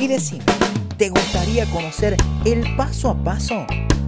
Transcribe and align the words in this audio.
Y 0.00 0.06
decime, 0.06 0.44
¿te 0.96 1.10
gustaría 1.10 1.66
conocer 1.66 2.16
el 2.46 2.64
paso 2.74 3.10
a 3.10 3.22
paso 3.22 3.66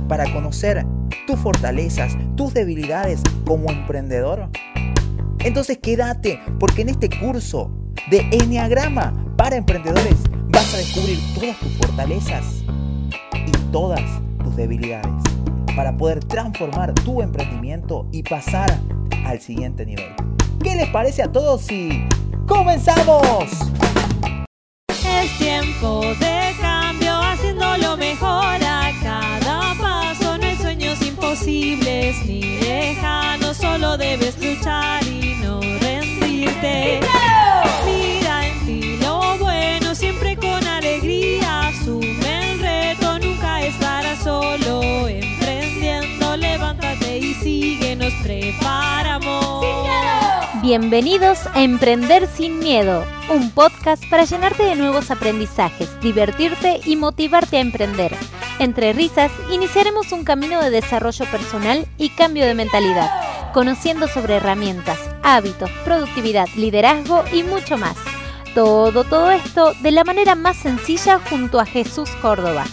para 0.08 0.32
conocer 0.32 0.86
tus 1.26 1.38
fortalezas, 1.38 2.16
tus 2.34 2.54
debilidades 2.54 3.20
como 3.44 3.70
emprendedor? 3.70 4.48
Entonces 5.40 5.76
quédate, 5.82 6.40
porque 6.58 6.80
en 6.80 6.88
este 6.88 7.10
curso 7.10 7.70
de 8.10 8.26
Enneagrama 8.32 9.12
para 9.36 9.56
emprendedores 9.56 10.16
vas 10.48 10.72
a 10.72 10.78
descubrir 10.78 11.18
todas 11.34 11.58
tus 11.58 11.76
fortalezas 11.76 12.64
y 13.46 13.50
todas 13.70 14.00
tus 14.42 14.56
debilidades 14.56 15.12
para 15.76 15.94
poder 15.94 16.24
transformar 16.24 16.94
tu 16.94 17.20
emprendimiento 17.20 18.08
y 18.12 18.22
pasar 18.22 18.80
al 19.26 19.42
siguiente 19.42 19.84
nivel. 19.84 20.14
¿Qué 20.62 20.74
les 20.74 20.88
parece 20.88 21.22
a 21.22 21.30
todos 21.30 21.60
si 21.60 22.06
comenzamos? 22.46 23.44
Es 25.22 25.38
tiempo 25.38 26.00
de 26.18 26.52
cambio, 26.60 27.16
haciéndolo 27.16 27.96
mejor 27.96 28.56
a 28.64 28.90
cada 29.02 29.72
paso. 29.80 30.36
No 30.36 30.44
hay 30.44 30.56
sueños 30.56 31.00
imposibles 31.00 32.16
ni 32.26 32.40
lejanos, 32.58 33.56
solo 33.56 33.96
debes 33.96 34.36
luchar 34.40 35.04
y 35.04 35.36
no 35.40 35.60
rendirte. 35.60 37.00
Mira 37.86 38.48
en 38.48 38.66
ti 38.66 38.96
lo 39.00 39.38
bueno, 39.38 39.94
siempre 39.94 40.36
con 40.36 40.66
alegría. 40.66 41.68
Asume 41.68 42.52
el 42.52 42.58
reto, 42.58 43.20
nunca 43.20 43.62
estarás 43.62 44.18
solo. 44.24 45.06
Emprendiendo, 45.06 46.36
levántate 46.36 47.18
y 47.18 47.34
sigue, 47.34 47.94
nos 47.94 48.12
preparamos. 48.14 49.21
Bienvenidos 50.62 51.40
a 51.54 51.64
Emprender 51.64 52.28
sin 52.28 52.60
Miedo, 52.60 53.04
un 53.28 53.50
podcast 53.50 54.04
para 54.08 54.22
llenarte 54.22 54.62
de 54.62 54.76
nuevos 54.76 55.10
aprendizajes, 55.10 56.00
divertirte 56.00 56.80
y 56.84 56.94
motivarte 56.94 57.56
a 57.56 57.60
emprender. 57.60 58.14
Entre 58.60 58.92
risas, 58.92 59.32
iniciaremos 59.50 60.12
un 60.12 60.22
camino 60.22 60.62
de 60.62 60.70
desarrollo 60.70 61.24
personal 61.32 61.84
y 61.98 62.10
cambio 62.10 62.46
de 62.46 62.54
mentalidad, 62.54 63.10
conociendo 63.52 64.06
sobre 64.06 64.36
herramientas, 64.36 65.00
hábitos, 65.24 65.68
productividad, 65.84 66.46
liderazgo 66.54 67.24
y 67.32 67.42
mucho 67.42 67.76
más. 67.76 67.96
Todo, 68.54 69.02
todo 69.02 69.32
esto 69.32 69.72
de 69.82 69.90
la 69.90 70.04
manera 70.04 70.36
más 70.36 70.58
sencilla 70.58 71.18
junto 71.28 71.58
a 71.58 71.66
Jesús 71.66 72.08
Córdoba. 72.22 72.66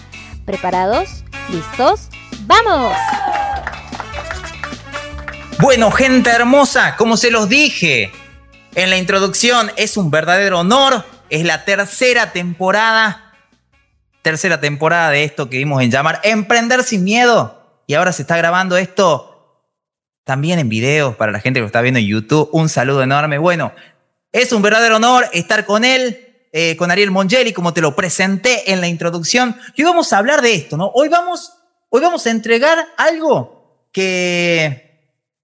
¿Preparados? 0.46 1.24
¿Listos? 1.50 2.10
¡Vamos! 2.46 2.94
Bueno, 5.62 5.92
gente 5.92 6.30
hermosa, 6.30 6.96
como 6.96 7.18
se 7.18 7.32
los 7.32 7.50
dije 7.50 8.14
en 8.76 8.90
la 8.90 8.96
introducción, 8.96 9.70
es 9.76 9.98
un 9.98 10.10
verdadero 10.10 10.62
honor. 10.62 11.04
Es 11.30 11.44
la 11.44 11.66
tercera 11.66 12.32
temporada, 12.32 13.34
tercera 14.22 14.62
temporada 14.62 15.10
de 15.10 15.26
esto 15.26 15.50
que 15.50 15.58
vimos 15.58 15.84
en 15.84 15.92
llamar 15.92 16.22
Emprender 16.24 16.82
sin 16.84 17.04
Miedo. 17.04 17.84
Y 17.88 17.96
ahora 17.96 18.14
se 18.14 18.22
está 18.22 18.38
grabando 18.38 18.78
esto 18.78 19.66
también 20.24 20.60
en 20.60 20.70
videos 20.70 21.18
para 21.18 21.34
la 21.34 21.42
gente 21.42 21.58
que 21.58 21.64
lo 21.64 21.68
está 21.68 21.82
viendo 21.82 22.00
en 22.00 22.08
YouTube. 22.08 22.48
Un 22.54 22.70
saludo 22.70 23.04
enorme. 23.04 23.38
Bueno, 23.38 23.74
es 24.32 24.54
un 24.54 24.62
verdadero 24.62 24.96
honor 24.96 25.26
estar 25.34 25.66
con 25.66 25.84
él, 25.84 26.48
eh, 26.54 26.78
con 26.78 26.90
Ariel 26.90 27.12
Mongeli, 27.12 27.52
como 27.52 27.74
te 27.74 27.82
lo 27.82 27.98
presenté 27.98 28.72
en 28.72 28.80
la 28.80 28.88
introducción. 28.88 29.58
Y 29.76 29.82
hoy 29.82 29.90
vamos 29.90 30.14
a 30.14 30.20
hablar 30.20 30.42
de 30.42 30.54
esto, 30.54 30.78
¿no? 30.78 30.90
Hoy 30.94 31.10
vamos, 31.10 31.52
hoy 31.90 32.00
vamos 32.00 32.26
a 32.28 32.30
entregar 32.30 32.78
algo 32.98 33.90
que 33.92 34.89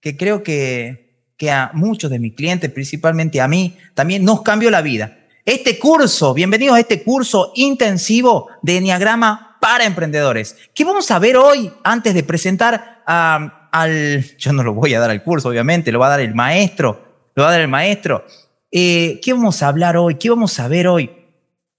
que 0.05 0.15
creo 0.15 0.43
que, 0.43 1.31
que 1.35 1.49
a 1.49 1.71
muchos 1.73 2.11
de 2.11 2.19
mis 2.19 2.35
clientes, 2.35 2.69
principalmente 2.69 3.41
a 3.41 3.47
mí, 3.47 3.75
también 3.95 4.23
nos 4.23 4.43
cambió 4.43 4.69
la 4.69 4.83
vida. 4.83 5.17
Este 5.45 5.79
curso, 5.79 6.35
bienvenidos 6.35 6.75
a 6.75 6.79
este 6.79 7.01
curso 7.01 7.51
intensivo 7.55 8.49
de 8.61 8.77
Enneagrama 8.77 9.57
para 9.59 9.83
emprendedores. 9.83 10.57
¿Qué 10.75 10.85
vamos 10.85 11.09
a 11.09 11.17
ver 11.17 11.37
hoy 11.37 11.71
antes 11.83 12.13
de 12.13 12.21
presentar 12.21 13.01
al... 13.07 14.37
Yo 14.37 14.53
no 14.53 14.61
lo 14.61 14.75
voy 14.75 14.93
a 14.93 14.99
dar 14.99 15.09
al 15.09 15.23
curso, 15.23 15.49
obviamente, 15.49 15.91
lo 15.91 15.97
va 15.97 16.05
a 16.05 16.11
dar 16.11 16.19
el 16.19 16.35
maestro, 16.35 17.31
lo 17.33 17.41
va 17.41 17.49
a 17.49 17.53
dar 17.53 17.61
el 17.61 17.67
maestro. 17.67 18.27
Eh, 18.71 19.19
¿Qué 19.23 19.33
vamos 19.33 19.63
a 19.63 19.69
hablar 19.69 19.97
hoy? 19.97 20.19
¿Qué 20.19 20.29
vamos 20.29 20.59
a 20.59 20.67
ver 20.67 20.87
hoy? 20.87 21.09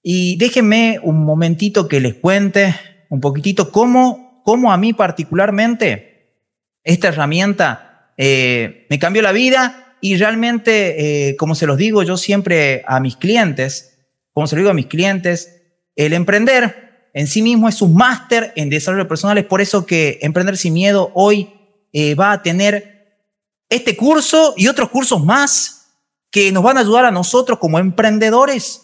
Y 0.03 0.37
déjenme 0.37 0.99
un 1.01 1.25
momentito 1.25 1.87
que 1.87 2.01
les 2.01 2.15
cuente 2.15 2.75
un 3.09 3.21
poquitito 3.21 3.71
cómo, 3.71 4.43
cómo 4.45 4.73
a 4.73 4.77
mí 4.77 4.95
particularmente 4.95 6.43
esta 6.83 7.07
herramienta 7.07 7.86
eh, 8.17 8.87
me 8.89 8.99
cambió 8.99 9.23
la 9.23 9.33
vida 9.33 9.97
y 10.01 10.17
realmente, 10.17 11.29
eh, 11.29 11.37
como 11.37 11.55
se 11.55 11.67
los 11.67 11.77
digo 11.77 12.03
yo 12.03 12.17
siempre 12.17 12.85
a 12.87 13.01
mis 13.01 13.17
clientes, 13.17 13.99
como 14.33 14.47
se 14.47 14.57
lo 14.57 14.61
digo 14.61 14.71
a 14.71 14.75
mis 14.75 14.87
clientes, 14.87 15.63
el 15.95 16.13
emprender 16.13 17.11
en 17.15 17.27
sí 17.27 17.41
mismo 17.41 17.69
es 17.69 17.81
un 17.81 17.95
máster 17.95 18.53
en 18.57 18.69
desarrollo 18.69 19.09
personal. 19.09 19.39
Es 19.39 19.47
por 19.47 19.63
eso 19.63 19.87
que 19.87 20.19
Emprender 20.21 20.59
sin 20.59 20.75
Miedo 20.75 21.11
hoy 21.15 21.51
eh, 21.93 22.15
va 22.15 22.33
a 22.33 22.43
tener 22.43 23.23
este 23.71 23.97
curso 23.97 24.53
y 24.57 24.69
otros 24.69 24.91
cursos 24.91 25.25
más 25.25 25.89
que 26.31 26.53
nos 26.53 26.63
van 26.63 26.77
a 26.77 26.81
ayudar 26.81 27.07
a 27.07 27.11
nosotros 27.11 27.59
como 27.59 27.79
emprendedores 27.79 28.83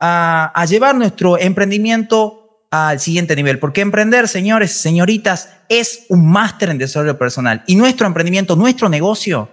a, 0.00 0.50
a 0.54 0.64
llevar 0.64 0.94
nuestro 0.94 1.38
emprendimiento 1.38 2.47
al 2.70 3.00
siguiente 3.00 3.34
nivel, 3.34 3.58
porque 3.58 3.80
emprender, 3.80 4.28
señores, 4.28 4.72
señoritas, 4.72 5.56
es 5.68 6.04
un 6.08 6.30
máster 6.30 6.70
en 6.70 6.78
desarrollo 6.78 7.18
personal 7.18 7.64
y 7.66 7.76
nuestro 7.76 8.06
emprendimiento, 8.06 8.56
nuestro 8.56 8.88
negocio 8.88 9.48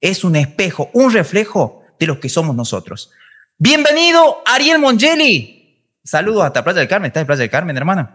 es 0.00 0.24
un 0.24 0.36
espejo, 0.36 0.90
un 0.92 1.12
reflejo 1.12 1.82
de 1.98 2.06
los 2.06 2.18
que 2.18 2.28
somos 2.28 2.56
nosotros. 2.56 3.10
Bienvenido, 3.58 4.42
Ariel 4.46 4.78
Mongeli. 4.78 5.84
Saludos 6.02 6.44
hasta 6.44 6.64
Playa 6.64 6.80
del 6.80 6.88
Carmen. 6.88 7.08
¿Estás 7.08 7.22
en 7.22 7.26
Playa 7.26 7.40
del 7.40 7.50
Carmen, 7.50 7.76
hermano? 7.76 8.10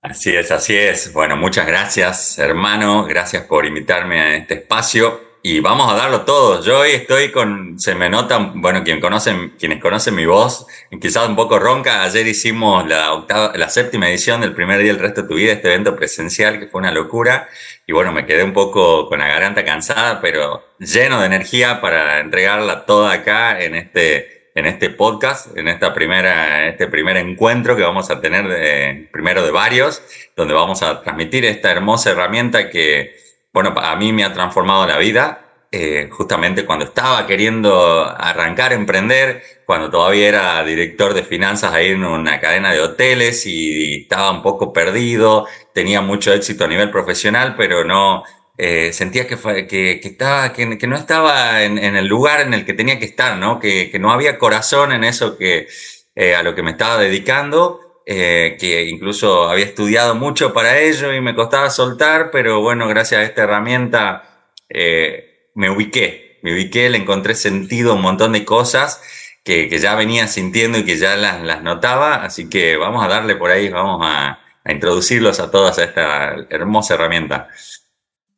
Así 0.00 0.34
es, 0.34 0.50
así 0.50 0.74
es. 0.74 1.12
Bueno, 1.12 1.36
muchas 1.36 1.66
gracias, 1.66 2.38
hermano. 2.38 3.04
Gracias 3.04 3.44
por 3.44 3.66
invitarme 3.66 4.20
a 4.20 4.36
este 4.36 4.54
espacio 4.54 5.25
y 5.48 5.60
vamos 5.60 5.92
a 5.92 5.94
darlo 5.94 6.22
todo. 6.22 6.60
Yo 6.60 6.80
hoy 6.80 6.90
estoy 6.90 7.30
con, 7.30 7.78
se 7.78 7.94
me 7.94 8.08
nota, 8.08 8.50
bueno, 8.52 8.82
quien 8.82 8.98
conocen, 9.00 9.50
quienes 9.56 9.80
conocen 9.80 10.16
mi 10.16 10.26
voz, 10.26 10.66
quizás 11.00 11.28
un 11.28 11.36
poco 11.36 11.60
ronca. 11.60 12.02
Ayer 12.02 12.26
hicimos 12.26 12.84
la 12.88 13.12
octava, 13.12 13.52
la 13.54 13.68
séptima 13.68 14.08
edición 14.08 14.40
del 14.40 14.54
primer 14.54 14.80
día 14.80 14.92
del 14.92 15.00
resto 15.00 15.22
de 15.22 15.28
tu 15.28 15.34
vida, 15.34 15.52
este 15.52 15.68
evento 15.68 15.94
presencial 15.94 16.58
que 16.58 16.66
fue 16.66 16.80
una 16.80 16.90
locura. 16.90 17.48
Y 17.86 17.92
bueno, 17.92 18.10
me 18.10 18.26
quedé 18.26 18.42
un 18.42 18.52
poco 18.52 19.08
con 19.08 19.20
la 19.20 19.28
garganta 19.28 19.64
cansada, 19.64 20.20
pero 20.20 20.64
lleno 20.80 21.20
de 21.20 21.26
energía 21.26 21.80
para 21.80 22.18
entregarla 22.18 22.84
toda 22.84 23.12
acá 23.12 23.60
en 23.60 23.76
este, 23.76 24.50
en 24.56 24.66
este 24.66 24.90
podcast, 24.90 25.56
en 25.56 25.68
esta 25.68 25.94
primera, 25.94 26.66
este 26.66 26.88
primer 26.88 27.18
encuentro 27.18 27.76
que 27.76 27.82
vamos 27.82 28.10
a 28.10 28.20
tener 28.20 28.48
de, 28.48 29.08
primero 29.12 29.44
de 29.44 29.52
varios, 29.52 30.02
donde 30.34 30.54
vamos 30.54 30.82
a 30.82 31.02
transmitir 31.02 31.44
esta 31.44 31.70
hermosa 31.70 32.10
herramienta 32.10 32.68
que, 32.68 33.25
bueno, 33.56 33.72
a 33.74 33.96
mí 33.96 34.12
me 34.12 34.22
ha 34.22 34.34
transformado 34.34 34.86
la 34.86 34.98
vida. 34.98 35.40
Eh, 35.72 36.10
justamente 36.12 36.66
cuando 36.66 36.84
estaba 36.84 37.26
queriendo 37.26 38.04
arrancar 38.04 38.74
emprender, 38.74 39.42
cuando 39.64 39.88
todavía 39.88 40.28
era 40.28 40.62
director 40.62 41.14
de 41.14 41.22
finanzas 41.22 41.72
ahí 41.72 41.92
en 41.92 42.04
una 42.04 42.38
cadena 42.38 42.74
de 42.74 42.82
hoteles 42.82 43.46
y, 43.46 44.02
estaba 44.02 44.30
un 44.30 44.42
poco 44.42 44.74
perdido, 44.74 45.46
tenía 45.72 46.02
mucho 46.02 46.34
éxito 46.34 46.66
a 46.66 46.68
nivel 46.68 46.90
profesional, 46.90 47.54
pero 47.56 47.82
no 47.82 48.24
eh, 48.58 48.92
sentía 48.92 49.26
que, 49.26 49.38
que, 49.66 50.00
que, 50.02 50.08
estaba, 50.08 50.52
que, 50.52 50.76
que 50.76 50.86
no 50.86 50.96
estaba 50.96 51.62
en, 51.62 51.78
en, 51.78 51.96
el 51.96 52.06
lugar 52.06 52.42
en 52.42 52.52
el 52.52 52.66
que 52.66 52.74
tenía 52.74 52.98
que 52.98 53.06
estar, 53.06 53.38
¿no? 53.38 53.58
Que, 53.58 53.90
que 53.90 53.98
no 53.98 54.12
había 54.12 54.38
corazón 54.38 54.92
en 54.92 55.02
eso 55.02 55.38
que, 55.38 55.66
eh, 56.14 56.34
a 56.34 56.42
lo 56.42 56.54
que 56.54 56.62
me 56.62 56.72
estaba 56.72 56.98
dedicando 56.98 57.85
eh, 58.08 58.56
que 58.60 58.84
incluso 58.84 59.48
había 59.48 59.64
estudiado 59.64 60.14
mucho 60.14 60.52
para 60.52 60.78
ello 60.78 61.12
y 61.12 61.20
me 61.20 61.34
costaba 61.34 61.70
soltar, 61.70 62.30
pero 62.30 62.60
bueno, 62.60 62.86
gracias 62.86 63.20
a 63.20 63.24
esta 63.24 63.42
herramienta 63.42 64.52
eh, 64.68 65.50
me 65.56 65.70
ubiqué, 65.70 66.38
me 66.42 66.54
ubiqué, 66.54 66.88
le 66.88 66.98
encontré 66.98 67.34
sentido 67.34 67.90
a 67.90 67.94
un 67.96 68.02
montón 68.02 68.32
de 68.32 68.44
cosas 68.44 69.02
que, 69.42 69.68
que 69.68 69.78
ya 69.80 69.96
venía 69.96 70.28
sintiendo 70.28 70.78
y 70.78 70.84
que 70.84 70.98
ya 70.98 71.16
las, 71.16 71.42
las, 71.42 71.64
notaba, 71.64 72.24
así 72.24 72.48
que 72.48 72.76
vamos 72.76 73.04
a 73.04 73.08
darle 73.08 73.34
por 73.34 73.50
ahí, 73.50 73.68
vamos 73.70 74.00
a, 74.04 74.38
a 74.64 74.72
introducirlos 74.72 75.40
a 75.40 75.50
todas 75.50 75.78
a 75.78 75.84
esta 75.84 76.36
hermosa 76.48 76.94
herramienta. 76.94 77.48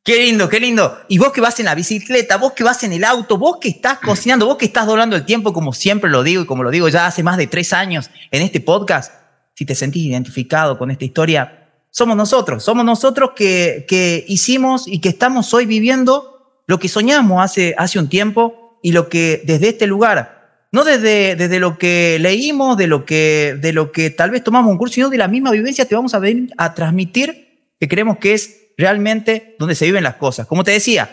Qué 0.02 0.22
lindo, 0.22 0.48
qué 0.48 0.60
lindo. 0.60 1.00
Y 1.08 1.18
vos 1.18 1.32
que 1.32 1.42
vas 1.42 1.60
en 1.60 1.66
la 1.66 1.74
bicicleta, 1.74 2.38
vos 2.38 2.54
que 2.54 2.64
vas 2.64 2.82
en 2.84 2.94
el 2.94 3.04
auto, 3.04 3.36
vos 3.36 3.58
que 3.60 3.68
estás 3.68 3.98
cocinando, 4.02 4.46
vos 4.46 4.56
que 4.56 4.64
estás 4.64 4.86
doblando 4.86 5.14
el 5.14 5.26
tiempo, 5.26 5.52
como 5.52 5.74
siempre 5.74 6.08
lo 6.08 6.22
digo 6.22 6.40
y 6.40 6.46
como 6.46 6.62
lo 6.62 6.70
digo 6.70 6.88
ya 6.88 7.06
hace 7.06 7.22
más 7.22 7.36
de 7.36 7.46
tres 7.46 7.74
años 7.74 8.08
en 8.30 8.40
este 8.40 8.60
podcast, 8.60 9.12
si 9.58 9.66
te 9.66 9.74
sentís 9.74 10.04
identificado 10.04 10.78
con 10.78 10.92
esta 10.92 11.04
historia, 11.04 11.68
somos 11.90 12.16
nosotros, 12.16 12.62
somos 12.62 12.84
nosotros 12.84 13.32
que, 13.34 13.86
que 13.88 14.24
hicimos 14.28 14.86
y 14.86 15.00
que 15.00 15.08
estamos 15.08 15.52
hoy 15.52 15.66
viviendo 15.66 16.62
lo 16.68 16.78
que 16.78 16.86
soñamos 16.86 17.42
hace, 17.42 17.74
hace 17.76 17.98
un 17.98 18.08
tiempo 18.08 18.78
y 18.84 18.92
lo 18.92 19.08
que 19.08 19.42
desde 19.44 19.70
este 19.70 19.88
lugar, 19.88 20.68
no 20.70 20.84
desde, 20.84 21.34
desde 21.34 21.58
lo 21.58 21.76
que 21.76 22.18
leímos, 22.20 22.76
de 22.76 22.86
lo 22.86 23.04
que, 23.04 23.58
de 23.60 23.72
lo 23.72 23.90
que 23.90 24.10
tal 24.10 24.30
vez 24.30 24.44
tomamos 24.44 24.70
un 24.70 24.78
curso, 24.78 24.94
sino 24.94 25.10
de 25.10 25.18
la 25.18 25.26
misma 25.26 25.50
vivencia 25.50 25.86
te 25.86 25.96
vamos 25.96 26.14
a 26.14 26.20
venir 26.20 26.54
a 26.56 26.72
transmitir 26.72 27.72
que 27.80 27.88
creemos 27.88 28.18
que 28.18 28.34
es 28.34 28.60
realmente 28.76 29.56
donde 29.58 29.74
se 29.74 29.86
viven 29.86 30.04
las 30.04 30.14
cosas. 30.14 30.46
Como 30.46 30.62
te 30.62 30.70
decía, 30.70 31.10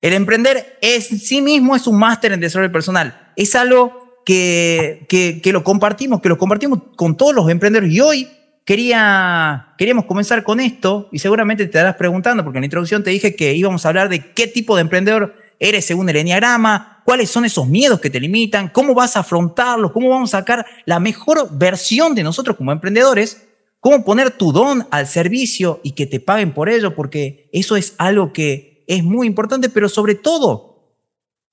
el 0.00 0.14
emprender 0.14 0.78
en 0.80 1.00
sí 1.00 1.40
mismo 1.40 1.76
es 1.76 1.86
un 1.86 1.96
máster 1.96 2.32
en 2.32 2.40
desarrollo 2.40 2.72
personal. 2.72 3.30
Es 3.36 3.54
algo 3.54 4.05
que, 4.26 5.06
que, 5.08 5.40
que 5.40 5.52
lo 5.52 5.62
compartimos, 5.62 6.20
que 6.20 6.28
lo 6.28 6.36
compartimos 6.36 6.80
con 6.96 7.16
todos 7.16 7.32
los 7.32 7.48
emprendedores. 7.48 7.94
Y 7.94 8.00
hoy 8.00 8.28
quería, 8.64 9.74
queríamos 9.78 10.04
comenzar 10.06 10.42
con 10.42 10.58
esto 10.58 11.08
y 11.12 11.20
seguramente 11.20 11.62
te 11.62 11.68
estarás 11.68 11.94
preguntando, 11.94 12.42
porque 12.42 12.58
en 12.58 12.62
la 12.62 12.66
introducción 12.66 13.04
te 13.04 13.10
dije 13.10 13.36
que 13.36 13.54
íbamos 13.54 13.86
a 13.86 13.88
hablar 13.88 14.08
de 14.08 14.32
qué 14.32 14.48
tipo 14.48 14.74
de 14.74 14.82
emprendedor 14.82 15.36
eres 15.60 15.86
según 15.86 16.08
el 16.08 16.16
enneagrama, 16.16 17.02
cuáles 17.04 17.30
son 17.30 17.44
esos 17.44 17.68
miedos 17.68 18.00
que 18.00 18.10
te 18.10 18.18
limitan, 18.18 18.68
cómo 18.68 18.94
vas 18.94 19.16
a 19.16 19.20
afrontarlos, 19.20 19.92
cómo 19.92 20.10
vamos 20.10 20.34
a 20.34 20.40
sacar 20.40 20.66
la 20.86 20.98
mejor 20.98 21.48
versión 21.56 22.16
de 22.16 22.24
nosotros 22.24 22.56
como 22.56 22.72
emprendedores, 22.72 23.46
cómo 23.78 24.04
poner 24.04 24.32
tu 24.32 24.50
don 24.50 24.88
al 24.90 25.06
servicio 25.06 25.80
y 25.84 25.92
que 25.92 26.06
te 26.06 26.18
paguen 26.18 26.52
por 26.52 26.68
ello, 26.68 26.96
porque 26.96 27.48
eso 27.52 27.76
es 27.76 27.94
algo 27.96 28.32
que 28.32 28.82
es 28.88 29.04
muy 29.04 29.28
importante, 29.28 29.68
pero 29.68 29.88
sobre 29.88 30.16
todo, 30.16 30.98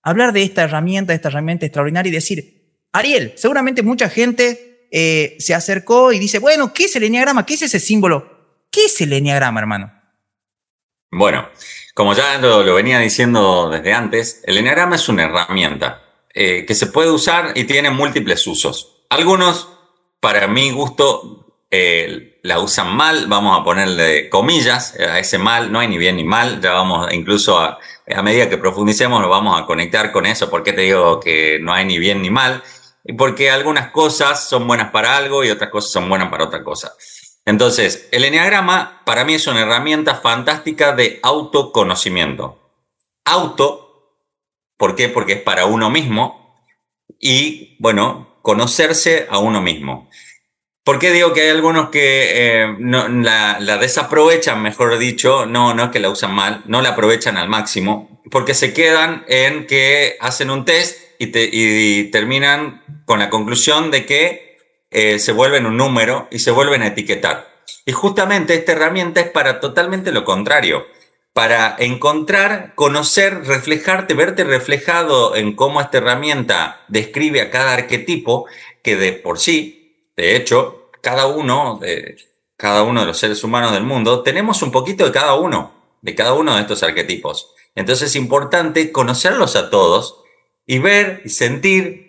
hablar 0.02 0.34
de 0.34 0.42
esta 0.42 0.64
herramienta, 0.64 1.14
de 1.14 1.18
esta 1.18 1.30
herramienta 1.30 1.68
extraordinaria 1.68 2.10
y 2.10 2.14
decir, 2.14 2.63
Ariel, 2.94 3.34
seguramente 3.36 3.82
mucha 3.82 4.08
gente 4.08 4.88
eh, 4.92 5.36
se 5.40 5.56
acercó 5.56 6.14
y 6.14 6.20
dice, 6.20 6.38
bueno, 6.38 6.72
¿qué 6.74 6.86
es 6.86 6.96
el 6.96 7.04
enneagrama? 7.04 7.46
¿Qué 7.46 7.56
es 7.56 7.64
ese 7.64 7.80
símbolo? 7.80 8.66
¿Qué 8.70 8.86
es 8.86 9.02
el 9.02 9.12
enneagrama, 9.12 9.60
hermano? 9.60 9.92
Bueno, 11.12 11.50
como 11.96 12.14
ya 12.14 12.38
lo, 12.38 12.74
venía 12.76 13.00
diciendo 13.00 13.70
desde 13.72 13.94
antes, 13.94 14.42
el 14.46 14.58
enneagrama 14.58 14.96
es 14.96 15.10
una 15.10 15.24
herramienta 15.24 16.04
eh, 16.34 16.66
que 16.68 16.76
se 16.76 16.88
puede 16.88 17.10
usar 17.10 17.54
y 17.56 17.64
tiene 17.64 17.90
múltiples 17.90 18.46
usos. 18.46 19.06
Algunos, 19.10 19.70
para 20.20 20.48
mi 20.48 20.70
gusto, 20.70 21.66
eh, 21.72 22.40
la 22.44 22.60
usan 22.60 22.96
mal, 22.96 23.26
vamos 23.28 23.60
a 23.60 23.64
ponerle 23.64 24.30
comillas 24.30 24.96
a 25.00 25.18
ese 25.18 25.40
mal, 25.40 25.72
no 25.72 25.80
hay 25.80 25.88
ni 25.88 25.98
bien 25.98 26.18
ni 26.18 26.24
mal, 26.24 26.62
ya 26.62 26.74
vamos 26.74 27.12
incluso 27.12 27.60
a, 27.60 27.80
a 28.08 28.22
medida 28.22 28.50
que 28.50 28.58
profundicemos 28.58 29.20
nos 29.22 29.30
vamos 29.30 29.60
a 29.60 29.66
conectar 29.66 30.12
con 30.12 30.28
eso, 30.28 30.52
porque 30.52 30.74
te 30.74 30.82
digo 30.82 31.20
que 31.20 31.58
no 31.60 31.74
hay 31.74 31.86
ni 31.86 31.98
bien 31.98 32.22
ni 32.22 32.30
mal, 32.30 32.62
porque 33.18 33.52
algunas 33.52 33.92
cosas 33.92 34.48
son 34.48 34.66
buenas 34.68 34.92
para 34.92 35.18
algo 35.18 35.44
y 35.44 35.50
otras 35.50 35.70
cosas 35.70 35.92
son 35.92 36.08
buenas 36.08 36.30
para 36.30 36.46
otra 36.46 36.64
cosa. 36.64 36.94
Entonces, 37.46 38.08
el 38.12 38.24
enneagrama 38.24 39.02
para 39.06 39.26
mí 39.26 39.34
es 39.34 39.48
una 39.48 39.62
herramienta 39.62 40.16
fantástica 40.16 40.94
de 40.94 41.20
autoconocimiento. 41.22 42.60
Auto, 43.26 44.18
¿por 44.78 44.96
qué? 44.96 45.10
Porque 45.10 45.34
es 45.34 45.42
para 45.42 45.66
uno 45.66 45.90
mismo 45.90 46.66
y, 47.20 47.76
bueno, 47.80 48.38
conocerse 48.42 49.28
a 49.30 49.40
uno 49.40 49.62
mismo. 49.62 50.10
¿Por 50.86 51.00
qué 51.00 51.12
digo 51.12 51.34
que 51.34 51.42
hay 51.42 51.50
algunos 51.50 51.90
que 51.90 52.64
eh, 52.64 52.76
la, 52.80 53.58
la, 53.60 53.78
desaprovechan, 53.78 54.62
mejor 54.62 54.98
dicho? 54.98 55.46
No, 55.46 55.74
no 55.74 55.86
es 55.86 55.90
que 55.92 56.00
la 56.00 56.10
usan 56.10 56.34
mal, 56.34 56.62
no 56.66 56.82
la 56.82 56.90
aprovechan 56.90 57.38
al 57.38 57.48
máximo, 57.48 58.22
porque 58.30 58.54
se 58.54 58.74
quedan 58.74 59.24
en 59.28 59.66
que 59.66 60.18
hacen 60.20 60.50
un 60.50 60.66
test 60.66 61.00
y, 61.24 62.04
terminan 62.12 62.82
con 63.06 63.20
la 63.20 63.30
conclusión 63.30 63.92
de 63.92 64.06
que 64.06 64.58
eh, 64.92 65.20
se 65.20 65.32
vuelven 65.32 65.66
un 65.66 65.78
número 65.78 66.28
y 66.32 66.40
se 66.40 66.52
vuelven 66.52 66.82
a 66.82 66.88
etiquetar. 66.88 67.48
Y 67.86 67.92
justamente 67.92 68.56
esta 68.56 68.74
herramienta 68.74 69.22
es 69.22 69.30
para 69.30 69.60
totalmente 69.60 70.12
lo 70.12 70.24
contrario, 70.26 70.86
para 71.34 71.76
encontrar, 71.80 72.76
conocer, 72.76 73.46
reflejarte, 73.46 74.14
verte 74.14 74.44
reflejado 74.44 75.36
en 75.36 75.56
cómo 75.56 75.82
esta 75.82 75.98
herramienta 75.98 76.82
describe 76.88 77.42
a 77.42 77.50
cada 77.50 77.74
arquetipo, 77.74 78.46
que 78.82 78.96
de 78.96 79.14
por 79.14 79.40
sí, 79.40 79.98
de 80.16 80.36
hecho, 80.36 80.90
cada 81.02 81.28
uno 81.28 81.80
de, 81.82 82.18
cada 82.56 82.84
uno 82.84 83.02
de 83.02 83.08
los 83.08 83.18
seres 83.18 83.44
humanos 83.44 83.74
del 83.74 83.84
mundo, 83.84 84.24
tenemos 84.24 84.62
un 84.62 84.72
poquito 84.72 85.06
de 85.06 85.12
cada 85.12 85.34
uno, 85.36 85.74
de 86.02 86.16
cada 86.16 86.34
uno 86.34 86.56
de 86.56 86.62
estos 86.62 86.84
arquetipos. 86.84 87.52
Entonces 87.76 88.10
es 88.10 88.16
importante 88.16 88.92
conocerlos 88.92 89.56
a 89.56 89.70
todos 89.70 90.23
y 90.66 90.80
ver 90.80 91.22
y 91.26 91.30
sentir 91.30 92.04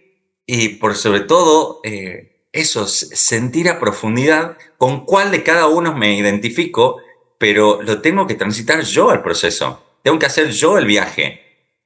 y 0.46 0.68
por 0.70 0.96
sobre 0.96 1.20
todo 1.20 1.80
eh, 1.84 2.48
eso, 2.52 2.86
sentir 2.86 3.68
a 3.68 3.80
profundidad 3.80 4.56
con 4.78 5.04
cuál 5.04 5.30
de 5.30 5.42
cada 5.42 5.66
uno 5.66 5.94
me 5.94 6.14
identifico, 6.14 6.98
pero 7.38 7.82
lo 7.82 8.00
tengo 8.00 8.26
que 8.26 8.34
transitar 8.34 8.82
yo 8.82 9.10
al 9.10 9.22
proceso, 9.22 9.98
tengo 10.02 10.18
que 10.18 10.26
hacer 10.26 10.50
yo 10.50 10.78
el 10.78 10.86
viaje. 10.86 11.40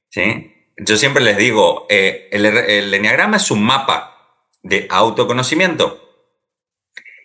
¿sí? 0.09 0.53
Yo 0.77 0.97
siempre 0.97 1.23
les 1.23 1.37
digo, 1.37 1.87
eh, 1.89 2.29
el, 2.31 2.45
el 2.45 2.93
es 2.93 3.51
un 3.51 3.63
mapa 3.63 4.45
de 4.61 4.87
autoconocimiento. 4.89 6.05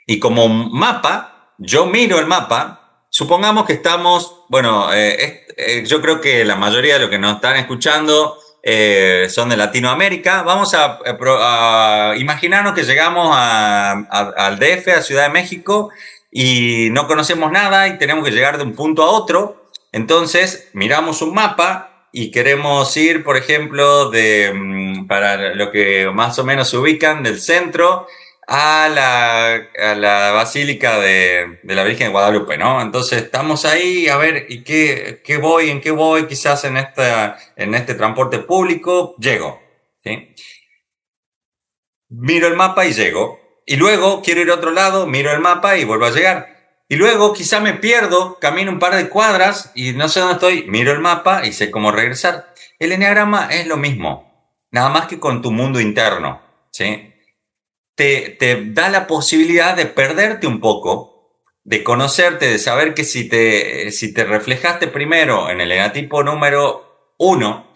Y 0.06 0.18
como 0.18 0.48
mapa, 0.48 1.54
yo 1.58 1.86
miro 1.86 2.18
el 2.18 2.26
mapa, 2.26 3.06
supongamos 3.10 3.66
que 3.66 3.74
estamos, 3.74 4.44
bueno, 4.48 4.92
eh, 4.92 5.84
yo 5.86 6.00
creo 6.00 6.20
que 6.20 6.44
la 6.44 6.56
mayoría 6.56 6.94
de 6.94 7.00
los 7.00 7.10
que 7.10 7.18
nos 7.18 7.36
están 7.36 7.56
escuchando 7.56 8.38
eh, 8.66 9.26
son 9.28 9.50
de 9.50 9.58
Latinoamérica. 9.58 10.42
Vamos 10.42 10.74
a, 10.74 12.14
imaginarnos 12.16 12.72
que 12.72 12.82
llegamos 12.82 13.36
al 13.36 14.58
DF, 14.58 14.88
a 14.88 15.02
Ciudad 15.02 15.24
de 15.24 15.34
México, 15.34 15.90
y 16.30 16.88
no 16.90 17.06
conocemos 17.06 17.52
nada 17.52 17.86
y 17.88 17.98
tenemos 17.98 18.24
que 18.24 18.30
llegar 18.30 18.56
de 18.56 18.64
un 18.64 18.74
punto 18.74 19.02
a 19.02 19.10
otro. 19.10 19.68
Entonces, 19.92 20.70
miramos 20.72 21.20
un 21.20 21.34
mapa 21.34 22.08
y 22.10 22.30
queremos 22.30 22.96
ir, 22.96 23.22
por 23.22 23.36
ejemplo, 23.36 24.08
de, 24.08 24.52
mm, 24.54 25.06
para 25.08 25.54
lo 25.54 25.70
que 25.70 26.10
más 26.10 26.38
o 26.38 26.44
menos 26.44 26.70
se 26.70 26.78
ubican, 26.78 27.22
del 27.22 27.40
centro 27.40 28.06
a 28.46 28.88
la, 28.88 29.54
a 29.90 29.94
la 29.94 30.32
Basílica 30.32 30.98
de, 30.98 31.60
de, 31.62 31.74
la 31.74 31.84
Virgen 31.84 32.08
de 32.08 32.12
Guadalupe, 32.12 32.58
¿no? 32.58 32.80
Entonces 32.80 33.22
estamos 33.22 33.64
ahí 33.64 34.08
a 34.08 34.16
ver, 34.16 34.46
¿y 34.48 34.62
qué, 34.62 35.22
qué 35.24 35.38
voy? 35.38 35.70
¿En 35.70 35.80
qué 35.80 35.90
voy? 35.90 36.26
Quizás 36.26 36.64
en, 36.64 36.76
esta, 36.76 37.38
en 37.56 37.74
este 37.74 37.94
transporte 37.94 38.38
público, 38.40 39.14
llego, 39.18 39.62
¿sí? 40.02 40.34
Miro 42.10 42.46
el 42.48 42.54
mapa 42.54 42.86
y 42.86 42.92
llego. 42.92 43.40
Y 43.66 43.76
luego 43.76 44.20
quiero 44.22 44.42
ir 44.42 44.50
a 44.50 44.54
otro 44.54 44.70
lado, 44.70 45.06
miro 45.06 45.32
el 45.32 45.40
mapa 45.40 45.78
y 45.78 45.84
vuelvo 45.84 46.04
a 46.04 46.10
llegar. 46.10 46.54
Y 46.86 46.96
luego 46.96 47.32
quizá 47.32 47.60
me 47.60 47.72
pierdo, 47.72 48.38
camino 48.38 48.70
un 48.70 48.78
par 48.78 48.94
de 48.94 49.08
cuadras 49.08 49.72
y 49.74 49.92
no 49.92 50.08
sé 50.08 50.20
dónde 50.20 50.34
estoy, 50.34 50.64
miro 50.68 50.92
el 50.92 51.00
mapa 51.00 51.46
y 51.46 51.52
sé 51.52 51.70
cómo 51.70 51.90
regresar. 51.90 52.52
El 52.78 52.92
enneagrama 52.92 53.48
es 53.50 53.66
lo 53.66 53.78
mismo, 53.78 54.52
nada 54.70 54.90
más 54.90 55.06
que 55.06 55.18
con 55.18 55.40
tu 55.40 55.50
mundo 55.50 55.80
interno, 55.80 56.42
¿sí? 56.70 57.13
Te, 57.94 58.36
da 58.72 58.88
la 58.88 59.06
posibilidad 59.06 59.76
de 59.76 59.86
perderte 59.86 60.46
un 60.46 60.60
poco, 60.60 61.40
de 61.62 61.82
conocerte, 61.82 62.48
de 62.48 62.58
saber 62.58 62.94
que 62.94 63.04
si 63.04 63.28
te, 63.28 63.90
si 63.92 64.12
te 64.12 64.24
reflejaste 64.24 64.88
primero 64.88 65.50
en 65.50 65.60
el 65.60 65.72
enatipo 65.72 66.22
número 66.22 67.14
uno, 67.18 67.72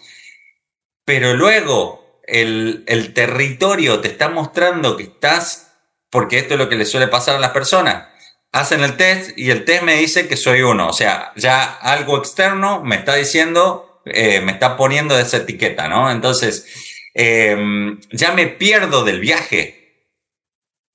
pero 1.05 1.35
luego 1.35 2.21
el, 2.27 2.85
el 2.87 3.15
territorio 3.15 4.01
te 4.01 4.09
está 4.09 4.29
mostrando 4.29 4.97
que 4.97 5.05
estás, 5.05 5.77
porque 6.11 6.39
esto 6.39 6.55
es 6.55 6.59
lo 6.59 6.69
que 6.69 6.77
le 6.77 6.85
suele 6.85 7.09
pasar 7.09 7.37
a 7.37 7.41
las 7.41 7.53
personas, 7.53 8.09
hacen 8.53 8.83
el 8.83 8.97
test 8.97 9.37
y 9.37 9.51
el 9.51 9.65
test 9.65 9.83
me 9.83 9.97
dice 9.97 10.29
que 10.29 10.37
soy 10.37 10.63
uno. 10.63 10.89
O 10.89 10.93
sea, 10.93 11.33
ya 11.37 11.65
algo 11.65 12.19
externo 12.19 12.83
me 12.83 12.97
está 12.97 13.15
diciendo, 13.15 14.01
eh, 14.05 14.41
me 14.41 14.53
está 14.53 14.77
poniendo 14.77 15.19
esa 15.19 15.39
etiqueta, 15.39 15.89
¿no? 15.89 16.11
Entonces, 16.11 16.67
em, 17.15 18.01
ya 18.11 18.33
me 18.33 18.47
pierdo 18.47 19.05
del 19.05 19.21
viaje. 19.21 19.78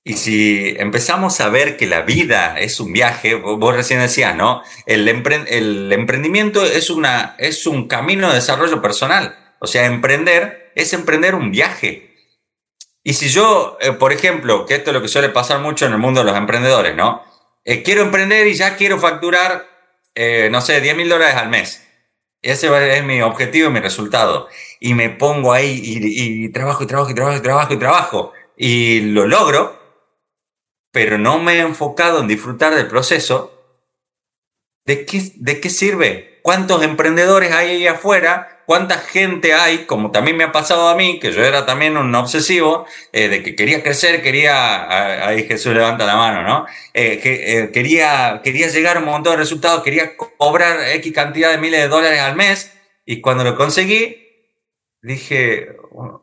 Y 0.06 0.12
si 0.14 0.76
empezamos 0.78 1.40
a 1.40 1.48
ver 1.48 1.78
que 1.78 1.86
la 1.86 2.02
vida 2.02 2.58
es 2.58 2.78
un 2.78 2.92
viaje, 2.92 3.34
vos 3.36 3.74
recién 3.74 4.00
decías, 4.00 4.36
¿no? 4.36 4.62
El, 4.84 5.08
el 5.08 5.92
emprendimiento 5.92 6.62
es, 6.62 6.90
una, 6.90 7.34
es 7.38 7.66
un 7.66 7.88
camino 7.88 8.28
de 8.28 8.34
desarrollo 8.34 8.82
personal. 8.82 9.34
O 9.60 9.66
sea, 9.66 9.86
emprender 9.86 10.72
es 10.74 10.92
emprender 10.92 11.34
un 11.34 11.50
viaje. 11.50 12.14
Y 13.02 13.14
si 13.14 13.30
yo, 13.30 13.78
eh, 13.80 13.92
por 13.92 14.12
ejemplo, 14.12 14.66
que 14.66 14.74
esto 14.74 14.90
es 14.90 14.94
lo 14.94 15.00
que 15.00 15.08
suele 15.08 15.30
pasar 15.30 15.60
mucho 15.60 15.86
en 15.86 15.92
el 15.92 15.98
mundo 15.98 16.20
de 16.20 16.26
los 16.26 16.36
emprendedores, 16.36 16.94
¿no? 16.94 17.22
Eh, 17.64 17.82
quiero 17.82 18.02
emprender 18.02 18.46
y 18.46 18.54
ya 18.54 18.76
quiero 18.76 18.98
facturar, 18.98 19.66
eh, 20.14 20.50
no 20.52 20.60
sé, 20.60 20.82
10 20.82 20.96
mil 20.96 21.08
dólares 21.08 21.36
al 21.36 21.48
mes. 21.48 21.82
Ese 22.42 22.68
es 22.94 23.04
mi 23.04 23.22
objetivo 23.22 23.70
y 23.70 23.72
mi 23.72 23.80
resultado. 23.80 24.48
Y 24.80 24.92
me 24.92 25.08
pongo 25.08 25.54
ahí 25.54 25.80
y, 25.82 26.44
y 26.44 26.48
trabajo 26.50 26.84
y 26.84 26.86
trabajo 26.86 27.10
y 27.10 27.14
trabajo 27.14 27.38
y 27.38 27.40
trabajo 27.40 27.72
y 27.72 27.78
trabajo. 27.78 28.32
Y 28.58 29.00
lo 29.00 29.26
logro 29.26 29.83
pero 30.94 31.18
no 31.18 31.40
me 31.40 31.54
he 31.54 31.58
enfocado 31.58 32.20
en 32.20 32.28
disfrutar 32.28 32.72
del 32.72 32.86
proceso, 32.86 33.52
¿de 34.86 35.04
qué, 35.04 35.32
de 35.34 35.60
qué 35.60 35.68
sirve? 35.68 36.38
¿Cuántos 36.40 36.84
emprendedores 36.84 37.50
hay 37.50 37.70
ahí 37.70 37.86
afuera? 37.88 38.62
¿Cuánta 38.64 38.98
gente 38.98 39.54
hay, 39.54 39.86
como 39.86 40.12
también 40.12 40.36
me 40.36 40.44
ha 40.44 40.52
pasado 40.52 40.88
a 40.88 40.94
mí, 40.94 41.18
que 41.18 41.32
yo 41.32 41.44
era 41.44 41.66
también 41.66 41.96
un 41.96 42.14
obsesivo, 42.14 42.86
eh, 43.12 43.26
de 43.26 43.42
que 43.42 43.56
quería 43.56 43.82
crecer, 43.82 44.22
quería, 44.22 45.26
ahí 45.26 45.42
Jesús 45.48 45.74
levanta 45.74 46.06
la 46.06 46.14
mano, 46.14 46.44
¿no? 46.44 46.66
Eh, 46.94 47.18
que, 47.18 47.58
eh, 47.58 47.70
quería, 47.72 48.40
quería 48.44 48.68
llegar 48.68 48.96
a 48.96 49.00
un 49.00 49.06
montón 49.06 49.32
de 49.32 49.38
resultados, 49.38 49.82
quería 49.82 50.16
cobrar 50.16 50.78
X 50.90 51.12
cantidad 51.12 51.50
de 51.50 51.58
miles 51.58 51.80
de 51.80 51.88
dólares 51.88 52.20
al 52.20 52.36
mes, 52.36 52.72
y 53.04 53.20
cuando 53.20 53.42
lo 53.42 53.56
conseguí, 53.56 54.23
dije, 55.04 55.68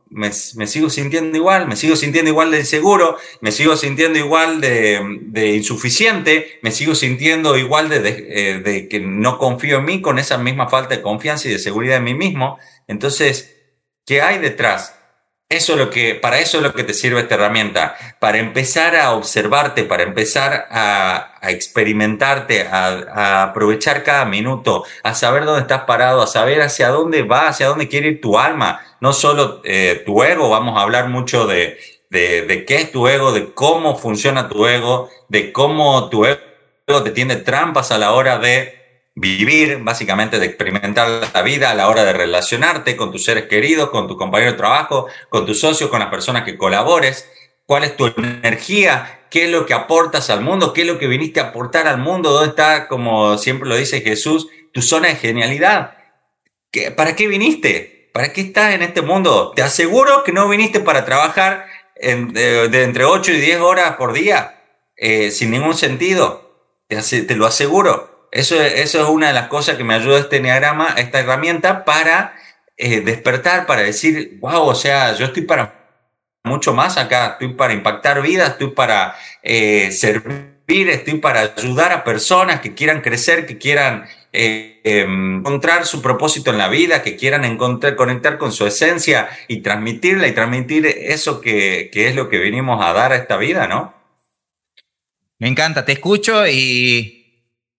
me, 0.09 0.31
sigo 0.31 0.89
sintiendo 0.89 1.37
igual, 1.37 1.67
me 1.67 1.75
sigo 1.75 1.95
sintiendo 1.95 2.31
igual 2.31 2.49
de 2.49 2.59
inseguro, 2.59 3.15
me 3.39 3.51
sigo 3.51 3.77
sintiendo 3.77 4.17
igual 4.17 4.59
de, 4.59 5.55
insuficiente, 5.55 6.59
me 6.63 6.71
sigo 6.71 6.95
sintiendo 6.95 7.57
igual 7.57 7.89
de, 7.89 7.97
eh, 7.97 8.59
de, 8.59 8.87
que 8.89 8.99
no 8.99 9.37
confío 9.37 9.77
en 9.77 9.85
mí 9.85 10.01
con 10.01 10.17
esa 10.17 10.39
misma 10.39 10.67
falta 10.67 10.95
de 10.95 11.03
confianza 11.03 11.47
y 11.47 11.51
de 11.51 11.59
seguridad 11.59 11.97
en 11.97 12.05
mí 12.05 12.15
mismo. 12.15 12.57
Entonces, 12.87 13.55
¿qué 14.03 14.23
hay 14.23 14.39
detrás? 14.39 14.95
Eso 15.51 15.73
es 15.73 15.79
lo 15.79 15.89
que, 15.89 16.15
para 16.15 16.39
eso 16.39 16.57
es 16.57 16.63
lo 16.63 16.73
que 16.73 16.85
te 16.85 16.93
sirve 16.93 17.19
esta 17.19 17.35
herramienta, 17.35 17.95
para 18.19 18.37
empezar 18.37 18.95
a 18.95 19.11
observarte, 19.11 19.83
para 19.83 20.03
empezar 20.03 20.67
a, 20.71 21.37
experimentarte, 21.43 22.67
a, 22.67 23.43
aprovechar 23.43 24.03
cada 24.03 24.23
minuto, 24.23 24.85
a 25.03 25.13
saber 25.13 25.43
dónde 25.43 25.61
estás 25.61 25.83
parado, 25.83 26.21
a 26.21 26.27
saber 26.27 26.61
hacia 26.61 26.87
dónde 26.87 27.23
va, 27.23 27.49
hacia 27.49 27.67
dónde 27.67 27.89
quiere 27.89 28.07
ir 28.07 28.21
tu 28.21 28.39
alma, 28.39 28.79
no 29.01 29.11
solo 29.11 29.61
eh, 29.65 30.03
tu 30.05 30.23
ego, 30.23 30.49
vamos 30.49 30.77
a 30.77 30.83
hablar 30.83 31.09
mucho 31.09 31.45
de, 31.45 31.77
de, 32.09 32.43
de 32.43 32.65
qué 32.65 32.77
es 32.77 32.91
tu 32.91 33.09
ego, 33.09 33.33
de 33.33 33.53
cómo 33.53 33.97
funciona 33.97 34.47
tu 34.47 34.65
ego, 34.67 35.09
de 35.27 35.51
cómo 35.51 36.09
tu 36.09 36.25
ego 36.25 36.39
te 37.03 37.11
tiene 37.11 37.35
trampas 37.35 37.91
a 37.91 37.97
la 37.97 38.13
hora 38.13 38.37
de 38.37 38.80
vivir, 39.15 39.79
básicamente 39.81 40.39
de 40.39 40.45
experimentar 40.45 41.29
la 41.33 41.41
vida 41.41 41.71
a 41.71 41.75
la 41.75 41.89
hora 41.89 42.03
de 42.03 42.13
relacionarte 42.13 42.95
con 42.95 43.11
tus 43.11 43.25
seres 43.25 43.45
queridos, 43.45 43.89
con 43.89 44.07
tu 44.07 44.17
compañero 44.17 44.51
de 44.51 44.57
trabajo, 44.57 45.07
con 45.29 45.45
tus 45.45 45.59
socios, 45.59 45.89
con 45.89 45.99
las 45.99 46.09
personas 46.09 46.43
que 46.43 46.57
colabores, 46.57 47.29
cuál 47.65 47.83
es 47.83 47.95
tu 47.97 48.07
energía, 48.17 49.25
qué 49.29 49.45
es 49.45 49.51
lo 49.51 49.65
que 49.65 49.73
aportas 49.73 50.29
al 50.29 50.41
mundo, 50.41 50.73
qué 50.73 50.81
es 50.81 50.87
lo 50.87 50.97
que 50.97 51.07
viniste 51.07 51.39
a 51.39 51.45
aportar 51.45 51.87
al 51.87 51.97
mundo, 51.97 52.31
dónde 52.31 52.49
está, 52.49 52.87
como 52.87 53.37
siempre 53.37 53.67
lo 53.67 53.75
dice 53.75 54.01
Jesús, 54.01 54.47
tu 54.73 54.81
zona 54.81 55.09
de 55.09 55.15
genialidad. 55.15 55.97
¿Para 56.95 57.15
qué 57.15 57.27
viniste? 57.27 58.09
¿Para 58.13 58.33
qué 58.33 58.41
estás 58.41 58.73
en 58.73 58.81
este 58.81 59.01
mundo? 59.01 59.51
Te 59.55 59.61
aseguro 59.61 60.23
que 60.23 60.31
no 60.31 60.47
viniste 60.47 60.79
para 60.79 61.05
trabajar 61.05 61.65
de, 61.95 62.83
entre 62.83 63.05
8 63.05 63.31
y 63.31 63.39
10 63.39 63.61
horas 63.61 63.95
por 63.95 64.13
día, 64.13 64.63
eh, 64.95 65.31
sin 65.31 65.51
ningún 65.51 65.75
sentido. 65.75 66.69
Te 66.87 67.35
lo 67.35 67.45
aseguro. 67.45 68.10
Eso, 68.31 68.61
eso 68.61 69.01
es 69.03 69.09
una 69.09 69.27
de 69.27 69.33
las 69.33 69.49
cosas 69.49 69.75
que 69.75 69.83
me 69.83 69.93
ayuda 69.93 70.19
este 70.19 70.37
enneagrama, 70.37 70.95
esta 70.97 71.19
herramienta 71.19 71.83
para 71.83 72.33
eh, 72.77 73.01
despertar, 73.01 73.65
para 73.65 73.81
decir, 73.81 74.37
wow, 74.39 74.63
o 74.63 74.75
sea, 74.75 75.13
yo 75.15 75.25
estoy 75.25 75.43
para 75.43 75.81
mucho 76.43 76.73
más 76.73 76.97
acá, 76.97 77.33
estoy 77.33 77.53
para 77.53 77.73
impactar 77.73 78.21
vidas, 78.21 78.51
estoy 78.51 78.71
para 78.71 79.15
eh, 79.43 79.91
servir, 79.91 80.89
estoy 80.89 81.19
para 81.19 81.53
ayudar 81.57 81.91
a 81.91 82.03
personas 82.05 82.61
que 82.61 82.73
quieran 82.73 83.01
crecer, 83.01 83.45
que 83.45 83.57
quieran 83.57 84.07
eh, 84.31 84.79
em, 84.85 85.39
encontrar 85.39 85.85
su 85.85 86.01
propósito 86.01 86.51
en 86.51 86.57
la 86.57 86.69
vida, 86.69 87.03
que 87.03 87.17
quieran 87.17 87.43
encontrar, 87.43 87.97
conectar 87.97 88.37
con 88.37 88.53
su 88.53 88.65
esencia 88.65 89.29
y 89.49 89.61
transmitirla 89.61 90.27
y 90.27 90.31
transmitir 90.31 90.87
eso 90.87 91.41
que, 91.41 91.89
que 91.93 92.07
es 92.07 92.15
lo 92.15 92.29
que 92.29 92.39
venimos 92.39 92.83
a 92.83 92.93
dar 92.93 93.11
a 93.11 93.17
esta 93.17 93.35
vida, 93.35 93.67
¿no? 93.67 93.93
Me 95.37 95.49
encanta, 95.49 95.83
te 95.85 95.91
escucho 95.91 96.47
y 96.47 97.20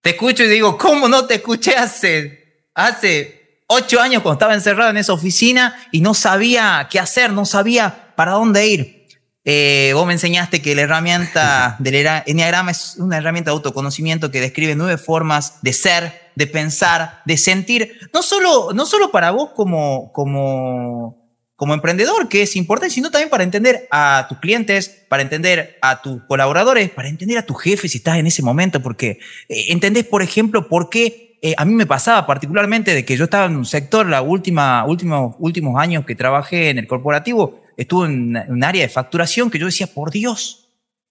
te 0.02 0.11
escucho 0.11 0.42
y 0.42 0.49
digo, 0.49 0.76
¿cómo 0.76 1.09
no 1.09 1.26
te 1.26 1.37
escuché 1.37 1.76
hace, 1.76 2.66
hace 2.75 3.62
ocho 3.68 4.00
años 4.00 4.23
cuando 4.23 4.35
estaba 4.35 4.54
encerrado 4.54 4.90
en 4.90 4.97
esa 4.97 5.12
oficina 5.12 5.76
y 5.92 6.00
no 6.00 6.12
sabía 6.12 6.88
qué 6.90 6.99
hacer, 6.99 7.32
no 7.32 7.47
sabía 7.47 8.12
para 8.16 8.32
dónde 8.32 8.66
ir? 8.66 9.06
Eh, 9.44 9.92
vos 9.94 10.06
me 10.06 10.12
enseñaste 10.12 10.61
que 10.61 10.75
la 10.75 10.82
herramienta 10.82 11.76
del 11.80 12.06
Enneagrama 12.26 12.73
es 12.73 12.97
una 12.99 13.16
herramienta 13.16 13.50
de 13.50 13.54
autoconocimiento 13.54 14.30
que 14.30 14.40
describe 14.40 14.75
nueve 14.75 14.99
formas 14.99 15.62
de 15.62 15.73
ser, 15.73 16.30
de 16.35 16.49
pensar, 16.49 17.23
de 17.25 17.37
sentir, 17.37 17.99
no 18.12 18.23
solo, 18.23 18.73
no 18.75 18.87
solo 18.87 19.12
para 19.12 19.30
vos 19.30 19.50
como, 19.54 20.12
como 20.12 21.21
como 21.62 21.75
emprendedor, 21.75 22.28
que 22.28 22.42
es 22.42 22.57
importante, 22.57 22.92
sino 22.92 23.12
también 23.12 23.31
para 23.31 23.45
entender 23.45 23.87
a 23.92 24.26
tus 24.28 24.38
clientes, 24.38 25.04
para 25.09 25.23
entender 25.23 25.78
a 25.81 26.02
tus 26.02 26.21
colaboradores, 26.25 26.90
para 26.90 27.09
entender 27.09 27.38
a 27.38 27.47
tu 27.47 27.54
jefe 27.54 27.88
si 27.88 27.99
estás 27.99 28.19
en 28.19 28.26
ese 28.26 28.42
momento, 28.42 28.83
porque 28.83 29.21
eh, 29.49 29.66
entendés, 29.69 30.04
por 30.04 30.25
ejemplo, 30.25 30.69
por 30.69 30.90
qué 30.90 31.38
eh, 31.40 31.54
a 31.57 31.64
mí 31.64 31.73
me 31.73 31.87
pasaba 31.87 32.26
particularmente 32.26 32.92
de 32.92 33.04
que 33.04 33.16
yo 33.16 33.26
estaba 33.26 33.47
en 33.47 33.54
un 33.54 33.64
sector, 33.64 34.09
la 34.09 34.23
última, 34.23 34.85
últimos, 34.85 35.37
últimos 35.38 35.81
años 35.81 36.04
que 36.04 36.16
trabajé 36.16 36.71
en 36.71 36.78
el 36.78 36.88
corporativo, 36.88 37.62
estuve 37.76 38.07
en 38.09 38.37
un 38.49 38.64
área 38.64 38.83
de 38.83 38.88
facturación 38.88 39.49
que 39.49 39.61
yo 39.61 39.66
decía, 39.66 39.87
por 39.87 40.11
Dios, 40.11 40.69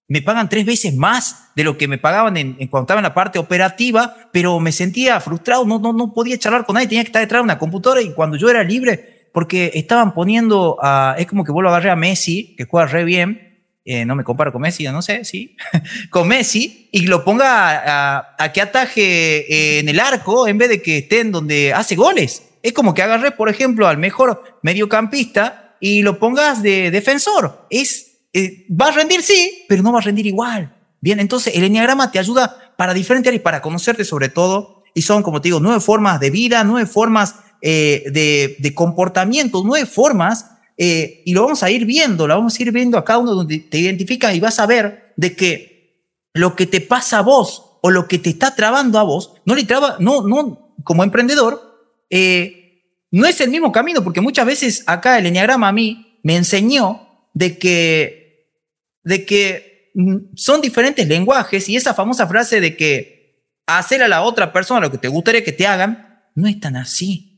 me 0.09 0.21
pagan 0.21 0.49
tres 0.49 0.65
veces 0.65 0.93
más 0.93 1.53
de 1.55 1.63
lo 1.63 1.77
que 1.77 1.87
me 1.87 1.97
pagaban 1.97 2.35
en, 2.35 2.55
cuando 2.67 2.81
estaba 2.81 2.99
en 2.99 3.03
la 3.05 3.13
parte 3.13 3.39
operativa, 3.39 4.17
pero 4.33 4.59
me 4.59 4.73
sentía 4.73 5.21
frustrado, 5.21 5.65
no, 5.65 5.79
no, 5.79 5.93
no 5.93 6.13
podía 6.13 6.37
charlar 6.37 6.65
con 6.65 6.73
nadie, 6.73 6.89
tenía 6.89 7.03
que 7.05 7.07
estar 7.07 7.21
detrás 7.21 7.39
de 7.39 7.45
una 7.45 7.57
computadora 7.57 8.01
y 8.01 8.11
cuando 8.11 8.35
yo 8.35 8.49
era 8.49 8.65
libre, 8.65 9.20
porque 9.31 9.71
estaban 9.75 10.13
poniendo 10.13 10.77
a, 10.81 11.15
es 11.17 11.27
como 11.27 11.43
que 11.43 11.51
vuelvo 11.51 11.69
a 11.69 11.73
agarrar 11.73 11.93
a 11.93 11.95
Messi, 11.95 12.55
que 12.57 12.65
juega 12.65 12.87
re 12.87 13.03
bien, 13.03 13.51
eh, 13.83 14.05
no 14.05 14.15
me 14.15 14.23
comparo 14.23 14.51
con 14.51 14.61
Messi, 14.61 14.83
no 14.85 15.01
sé, 15.01 15.25
sí, 15.25 15.55
con 16.09 16.27
Messi, 16.27 16.89
y 16.91 17.07
lo 17.07 17.23
ponga 17.23 18.35
a, 18.37 18.51
que 18.53 18.61
ataje 18.61 19.51
eh, 19.51 19.79
en 19.79 19.89
el 19.89 19.99
arco 19.99 20.47
en 20.47 20.57
vez 20.57 20.69
de 20.69 20.81
que 20.81 20.99
esté 20.99 21.21
en 21.21 21.31
donde 21.31 21.73
hace 21.73 21.95
goles. 21.95 22.43
Es 22.61 22.73
como 22.73 22.93
que 22.93 23.01
agarré, 23.01 23.31
por 23.31 23.49
ejemplo, 23.49 23.87
al 23.87 23.97
mejor 23.97 24.59
mediocampista 24.61 25.75
y 25.79 26.03
lo 26.03 26.19
pongas 26.19 26.61
de 26.61 26.91
defensor. 26.91 27.65
Es, 27.71 28.19
eh, 28.33 28.67
va 28.69 28.89
a 28.89 28.91
rendir, 28.91 29.23
sí, 29.23 29.65
pero 29.67 29.81
no 29.81 29.91
va 29.91 29.99
a 29.99 30.03
rendir 30.03 30.27
igual. 30.27 30.75
Bien, 30.99 31.19
entonces 31.19 31.55
el 31.55 31.63
enneagrama 31.63 32.11
te 32.11 32.19
ayuda 32.19 32.73
para 32.77 32.93
diferentes 32.93 33.29
áreas, 33.29 33.41
para 33.41 33.61
conocerte 33.63 34.05
sobre 34.05 34.29
todo, 34.29 34.83
y 34.93 35.01
son, 35.01 35.23
como 35.23 35.41
te 35.41 35.47
digo, 35.47 35.59
nueve 35.59 35.79
formas 35.79 36.19
de 36.19 36.29
vida, 36.29 36.63
nueve 36.63 36.85
formas 36.85 37.35
eh, 37.61 38.03
de, 38.11 38.55
de, 38.59 38.75
comportamiento, 38.75 39.61
nueve 39.63 39.85
formas, 39.85 40.51
eh, 40.77 41.21
y 41.25 41.33
lo 41.33 41.43
vamos 41.43 41.61
a 41.61 41.69
ir 41.69 41.85
viendo, 41.85 42.27
lo 42.27 42.35
vamos 42.35 42.57
a 42.57 42.63
ir 42.63 42.71
viendo 42.71 42.97
a 42.97 43.05
cada 43.05 43.19
uno 43.19 43.35
donde 43.35 43.59
te 43.59 43.77
identifica 43.77 44.33
y 44.33 44.39
vas 44.39 44.59
a 44.59 44.65
ver 44.65 45.13
de 45.15 45.35
que 45.35 46.07
lo 46.33 46.55
que 46.55 46.65
te 46.65 46.81
pasa 46.81 47.19
a 47.19 47.21
vos 47.21 47.77
o 47.81 47.91
lo 47.91 48.07
que 48.07 48.19
te 48.19 48.31
está 48.31 48.55
trabando 48.55 48.97
a 48.99 49.03
vos, 49.03 49.33
no 49.45 49.55
le 49.55 49.63
traba, 49.63 49.97
no, 49.99 50.27
no, 50.27 50.75
como 50.83 51.03
emprendedor, 51.03 51.61
eh, 52.09 52.83
no 53.11 53.27
es 53.27 53.41
el 53.41 53.49
mismo 53.49 53.71
camino, 53.71 54.03
porque 54.03 54.21
muchas 54.21 54.45
veces 54.45 54.83
acá 54.87 55.17
el 55.17 55.25
enneagrama 55.25 55.67
a 55.67 55.71
mí 55.71 56.19
me 56.23 56.35
enseñó 56.35 57.27
de 57.33 57.57
que, 57.57 58.55
de 59.03 59.25
que 59.25 59.91
mm, 59.95 60.35
son 60.35 60.61
diferentes 60.61 61.07
lenguajes 61.07 61.67
y 61.69 61.75
esa 61.75 61.93
famosa 61.93 62.27
frase 62.27 62.61
de 62.61 62.75
que 62.75 63.45
hacer 63.67 64.03
a 64.03 64.07
la 64.07 64.21
otra 64.23 64.51
persona 64.51 64.79
lo 64.79 64.91
que 64.91 64.97
te 64.97 65.07
gustaría 65.07 65.43
que 65.43 65.51
te 65.51 65.67
hagan, 65.67 66.23
no 66.35 66.47
es 66.47 66.59
tan 66.59 66.75
así. 66.75 67.30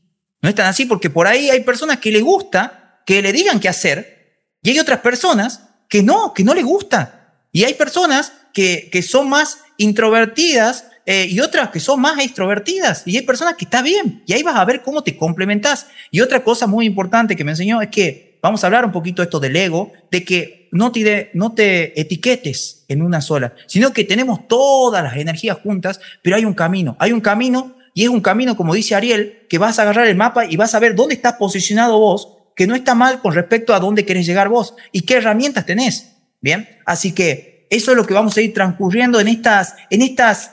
No 0.44 0.50
es 0.50 0.54
tan 0.54 0.66
así 0.66 0.84
porque 0.84 1.08
por 1.08 1.26
ahí 1.26 1.48
hay 1.48 1.60
personas 1.60 2.00
que 2.00 2.12
le 2.12 2.20
gusta 2.20 3.00
que 3.06 3.22
le 3.22 3.32
digan 3.32 3.60
qué 3.60 3.70
hacer 3.70 4.42
y 4.62 4.68
hay 4.68 4.78
otras 4.78 5.00
personas 5.00 5.70
que 5.88 6.02
no, 6.02 6.34
que 6.34 6.44
no 6.44 6.52
le 6.52 6.62
gusta. 6.62 7.38
Y 7.50 7.64
hay 7.64 7.72
personas 7.72 8.30
que, 8.52 8.90
que 8.92 9.00
son 9.00 9.30
más 9.30 9.60
introvertidas 9.78 10.84
eh, 11.06 11.28
y 11.30 11.40
otras 11.40 11.70
que 11.70 11.80
son 11.80 11.98
más 11.98 12.18
extrovertidas. 12.18 13.04
Y 13.06 13.16
hay 13.16 13.22
personas 13.22 13.54
que 13.54 13.64
está 13.64 13.80
bien. 13.80 14.22
Y 14.26 14.34
ahí 14.34 14.42
vas 14.42 14.56
a 14.56 14.66
ver 14.66 14.82
cómo 14.82 15.02
te 15.02 15.16
complementas. 15.16 15.86
Y 16.10 16.20
otra 16.20 16.44
cosa 16.44 16.66
muy 16.66 16.84
importante 16.84 17.36
que 17.36 17.44
me 17.44 17.52
enseñó 17.52 17.80
es 17.80 17.88
que 17.88 18.38
vamos 18.42 18.62
a 18.62 18.66
hablar 18.66 18.84
un 18.84 18.92
poquito 18.92 19.22
esto 19.22 19.40
del 19.40 19.56
ego, 19.56 19.92
de 20.10 20.26
que 20.26 20.68
no 20.72 20.92
te, 20.92 21.30
no 21.32 21.54
te 21.54 21.98
etiquetes 21.98 22.84
en 22.88 23.00
una 23.00 23.22
sola, 23.22 23.54
sino 23.66 23.94
que 23.94 24.04
tenemos 24.04 24.46
todas 24.46 25.02
las 25.02 25.16
energías 25.16 25.56
juntas, 25.62 26.00
pero 26.20 26.36
hay 26.36 26.44
un 26.44 26.52
camino. 26.52 26.98
Hay 26.98 27.12
un 27.12 27.22
camino 27.22 27.76
y 27.94 28.02
es 28.02 28.08
un 28.08 28.20
camino, 28.20 28.56
como 28.56 28.74
dice 28.74 28.96
Ariel, 28.96 29.46
que 29.48 29.56
vas 29.56 29.78
a 29.78 29.82
agarrar 29.82 30.08
el 30.08 30.16
mapa 30.16 30.44
y 30.44 30.56
vas 30.56 30.74
a 30.74 30.80
ver 30.80 30.96
dónde 30.96 31.14
estás 31.14 31.34
posicionado 31.34 31.96
vos, 32.00 32.36
que 32.56 32.66
no 32.66 32.74
está 32.74 32.96
mal 32.96 33.20
con 33.20 33.32
respecto 33.32 33.72
a 33.72 33.78
dónde 33.78 34.04
querés 34.04 34.26
llegar 34.26 34.48
vos 34.48 34.74
y 34.90 35.02
qué 35.02 35.14
herramientas 35.14 35.64
tenés. 35.64 36.16
Bien, 36.40 36.68
así 36.84 37.12
que 37.12 37.68
eso 37.70 37.92
es 37.92 37.96
lo 37.96 38.04
que 38.04 38.12
vamos 38.12 38.36
a 38.36 38.42
ir 38.42 38.52
transcurriendo 38.52 39.20
en 39.20 39.28
estas, 39.28 39.76
en 39.90 40.02
estas, 40.02 40.52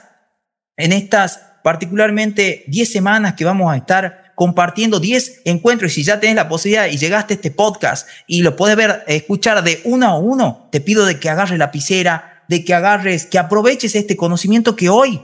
en 0.76 0.92
estas 0.92 1.40
particularmente 1.64 2.64
10 2.68 2.90
semanas 2.90 3.34
que 3.34 3.44
vamos 3.44 3.72
a 3.72 3.76
estar 3.76 4.32
compartiendo 4.36 5.00
10 5.00 5.42
encuentros 5.44 5.92
y 5.92 5.94
si 5.96 6.04
ya 6.04 6.20
tenés 6.20 6.36
la 6.36 6.48
posibilidad 6.48 6.86
y 6.86 6.96
llegaste 6.96 7.34
a 7.34 7.36
este 7.36 7.50
podcast 7.50 8.08
y 8.28 8.42
lo 8.42 8.54
puedes 8.54 8.76
ver, 8.76 9.02
escuchar 9.08 9.62
de 9.64 9.80
uno 9.84 10.06
a 10.06 10.18
uno, 10.18 10.68
te 10.70 10.80
pido 10.80 11.04
de 11.06 11.18
que 11.18 11.28
agarres 11.28 11.58
la 11.58 11.66
lapicera, 11.66 12.44
de 12.48 12.64
que 12.64 12.72
agarres, 12.72 13.26
que 13.26 13.38
aproveches 13.38 13.96
este 13.96 14.16
conocimiento 14.16 14.76
que 14.76 14.88
hoy 14.88 15.20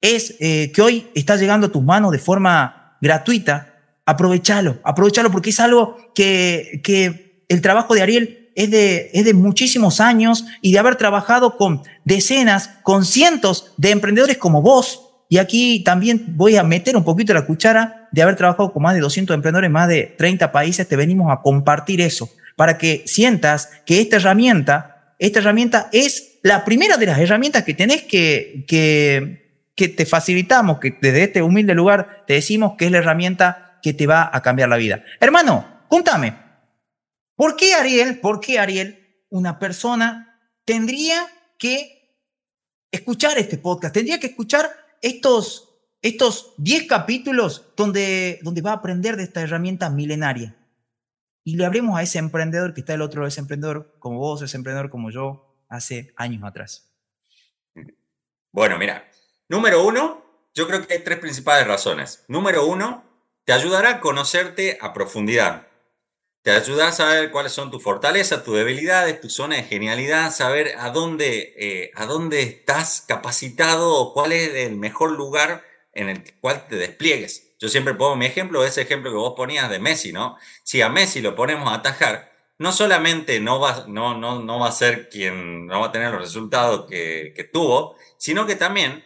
es 0.00 0.36
eh, 0.40 0.72
que 0.72 0.82
hoy 0.82 1.08
está 1.14 1.36
llegando 1.36 1.68
a 1.68 1.72
tus 1.72 1.82
manos 1.82 2.12
de 2.12 2.18
forma 2.18 2.96
gratuita, 3.00 3.74
aprovechalo, 4.04 4.78
aprovechalo 4.84 5.30
porque 5.30 5.50
es 5.50 5.60
algo 5.60 5.96
que, 6.14 6.80
que 6.84 7.44
el 7.48 7.60
trabajo 7.60 7.94
de 7.94 8.02
Ariel 8.02 8.50
es 8.56 8.70
de, 8.70 9.10
es 9.12 9.24
de 9.24 9.34
muchísimos 9.34 10.00
años 10.00 10.46
y 10.62 10.72
de 10.72 10.78
haber 10.78 10.96
trabajado 10.96 11.56
con 11.56 11.82
decenas, 12.04 12.70
con 12.82 13.04
cientos 13.04 13.72
de 13.76 13.90
emprendedores 13.90 14.38
como 14.38 14.62
vos. 14.62 15.02
Y 15.28 15.38
aquí 15.38 15.82
también 15.84 16.24
voy 16.36 16.56
a 16.56 16.62
meter 16.62 16.96
un 16.96 17.04
poquito 17.04 17.34
la 17.34 17.46
cuchara 17.46 18.08
de 18.12 18.22
haber 18.22 18.36
trabajado 18.36 18.72
con 18.72 18.82
más 18.82 18.94
de 18.94 19.00
200 19.00 19.34
emprendedores 19.34 19.66
en 19.66 19.72
más 19.72 19.88
de 19.88 20.14
30 20.16 20.52
países. 20.52 20.88
Te 20.88 20.96
venimos 20.96 21.30
a 21.30 21.42
compartir 21.42 22.00
eso 22.00 22.30
para 22.56 22.78
que 22.78 23.02
sientas 23.06 23.68
que 23.84 24.00
esta 24.00 24.16
herramienta, 24.16 25.14
esta 25.18 25.40
herramienta 25.40 25.90
es 25.92 26.38
la 26.42 26.64
primera 26.64 26.96
de 26.96 27.06
las 27.06 27.18
herramientas 27.18 27.64
que 27.64 27.74
tenés 27.74 28.04
que, 28.04 28.64
que 28.66 29.45
que 29.76 29.88
te 29.88 30.06
facilitamos, 30.06 30.80
que 30.80 30.96
desde 31.00 31.24
este 31.24 31.42
humilde 31.42 31.74
lugar 31.74 32.24
te 32.26 32.34
decimos 32.34 32.74
que 32.76 32.86
es 32.86 32.90
la 32.90 32.98
herramienta 32.98 33.78
que 33.82 33.92
te 33.92 34.06
va 34.06 34.30
a 34.32 34.42
cambiar 34.42 34.68
la 34.68 34.76
vida. 34.76 35.04
Hermano, 35.20 35.84
contame, 35.88 36.36
¿por 37.36 37.56
qué 37.56 37.74
Ariel, 37.74 38.18
por 38.18 38.40
qué 38.40 38.58
Ariel, 38.58 39.24
una 39.28 39.58
persona 39.58 40.40
tendría 40.64 41.26
que 41.58 42.18
escuchar 42.90 43.38
este 43.38 43.58
podcast, 43.58 43.94
tendría 43.94 44.18
que 44.18 44.28
escuchar 44.28 44.68
estos, 45.02 45.78
estos 46.02 46.54
10 46.56 46.86
capítulos 46.88 47.66
donde, 47.76 48.40
donde 48.42 48.62
va 48.62 48.70
a 48.70 48.76
aprender 48.76 49.16
de 49.16 49.24
esta 49.24 49.42
herramienta 49.42 49.90
milenaria? 49.90 50.56
y 51.46 51.54
le 51.54 51.64
hablemos 51.64 51.96
a 51.96 52.02
ese 52.02 52.18
emprendedor 52.18 52.74
que 52.74 52.80
está 52.80 52.92
del 52.92 53.02
otro 53.02 53.20
lado, 53.20 53.28
ese 53.28 53.38
emprendedor 53.38 53.94
como 54.00 54.18
vos, 54.18 54.42
ese 54.42 54.56
emprendedor 54.56 54.90
como 54.90 55.12
yo, 55.12 55.64
hace 55.68 56.12
años 56.16 56.42
atrás. 56.42 56.92
Bueno, 58.50 58.76
mira, 58.78 59.08
número 59.48 59.84
uno, 59.84 60.24
yo 60.54 60.66
creo 60.66 60.86
que 60.86 60.94
hay 60.94 61.04
tres 61.04 61.18
principales 61.18 61.66
razones. 61.66 62.24
Número 62.28 62.64
uno, 62.66 63.04
te 63.44 63.52
ayudará 63.52 63.90
a 63.90 64.00
conocerte 64.00 64.78
a 64.80 64.92
profundidad. 64.92 65.68
Te 66.42 66.52
ayuda 66.52 66.88
a 66.88 66.92
saber 66.92 67.30
cuáles 67.30 67.52
son 67.52 67.70
tus 67.70 67.82
fortalezas, 67.82 68.44
tus 68.44 68.56
debilidades, 68.56 69.20
tu 69.20 69.28
zona 69.28 69.56
de 69.56 69.64
genialidad, 69.64 70.32
saber 70.32 70.76
a 70.78 70.90
dónde, 70.90 71.54
eh, 71.58 71.90
a 71.94 72.06
dónde 72.06 72.42
estás 72.42 73.04
capacitado 73.06 73.94
o 73.94 74.14
cuál 74.14 74.32
es 74.32 74.54
el 74.54 74.76
mejor 74.76 75.10
lugar 75.10 75.64
en 75.92 76.08
el 76.08 76.34
cual 76.40 76.66
te 76.68 76.76
despliegues. 76.76 77.56
Yo 77.58 77.68
siempre 77.68 77.94
pongo 77.94 78.16
mi 78.16 78.26
ejemplo, 78.26 78.64
ese 78.64 78.82
ejemplo 78.82 79.10
que 79.10 79.16
vos 79.16 79.34
ponías 79.36 79.68
de 79.68 79.78
Messi, 79.78 80.12
¿no? 80.12 80.36
Si 80.62 80.82
a 80.82 80.88
Messi 80.88 81.20
lo 81.20 81.34
ponemos 81.34 81.68
a 81.70 81.74
atajar, 81.74 82.32
no 82.58 82.70
solamente 82.70 83.40
no 83.40 83.58
va, 83.58 83.84
no, 83.88 84.16
no, 84.16 84.40
no 84.40 84.60
va 84.60 84.68
a 84.68 84.72
ser 84.72 85.08
quien 85.08 85.66
no 85.66 85.80
va 85.80 85.86
a 85.86 85.92
tener 85.92 86.12
los 86.12 86.20
resultados 86.20 86.86
que, 86.88 87.32
que 87.34 87.44
tuvo, 87.44 87.96
sino 88.18 88.46
que 88.46 88.56
también 88.56 89.04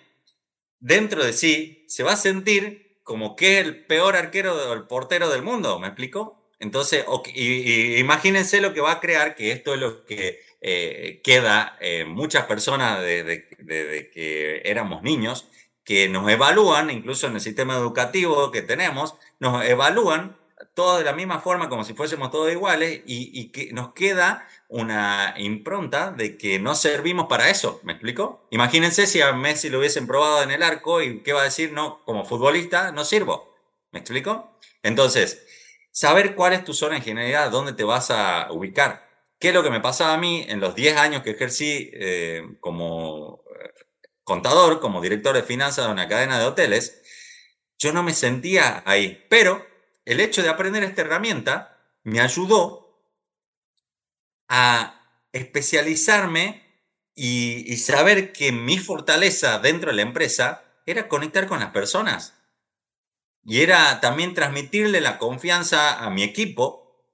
dentro 0.80 1.24
de 1.24 1.32
sí 1.32 1.84
se 1.88 2.02
va 2.02 2.12
a 2.12 2.16
sentir 2.16 2.98
como 3.02 3.36
que 3.36 3.58
es 3.58 3.66
el 3.66 3.86
peor 3.86 4.16
arquero 4.16 4.54
o 4.70 4.72
el 4.72 4.84
portero 4.84 5.28
del 5.28 5.42
mundo, 5.42 5.78
¿me 5.78 5.88
explico? 5.88 6.40
Entonces, 6.60 7.04
y, 7.34 7.96
imagínense 7.96 8.60
lo 8.60 8.74
que 8.74 8.80
va 8.80 8.92
a 8.92 9.00
crear, 9.00 9.34
que 9.34 9.50
esto 9.50 9.74
es 9.74 9.80
lo 9.80 10.04
que 10.04 10.40
eh, 10.60 11.20
queda 11.24 11.76
en 11.80 12.10
muchas 12.10 12.44
personas 12.44 13.00
desde 13.00 13.48
de, 13.58 14.10
que 14.10 14.62
éramos 14.64 15.02
niños, 15.02 15.48
que 15.84 16.08
nos 16.08 16.30
evalúan, 16.30 16.90
incluso 16.90 17.26
en 17.26 17.34
el 17.34 17.40
sistema 17.40 17.74
educativo 17.74 18.50
que 18.50 18.62
tenemos, 18.62 19.14
nos 19.38 19.64
evalúan 19.64 20.36
todos 20.74 20.98
de 20.98 21.04
la 21.04 21.14
misma 21.14 21.40
forma, 21.40 21.68
como 21.70 21.84
si 21.84 21.94
fuésemos 21.94 22.30
todos 22.30 22.52
iguales, 22.52 23.02
y, 23.06 23.48
que 23.48 23.72
nos 23.72 23.94
queda 23.94 24.46
una 24.70 25.34
impronta 25.36 26.12
de 26.12 26.38
que 26.38 26.60
no 26.60 26.76
servimos 26.76 27.26
para 27.26 27.50
eso. 27.50 27.80
¿Me 27.82 27.92
explico? 27.92 28.46
Imagínense 28.50 29.08
si 29.08 29.20
a 29.20 29.32
Messi 29.32 29.68
lo 29.68 29.80
hubiesen 29.80 30.06
probado 30.06 30.42
en 30.42 30.52
el 30.52 30.62
arco 30.62 31.02
y 31.02 31.22
qué 31.22 31.32
va 31.32 31.40
a 31.40 31.44
decir, 31.44 31.72
no, 31.72 32.04
como 32.04 32.24
futbolista 32.24 32.92
no 32.92 33.04
sirvo. 33.04 33.52
¿Me 33.90 33.98
explico? 33.98 34.56
Entonces, 34.84 35.44
saber 35.90 36.36
cuál 36.36 36.52
es 36.52 36.64
tu 36.64 36.72
zona 36.72 36.92
de 36.92 36.98
ingeniería, 36.98 37.50
dónde 37.50 37.72
te 37.72 37.82
vas 37.82 38.12
a 38.12 38.46
ubicar. 38.52 39.08
¿Qué 39.40 39.48
es 39.48 39.54
lo 39.54 39.64
que 39.64 39.70
me 39.70 39.80
pasaba 39.80 40.14
a 40.14 40.18
mí 40.18 40.46
en 40.48 40.60
los 40.60 40.76
10 40.76 40.96
años 40.98 41.22
que 41.22 41.30
ejercí 41.30 41.90
eh, 41.92 42.46
como 42.60 43.42
eh, 43.60 43.70
contador, 44.22 44.78
como 44.78 45.00
director 45.00 45.34
de 45.34 45.42
finanzas 45.42 45.86
de 45.86 45.92
una 45.92 46.06
cadena 46.06 46.38
de 46.38 46.44
hoteles? 46.44 47.02
Yo 47.76 47.92
no 47.92 48.04
me 48.04 48.14
sentía 48.14 48.84
ahí, 48.86 49.26
pero 49.28 49.66
el 50.04 50.20
hecho 50.20 50.44
de 50.44 50.48
aprender 50.48 50.84
esta 50.84 51.00
herramienta 51.00 51.76
me 52.04 52.20
ayudó 52.20 52.79
a 54.50 55.00
especializarme 55.32 56.62
y, 57.14 57.76
saber 57.76 58.32
que 58.32 58.52
mi 58.52 58.78
fortaleza 58.78 59.58
dentro 59.60 59.90
de 59.90 59.96
la 59.96 60.02
empresa 60.02 60.64
era 60.86 61.08
conectar 61.08 61.46
con 61.46 61.60
las 61.60 61.70
personas. 61.70 62.34
Y 63.44 63.60
era 63.60 64.00
también 64.00 64.34
transmitirle 64.34 65.00
la 65.00 65.18
confianza 65.18 66.04
a 66.04 66.10
mi 66.10 66.24
equipo 66.24 67.06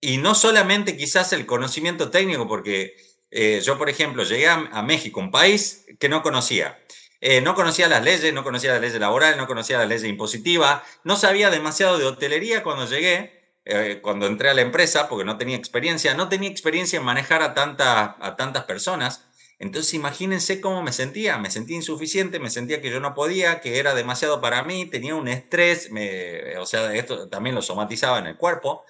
y 0.00 0.16
no 0.16 0.34
solamente 0.34 0.96
quizás 0.96 1.32
el 1.32 1.44
conocimiento 1.44 2.10
técnico, 2.10 2.48
porque 2.48 2.96
eh, 3.30 3.60
yo, 3.62 3.76
por 3.76 3.90
ejemplo, 3.90 4.24
llegué 4.24 4.48
a, 4.48 4.82
México, 4.82 5.20
un 5.20 5.30
país 5.30 5.84
que 6.00 6.08
no 6.08 6.22
conocía. 6.22 6.78
Eh, 7.20 7.40
no 7.40 7.54
conocía 7.54 7.88
las 7.88 8.02
leyes, 8.02 8.32
no 8.32 8.44
conocía 8.44 8.72
las 8.72 8.80
leyes 8.80 8.98
laborales, 8.98 9.36
no 9.36 9.46
conocía 9.46 9.78
las 9.78 9.88
leyes 9.88 10.04
impositivas, 10.04 10.82
no 11.04 11.16
sabía 11.16 11.50
demasiado 11.50 11.98
de 11.98 12.04
hotelería 12.04 12.62
cuando 12.62 12.86
llegué, 12.86 13.37
eh, 13.68 14.00
cuando 14.02 14.26
entré 14.26 14.48
a 14.48 14.54
la 14.54 14.62
empresa, 14.62 15.08
porque 15.08 15.24
no 15.26 15.36
tenía 15.36 15.56
experiencia, 15.56 16.14
no 16.14 16.28
tenía 16.28 16.48
experiencia 16.48 16.98
en 16.98 17.04
manejar 17.04 17.42
a, 17.42 17.54
tanta, 17.54 18.16
a 18.18 18.34
tantas 18.34 18.64
personas. 18.64 19.26
Entonces 19.58 19.92
imagínense 19.94 20.60
cómo 20.60 20.82
me 20.82 20.92
sentía, 20.92 21.36
me 21.36 21.50
sentía 21.50 21.76
insuficiente, 21.76 22.40
me 22.40 22.48
sentía 22.48 22.80
que 22.80 22.90
yo 22.90 22.98
no 23.00 23.14
podía, 23.14 23.60
que 23.60 23.78
era 23.78 23.94
demasiado 23.94 24.40
para 24.40 24.62
mí, 24.62 24.86
tenía 24.86 25.14
un 25.14 25.28
estrés, 25.28 25.90
me, 25.90 26.56
o 26.56 26.64
sea, 26.64 26.94
esto 26.94 27.28
también 27.28 27.54
lo 27.54 27.62
somatizaba 27.62 28.18
en 28.18 28.26
el 28.26 28.36
cuerpo. 28.36 28.84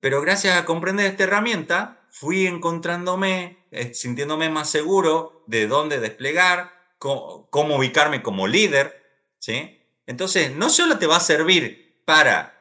Pero 0.00 0.22
gracias 0.22 0.56
a 0.56 0.64
comprender 0.64 1.06
esta 1.06 1.24
herramienta, 1.24 2.06
fui 2.10 2.46
encontrándome, 2.46 3.66
eh, 3.72 3.92
sintiéndome 3.92 4.48
más 4.48 4.70
seguro 4.70 5.44
de 5.46 5.66
dónde 5.66 6.00
desplegar, 6.00 6.72
cómo, 6.98 7.76
ubicarme 7.76 8.22
como 8.22 8.46
líder, 8.46 9.02
¿sí? 9.38 9.82
Entonces, 10.06 10.54
no 10.54 10.70
solo 10.70 10.98
te 10.98 11.06
va 11.06 11.16
a 11.16 11.20
servir 11.20 12.02
para 12.06 12.55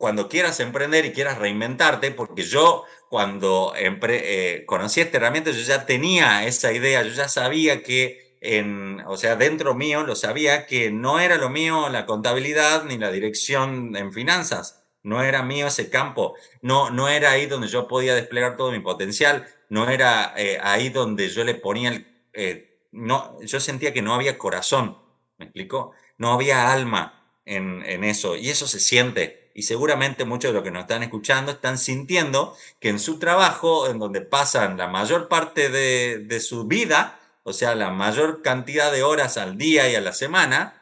cuando 0.00 0.30
quieras 0.30 0.58
emprender 0.60 1.04
y 1.04 1.12
quieras 1.12 1.36
reinventarte, 1.36 2.10
porque 2.10 2.42
yo 2.42 2.84
cuando 3.10 3.74
eh, 3.76 4.64
conocí 4.66 5.02
esta 5.02 5.18
herramienta, 5.18 5.50
yo 5.50 5.60
ya 5.60 5.84
tenía 5.84 6.46
esa 6.46 6.72
idea, 6.72 7.02
yo 7.02 7.10
ya 7.10 7.28
sabía 7.28 7.82
que, 7.82 8.38
en, 8.40 9.02
o 9.06 9.18
sea, 9.18 9.36
dentro 9.36 9.74
mío 9.74 10.02
lo 10.02 10.16
sabía 10.16 10.64
que 10.64 10.90
no 10.90 11.20
era 11.20 11.36
lo 11.36 11.50
mío 11.50 11.90
la 11.90 12.06
contabilidad 12.06 12.84
ni 12.84 12.96
la 12.96 13.12
dirección 13.12 13.94
en 13.94 14.14
finanzas, 14.14 14.86
no 15.02 15.22
era 15.22 15.42
mío 15.42 15.66
ese 15.66 15.90
campo, 15.90 16.34
no, 16.62 16.88
no 16.88 17.10
era 17.10 17.32
ahí 17.32 17.44
donde 17.44 17.68
yo 17.68 17.86
podía 17.86 18.14
desplegar 18.14 18.56
todo 18.56 18.72
mi 18.72 18.80
potencial, 18.80 19.46
no 19.68 19.90
era 19.90 20.32
eh, 20.34 20.58
ahí 20.62 20.88
donde 20.88 21.28
yo 21.28 21.44
le 21.44 21.56
ponía 21.56 21.90
el... 21.90 22.06
Eh, 22.32 22.86
no, 22.92 23.38
yo 23.42 23.60
sentía 23.60 23.92
que 23.92 24.00
no 24.00 24.14
había 24.14 24.38
corazón, 24.38 24.96
¿me 25.36 25.44
explico? 25.44 25.92
No 26.16 26.32
había 26.32 26.72
alma 26.72 27.20
en, 27.44 28.04
eso, 28.04 28.36
y 28.36 28.48
eso 28.48 28.66
se 28.66 28.80
siente. 28.80 29.39
Y 29.54 29.62
seguramente 29.62 30.24
muchos 30.24 30.50
de 30.50 30.54
los 30.54 30.62
que 30.62 30.70
nos 30.70 30.82
están 30.82 31.02
escuchando 31.02 31.52
están 31.52 31.78
sintiendo 31.78 32.56
que 32.78 32.88
en 32.88 32.98
su 32.98 33.18
trabajo, 33.18 33.88
en 33.88 33.98
donde 33.98 34.20
pasan 34.20 34.76
la 34.76 34.88
mayor 34.88 35.28
parte 35.28 35.68
de, 35.70 36.18
de 36.18 36.40
su 36.40 36.66
vida, 36.66 37.18
o 37.42 37.52
sea, 37.52 37.74
la 37.74 37.90
mayor 37.90 38.42
cantidad 38.42 38.92
de 38.92 39.02
horas 39.02 39.36
al 39.36 39.58
día 39.58 39.90
y 39.90 39.94
a 39.94 40.00
la 40.00 40.12
semana, 40.12 40.80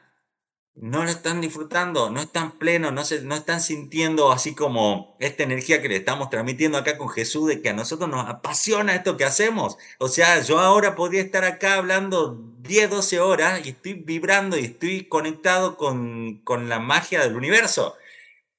no 0.81 1.05
lo 1.05 1.11
están 1.11 1.41
disfrutando, 1.41 2.11
no 2.11 2.21
están 2.21 2.53
plenos, 2.53 2.93
no, 2.93 3.05
se, 3.05 3.23
no 3.23 3.35
están 3.35 3.61
sintiendo 3.61 4.31
así 4.31 4.55
como 4.55 5.17
esta 5.19 5.43
energía 5.43 5.83
que 5.83 5.89
le 5.89 5.97
estamos 5.97 6.31
transmitiendo 6.31 6.79
acá 6.79 6.97
con 6.97 7.09
Jesús, 7.09 7.49
de 7.49 7.61
que 7.61 7.71
a 7.71 7.73
nosotros 7.73 8.09
nos 8.09 8.29
apasiona 8.29 8.95
esto 8.95 9.17
que 9.17 9.25
hacemos. 9.25 9.77
O 9.99 10.09
sea, 10.09 10.41
yo 10.43 10.61
ahora 10.61 10.95
podría 10.95 11.21
estar 11.23 11.45
acá 11.45 11.75
hablando 11.75 12.39
10, 12.61 12.91
12 12.91 13.21
horas 13.21 13.61
y 13.67 13.71
estoy 13.71 13.95
vibrando 13.95 14.57
y 14.57 14.65
estoy 14.65 15.05
conectado 15.05 15.77
con, 15.77 16.41
con 16.45 16.69
la 16.69 16.79
magia 16.79 17.21
del 17.23 17.37
universo. 17.37 17.97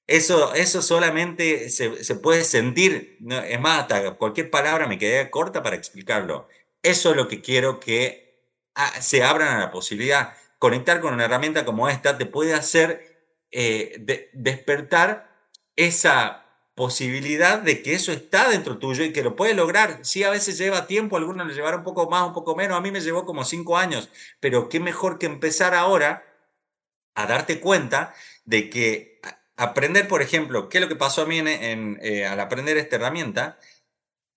Eso, 0.10 0.56
eso 0.56 0.82
solamente 0.82 1.70
se, 1.70 2.04
se 2.04 2.16
puede 2.16 2.44
sentir, 2.44 3.20
es 3.48 3.60
más, 3.62 3.82
hasta 3.82 4.16
cualquier 4.16 4.50
palabra 4.50 4.88
me 4.88 4.98
quedé 4.98 5.30
corta 5.30 5.62
para 5.62 5.76
explicarlo. 5.76 6.48
Eso 6.82 7.12
es 7.12 7.16
lo 7.16 7.28
que 7.28 7.42
quiero 7.42 7.80
que 7.80 8.42
ah, 8.74 9.02
se 9.02 9.24
abran 9.24 9.50
a 9.56 9.60
la 9.60 9.72
posibilidad 9.72 10.34
conectar 10.58 11.00
con 11.00 11.14
una 11.14 11.26
herramienta 11.26 11.64
como 11.64 11.90
esta 11.90 12.18
te 12.18 12.26
puede 12.26 12.56
hacer 12.56 13.36
eh, 13.52 14.30
despertar 14.34 15.30
esa 15.76 16.44
posibilidad 16.74 17.60
de 17.60 17.84
que 17.84 17.94
eso 17.94 18.12
está 18.12 18.50
dentro 18.50 18.80
tuyo 18.80 19.04
y 19.04 19.14
que 19.14 19.22
lo 19.22 19.36
puedes 19.36 19.56
lograr. 19.56 20.00
Sí, 20.02 20.24
a 20.24 20.32
veces 20.32 20.58
lleva 20.58 20.88
tiempo, 20.88 21.18
algunos 21.18 21.46
le 21.46 21.54
llevará 21.54 21.78
un 21.78 21.84
poco 21.84 22.10
más, 22.10 22.26
un 22.26 22.34
poco 22.34 22.56
menos, 22.56 22.78
a 22.78 22.82
mí 22.82 22.90
me 22.90 23.02
llevó 23.02 23.26
como 23.26 23.44
cinco 23.44 23.78
años, 23.78 24.10
pero 24.40 24.70
qué 24.70 24.80
mejor 24.80 25.20
que 25.20 25.28
empezar 25.28 25.76
ahora 25.76 26.26
a 27.14 27.28
darte 27.28 27.60
cuenta 27.60 28.16
de 28.46 28.70
que 28.72 29.20
aprender, 29.60 30.08
por 30.08 30.22
ejemplo, 30.22 30.70
qué 30.70 30.78
es 30.78 30.82
lo 30.82 30.88
que 30.88 30.96
pasó 30.96 31.24
a 31.24 31.26
mí 31.26 31.38
en, 31.38 32.00
eh, 32.02 32.26
al 32.26 32.40
aprender 32.40 32.78
esta 32.78 32.96
herramienta, 32.96 33.60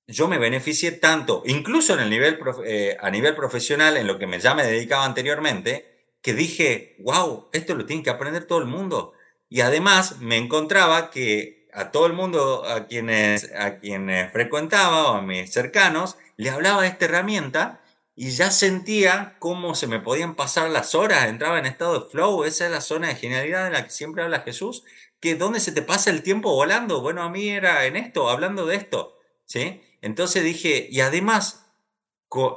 yo 0.09 0.27
me 0.27 0.39
beneficié 0.39 0.91
tanto, 0.91 1.43
incluso 1.47 1.95
en 1.95 2.01
el 2.01 2.11
nivel, 2.11 2.39
eh, 2.65 2.97
a 3.01 3.09
nivel 3.09 3.37
profesional, 3.37 3.97
en 3.97 4.09
lo 4.09 4.19
que 4.19 4.27
me 4.27 4.41
ya 4.41 4.55
me 4.55 4.65
dedicaba 4.65 5.05
anteriormente, 5.05 6.17
que 6.21 6.35
dije, 6.35 6.97
wow, 6.99 7.49
esto 7.53 7.75
lo 7.77 7.87
tiene 7.87 8.03
que 8.03 8.11
aprender 8.11 8.47
todo 8.47 8.59
el 8.59 8.67
mundo. 8.67 9.13
Y 9.49 9.61
además 9.61 10.19
me 10.19 10.39
encontraba 10.39 11.11
que 11.11 11.69
a 11.73 11.93
todo 11.93 12.07
el 12.07 12.15
mundo 12.15 12.65
a 12.67 12.87
quienes, 12.87 13.51
a 13.55 13.79
quienes 13.79 14.33
frecuentaba 14.33 15.13
o 15.13 15.15
a 15.17 15.23
mis 15.23 15.53
cercanos, 15.53 16.17
le 16.37 16.51
hablaba 16.51 16.83
de 16.83 16.89
esta 16.89 17.05
herramienta 17.05 17.81
y 18.15 18.31
ya 18.31 18.51
sentía 18.51 19.37
cómo 19.39 19.75
se 19.75 19.87
me 19.87 20.01
podían 20.01 20.35
pasar 20.35 20.69
las 20.71 20.95
horas, 20.95 21.29
entraba 21.29 21.59
en 21.59 21.67
estado 21.67 22.01
de 22.01 22.11
flow, 22.11 22.45
esa 22.45 22.67
es 22.67 22.71
la 22.71 22.81
zona 22.81 23.09
de 23.09 23.15
genialidad 23.15 23.65
de 23.65 23.71
la 23.71 23.85
que 23.85 23.91
siempre 23.91 24.23
habla 24.23 24.41
Jesús, 24.41 24.85
que 25.23 25.37
donde 25.37 25.61
se 25.61 25.71
te 25.71 25.83
pasa 25.83 26.11
el 26.11 26.25
tiempo 26.25 26.53
volando, 26.53 27.01
bueno, 27.01 27.23
a 27.23 27.31
mí 27.31 27.49
era 27.49 27.87
en 27.87 27.95
esto, 27.95 28.29
hablando 28.29 28.67
de 28.67 28.75
esto, 28.75 29.17
¿sí? 29.47 29.81
Entonces 30.01 30.43
dije, 30.43 30.89
y 30.91 31.01
además, 31.01 31.71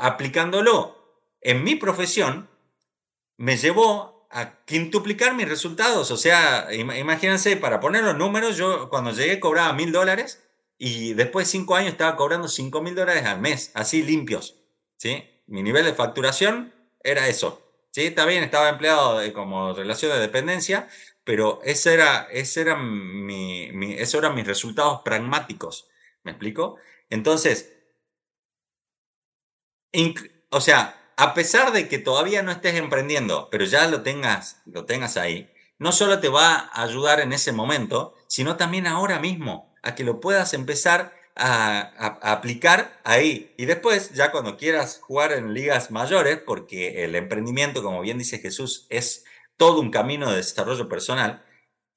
aplicándolo 0.01 1.21
en 1.41 1.63
mi 1.63 1.75
profesión, 1.75 2.49
me 3.37 3.55
llevó 3.55 4.27
a 4.31 4.65
quintuplicar 4.65 5.35
mis 5.35 5.47
resultados. 5.47 6.09
O 6.09 6.17
sea, 6.17 6.67
imagínense, 6.73 7.55
para 7.55 7.79
poner 7.79 8.03
los 8.03 8.17
números, 8.17 8.57
yo 8.57 8.89
cuando 8.89 9.11
llegué 9.11 9.39
cobraba 9.39 9.71
mil 9.73 9.91
dólares 9.91 10.43
y 10.79 11.13
después 11.13 11.45
de 11.45 11.51
cinco 11.51 11.75
años 11.75 11.91
estaba 11.91 12.15
cobrando 12.15 12.47
cinco 12.47 12.81
mil 12.81 12.95
dólares 12.95 13.25
al 13.25 13.41
mes, 13.41 13.69
así 13.75 14.01
limpios. 14.01 14.55
¿sí? 14.97 15.23
Mi 15.45 15.61
nivel 15.61 15.85
de 15.85 15.93
facturación 15.93 16.73
era 17.03 17.27
eso. 17.27 17.61
¿sí? 17.91 18.09
Bien, 18.09 18.43
estaba 18.43 18.69
empleado 18.69 19.21
como 19.33 19.73
relación 19.73 20.11
de 20.13 20.19
dependencia, 20.19 20.89
pero 21.25 21.59
ese 21.63 21.93
era, 21.93 22.27
ese 22.31 22.61
era 22.61 22.77
mi, 22.77 23.95
esos 23.97 24.19
eran 24.19 24.35
mis 24.35 24.47
resultados 24.47 25.01
pragmáticos. 25.03 25.89
¿Me 26.23 26.31
explico? 26.31 26.77
Entonces, 27.09 27.73
o 30.49 30.61
sea, 30.61 31.11
a 31.17 31.33
pesar 31.33 31.71
de 31.71 31.87
que 31.87 31.99
todavía 31.99 32.43
no 32.43 32.51
estés 32.51 32.75
emprendiendo, 32.75 33.49
pero 33.51 33.65
ya 33.65 33.87
lo 33.87 34.03
tengas, 34.03 34.61
lo 34.65 34.85
tengas 34.85 35.17
ahí, 35.17 35.51
no 35.79 35.91
solo 35.91 36.19
te 36.19 36.29
va 36.29 36.69
a 36.71 36.83
ayudar 36.83 37.19
en 37.19 37.33
ese 37.33 37.51
momento, 37.51 38.15
sino 38.27 38.55
también 38.55 38.87
ahora 38.87 39.19
mismo, 39.19 39.73
a 39.81 39.95
que 39.95 40.03
lo 40.03 40.19
puedas 40.19 40.53
empezar 40.53 41.13
a, 41.35 42.21
aplicar 42.21 42.99
ahí. 43.03 43.53
Y 43.57 43.65
después, 43.65 44.11
ya 44.13 44.31
cuando 44.31 44.57
quieras 44.57 44.99
jugar 45.01 45.33
en 45.33 45.53
ligas 45.53 45.91
mayores, 45.91 46.39
porque 46.45 47.03
el 47.03 47.15
emprendimiento, 47.15 47.83
como 47.83 48.01
bien 48.01 48.17
dice 48.17 48.39
Jesús, 48.39 48.87
es 48.89 49.25
todo 49.57 49.79
un 49.79 49.91
camino 49.91 50.29
de 50.29 50.37
desarrollo 50.37 50.89
personal, 50.89 51.45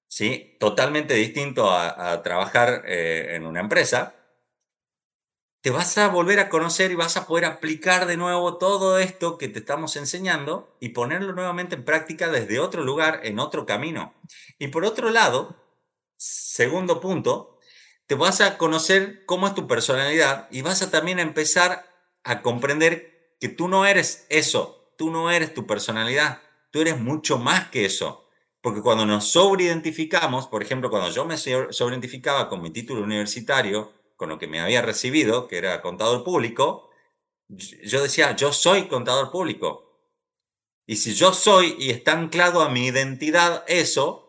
¿sí? 0.09 0.57
totalmente 0.61 1.15
distinto 1.15 1.71
a, 1.71 2.23
trabajar 2.23 2.83
eh, 2.87 3.35
en 3.35 3.47
una 3.47 3.61
empresa, 3.61 4.15
te 5.61 5.71
vas 5.71 5.99
a 5.99 6.09
volver 6.09 6.39
a 6.39 6.49
conocer 6.49 6.91
y 6.93 6.95
vas 6.95 7.17
a 7.17 7.27
poder 7.27 7.45
aplicar 7.45 8.07
de 8.07 8.17
nuevo 8.17 8.59
todo 8.59 8.99
esto 8.99 9.39
que 9.39 9.49
te 9.49 9.59
estamos 9.59 9.97
enseñando 9.97 10.77
y 10.81 10.91
ponerlo 10.91 11.33
nuevamente 11.33 11.75
en 11.75 11.85
práctica 11.85 12.29
desde 12.29 12.61
otro 12.61 12.85
lugar, 12.85 13.21
en 13.25 13.39
otro 13.41 13.67
camino. 13.67 14.15
Y 14.59 14.69
por 14.69 14.85
otro 14.85 15.11
lado, 15.11 15.57
segundo 16.17 17.01
punto, 17.01 17.59
te 18.07 18.15
vas 18.15 18.41
a 18.41 18.57
conocer 18.57 19.27
cómo 19.27 19.49
es 19.49 19.55
tu 19.55 19.67
personalidad 19.67 20.49
y 20.51 20.63
vas 20.63 20.81
a 20.83 20.91
también 20.91 21.19
empezar 21.19 21.85
a 22.23 22.41
comprender 22.41 23.37
que 23.41 23.49
tú 23.49 23.69
no 23.69 23.85
eres 23.85 24.27
eso, 24.31 24.95
tú 24.97 25.11
no 25.11 25.31
eres 25.31 25.55
tu 25.55 25.67
personalidad, 25.67 26.41
tú 26.71 26.81
eres 26.81 27.01
mucho 27.01 27.39
más 27.39 27.69
que 27.69 27.85
eso. 27.85 28.29
Porque 28.61 28.83
cuando 28.83 29.07
nos 29.07 29.31
sobreidentificamos, 29.31 30.49
por 30.49 30.63
ejemplo, 30.63 30.91
cuando 30.91 31.11
yo 31.11 31.25
me 31.25 31.37
sobreidentificaba 31.37 32.49
con 32.49 32.61
mi 32.61 32.71
título 32.71 33.03
universitario, 33.03 33.93
con 34.17 34.29
lo 34.29 34.39
que 34.39 34.49
me 34.49 34.61
había 34.61 34.83
recibido, 34.83 35.47
que 35.47 35.59
era 35.59 35.81
contador 35.81 36.25
público, 36.25 36.91
yo 37.49 38.03
decía, 38.03 38.35
yo 38.37 38.53
soy 38.53 38.89
contador 38.89 39.31
público. 39.31 39.89
Y 40.87 40.97
si 40.97 41.15
yo 41.15 41.33
soy 41.33 41.77
y 41.79 41.91
está 41.91 42.13
anclado 42.13 42.63
a 42.63 42.69
mi 42.69 42.87
identidad 42.87 43.65
eso, 43.69 44.29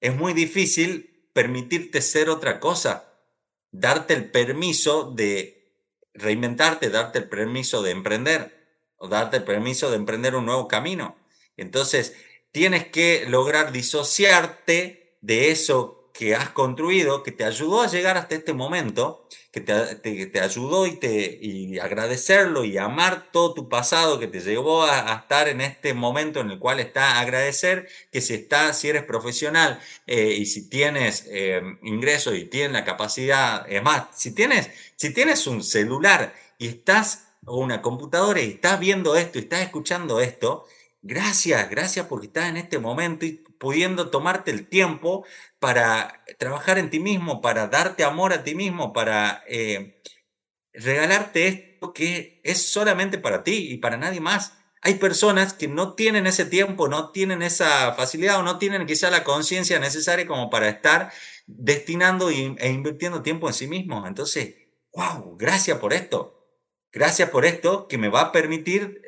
es 0.00 0.14
muy 0.14 0.32
difícil 0.32 1.28
permitirte 1.32 2.02
ser 2.02 2.28
otra 2.28 2.60
cosa, 2.60 3.12
darte 3.70 4.14
el 4.14 4.30
permiso 4.30 5.10
de 5.10 5.54
reinventarte, 6.14 6.90
darte 6.90 7.18
el 7.18 7.28
permiso 7.28 7.82
de 7.82 7.90
emprender 7.90 8.92
o 8.96 9.08
darte 9.08 9.38
el 9.38 9.44
permiso 9.44 9.90
de 9.90 9.96
emprender 9.96 10.34
un 10.36 10.46
nuevo 10.46 10.68
camino. 10.68 11.16
Entonces, 11.56 12.14
tienes 12.52 12.86
que 12.88 13.26
lograr 13.28 13.72
disociarte 13.72 15.16
de 15.20 15.50
eso 15.50 16.04
que 16.14 16.36
has 16.36 16.50
construido, 16.50 17.24
que 17.24 17.32
te 17.32 17.44
ayudó 17.44 17.82
a 17.82 17.88
llegar 17.88 18.16
hasta 18.16 18.36
este 18.36 18.52
momento, 18.52 19.26
que 19.50 19.60
te, 19.60 20.40
ayudó 20.40 20.86
y, 20.86 20.96
te, 20.96 21.38
y 21.42 21.80
agradecerlo 21.80 22.64
y 22.64 22.78
amar 22.78 23.30
todo 23.32 23.52
tu 23.52 23.68
pasado 23.68 24.20
que 24.20 24.28
te 24.28 24.40
llevó 24.40 24.84
a, 24.84 25.12
estar 25.12 25.48
en 25.48 25.60
este 25.60 25.92
momento 25.92 26.40
en 26.40 26.52
el 26.52 26.60
cual 26.60 26.78
está, 26.78 27.18
agradecer 27.18 27.88
que 28.12 28.20
si, 28.20 28.34
está, 28.34 28.72
si 28.74 28.88
eres 28.88 29.02
profesional 29.02 29.80
eh, 30.06 30.36
y 30.38 30.46
si 30.46 30.68
tienes 30.68 31.26
eh, 31.28 31.60
ingresos 31.82 32.36
y 32.36 32.44
tienes 32.44 32.72
la 32.72 32.84
capacidad, 32.84 33.68
es 33.68 33.82
más, 33.82 34.06
si 34.16 34.32
tienes, 34.32 34.70
si 34.94 35.12
tienes 35.12 35.46
un 35.48 35.64
celular 35.64 36.32
y 36.58 36.68
estás, 36.68 37.26
o 37.44 37.58
una 37.58 37.82
computadora 37.82 38.40
y 38.40 38.52
estás 38.52 38.78
viendo 38.78 39.16
esto 39.16 39.38
y 39.38 39.42
estás 39.42 39.62
escuchando 39.62 40.20
esto, 40.20 40.64
gracias, 41.04 41.70
gracias 41.70 42.06
porque 42.06 42.26
estás 42.26 42.48
en 42.48 42.56
este 42.56 42.78
momento 42.78 43.26
y 43.26 43.32
pudiendo 43.58 44.10
tomarte 44.10 44.50
el 44.50 44.66
tiempo 44.66 45.24
para 45.58 46.24
trabajar 46.38 46.78
en 46.78 46.90
ti 46.90 46.98
mismo, 46.98 47.40
para 47.40 47.68
darte 47.68 48.04
amor 48.04 48.32
a 48.32 48.42
ti 48.42 48.54
mismo, 48.54 48.92
para 48.92 49.44
eh, 49.46 50.02
regalarte 50.72 51.46
esto 51.46 51.92
que 51.92 52.40
es 52.42 52.70
solamente 52.70 53.18
para 53.18 53.44
ti 53.44 53.68
y 53.70 53.76
para 53.76 53.98
nadie 53.98 54.20
más. 54.20 54.54
Hay 54.80 54.94
personas 54.94 55.52
que 55.54 55.68
no 55.68 55.94
tienen 55.94 56.26
ese 56.26 56.46
tiempo, 56.46 56.88
no 56.88 57.10
tienen 57.10 57.42
esa 57.42 57.94
facilidad 57.94 58.40
o 58.40 58.42
no 58.42 58.58
tienen 58.58 58.86
quizá 58.86 59.10
la 59.10 59.24
conciencia 59.24 59.78
necesaria 59.78 60.26
como 60.26 60.50
para 60.50 60.68
estar 60.68 61.12
destinando 61.46 62.30
e 62.30 62.70
invirtiendo 62.70 63.22
tiempo 63.22 63.46
en 63.46 63.54
sí 63.54 63.66
mismos. 63.66 64.08
Entonces, 64.08 64.54
wow, 64.94 65.36
gracias 65.36 65.78
por 65.78 65.92
esto. 65.92 66.34
Gracias 66.92 67.30
por 67.30 67.44
esto 67.44 67.88
que 67.88 67.98
me 67.98 68.08
va 68.08 68.20
a 68.20 68.32
permitir 68.32 69.02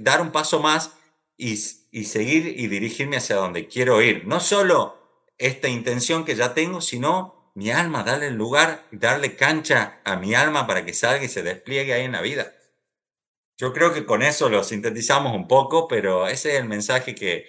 dar 0.00 0.20
un 0.20 0.30
paso 0.30 0.60
más 0.60 0.92
y, 1.40 1.54
y 1.90 2.04
seguir 2.04 2.54
y 2.58 2.66
dirigirme 2.68 3.16
hacia 3.16 3.36
donde 3.36 3.66
quiero 3.66 4.02
ir. 4.02 4.26
No 4.26 4.40
solo 4.40 5.00
esta 5.38 5.68
intención 5.68 6.24
que 6.24 6.36
ya 6.36 6.54
tengo, 6.54 6.80
sino 6.80 7.52
mi 7.54 7.70
alma, 7.70 8.04
darle 8.04 8.28
el 8.28 8.36
lugar, 8.36 8.86
darle 8.92 9.36
cancha 9.36 10.00
a 10.04 10.16
mi 10.16 10.34
alma 10.34 10.66
para 10.66 10.84
que 10.84 10.92
salga 10.92 11.24
y 11.24 11.28
se 11.28 11.42
despliegue 11.42 11.94
ahí 11.94 12.04
en 12.04 12.12
la 12.12 12.20
vida. 12.20 12.52
Yo 13.56 13.72
creo 13.72 13.92
que 13.92 14.06
con 14.06 14.22
eso 14.22 14.48
lo 14.48 14.62
sintetizamos 14.64 15.34
un 15.34 15.48
poco, 15.48 15.88
pero 15.88 16.28
ese 16.28 16.52
es 16.52 16.60
el 16.60 16.66
mensaje 16.66 17.14
que, 17.14 17.46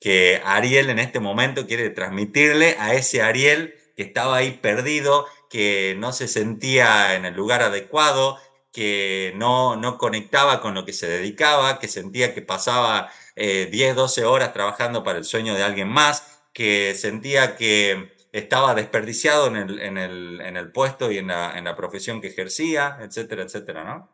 que 0.00 0.40
Ariel 0.44 0.90
en 0.90 0.98
este 0.98 1.20
momento 1.20 1.66
quiere 1.66 1.90
transmitirle 1.90 2.76
a 2.78 2.94
ese 2.94 3.22
Ariel 3.22 3.74
que 3.96 4.02
estaba 4.02 4.36
ahí 4.36 4.52
perdido, 4.52 5.26
que 5.50 5.94
no 5.98 6.12
se 6.12 6.28
sentía 6.28 7.14
en 7.14 7.24
el 7.24 7.34
lugar 7.34 7.62
adecuado, 7.62 8.38
que 8.72 9.32
no, 9.36 9.76
no 9.76 9.98
conectaba 9.98 10.60
con 10.60 10.74
lo 10.74 10.84
que 10.84 10.92
se 10.92 11.06
dedicaba, 11.06 11.78
que 11.78 11.88
sentía 11.88 12.34
que 12.34 12.42
pasaba 12.42 13.12
10, 13.36 13.72
eh, 13.72 13.94
12 13.94 14.24
horas 14.24 14.52
trabajando 14.52 15.02
para 15.04 15.18
el 15.18 15.24
sueño 15.24 15.54
de 15.54 15.62
alguien 15.62 15.88
más, 15.88 16.42
que 16.52 16.94
sentía 16.94 17.56
que 17.56 18.12
estaba 18.32 18.74
desperdiciado 18.74 19.46
en 19.46 19.56
el, 19.56 19.80
en 19.80 19.98
el, 19.98 20.40
en 20.40 20.56
el 20.56 20.72
puesto 20.72 21.10
y 21.10 21.18
en 21.18 21.28
la, 21.28 21.56
en 21.56 21.64
la, 21.64 21.76
profesión 21.76 22.20
que 22.20 22.28
ejercía, 22.28 22.98
etcétera, 23.00 23.42
etcétera, 23.42 23.84
¿no? 23.84 24.10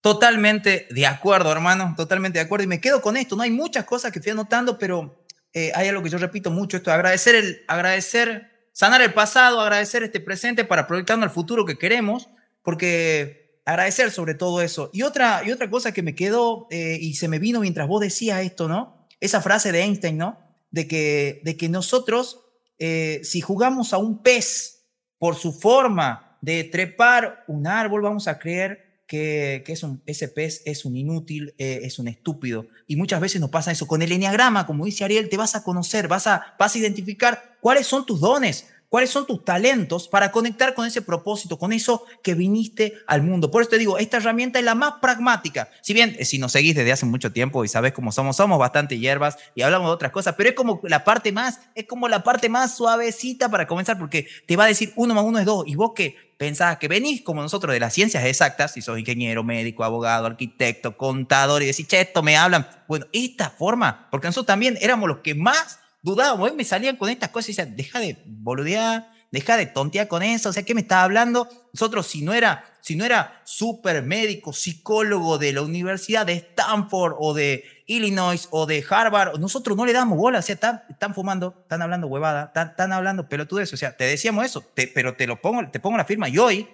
Totalmente 0.00 0.86
de 0.90 1.06
acuerdo, 1.06 1.50
hermano, 1.50 1.94
totalmente 1.96 2.38
de 2.38 2.44
acuerdo. 2.44 2.64
Y 2.64 2.68
me 2.68 2.80
quedo 2.80 3.00
con 3.00 3.16
esto, 3.16 3.34
no 3.34 3.42
hay 3.42 3.50
muchas 3.50 3.84
cosas 3.84 4.12
que 4.12 4.20
fui 4.20 4.30
anotando, 4.30 4.78
pero 4.78 5.24
eh, 5.52 5.72
hay 5.74 5.88
algo 5.88 6.02
que 6.02 6.10
yo 6.10 6.18
repito 6.18 6.50
mucho, 6.50 6.76
esto, 6.76 6.92
agradecer, 6.92 7.34
el, 7.34 7.64
agradecer, 7.66 8.68
sanar 8.72 9.00
el 9.02 9.12
pasado, 9.14 9.60
agradecer 9.60 10.02
este 10.02 10.20
presente 10.20 10.64
para 10.64 10.86
proyectarnos 10.86 11.24
al 11.24 11.34
futuro 11.34 11.64
que 11.64 11.78
queremos, 11.78 12.28
porque 12.62 13.45
agradecer 13.66 14.10
sobre 14.10 14.34
todo 14.34 14.62
eso. 14.62 14.88
Y 14.94 15.02
otra, 15.02 15.42
y 15.44 15.50
otra 15.50 15.68
cosa 15.68 15.92
que 15.92 16.02
me 16.02 16.14
quedó 16.14 16.66
eh, 16.70 16.96
y 16.98 17.14
se 17.14 17.28
me 17.28 17.38
vino 17.38 17.60
mientras 17.60 17.86
vos 17.86 18.00
decías 18.00 18.42
esto, 18.42 18.66
¿no? 18.66 19.06
Esa 19.20 19.42
frase 19.42 19.72
de 19.72 19.82
Einstein, 19.82 20.16
¿no? 20.16 20.46
de 20.76 20.86
que, 20.86 21.40
de 21.42 21.56
que 21.56 21.68
nosotros, 21.68 22.40
eh, 22.78 23.20
si 23.24 23.40
jugamos 23.40 23.92
a 23.94 23.98
un 23.98 24.22
pez 24.22 24.84
por 25.18 25.34
su 25.34 25.52
forma 25.52 26.38
de 26.42 26.64
trepar 26.64 27.44
un 27.48 27.66
árbol, 27.66 28.02
vamos 28.02 28.28
a 28.28 28.38
creer 28.38 29.02
que, 29.06 29.62
que 29.64 29.72
es 29.72 29.82
un, 29.82 30.02
ese 30.04 30.28
pez 30.28 30.62
es 30.66 30.84
un 30.84 30.96
inútil, 30.96 31.54
eh, 31.56 31.80
es 31.84 31.98
un 31.98 32.08
estúpido. 32.08 32.66
Y 32.86 32.96
muchas 32.96 33.20
veces 33.20 33.40
nos 33.40 33.50
pasa 33.50 33.72
eso. 33.72 33.86
Con 33.86 34.02
el 34.02 34.12
enneagrama, 34.12 34.66
como 34.66 34.84
dice 34.84 35.04
Ariel, 35.04 35.28
te 35.30 35.38
vas 35.38 35.54
a 35.54 35.62
conocer, 35.62 36.08
vas 36.08 36.26
a, 36.26 36.54
vas 36.58 36.74
a 36.74 36.78
identificar 36.78 37.56
cuáles 37.60 37.86
son 37.86 38.04
tus 38.04 38.20
dones, 38.20 38.68
cuáles 38.88 39.10
son 39.10 39.26
tus 39.26 39.44
talentos 39.44 40.08
para 40.08 40.32
conectar 40.32 40.74
con 40.74 40.86
ese 40.86 41.02
propósito, 41.02 41.58
con 41.58 41.72
eso 41.72 42.04
que 42.22 42.34
viniste 42.34 42.94
al 43.06 43.22
mundo. 43.22 43.50
Por 43.50 43.62
eso 43.62 43.70
te 43.70 43.78
digo, 43.78 43.98
esta 43.98 44.18
herramienta 44.18 44.58
es 44.58 44.64
la 44.64 44.74
más 44.74 44.94
pragmática. 45.00 45.68
Si 45.82 45.92
bien, 45.92 46.16
eh, 46.18 46.24
si 46.24 46.38
nos 46.38 46.52
seguís 46.52 46.74
desde 46.74 46.92
hace 46.92 47.06
mucho 47.06 47.32
tiempo 47.32 47.64
y 47.64 47.68
sabes 47.68 47.92
cómo 47.92 48.12
somos, 48.12 48.36
somos 48.36 48.58
bastante 48.58 48.98
hierbas 48.98 49.36
y 49.54 49.62
hablamos 49.62 49.88
de 49.88 49.94
otras 49.94 50.12
cosas, 50.12 50.34
pero 50.36 50.50
es 50.50 50.54
como 50.54 50.80
la 50.84 51.04
parte 51.04 51.32
más, 51.32 51.60
es 51.74 51.86
como 51.86 52.08
la 52.08 52.22
parte 52.22 52.48
más 52.48 52.76
suavecita 52.76 53.48
para 53.48 53.66
comenzar, 53.66 53.98
porque 53.98 54.26
te 54.46 54.56
va 54.56 54.64
a 54.64 54.68
decir 54.68 54.92
uno 54.96 55.14
más 55.14 55.24
uno 55.24 55.38
es 55.38 55.44
dos. 55.44 55.64
Y 55.66 55.74
vos 55.74 55.92
que 55.94 56.16
pensás 56.36 56.78
que 56.78 56.88
venís 56.88 57.22
como 57.22 57.42
nosotros 57.42 57.72
de 57.72 57.80
las 57.80 57.94
ciencias 57.94 58.24
exactas, 58.24 58.72
si 58.72 58.82
sos 58.82 58.98
ingeniero, 58.98 59.42
médico, 59.42 59.84
abogado, 59.84 60.26
arquitecto, 60.26 60.96
contador, 60.96 61.62
y 61.62 61.66
decís, 61.66 61.86
che, 61.86 62.00
esto 62.00 62.22
me 62.22 62.36
hablan. 62.36 62.68
Bueno, 62.88 63.06
esta 63.12 63.50
forma, 63.50 64.08
porque 64.10 64.28
nosotros 64.28 64.46
también 64.46 64.78
éramos 64.80 65.08
los 65.08 65.18
que 65.18 65.34
más 65.34 65.80
dudábamos, 66.06 66.54
me 66.54 66.62
salían 66.62 66.94
con 66.94 67.10
estas 67.10 67.30
cosas 67.30 67.48
y 67.48 67.52
decían, 67.52 67.74
deja 67.74 67.98
de 67.98 68.16
boludear, 68.24 69.10
deja 69.32 69.56
de 69.56 69.66
tontear 69.66 70.06
con 70.06 70.22
eso, 70.22 70.50
o 70.50 70.52
sea, 70.52 70.62
¿qué 70.62 70.72
me 70.72 70.82
estaba 70.82 71.02
hablando? 71.02 71.48
Nosotros, 71.72 72.06
si 72.06 72.22
no 72.22 72.32
era, 72.32 72.64
si 72.80 72.94
no 72.94 73.04
era 73.04 73.42
super 73.44 74.04
médico, 74.04 74.52
psicólogo 74.52 75.36
de 75.36 75.52
la 75.52 75.62
Universidad 75.62 76.24
de 76.24 76.34
Stanford 76.34 77.16
o 77.18 77.34
de 77.34 77.64
Illinois 77.86 78.46
o 78.52 78.66
de 78.66 78.84
Harvard, 78.88 79.40
nosotros 79.40 79.76
no 79.76 79.84
le 79.84 79.92
damos 79.92 80.16
bola, 80.16 80.38
o 80.38 80.42
sea, 80.42 80.54
están, 80.54 80.84
están 80.88 81.12
fumando, 81.12 81.56
están 81.62 81.82
hablando 81.82 82.06
huevada, 82.06 82.44
están, 82.44 82.68
están 82.68 82.92
hablando 82.92 83.28
pelotudes, 83.28 83.72
o 83.72 83.76
sea, 83.76 83.96
te 83.96 84.04
decíamos 84.04 84.46
eso, 84.46 84.64
pero 84.94 85.16
te 85.16 85.26
lo 85.26 85.40
pongo, 85.40 85.68
te 85.72 85.80
pongo 85.80 85.96
la 85.96 86.04
firma 86.04 86.28
y 86.28 86.38
hoy 86.38 86.68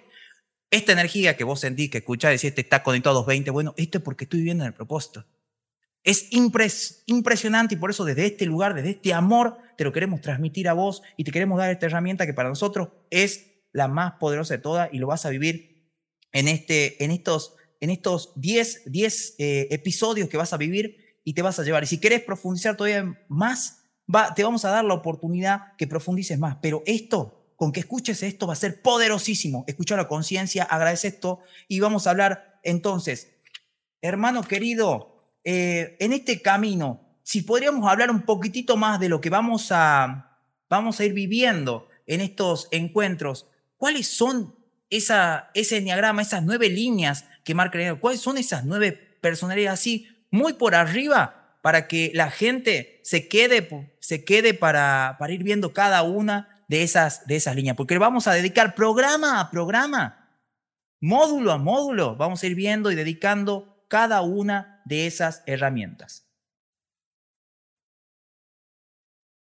esta 0.69 0.91
energía 0.91 1.35
que 1.35 1.43
vos 1.43 1.59
sentís, 1.59 1.89
que 1.89 1.97
escuchás, 1.97 2.39
decís, 2.39 2.53
te 2.53 2.61
está 2.61 2.83
conectado 2.83 3.15
a 3.15 3.21
220, 3.21 3.49
bueno, 3.49 3.73
esto 3.77 3.97
es 3.97 4.03
porque 4.03 4.25
estoy 4.25 4.41
viviendo 4.41 4.63
en 4.63 4.67
el 4.67 4.73
propósito. 4.75 5.25
Es 6.03 6.27
impresionante 6.31 7.75
y 7.75 7.77
por 7.77 7.89
eso 7.89 8.03
desde 8.03 8.25
este 8.25 8.45
lugar, 8.45 8.73
desde 8.73 8.91
este 8.91 9.13
amor, 9.13 9.57
te 9.77 9.83
lo 9.83 9.91
queremos 9.91 10.21
transmitir 10.21 10.67
a 10.67 10.73
vos 10.73 11.01
y 11.17 11.23
te 11.23 11.31
queremos 11.31 11.57
dar 11.57 11.71
esta 11.71 11.85
herramienta 11.85 12.25
que 12.25 12.33
para 12.33 12.49
nosotros 12.49 12.89
es 13.09 13.51
la 13.71 13.87
más 13.87 14.13
poderosa 14.19 14.55
de 14.55 14.61
todas 14.61 14.89
y 14.91 14.97
lo 14.97 15.07
vas 15.07 15.25
a 15.25 15.29
vivir 15.29 15.89
en, 16.31 16.47
este, 16.47 17.03
en 17.03 17.11
estos 17.11 17.55
en 17.83 17.89
estos 17.89 18.31
10, 18.37 18.83
10 18.85 19.35
eh, 19.39 19.67
episodios 19.71 20.29
que 20.29 20.37
vas 20.37 20.53
a 20.53 20.57
vivir 20.57 21.17
y 21.25 21.33
te 21.33 21.41
vas 21.41 21.59
a 21.59 21.63
llevar. 21.63 21.83
Y 21.83 21.87
si 21.87 21.99
querés 21.99 22.21
profundizar 22.21 22.77
todavía 22.77 23.21
más, 23.27 23.83
va, 24.13 24.33
te 24.33 24.41
vamos 24.41 24.63
a 24.63 24.69
dar 24.69 24.85
la 24.85 24.93
oportunidad 24.93 25.75
que 25.77 25.85
profundices 25.85 26.39
más. 26.39 26.59
Pero 26.61 26.81
esto, 26.85 27.51
con 27.57 27.73
que 27.73 27.81
escuches 27.81 28.23
esto, 28.23 28.47
va 28.47 28.53
a 28.53 28.55
ser 28.55 28.81
poderosísimo. 28.81 29.65
Escucha 29.67 29.97
la 29.97 30.07
conciencia, 30.07 30.63
agradece 30.63 31.09
esto 31.09 31.39
y 31.67 31.81
vamos 31.81 32.07
a 32.07 32.11
hablar 32.11 32.61
entonces. 32.63 33.33
Hermano 34.01 34.43
querido, 34.43 35.12
eh, 35.43 35.97
en 35.99 36.13
este 36.13 36.41
camino, 36.41 37.01
si 37.23 37.41
podríamos 37.41 37.89
hablar 37.89 38.11
un 38.11 38.21
poquitito 38.21 38.77
más 38.77 38.99
de 38.99 39.09
lo 39.09 39.21
que 39.21 39.29
vamos 39.29 39.71
a, 39.71 40.39
vamos 40.69 40.99
a 40.99 41.05
ir 41.05 41.13
viviendo 41.13 41.87
en 42.05 42.21
estos 42.21 42.67
encuentros, 42.71 43.47
¿cuáles 43.77 44.07
son 44.07 44.55
esa, 44.89 45.49
ese 45.53 45.77
enneagrama, 45.77 46.21
esas 46.21 46.43
nueve 46.43 46.69
líneas 46.69 47.25
que 47.43 47.55
marca 47.55 47.79
el 47.79 47.99
¿Cuáles 47.99 48.21
son 48.21 48.37
esas 48.37 48.63
nueve 48.65 48.91
personalidades 49.21 49.79
así, 49.79 50.07
muy 50.31 50.53
por 50.53 50.75
arriba, 50.75 51.57
para 51.61 51.87
que 51.87 52.11
la 52.13 52.29
gente 52.29 52.99
se 53.03 53.27
quede, 53.27 53.95
se 53.99 54.23
quede 54.23 54.53
para, 54.53 55.15
para 55.19 55.33
ir 55.33 55.43
viendo 55.43 55.73
cada 55.73 56.03
una 56.03 56.63
de 56.67 56.83
esas, 56.83 57.25
de 57.25 57.37
esas 57.37 57.55
líneas? 57.55 57.75
Porque 57.75 57.97
vamos 57.97 58.27
a 58.27 58.33
dedicar 58.33 58.75
programa 58.75 59.39
a 59.39 59.49
programa, 59.49 60.37
módulo 60.99 61.51
a 61.51 61.57
módulo, 61.57 62.15
vamos 62.15 62.43
a 62.43 62.47
ir 62.47 62.55
viendo 62.55 62.91
y 62.91 62.95
dedicando 62.95 63.85
cada 63.87 64.21
una 64.21 64.72
de 64.85 65.07
esas 65.07 65.43
herramientas. 65.45 66.27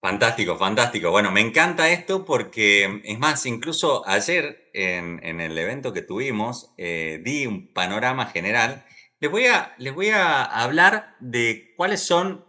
Fantástico, 0.02 0.58
fantástico. 0.58 1.12
Bueno, 1.12 1.32
me 1.32 1.42
encanta 1.42 1.90
esto 1.90 2.26
porque, 2.26 3.02
es 3.04 3.20
más, 3.20 3.46
incluso 3.46 4.08
ayer 4.08 4.72
en, 4.74 5.40
el 5.40 5.56
evento 5.56 5.94
que 5.94 6.02
tuvimos, 6.02 6.74
eh, 6.78 7.22
di 7.24 7.46
un 7.46 7.72
panorama 7.72 8.26
general. 8.26 8.84
Les 9.20 9.30
voy, 9.30 9.46
a, 9.46 9.76
les 9.78 9.94
voy 9.94 10.10
a 10.10 10.44
hablar 10.44 11.16
de 11.20 11.76
cuáles 11.78 12.02
son 12.02 12.44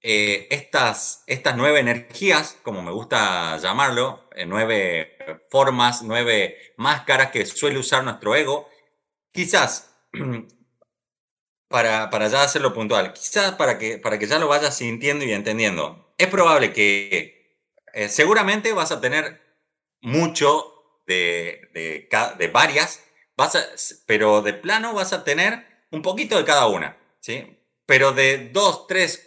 eh, 0.00 0.48
estas, 0.50 1.22
estas 1.28 1.56
nueve 1.56 1.78
energías, 1.78 2.58
como 2.64 2.82
me 2.82 2.90
gusta 2.90 3.56
llamarlo, 3.58 4.28
eh, 4.34 4.44
nueve 4.44 5.16
formas, 5.48 6.02
nueve 6.02 6.56
máscaras 6.76 7.30
que 7.30 7.46
suele 7.46 7.78
usar 7.78 8.02
nuestro 8.02 8.34
ego. 8.34 8.68
Quizás, 9.32 9.94
para, 11.68 12.10
para 12.10 12.28
ya 12.28 12.42
hacerlo 12.42 12.72
puntual, 12.72 13.12
quizás 13.12 13.54
para 13.56 13.78
que, 13.78 13.98
para 13.98 14.18
que 14.18 14.26
ya 14.26 14.38
lo 14.38 14.48
vayas 14.48 14.76
sintiendo 14.76 15.24
y 15.24 15.32
entendiendo 15.32 16.06
es 16.18 16.28
probable 16.28 16.72
que 16.72 17.60
eh, 17.92 18.08
seguramente 18.08 18.72
vas 18.72 18.92
a 18.92 19.00
tener 19.00 19.40
mucho 20.00 21.00
de, 21.06 21.68
de, 21.74 22.48
varias, 22.48 23.04
vas 23.36 24.02
pero 24.06 24.42
de 24.42 24.54
plano 24.54 24.94
vas 24.94 25.12
a 25.12 25.24
tener 25.24 25.66
un 25.90 26.02
poquito 26.02 26.36
de 26.36 26.44
cada 26.44 26.66
una, 26.66 26.98
¿sí? 27.20 27.56
Pero 27.86 28.12
de 28.12 28.48
dos, 28.48 28.86
tres, 28.88 29.26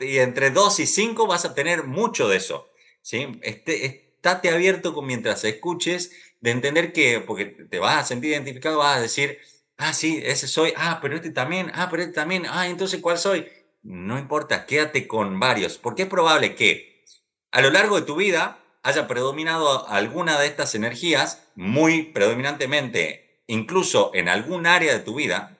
y 0.00 0.18
entre 0.18 0.50
dos 0.50 0.80
y 0.80 0.86
cinco 0.86 1.26
vas 1.26 1.44
a 1.44 1.54
tener 1.54 1.84
mucho 1.84 2.28
de 2.28 2.38
eso, 2.38 2.70
¿sí? 3.02 3.38
Este, 3.42 3.86
estate 3.86 4.50
abierto 4.50 4.92
con, 4.94 5.06
mientras 5.06 5.44
escuches 5.44 6.12
de 6.40 6.50
entender 6.50 6.92
que, 6.92 7.20
porque 7.20 7.44
te 7.44 7.78
vas 7.78 7.96
a 8.02 8.06
sentir 8.06 8.32
identificado, 8.32 8.78
vas 8.78 8.96
a 8.96 9.02
decir, 9.02 9.38
ah, 9.80 9.92
sí, 9.92 10.22
ese 10.24 10.46
soy, 10.46 10.72
ah, 10.76 11.00
pero 11.02 11.16
este 11.16 11.30
también, 11.30 11.72
ah, 11.74 11.88
pero 11.90 12.02
este 12.02 12.14
también, 12.14 12.46
ah, 12.48 12.68
entonces, 12.68 13.00
¿cuál 13.00 13.18
soy? 13.18 13.46
no 13.82 14.18
importa, 14.18 14.66
quédate 14.66 15.06
con 15.06 15.40
varios, 15.40 15.78
porque 15.78 16.02
es 16.02 16.08
probable 16.08 16.54
que 16.54 17.04
a 17.50 17.60
lo 17.60 17.70
largo 17.70 17.98
de 17.98 18.06
tu 18.06 18.16
vida 18.16 18.58
haya 18.82 19.06
predominado 19.08 19.88
alguna 19.88 20.38
de 20.38 20.46
estas 20.46 20.74
energías 20.74 21.42
muy 21.54 22.04
predominantemente, 22.04 23.42
incluso 23.46 24.10
en 24.14 24.28
algún 24.28 24.66
área 24.66 24.92
de 24.92 25.00
tu 25.00 25.14
vida, 25.14 25.58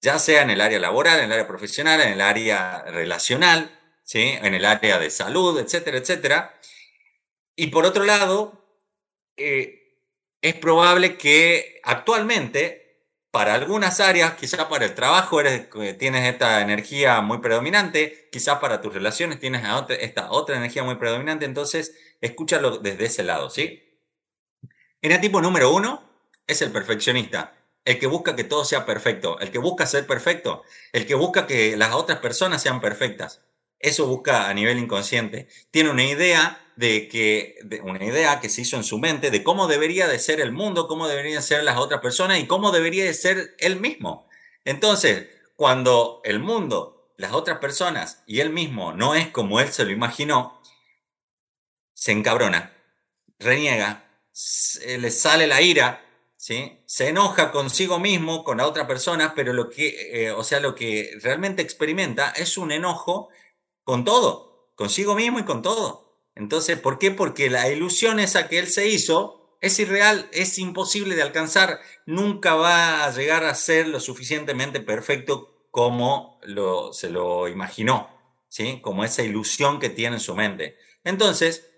ya 0.00 0.18
sea 0.18 0.42
en 0.42 0.50
el 0.50 0.60
área 0.60 0.78
laboral, 0.78 1.18
en 1.18 1.26
el 1.26 1.32
área 1.32 1.48
profesional, 1.48 2.00
en 2.00 2.12
el 2.12 2.20
área 2.20 2.82
relacional, 2.82 3.78
¿sí? 4.04 4.20
en 4.42 4.54
el 4.54 4.64
área 4.64 4.98
de 4.98 5.10
salud, 5.10 5.58
etcétera, 5.58 5.98
etcétera. 5.98 6.60
Y 7.56 7.68
por 7.68 7.86
otro 7.86 8.04
lado, 8.04 8.66
eh, 9.36 9.98
es 10.42 10.54
probable 10.54 11.16
que 11.16 11.80
actualmente 11.84 12.83
para 13.34 13.54
algunas 13.54 13.98
áreas, 13.98 14.34
quizás 14.34 14.66
para 14.66 14.84
el 14.84 14.94
trabajo 14.94 15.40
eres, 15.40 15.66
eh, 15.82 15.94
tienes 15.94 16.32
esta 16.32 16.60
energía 16.60 17.20
muy 17.20 17.38
predominante, 17.38 18.28
quizás 18.30 18.60
para 18.60 18.80
tus 18.80 18.94
relaciones 18.94 19.40
tienes 19.40 19.62
esta 19.98 20.30
otra 20.30 20.56
energía 20.56 20.84
muy 20.84 20.94
predominante, 20.94 21.44
entonces 21.44 21.96
escúchalo 22.20 22.78
desde 22.78 23.06
ese 23.06 23.24
lado, 23.24 23.50
¿sí? 23.50 23.82
tipo 25.20 25.40
número 25.40 25.74
uno 25.74 26.08
es 26.46 26.62
el 26.62 26.70
perfeccionista, 26.70 27.54
el 27.84 27.98
que 27.98 28.06
busca 28.06 28.36
que 28.36 28.44
todo 28.44 28.64
sea 28.64 28.86
perfecto, 28.86 29.40
el 29.40 29.50
que 29.50 29.58
busca 29.58 29.84
ser 29.84 30.06
perfecto, 30.06 30.62
el 30.92 31.04
que 31.04 31.16
busca 31.16 31.48
que 31.48 31.76
las 31.76 31.92
otras 31.92 32.20
personas 32.20 32.62
sean 32.62 32.80
perfectas. 32.80 33.42
Eso 33.80 34.06
busca 34.06 34.48
a 34.48 34.54
nivel 34.54 34.78
inconsciente. 34.78 35.48
Tiene 35.72 35.90
una 35.90 36.04
idea 36.04 36.63
de 36.76 37.08
que, 37.08 37.58
una 37.82 38.04
idea 38.04 38.40
que 38.40 38.48
se 38.48 38.62
hizo 38.62 38.76
en 38.76 38.84
su 38.84 38.98
mente 38.98 39.30
de 39.30 39.42
cómo 39.42 39.66
debería 39.66 40.08
de 40.08 40.18
ser 40.18 40.40
el 40.40 40.52
mundo, 40.52 40.88
cómo 40.88 41.08
deberían 41.08 41.42
ser 41.42 41.62
las 41.64 41.78
otras 41.78 42.00
personas 42.00 42.38
y 42.38 42.46
cómo 42.46 42.72
debería 42.72 43.04
de 43.04 43.14
ser 43.14 43.54
él 43.58 43.80
mismo. 43.80 44.28
Entonces, 44.64 45.28
cuando 45.56 46.20
el 46.24 46.40
mundo, 46.40 47.12
las 47.16 47.32
otras 47.32 47.58
personas 47.58 48.22
y 48.26 48.40
él 48.40 48.50
mismo 48.50 48.92
no 48.92 49.14
es 49.14 49.28
como 49.28 49.60
él 49.60 49.68
se 49.72 49.84
lo 49.84 49.92
imaginó, 49.92 50.60
se 51.94 52.12
encabrona, 52.12 52.76
reniega, 53.38 54.04
le 54.84 55.10
sale 55.10 55.46
la 55.46 55.62
ira, 55.62 56.04
¿sí? 56.36 56.80
se 56.86 57.08
enoja 57.08 57.52
consigo 57.52 57.98
mismo, 58.00 58.42
con 58.44 58.58
la 58.58 58.66
otra 58.66 58.86
persona, 58.86 59.34
pero 59.34 59.52
lo 59.52 59.70
que, 59.70 60.26
eh, 60.26 60.32
o 60.32 60.42
sea, 60.42 60.60
lo 60.60 60.74
que 60.74 61.16
realmente 61.22 61.62
experimenta 61.62 62.30
es 62.30 62.58
un 62.58 62.72
enojo 62.72 63.28
con 63.84 64.04
todo, 64.04 64.72
consigo 64.74 65.14
mismo 65.14 65.38
y 65.38 65.44
con 65.44 65.62
todo. 65.62 66.03
Entonces, 66.34 66.78
¿por 66.78 66.98
qué? 66.98 67.10
Porque 67.10 67.50
la 67.50 67.70
ilusión 67.70 68.18
esa 68.18 68.48
que 68.48 68.58
él 68.58 68.66
se 68.66 68.88
hizo 68.88 69.56
es 69.60 69.78
irreal, 69.78 70.28
es 70.32 70.58
imposible 70.58 71.14
de 71.14 71.22
alcanzar, 71.22 71.80
nunca 72.06 72.54
va 72.54 73.04
a 73.04 73.10
llegar 73.12 73.44
a 73.44 73.54
ser 73.54 73.88
lo 73.88 73.98
suficientemente 74.00 74.80
perfecto 74.80 75.68
como 75.70 76.38
lo, 76.42 76.92
se 76.92 77.08
lo 77.08 77.48
imaginó, 77.48 78.08
¿sí? 78.48 78.80
Como 78.82 79.04
esa 79.04 79.22
ilusión 79.22 79.80
que 79.80 79.88
tiene 79.88 80.16
en 80.16 80.20
su 80.20 80.34
mente. 80.34 80.76
Entonces, 81.02 81.70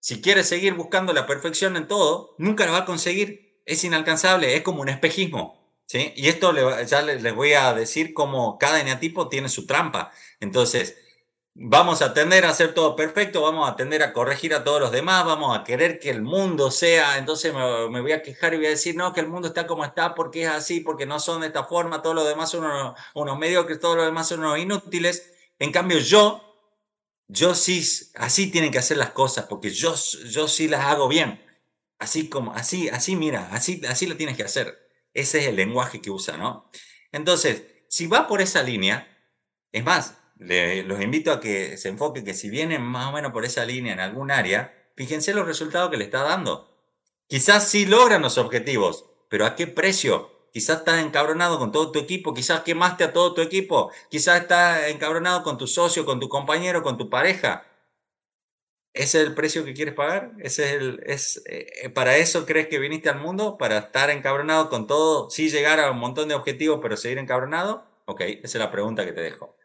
si 0.00 0.20
quiere 0.20 0.42
seguir 0.44 0.74
buscando 0.74 1.12
la 1.12 1.26
perfección 1.26 1.76
en 1.76 1.86
todo, 1.86 2.34
nunca 2.38 2.66
la 2.66 2.72
va 2.72 2.78
a 2.78 2.84
conseguir, 2.84 3.62
es 3.66 3.84
inalcanzable, 3.84 4.56
es 4.56 4.62
como 4.62 4.82
un 4.82 4.88
espejismo, 4.88 5.80
¿sí? 5.86 6.12
Y 6.16 6.28
esto 6.28 6.52
ya 6.84 7.02
les 7.02 7.34
voy 7.34 7.52
a 7.52 7.72
decir 7.72 8.14
cómo 8.14 8.58
cada 8.58 8.80
eneatipo 8.80 9.28
tiene 9.28 9.48
su 9.48 9.66
trampa. 9.66 10.12
Entonces, 10.40 10.96
vamos 11.60 12.02
a 12.02 12.14
tender 12.14 12.44
a 12.44 12.50
hacer 12.50 12.72
todo 12.72 12.94
perfecto, 12.94 13.42
vamos 13.42 13.68
a 13.68 13.74
tender 13.74 14.04
a 14.04 14.12
corregir 14.12 14.54
a 14.54 14.62
todos 14.62 14.80
los 14.80 14.92
demás, 14.92 15.24
vamos 15.24 15.58
a 15.58 15.64
querer 15.64 15.98
que 15.98 16.08
el 16.08 16.22
mundo 16.22 16.70
sea, 16.70 17.18
entonces 17.18 17.52
me, 17.52 18.00
voy 18.00 18.12
a 18.12 18.22
quejar 18.22 18.54
y 18.54 18.58
voy 18.58 18.66
a 18.66 18.70
decir, 18.70 18.94
no, 18.94 19.12
que 19.12 19.20
el 19.20 19.28
mundo 19.28 19.48
está 19.48 19.66
como 19.66 19.84
está 19.84 20.14
porque 20.14 20.44
es 20.44 20.48
así, 20.48 20.80
porque 20.80 21.04
no 21.04 21.18
son 21.18 21.40
de 21.40 21.48
esta 21.48 21.64
forma, 21.64 22.00
todos 22.00 22.14
los 22.14 22.28
demás 22.28 22.50
son 22.50 22.64
unos, 22.64 22.94
unos 23.14 23.38
mediocres, 23.38 23.80
todos 23.80 23.96
los 23.96 24.06
demás 24.06 24.28
son 24.28 24.40
unos 24.40 24.58
inútiles. 24.58 25.32
En 25.58 25.72
cambio, 25.72 25.98
yo, 25.98 26.40
yo 27.26 27.56
sí, 27.56 27.84
así 28.14 28.52
tienen 28.52 28.70
que 28.70 28.78
hacer 28.78 28.96
las 28.96 29.10
cosas, 29.10 29.46
porque 29.46 29.70
yo, 29.70 29.96
yo 30.30 30.46
sí 30.46 30.68
las 30.68 30.84
hago 30.84 31.08
bien. 31.08 31.44
Así 31.98 32.28
como, 32.28 32.52
así, 32.52 32.88
así, 32.88 33.16
mira, 33.16 33.48
así, 33.50 33.82
así 33.88 34.06
lo 34.06 34.16
tienes 34.16 34.36
que 34.36 34.44
hacer. 34.44 34.78
Ese 35.12 35.40
es 35.40 35.46
el 35.48 35.56
lenguaje 35.56 36.00
que 36.00 36.10
usa, 36.12 36.36
¿no? 36.36 36.70
Entonces, 37.10 37.64
si 37.88 38.06
va 38.06 38.28
por 38.28 38.40
esa 38.40 38.62
línea, 38.62 39.08
es 39.72 39.84
más, 39.84 40.14
los 40.38 41.00
invito 41.02 41.32
a 41.32 41.40
que 41.40 41.76
se 41.76 41.88
enfoquen 41.88 42.24
que 42.24 42.34
si 42.34 42.48
vienen 42.48 42.82
más 42.82 43.08
o 43.08 43.12
menos 43.12 43.32
por 43.32 43.44
esa 43.44 43.64
línea 43.64 43.92
en 43.92 44.00
algún 44.00 44.30
área, 44.30 44.74
fíjense 44.96 45.34
los 45.34 45.46
resultados 45.46 45.90
que 45.90 45.96
le 45.96 46.04
está 46.04 46.22
dando. 46.22 46.68
Quizás 47.26 47.68
sí 47.68 47.86
logran 47.86 48.22
los 48.22 48.38
objetivos, 48.38 49.04
pero 49.28 49.46
¿a 49.46 49.56
qué 49.56 49.66
precio? 49.66 50.30
Quizás 50.52 50.78
estás 50.78 51.04
encabronado 51.04 51.58
con 51.58 51.72
todo 51.72 51.92
tu 51.92 51.98
equipo, 51.98 52.32
quizás 52.34 52.62
quemaste 52.62 53.04
a 53.04 53.12
todo 53.12 53.34
tu 53.34 53.42
equipo, 53.42 53.90
quizás 54.10 54.40
estás 54.42 54.88
encabronado 54.88 55.42
con 55.42 55.58
tu 55.58 55.66
socio, 55.66 56.06
con 56.06 56.20
tu 56.20 56.28
compañero, 56.28 56.82
con 56.82 56.96
tu 56.96 57.10
pareja. 57.10 57.64
¿Ese 58.94 59.20
es 59.20 59.26
el 59.28 59.34
precio 59.34 59.64
que 59.64 59.74
quieres 59.74 59.94
pagar? 59.94 60.32
¿Ese 60.40 60.64
es 60.64 60.72
el, 60.72 61.00
es, 61.06 61.42
eh, 61.46 61.90
¿Para 61.90 62.16
eso 62.16 62.46
crees 62.46 62.68
que 62.68 62.78
viniste 62.78 63.08
al 63.08 63.20
mundo? 63.20 63.58
¿Para 63.58 63.78
estar 63.78 64.10
encabronado 64.10 64.70
con 64.70 64.86
todo? 64.86 65.30
Sí 65.30 65.50
llegar 65.50 65.78
a 65.80 65.90
un 65.90 65.98
montón 65.98 66.28
de 66.28 66.34
objetivos, 66.34 66.80
pero 66.82 66.96
seguir 66.96 67.18
encabronado? 67.18 67.84
Ok, 68.06 68.22
esa 68.22 68.38
es 68.42 68.54
la 68.54 68.70
pregunta 68.70 69.04
que 69.04 69.12
te 69.12 69.20
dejo 69.20 69.57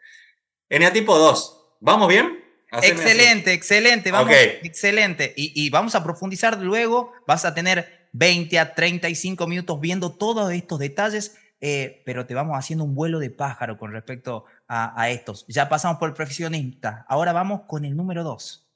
tipo 0.94 1.18
2. 1.18 1.78
¿Vamos 1.80 2.08
bien? 2.08 2.44
excelente, 2.82 3.54
excelente, 3.54 4.12
vamos, 4.12 4.34
excelente. 4.64 5.34
Y, 5.36 5.70
vamos 5.70 5.96
a 5.96 6.04
profundizar 6.04 6.58
luego, 6.60 7.14
vas 7.28 7.46
a 7.46 7.54
tener 7.54 8.08
20 8.14 8.60
a 8.60 8.74
35 8.74 9.46
minutos 9.48 9.80
viendo 9.80 10.12
todos 10.12 10.52
estos 10.52 10.80
detalles, 10.80 11.38
eh, 11.62 12.02
pero 12.06 12.26
te 12.26 12.34
vamos 12.34 12.58
haciendo 12.58 12.84
un 12.84 12.96
vuelo 12.96 13.20
de 13.20 13.30
pájaro 13.30 13.78
con 13.78 13.92
respecto 13.92 14.46
a, 14.68 15.10
estos. 15.10 15.46
Ya 15.48 15.70
pasamos 15.70 15.98
por 15.98 16.10
el 16.10 16.16
profesionista, 16.16 17.06
ahora 17.08 17.32
vamos 17.32 17.62
con 17.68 17.86
el 17.86 17.96
número 17.96 18.24
2. 18.24 18.68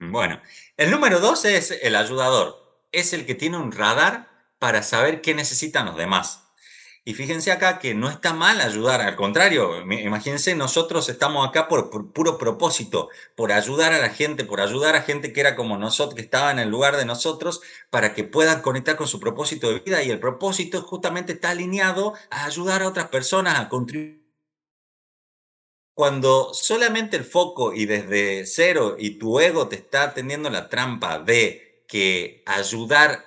Bueno, 0.00 0.40
el 0.76 0.90
número 0.90 1.18
2 1.18 1.44
es 1.46 1.78
el 1.82 1.96
ayudador, 1.96 2.84
es 2.92 3.12
el 3.12 3.24
que 3.24 3.34
tiene 3.34 3.56
un 3.56 3.72
radar 3.72 4.28
para 4.58 4.82
saber 4.82 5.22
qué 5.22 5.34
necesitan 5.34 5.86
los 5.86 5.96
demás. 5.96 6.47
Y 7.08 7.14
fíjense 7.14 7.50
acá 7.50 7.78
que 7.78 7.94
no 7.94 8.10
está 8.10 8.34
mal 8.34 8.60
ayudar, 8.60 9.00
al 9.00 9.16
contrario, 9.16 9.80
imagínense, 9.80 10.54
nosotros 10.54 11.08
estamos 11.08 11.48
acá 11.48 11.66
por, 11.66 11.88
puro 12.12 12.36
propósito, 12.36 13.08
por 13.34 13.50
ayudar 13.50 13.94
a 13.94 13.98
la 13.98 14.10
gente, 14.10 14.44
por 14.44 14.60
ayudar 14.60 14.94
a 14.94 15.00
gente 15.00 15.32
que 15.32 15.40
era 15.40 15.56
como 15.56 15.78
nosotros, 15.78 16.16
que 16.16 16.20
estaba 16.20 16.50
en 16.50 16.58
el 16.58 16.68
lugar 16.68 16.98
de 16.98 17.06
nosotros, 17.06 17.62
para 17.88 18.12
que 18.12 18.24
puedan 18.24 18.60
conectar 18.60 18.96
con 18.96 19.08
su 19.08 19.20
propósito 19.20 19.70
de 19.70 19.78
vida. 19.78 20.02
Y 20.02 20.10
el 20.10 20.20
propósito 20.20 20.82
justamente 20.82 21.32
está 21.32 21.48
alineado 21.48 22.12
a 22.28 22.44
ayudar 22.44 22.82
a 22.82 22.88
otras 22.88 23.08
personas 23.08 23.58
a 23.58 23.70
contribuir. 23.70 24.28
Cuando 25.94 26.52
solamente 26.52 27.16
el 27.16 27.24
foco 27.24 27.72
y 27.72 27.86
desde 27.86 28.44
cero 28.44 28.96
y 28.98 29.12
tu 29.12 29.40
ego 29.40 29.66
te 29.66 29.76
está 29.76 30.12
tendiendo 30.12 30.50
la 30.50 30.68
trampa 30.68 31.18
de 31.18 31.86
que 31.88 32.42
ayudar 32.44 33.24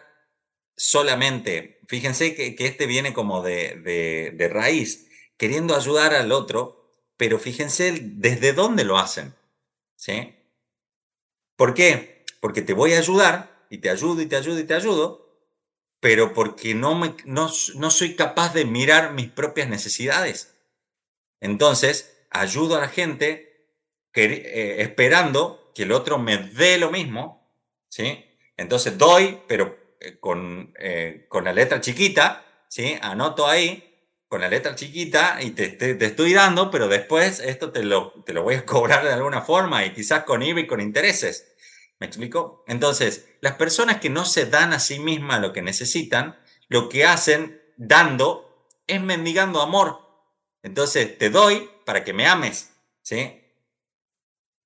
solamente 0.78 1.81
Fíjense 1.92 2.36
que, 2.36 2.56
este 2.58 2.86
viene 2.86 3.12
como 3.12 3.42
de, 3.44 4.50
raíz, 4.50 5.10
queriendo 5.36 5.76
ayudar 5.76 6.14
al 6.14 6.32
otro, 6.32 6.90
pero 7.18 7.38
fíjense 7.38 8.00
desde 8.02 8.54
dónde 8.54 8.86
lo 8.86 8.98
hacen. 8.98 9.36
¿sí? 9.98 10.34
¿Por 11.58 11.74
qué? 11.74 12.24
Porque 12.40 12.62
te 12.62 12.72
voy 12.72 12.94
a 12.94 13.00
ayudar 13.00 13.66
y 13.70 13.80
te 13.80 13.90
ayudo 13.90 14.22
y 14.22 14.26
te 14.26 14.38
ayudo 14.38 14.58
y 14.62 14.64
te 14.64 14.74
ayudo, 14.74 15.38
pero 16.00 16.32
porque 16.32 16.74
no, 16.74 16.96
me, 16.96 17.14
no, 17.26 17.50
soy 17.50 18.16
capaz 18.16 18.54
de 18.54 18.64
mirar 18.64 19.12
mis 19.12 19.30
propias 19.30 19.68
necesidades. 19.68 20.56
Entonces, 21.42 22.26
ayudo 22.30 22.78
a 22.78 22.80
la 22.80 22.88
gente 22.88 23.68
eh, 24.14 24.78
esperando 24.80 25.74
que 25.76 25.84
el 25.84 25.92
otro 25.92 26.18
me 26.18 26.38
dé 26.38 26.78
lo 26.78 26.90
mismo, 26.90 27.54
¿sí? 27.90 28.24
Entonces 28.56 28.98
doy, 28.98 29.42
pero 29.50 29.81
con, 30.20 30.74
eh, 30.80 31.26
con 31.30 31.44
la 31.44 31.54
letra 31.54 31.82
chiquita, 31.82 32.46
¿sí? 32.68 32.98
Anoto 33.02 33.48
ahí 33.48 33.88
con 34.32 34.40
la 34.40 34.48
letra 34.48 34.76
chiquita 34.76 35.40
y 35.42 35.52
te, 35.52 35.68
te, 35.68 36.06
estoy 36.06 36.34
dando, 36.34 36.72
pero 36.72 36.88
después 36.88 37.42
esto 37.42 37.74
te 37.74 37.84
lo, 37.84 38.14
te 38.26 38.32
lo 38.32 38.44
voy 38.44 38.56
a 38.56 38.66
cobrar 38.66 39.04
de 39.04 39.12
alguna 39.12 39.42
forma 39.42 39.86
y 39.86 39.94
quizás 39.94 40.24
con 40.24 40.42
IVA 40.42 40.62
y 40.62 40.68
con 40.68 40.80
intereses. 40.80 41.54
¿Me 42.00 42.08
explico? 42.08 42.64
Entonces, 42.68 43.28
las 43.42 43.56
personas 43.56 44.00
que 44.00 44.10
no 44.10 44.24
se 44.26 44.46
dan 44.46 44.72
a 44.74 44.80
sí 44.80 45.00
mismas 45.00 45.42
lo 45.42 45.52
que 45.52 45.62
necesitan, 45.62 46.40
lo 46.70 46.88
que 46.88 47.06
hacen 47.06 47.62
dando 47.76 48.70
es 48.88 49.02
mendigando 49.02 49.62
amor. 49.62 50.00
Entonces, 50.64 51.18
te 51.18 51.30
doy 51.30 51.70
para 51.86 52.04
que 52.04 52.14
me 52.14 52.26
ames, 52.26 52.72
¿sí? 53.02 53.38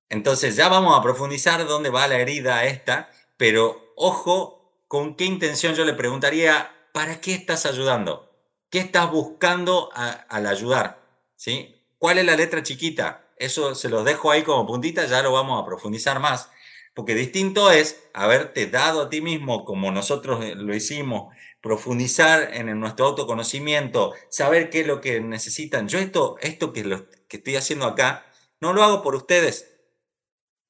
Entonces, 0.08 0.54
ya 0.54 0.68
vamos 0.68 0.96
a 0.96 1.02
profundizar 1.02 1.66
dónde 1.66 1.90
va 1.90 2.06
la 2.06 2.18
herida 2.18 2.64
esta, 2.64 3.10
pero 3.36 3.92
ojo 3.96 4.55
¿con 4.88 5.16
qué 5.16 5.24
intención 5.24 5.74
yo 5.74 5.84
le 5.84 5.94
preguntaría, 5.94 6.70
¿para 6.92 7.20
qué 7.20 7.34
estás 7.34 7.66
ayudando? 7.66 8.32
¿Qué 8.70 8.78
estás 8.78 9.10
buscando 9.10 9.90
al 9.94 10.46
ayudar? 10.46 11.02
¿Sí? 11.36 11.74
¿Cuál 11.98 12.18
es 12.18 12.24
la 12.24 12.36
letra 12.36 12.62
chiquita? 12.62 13.28
Eso 13.36 13.74
se 13.74 13.88
los 13.88 14.04
dejo 14.04 14.30
ahí 14.30 14.42
como 14.42 14.66
puntita, 14.66 15.06
ya 15.06 15.22
lo 15.22 15.32
vamos 15.32 15.62
a 15.62 15.66
profundizar 15.66 16.20
más. 16.20 16.50
Porque 16.94 17.14
distinto 17.14 17.70
es 17.70 18.08
haberte 18.14 18.66
dado 18.66 19.02
a 19.02 19.10
ti 19.10 19.20
mismo, 19.20 19.64
como 19.64 19.92
nosotros 19.92 20.42
lo 20.56 20.74
hicimos, 20.74 21.34
profundizar 21.60 22.54
en 22.54 22.78
nuestro 22.80 23.06
autoconocimiento, 23.06 24.14
saber 24.30 24.70
qué 24.70 24.80
es 24.80 24.86
lo 24.86 25.00
que 25.00 25.20
necesitan. 25.20 25.88
Yo 25.88 25.98
esto, 25.98 26.36
esto 26.40 26.72
que, 26.72 26.84
lo, 26.84 27.06
que 27.28 27.36
estoy 27.36 27.56
haciendo 27.56 27.86
acá, 27.86 28.24
no 28.60 28.72
lo 28.72 28.82
hago 28.82 29.02
por 29.02 29.14
ustedes. 29.14 29.76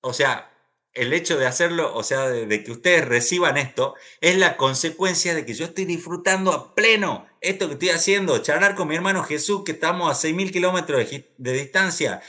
O 0.01 0.13
sea, 0.13 0.51
el 0.97 1.13
hecho 1.13 1.39
de 1.39 1.47
hacerlo, 1.47 1.95
o 1.95 2.03
sea, 2.03 2.29
de, 2.29 2.65
que 2.65 2.73
ustedes 2.73 3.05
reciban 3.05 3.59
esto, 3.59 3.95
es 4.21 4.37
la 4.39 4.57
consecuencia 4.57 5.35
de 5.35 5.45
que 5.45 5.53
yo 5.53 5.67
estoy 5.67 5.85
disfrutando 5.85 6.53
a 6.53 6.75
pleno 6.75 7.27
esto 7.43 7.69
que 7.69 7.75
estoy 7.75 7.91
haciendo, 7.91 8.39
charlar 8.39 8.75
con 8.75 8.89
mi 8.89 8.97
hermano 8.97 9.23
Jesús, 9.23 9.63
que 9.65 9.73
estamos 9.73 10.11
a 10.11 10.29
6.000 10.29 10.51
kilómetros 10.51 11.05
de, 11.37 11.53
distancia, 11.53 12.23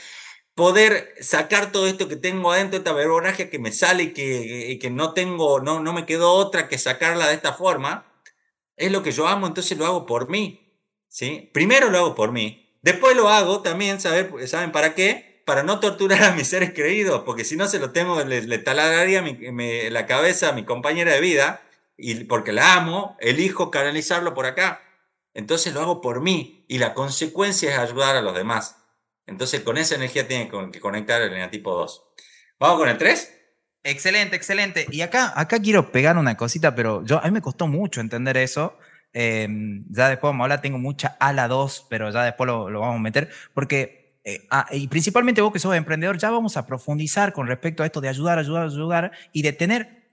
poder 0.54 1.14
sacar 1.20 1.72
todo 1.72 1.86
esto 1.86 2.08
que 2.08 2.16
tengo 2.16 2.52
adentro, 2.52 2.76
esta 2.76 2.92
verborragia 2.92 3.48
que 3.48 3.58
me 3.58 3.72
sale 3.72 4.02
y 4.04 4.12
que, 4.12 4.78
que 4.80 4.90
no 4.90 5.14
tengo, 5.14 5.60
no, 5.60 5.80
no 5.80 5.92
me 5.94 6.04
quedó 6.04 6.32
otra 6.32 6.68
que 6.68 6.76
sacarla 6.76 7.28
de 7.28 7.34
esta 7.34 7.54
forma, 7.54 8.12
es 8.76 8.92
lo 8.92 9.02
que 9.02 9.12
yo 9.12 9.26
amo, 9.26 9.46
entonces 9.46 9.78
lo 9.78 9.86
hago 9.86 10.04
por 10.04 10.28
mí, 10.28 10.78
¿sí? 11.08 11.50
Primero 11.54 11.90
lo 11.90 11.98
hago 11.98 12.14
por 12.14 12.32
mí, 12.32 12.78
después 12.82 13.16
lo 13.16 13.30
hago 13.30 13.62
también, 13.62 13.98
¿saben 13.98 14.72
para 14.72 14.94
qué? 14.94 15.27
Para 15.48 15.62
no 15.62 15.80
torturar 15.80 16.24
a 16.24 16.32
mis 16.32 16.46
seres 16.46 16.74
queridos, 16.74 17.22
porque 17.24 17.42
si 17.42 17.56
no 17.56 17.66
se 17.68 17.78
lo 17.78 17.90
tengo, 17.90 18.22
le, 18.22 18.58
taladraría 18.58 19.24
la 19.90 20.04
cabeza 20.04 20.50
a 20.50 20.52
mi 20.52 20.66
compañera 20.66 21.14
de 21.14 21.22
vida, 21.22 21.62
y 21.96 22.24
porque 22.24 22.52
la 22.52 22.74
amo, 22.74 23.16
elijo 23.18 23.70
canalizarlo 23.70 24.34
por 24.34 24.44
acá. 24.44 24.82
Entonces 25.32 25.72
lo 25.72 25.80
hago 25.80 26.02
por 26.02 26.20
mí, 26.20 26.66
y 26.68 26.76
la 26.76 26.92
consecuencia 26.92 27.72
es 27.72 27.78
ayudar 27.78 28.14
a 28.14 28.20
los 28.20 28.34
demás. 28.34 28.76
Entonces 29.26 29.62
con 29.62 29.78
esa 29.78 29.94
energía 29.94 30.28
tiene 30.28 30.50
que 30.70 30.80
conectar 30.80 31.22
el 31.22 31.32
enatipo 31.32 31.74
2. 31.74 32.04
¿Vamos 32.60 32.80
con 32.80 32.90
el 32.90 32.98
3? 32.98 33.32
Excelente, 33.84 34.36
excelente. 34.36 34.86
Y 34.90 35.00
acá, 35.00 35.32
acá 35.34 35.62
quiero 35.62 35.90
pegar 35.90 36.18
una 36.18 36.36
cosita, 36.36 36.74
pero 36.74 37.02
yo, 37.06 37.22
a 37.22 37.24
mí 37.24 37.30
me 37.30 37.40
costó 37.40 37.68
mucho 37.68 38.02
entender 38.02 38.36
eso. 38.36 38.76
Em, 39.14 39.82
ya 39.88 40.10
después 40.10 40.36
vamos 40.36 40.60
tengo 40.60 40.76
mucha 40.76 41.16
ala 41.18 41.48
2, 41.48 41.86
pero 41.88 42.10
ya 42.10 42.22
después 42.24 42.46
lo, 42.46 42.68
lo 42.68 42.80
vamos 42.80 42.96
a 42.96 43.00
meter, 43.02 43.30
porque 43.54 43.97
eh, 44.28 44.46
ah, 44.50 44.66
y 44.72 44.88
principalmente 44.88 45.40
vos 45.40 45.50
que 45.50 45.58
sos 45.58 45.74
emprendedor, 45.74 46.18
ya 46.18 46.30
vamos 46.30 46.58
a 46.58 46.66
profundizar 46.66 47.32
con 47.32 47.46
respecto 47.46 47.82
a 47.82 47.86
esto 47.86 48.02
de 48.02 48.10
ayudar, 48.10 48.38
ayudar, 48.38 48.66
ayudar 48.66 49.12
y 49.32 49.40
de 49.40 49.54
tener... 49.54 50.10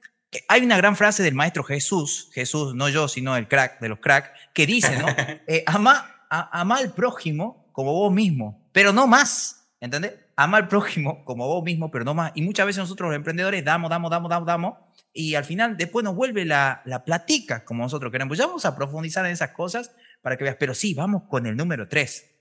Hay 0.48 0.64
una 0.64 0.78
gran 0.78 0.96
frase 0.96 1.22
del 1.22 1.34
maestro 1.34 1.66
Jesús, 1.66 2.30
Jesús, 2.34 2.76
no 2.76 2.88
yo, 2.88 3.10
sino 3.10 3.36
el 3.36 3.50
crack 3.50 3.82
de 3.82 3.90
los 3.90 4.00
crack, 4.00 4.32
que 4.54 4.66
dice, 4.66 4.98
¿no? 4.98 5.08
Eh, 5.48 5.64
ama, 5.68 6.16
ama 6.30 6.78
al 6.78 6.94
prójimo 6.94 7.68
como 7.74 7.92
vos 7.92 8.14
mismo, 8.14 8.70
pero 8.72 8.94
no 8.94 9.06
más, 9.06 9.68
¿entendés? 9.82 10.14
Ama 10.38 10.60
al 10.60 10.70
prójimo 10.70 11.26
como 11.26 11.46
vos 11.48 11.64
mismo, 11.66 11.92
pero 11.92 12.06
no 12.06 12.14
más. 12.14 12.32
Y 12.36 12.42
muchas 12.42 12.66
veces 12.66 12.80
nosotros 12.80 13.10
los 13.10 13.18
emprendedores 13.18 13.66
damos, 13.66 13.90
damos, 13.90 14.10
damos, 14.10 14.30
damos, 14.30 14.48
damos, 14.48 14.76
y 15.12 15.36
al 15.36 15.44
final 15.44 15.76
después 15.76 16.06
nos 16.06 16.16
vuelve 16.16 16.46
la, 16.46 16.82
la 16.86 17.04
platica 17.04 17.66
como 17.66 17.84
nosotros 17.84 18.14
queremos. 18.14 18.38
Ya 18.38 18.48
vamos 18.48 18.64
a 18.64 18.78
profundizar 18.78 19.26
en 19.26 19.34
esas 19.34 19.52
cosas 19.52 19.92
para 20.22 20.38
que 20.38 20.46
veas, 20.46 20.56
pero 20.58 20.74
sí, 20.74 20.94
vamos 20.94 21.24
con 21.28 21.46
el 21.48 21.58
número 21.58 21.90
tres. 21.90 22.35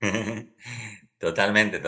Totalmente, 1.18 1.82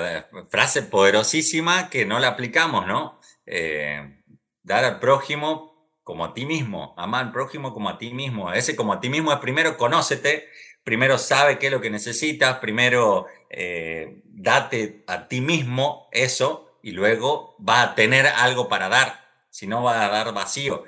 frase 0.49 0.83
poderosísima 0.83 1.89
que 1.89 2.05
no 2.05 2.19
la 2.19 2.29
aplicamos, 2.29 2.87
¿no? 2.87 3.21
Eh, 3.47 4.23
dar 4.63 4.85
al 4.85 4.99
prójimo 4.99 5.71
como 6.03 6.25
a 6.25 6.35
ti 6.35 6.47
mismo, 6.47 6.95
amar 6.97 7.27
al 7.27 7.33
prójimo 7.33 7.73
como 7.73 7.89
a 7.89 7.99
ti 7.99 8.13
mismo. 8.13 8.53
Ese 8.53 8.75
como 8.75 8.93
a 8.93 9.01
ti 9.01 9.09
mismo 9.09 9.33
es 9.33 9.39
primero 9.39 9.77
conócete, 9.77 10.49
primero 10.83 11.19
sabe 11.19 11.59
qué 11.59 11.67
es 11.67 11.73
lo 11.73 11.81
que 11.81 11.91
necesitas, 11.91 12.59
primero 12.59 13.27
eh, 13.49 14.21
date 14.25 15.05
a 15.07 15.29
ti 15.29 15.41
mismo 15.41 16.09
eso 16.11 16.79
y 16.83 16.93
luego 16.93 17.55
va 17.67 17.83
a 17.83 17.95
tener 17.95 18.27
algo 18.27 18.69
para 18.69 18.89
dar, 18.89 19.29
si 19.51 19.69
no 19.69 19.85
va 19.85 20.05
a 20.05 20.09
dar 20.09 20.33
vacío. 20.35 20.85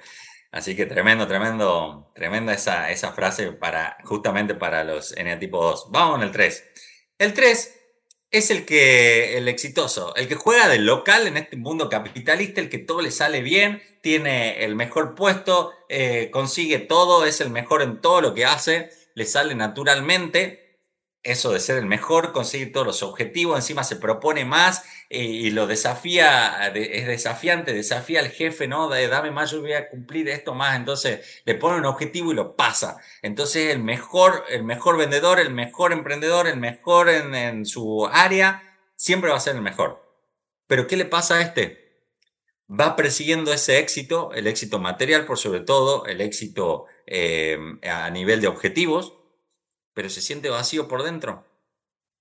Así 0.51 0.77
que 0.77 0.85
tremendo, 0.87 1.27
tremendo, 1.27 2.11
tremenda 2.15 2.53
esa, 2.53 3.13
frase 3.13 3.53
para, 3.53 3.97
justamente 4.05 4.55
para 4.55 4.85
los 4.85 5.17
eneatipo 5.17 5.63
2. 5.63 5.87
Vamos 5.91 6.19
en 6.19 6.25
el 6.25 6.31
3. 6.31 6.65
El 7.23 7.35
3 7.35 7.79
es 8.33 8.51
el 8.51 8.65
que 8.65 9.39
el 9.39 9.47
exitoso, 9.47 10.13
el 10.17 10.27
que 10.27 10.35
juega 10.35 10.67
del 10.67 10.85
local 10.85 11.29
en 11.29 11.37
este 11.37 11.57
mundo 11.57 11.89
capitalista, 11.89 12.61
el 12.61 12.69
que 12.69 12.79
todo 12.79 13.01
le 13.01 13.13
sale 13.13 13.43
bien, 13.43 13.81
tiene 14.01 14.65
el 14.65 14.75
mejor 14.75 15.15
puesto, 15.15 15.71
eh, 15.89 16.31
consigue 16.33 16.81
todo, 16.81 17.25
es 17.25 17.41
el 17.41 17.51
mejor 17.51 17.83
en 17.83 18.01
todo 18.01 18.21
lo 18.23 18.35
que 18.35 18.45
hace, 18.45 18.91
le 19.15 19.25
sale 19.25 19.55
naturalmente 19.55 20.62
eso 21.23 21.53
de 21.53 21.61
ser 21.61 21.79
el 21.79 21.87
mejor, 21.87 22.33
conseguir 22.33 22.73
todos 22.73 22.87
los 22.87 23.03
objetivos, 23.03 23.57
encima 23.57 23.85
se 23.85 23.97
propone 23.97 24.45
más 24.45 24.85
eh, 25.09 25.23
y 25.23 25.51
lo 25.51 25.67
desafía, 25.67 26.69
es 26.75 27.07
desafiante, 27.07 27.73
desafía 27.73 28.21
al 28.21 28.29
jefe, 28.29 28.67
¿no? 28.67 28.89
dame 28.89 29.31
más, 29.31 29.53
yo 29.53 29.61
voy 29.61 29.75
a 29.75 29.89
cumplir 29.89 30.29
esto 30.29 30.55
más, 30.55 30.77
entonces 30.77 31.43
le 31.45 31.55
pone 31.55 31.79
un 31.79 31.85
objetivo 31.85 32.33
y 32.33 32.35
lo 32.35 32.57
pasa. 32.57 32.97
Entonces 33.23 33.71
el 33.71 33.83
mejor, 33.83 34.45
el 34.49 34.65
mejor 34.65 34.97
vendedor, 34.97 35.39
el 35.39 35.51
mejor 35.51 35.93
emprendedor, 35.93 36.49
el 36.49 36.59
mejor 36.59 37.09
en, 37.09 37.35
en 37.35 37.67
su 37.67 38.07
área, 38.07 38.63
siempre 38.97 39.31
va 39.31 39.37
a 39.37 39.41
ser 39.41 39.55
el 39.55 39.63
mejor. 39.63 40.03
Pero 40.67 40.87
¿qué 40.87 40.97
le 40.97 41.05
pasa 41.05 41.37
a 41.37 41.43
este? 41.43 41.83
Va 42.69 42.97
persiguiendo 42.97 43.53
ese 43.53 43.79
éxito, 43.79 44.33
el 44.33 44.46
éxito 44.46 44.79
material 44.79 45.27
por 45.27 45.38
sobre 45.38 45.61
todo, 45.61 46.07
el 46.07 46.21
éxito 46.21 46.87
eh, 47.07 47.59
a 47.83 48.09
nivel 48.11 48.40
de 48.40 48.49
objetivos, 48.49 49.15
pero 49.95 50.11
se 50.11 50.21
siente 50.21 50.51
vacío 50.51 50.88
por 50.88 51.03
dentro. 51.03 51.45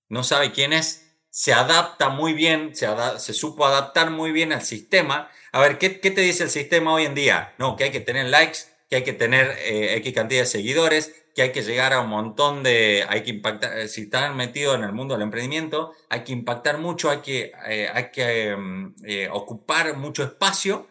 No 0.08 0.24
sabe 0.24 0.52
quién 0.52 0.72
es. 0.72 1.16
Se 1.30 1.54
adapta 1.54 2.10
muy 2.10 2.34
bien, 2.34 2.76
se, 2.76 2.86
se 3.18 3.32
supo 3.32 3.64
adaptar 3.64 4.10
muy 4.10 4.32
bien 4.32 4.52
al 4.52 4.62
sistema. 4.62 5.30
A 5.52 5.60
ver, 5.60 5.78
¿qué, 5.78 6.00
¿qué, 6.00 6.10
te 6.10 6.20
dice 6.20 6.44
el 6.44 6.50
sistema 6.50 6.92
hoy 6.92 7.04
en 7.04 7.14
día? 7.14 7.54
No, 7.58 7.76
que 7.76 7.84
hay 7.84 7.90
que 7.90 8.00
tener 8.00 8.26
likes, 8.26 8.58
que 8.90 8.96
hay 8.96 9.04
que 9.04 9.14
tener 9.14 9.56
eh, 9.60 9.96
X 9.96 10.12
cantidad 10.12 10.42
de 10.42 10.46
seguidores, 10.46 11.24
que 11.34 11.40
hay 11.40 11.52
que 11.52 11.62
llegar 11.62 11.94
a 11.94 12.00
un 12.00 12.10
montón 12.10 12.62
de, 12.62 13.06
hay 13.08 13.22
que 13.22 13.30
impactar, 13.30 13.78
eh, 13.78 13.88
si 13.88 14.02
están 14.02 14.36
metidos 14.36 14.76
en 14.76 14.84
el 14.84 14.92
mundo 14.92 15.14
del 15.14 15.22
emprendimiento, 15.22 15.94
hay 16.10 16.24
que 16.24 16.32
impactar 16.32 16.76
mucho, 16.76 17.08
hay 17.08 17.20
que, 17.22 17.52
eh, 17.66 17.88
hay 17.90 18.10
que 18.10 18.54
mm, 18.54 18.94
ocupar 19.30 19.96
mucho 19.96 20.22
espacio, 20.22 20.88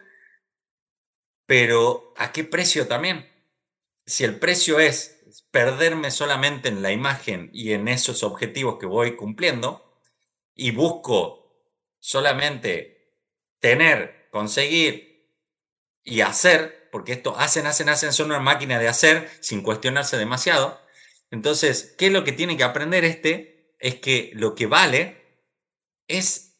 pero 1.45 2.15
¿a 2.17 2.31
qué 2.31 2.43
precio 2.43 2.87
también? 2.87 3.29
Si 4.07 4.23
el 4.23 4.39
precio 4.39 4.79
es 4.79 5.20
es 5.20 5.20
perderme 5.51 6.11
solamente 6.11 6.69
en 6.69 6.81
la 6.81 6.91
imagen 6.91 7.49
y 7.53 7.73
en 7.73 7.87
esos 7.87 8.23
objetivos 8.23 8.77
que 8.79 8.85
voy 8.85 9.15
cumpliendo 9.15 9.99
y 10.55 10.71
busco 10.71 11.41
solamente 11.99 13.17
tener, 13.59 14.29
conseguir 14.31 15.29
y 16.03 16.21
hacer, 16.21 16.89
porque 16.91 17.13
esto 17.13 17.37
hacen, 17.37 17.67
hacen, 17.67 17.89
hacen, 17.89 18.13
son 18.13 18.27
una 18.27 18.39
máquina 18.39 18.79
de 18.79 18.87
hacer 18.87 19.29
sin 19.41 19.61
cuestionarse 19.61 20.17
demasiado. 20.17 20.81
Entonces, 21.29 21.95
¿qué 21.97 22.07
es 22.07 22.11
lo 22.11 22.23
que 22.23 22.31
tiene 22.31 22.57
que 22.57 22.63
aprender 22.63 23.05
este? 23.05 23.75
Es 23.79 23.95
que 23.95 24.31
lo 24.33 24.55
que 24.55 24.65
vale 24.65 25.45
es 26.07 26.59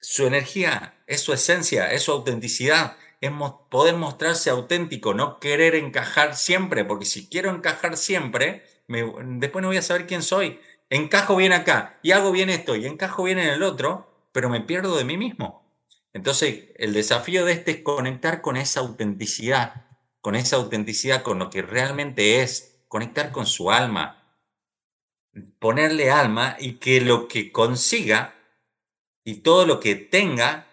su 0.00 0.26
energía, 0.26 1.02
es 1.06 1.20
su 1.20 1.32
esencia, 1.32 1.92
es 1.92 2.02
su 2.02 2.12
autenticidad, 2.12 2.96
es 3.22 3.30
poder 3.70 3.96
mostrarse 3.96 4.50
auténtico, 4.50 5.14
no 5.14 5.38
querer 5.38 5.76
encajar 5.76 6.34
siempre, 6.34 6.84
porque 6.84 7.06
si 7.06 7.28
quiero 7.28 7.54
encajar 7.54 7.96
siempre, 7.96 8.64
después 8.88 9.62
no 9.62 9.68
voy 9.68 9.76
a 9.76 9.82
saber 9.82 10.08
quién 10.08 10.24
soy. 10.24 10.58
Encajo 10.90 11.36
bien 11.36 11.52
acá 11.52 12.00
y 12.02 12.10
hago 12.10 12.32
bien 12.32 12.50
esto 12.50 12.74
y 12.74 12.84
encajo 12.84 13.22
bien 13.22 13.38
en 13.38 13.48
el 13.48 13.62
otro, 13.62 14.26
pero 14.32 14.50
me 14.50 14.60
pierdo 14.60 14.96
de 14.96 15.04
mí 15.04 15.16
mismo. 15.16 15.64
Entonces, 16.12 16.70
el 16.74 16.92
desafío 16.92 17.44
de 17.44 17.52
este 17.52 17.70
es 17.70 17.82
conectar 17.82 18.42
con 18.42 18.56
esa 18.56 18.80
autenticidad, 18.80 19.86
con 20.20 20.34
esa 20.34 20.56
autenticidad, 20.56 21.22
con 21.22 21.38
lo 21.38 21.48
que 21.48 21.62
realmente 21.62 22.42
es, 22.42 22.82
conectar 22.88 23.30
con 23.30 23.46
su 23.46 23.70
alma, 23.70 24.36
ponerle 25.60 26.10
alma 26.10 26.56
y 26.58 26.74
que 26.74 27.00
lo 27.00 27.28
que 27.28 27.52
consiga 27.52 28.34
y 29.22 29.36
todo 29.36 29.64
lo 29.64 29.78
que 29.78 29.94
tenga 29.94 30.66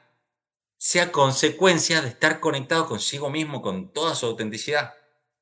sea 0.80 1.12
consecuencia 1.12 2.02
de 2.02 2.08
estar 2.08 2.40
conectado 2.40 2.88
consigo 2.88 3.30
mismo 3.30 3.62
con 3.62 3.92
toda 3.92 4.16
su 4.16 4.26
autenticidad. 4.26 4.94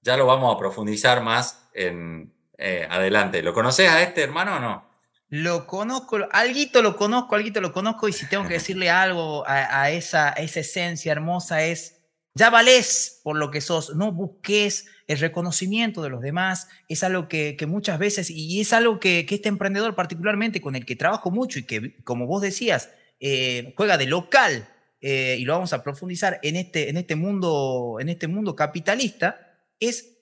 Ya 0.02 0.18
lo 0.18 0.26
vamos 0.26 0.54
a 0.54 0.58
profundizar 0.58 1.22
más 1.22 1.70
en 1.74 2.34
eh, 2.58 2.88
adelante. 2.90 3.44
¿Lo 3.44 3.54
conoces 3.54 3.88
a 3.88 4.02
este 4.02 4.24
hermano 4.24 4.56
o 4.56 4.60
no? 4.60 4.88
Lo 5.30 5.68
conozco, 5.68 6.18
alguito 6.32 6.82
lo 6.82 6.96
conozco, 6.96 7.36
alguito 7.36 7.62
lo 7.62 7.72
conozco 7.72 8.08
y 8.08 8.14
si 8.14 8.28
tengo 8.28 8.48
que 8.48 8.56
decirle 8.56 8.90
algo 8.90 9.44
a, 9.46 9.92
esa, 9.92 10.30
esa 10.30 10.62
esencia 10.62 11.12
hermosa 11.12 11.64
es, 11.64 11.98
ya 12.34 12.50
valés 12.50 13.20
por 13.24 13.36
lo 13.36 13.52
que 13.52 13.62
sos, 13.62 13.94
no 13.96 14.12
busques 14.14 14.88
el 15.06 15.20
reconocimiento 15.20 16.02
de 16.02 16.10
los 16.10 16.22
demás, 16.22 16.70
es 16.88 17.04
algo 17.04 17.28
que, 17.28 17.58
que 17.58 17.66
muchas 17.66 18.00
veces, 18.00 18.30
y 18.30 18.62
es 18.62 18.72
algo 18.72 19.02
que, 19.02 19.26
que, 19.26 19.36
este 19.36 19.50
emprendedor 19.50 19.96
particularmente 19.96 20.62
con 20.62 20.78
el 20.78 20.86
que 20.86 20.96
trabajo 20.96 21.30
mucho 21.30 21.60
y 21.60 21.66
que, 21.66 22.02
como 22.06 22.26
vos 22.26 22.42
decías, 22.42 22.90
eh, 23.20 23.74
juega 23.76 23.98
de 23.98 24.06
local, 24.06 24.70
eh, 25.00 25.38
y 25.40 25.46
lo 25.46 25.54
vamos 25.54 25.74
a 25.74 25.84
profundizar 25.84 26.40
en 26.42 26.56
este, 26.56 26.90
en 26.90 26.98
este, 26.98 27.16
mundo, 27.16 27.98
en 28.00 28.10
este 28.10 28.28
mundo 28.28 28.56
capitalista, 28.56 29.58
es 29.80 30.18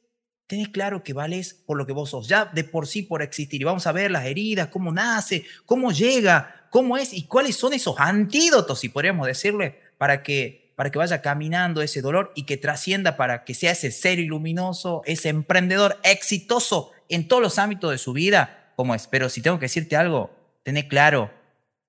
tener 0.48 0.72
claro 0.72 1.04
que 1.04 1.14
vales 1.14 1.54
por 1.54 1.78
lo 1.78 1.86
que 1.86 1.94
vos 1.94 2.10
sos, 2.10 2.28
ya 2.28 2.46
de 2.46 2.64
por 2.64 2.88
sí 2.88 3.04
por 3.04 3.22
existir. 3.22 3.62
Y 3.62 3.66
vamos 3.66 3.88
a 3.88 3.92
ver 3.92 4.12
las 4.12 4.26
heridas, 4.26 4.68
cómo 4.68 4.92
nace, 4.92 5.46
cómo 5.66 5.92
llega, 5.92 6.68
cómo 6.70 6.98
es 6.98 7.14
y 7.14 7.24
cuáles 7.24 7.56
son 7.56 7.74
esos 7.74 7.96
antídotos, 7.98 8.80
si 8.80 8.90
podríamos 8.90 9.28
decirle, 9.28 9.80
para 9.98 10.24
que, 10.24 10.74
para 10.76 10.92
que 10.92 11.00
vaya 11.00 11.22
caminando 11.22 11.82
ese 11.82 12.02
dolor 12.02 12.32
y 12.36 12.44
que 12.44 12.58
trascienda 12.58 13.16
para 13.16 13.46
que 13.46 13.54
sea 13.54 13.72
ese 13.72 13.92
ser 13.92 14.20
iluminoso, 14.20 15.02
ese 15.06 15.30
emprendedor 15.30 15.98
exitoso 16.04 16.92
en 17.08 17.28
todos 17.28 17.42
los 17.42 17.60
ámbitos 17.60 17.92
de 17.92 17.98
su 17.98 18.14
vida, 18.14 18.74
como 18.76 18.94
es. 18.94 19.08
Pero 19.08 19.30
si 19.30 19.42
tengo 19.42 19.58
que 19.58 19.66
decirte 19.66 19.96
algo, 19.96 20.32
tener 20.64 20.88
claro, 20.88 21.32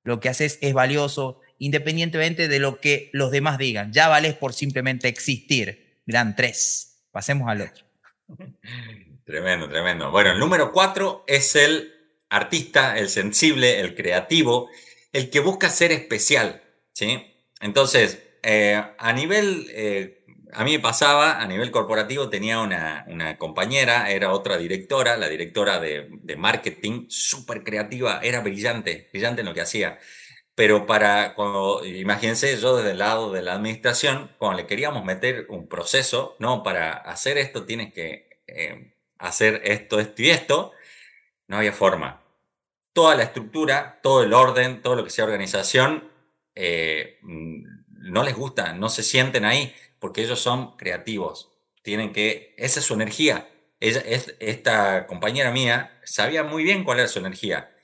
lo 0.05 0.20
que 0.20 0.28
haces 0.28 0.59
es 0.61 0.72
valioso, 0.72 1.41
independientemente 1.59 2.48
de 2.48 2.59
lo 2.59 2.80
que 2.80 3.11
los 3.12 3.30
demás 3.30 3.59
digan. 3.59 3.92
Ya 3.92 4.09
vales 4.09 4.34
por 4.34 4.52
simplemente 4.52 5.09
existir. 5.09 6.00
Gran 6.07 6.36
tres. 6.36 7.04
Pasemos 7.11 7.48
al 7.48 7.62
otro. 7.62 7.84
Tremendo, 9.24 9.68
tremendo. 9.68 10.11
Bueno, 10.11 10.32
el 10.32 10.38
número 10.38 10.72
cuatro 10.72 11.24
es 11.26 11.57
el 11.57 11.92
artista, 12.28 12.98
el 12.98 13.09
sensible, 13.09 13.80
el 13.80 13.94
creativo, 13.94 14.68
el 15.12 15.30
que 15.30 15.40
busca 15.40 15.68
ser 15.68 15.92
especial. 15.92 16.62
¿sí? 16.92 17.24
Entonces, 17.61 18.22
eh, 18.42 18.80
a 18.98 19.12
nivel, 19.12 19.66
eh, 19.70 20.24
a 20.52 20.64
mí 20.64 20.72
me 20.72 20.80
pasaba, 20.80 21.40
a 21.40 21.46
nivel 21.46 21.70
corporativo 21.70 22.28
tenía 22.28 22.61
una, 22.61 23.04
una 23.09 23.36
compañera, 23.38 24.11
era 24.11 24.32
otra 24.32 24.59
directora, 24.59 25.16
la 25.16 25.28
directora 25.28 25.80
de, 25.80 26.09
de 26.22 26.36
marketing, 26.36 27.07
súper 27.09 27.64
creativa, 27.64 28.20
era 28.22 28.40
brillante, 28.40 29.09
brillante 29.12 29.40
en 29.40 29.46
lo 29.46 29.54
que 29.54 29.62
hacía. 29.62 29.98
Pero 30.57 30.86
para, 30.86 31.34
cuando, 31.34 31.84
imagínense, 31.84 32.59
yo 32.59 32.78
desde 32.78 32.92
el 32.92 32.98
lado 32.98 33.30
de 33.30 33.42
la 33.42 33.52
administración, 33.52 34.34
cuando 34.38 34.57
le 34.57 34.66
queríamos 34.66 35.04
meter 35.04 35.44
un 35.50 35.68
proceso, 35.68 36.34
no, 36.38 36.62
para 36.62 36.94
hacer 36.94 37.36
esto 37.36 37.66
tienes 37.66 37.92
que 37.92 38.40
eh, 38.46 38.94
hacer 39.18 39.61
esto, 39.64 40.00
esto 40.00 40.22
y 40.22 40.30
esto, 40.30 40.72
no 41.46 41.59
había 41.59 41.72
forma. 41.72 42.22
Toda 42.94 43.14
la 43.16 43.24
estructura, 43.24 44.00
todo 44.02 44.22
el 44.22 44.32
orden, 44.32 44.80
todo 44.80 44.96
lo 44.96 45.04
que 45.04 45.11
sea 45.11 45.26
organización, 45.26 46.11
eh, 46.54 47.18
no 47.22 48.24
les 48.24 48.34
gusta, 48.34 48.72
no 48.72 48.88
se 48.88 49.02
sienten 49.02 49.44
ahí, 49.44 49.74
porque 49.98 50.22
ellos 50.22 50.40
son 50.40 50.74
creativos. 50.78 51.52
Tienen 51.82 52.14
que, 52.14 52.54
esa 52.57 52.80
es 52.80 52.86
su 52.86 52.94
energía. 52.94 53.50
Ella, 53.78 54.02
esta 54.40 55.07
compañera 55.07 55.50
mía 55.50 56.00
sabía 56.02 56.44
muy 56.44 56.64
bien 56.64 56.82
cuál 56.82 57.00
era 57.00 57.09
su 57.09 57.18
energía. 57.18 57.76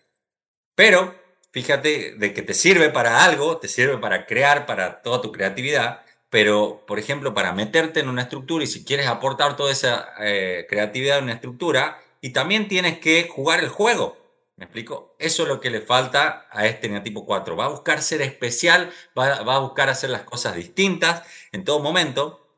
Pero 0.75 1.22
fíjate 1.53 2.15
de 2.17 2.35
que 2.35 2.43
te 2.43 2.55
sirve 2.55 2.91
para 2.91 3.25
algo, 3.25 3.59
te 3.59 3.69
sirve 3.69 3.99
para 3.99 4.27
crear, 4.27 4.67
para 4.67 5.03
toda 5.03 5.21
tu 5.21 5.31
creatividad, 5.31 6.03
pero, 6.31 6.85
por 6.87 6.99
ejemplo, 6.99 7.35
para 7.35 7.53
meterte 7.53 8.01
en 8.01 8.09
una 8.09 8.23
estructura 8.23 8.65
y 8.65 8.67
si 8.67 8.85
quieres 8.85 9.07
aportar 9.07 9.55
toda 9.55 9.71
esa 9.71 10.15
eh, 10.21 10.67
creatividad 10.69 11.19
en 11.19 11.25
una 11.25 11.35
estructura, 11.35 12.03
y 12.23 12.31
también 12.31 12.69
tienes 12.69 12.99
que 12.99 13.29
jugar 13.29 13.61
el 13.61 13.69
juego. 13.69 14.17
¿Me 14.57 14.65
explico? 14.65 15.15
Eso 15.19 15.43
es 15.43 15.49
lo 15.49 15.61
que 15.61 15.71
le 15.71 15.81
falta 15.81 16.47
a 16.51 16.67
este 16.67 16.89
neotipo 16.89 17.27
4. 17.27 17.57
Va 17.57 17.67
a 17.67 17.71
buscar 17.71 18.01
ser 18.01 18.23
especial, 18.23 18.91
va, 19.19 19.43
va 19.43 19.57
a 19.57 19.59
buscar 19.59 19.91
hacer 19.91 20.11
las 20.11 20.23
cosas 20.23 20.55
distintas 20.55 21.23
en 21.53 21.65
todo 21.65 21.81
momento, 21.81 22.49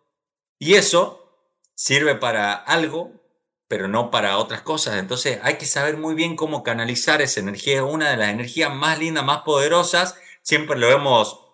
y 0.59 0.75
eso 0.75 1.25
sirve 1.75 2.15
para 2.15 2.55
algo 2.55 3.13
pero 3.69 3.89
no 3.89 4.11
para 4.11 4.39
otras 4.39 4.63
cosas. 4.63 4.97
Entonces 4.97 5.39
hay 5.43 5.57
que 5.57 5.67
saber 5.67 5.97
muy 5.97 6.15
bien 6.15 6.37
cómo 6.37 6.63
canalizar 6.63 7.23
esa 7.23 7.41
energía. 7.41 7.85
Una 7.85 8.11
de 8.11 8.17
las 8.17 8.31
energías 8.31 8.75
más 8.75 8.99
lindas, 8.99 9.25
más 9.25 9.43
poderosas, 9.43 10.17
siempre 10.43 10.79
lo 10.79 10.91
hemos 10.91 11.45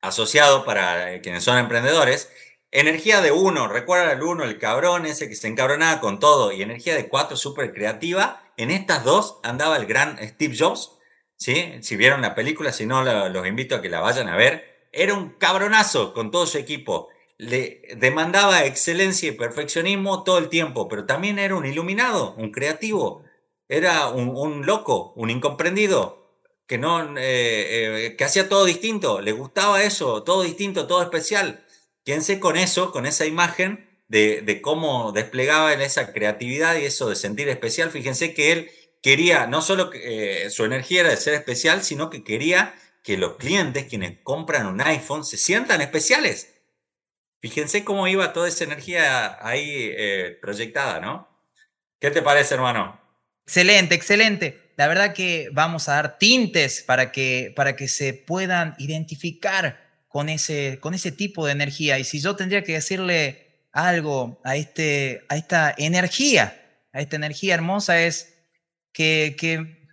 asociado 0.00 0.64
para 0.64 1.12
eh, 1.12 1.20
quienes 1.20 1.44
son 1.44 1.58
emprendedores. 1.58 2.30
Energía 2.70 3.20
de 3.20 3.32
uno, 3.32 3.68
recuerda 3.68 4.12
el 4.12 4.22
uno, 4.22 4.44
el 4.44 4.58
cabrón 4.58 5.06
ese 5.06 5.28
que 5.28 5.34
se 5.34 5.48
encabronaba 5.48 6.00
con 6.00 6.18
todo, 6.18 6.52
y 6.52 6.62
energía 6.62 6.94
de 6.94 7.08
cuatro, 7.08 7.36
súper 7.36 7.72
creativa. 7.72 8.42
En 8.56 8.70
estas 8.70 9.04
dos 9.04 9.38
andaba 9.42 9.76
el 9.76 9.86
gran 9.86 10.18
Steve 10.18 10.56
Jobs, 10.58 10.92
¿sí? 11.36 11.78
Si 11.80 11.96
vieron 11.96 12.22
la 12.22 12.34
película, 12.34 12.72
si 12.72 12.84
no, 12.86 13.02
los 13.02 13.46
invito 13.46 13.76
a 13.76 13.82
que 13.82 13.88
la 13.88 14.00
vayan 14.00 14.28
a 14.28 14.36
ver. 14.36 14.88
Era 14.92 15.14
un 15.14 15.30
cabronazo 15.30 16.12
con 16.12 16.30
todo 16.30 16.46
su 16.46 16.58
equipo 16.58 17.08
le 17.38 17.82
demandaba 17.96 18.64
excelencia 18.64 19.28
y 19.28 19.32
perfeccionismo 19.32 20.24
todo 20.24 20.38
el 20.38 20.48
tiempo, 20.48 20.88
pero 20.88 21.04
también 21.04 21.38
era 21.38 21.54
un 21.54 21.66
iluminado, 21.66 22.34
un 22.38 22.50
creativo, 22.50 23.24
era 23.68 24.08
un, 24.08 24.64
loco, 24.64 25.12
un 25.16 25.30
incomprendido, 25.30 26.24
que, 26.66 26.78
no, 26.78 27.16
eh, 27.18 28.06
eh, 28.06 28.16
que 28.16 28.24
hacía 28.24 28.48
todo 28.48 28.64
distinto, 28.64 29.20
le 29.20 29.32
gustaba 29.32 29.82
eso, 29.82 30.22
todo 30.22 30.42
distinto, 30.42 30.86
todo 30.86 31.02
especial. 31.02 31.64
Quédense 32.04 32.40
con 32.40 32.56
eso, 32.56 32.90
con 32.90 33.06
esa 33.06 33.26
imagen 33.26 33.88
de, 34.08 34.60
cómo 34.62 35.12
desplegaba 35.12 35.72
en 35.72 35.80
esa 35.80 36.12
creatividad 36.12 36.76
y 36.76 36.84
eso 36.84 37.08
de 37.08 37.16
sentir 37.16 37.48
especial. 37.48 37.90
Fíjense 37.90 38.34
que 38.34 38.52
él 38.52 38.70
quería, 39.02 39.46
no 39.46 39.62
solo 39.62 39.90
eh, 39.94 40.48
su 40.50 40.64
energía 40.64 41.00
era 41.02 41.10
de 41.10 41.16
ser 41.16 41.34
especial, 41.34 41.82
sino 41.82 42.10
que 42.10 42.24
quería 42.24 42.74
que 43.02 43.16
los 43.16 43.36
clientes, 43.36 43.86
quienes 43.86 44.18
compran 44.22 44.66
un 44.66 44.80
iPhone, 44.80 45.24
se 45.24 45.36
sientan 45.36 45.80
especiales 45.80 46.55
Fíjense 47.48 47.84
cómo 47.84 48.08
iba 48.08 48.32
toda 48.32 48.48
esa 48.48 48.64
energía 48.64 49.38
ahí 49.40 49.92
eh, 49.96 50.36
proyectada, 50.42 50.98
¿no? 50.98 51.28
¿Qué 52.00 52.10
te 52.10 52.20
parece, 52.20 52.54
hermano? 52.54 53.00
Excelente, 53.46 53.94
excelente. 53.94 54.72
La 54.76 54.88
verdad 54.88 55.14
que 55.14 55.48
vamos 55.52 55.88
a 55.88 55.94
dar 55.94 56.18
tintes 56.18 56.82
para 56.82 57.12
que, 57.12 57.52
para 57.54 57.76
que 57.76 57.86
se 57.86 58.14
puedan 58.14 58.74
identificar 58.78 59.80
con 60.08 60.28
ese, 60.28 60.80
con 60.80 60.92
ese 60.92 61.12
tipo 61.12 61.46
de 61.46 61.52
energía. 61.52 62.00
Y 62.00 62.04
si 62.04 62.20
yo 62.20 62.34
tendría 62.34 62.64
que 62.64 62.72
decirle 62.72 63.68
algo 63.70 64.40
a, 64.42 64.56
este, 64.56 65.24
a 65.28 65.36
esta 65.36 65.72
energía, 65.78 66.80
a 66.92 67.00
esta 67.00 67.14
energía 67.14 67.54
hermosa, 67.54 68.02
es 68.02 68.34
que, 68.92 69.36
que, 69.38 69.86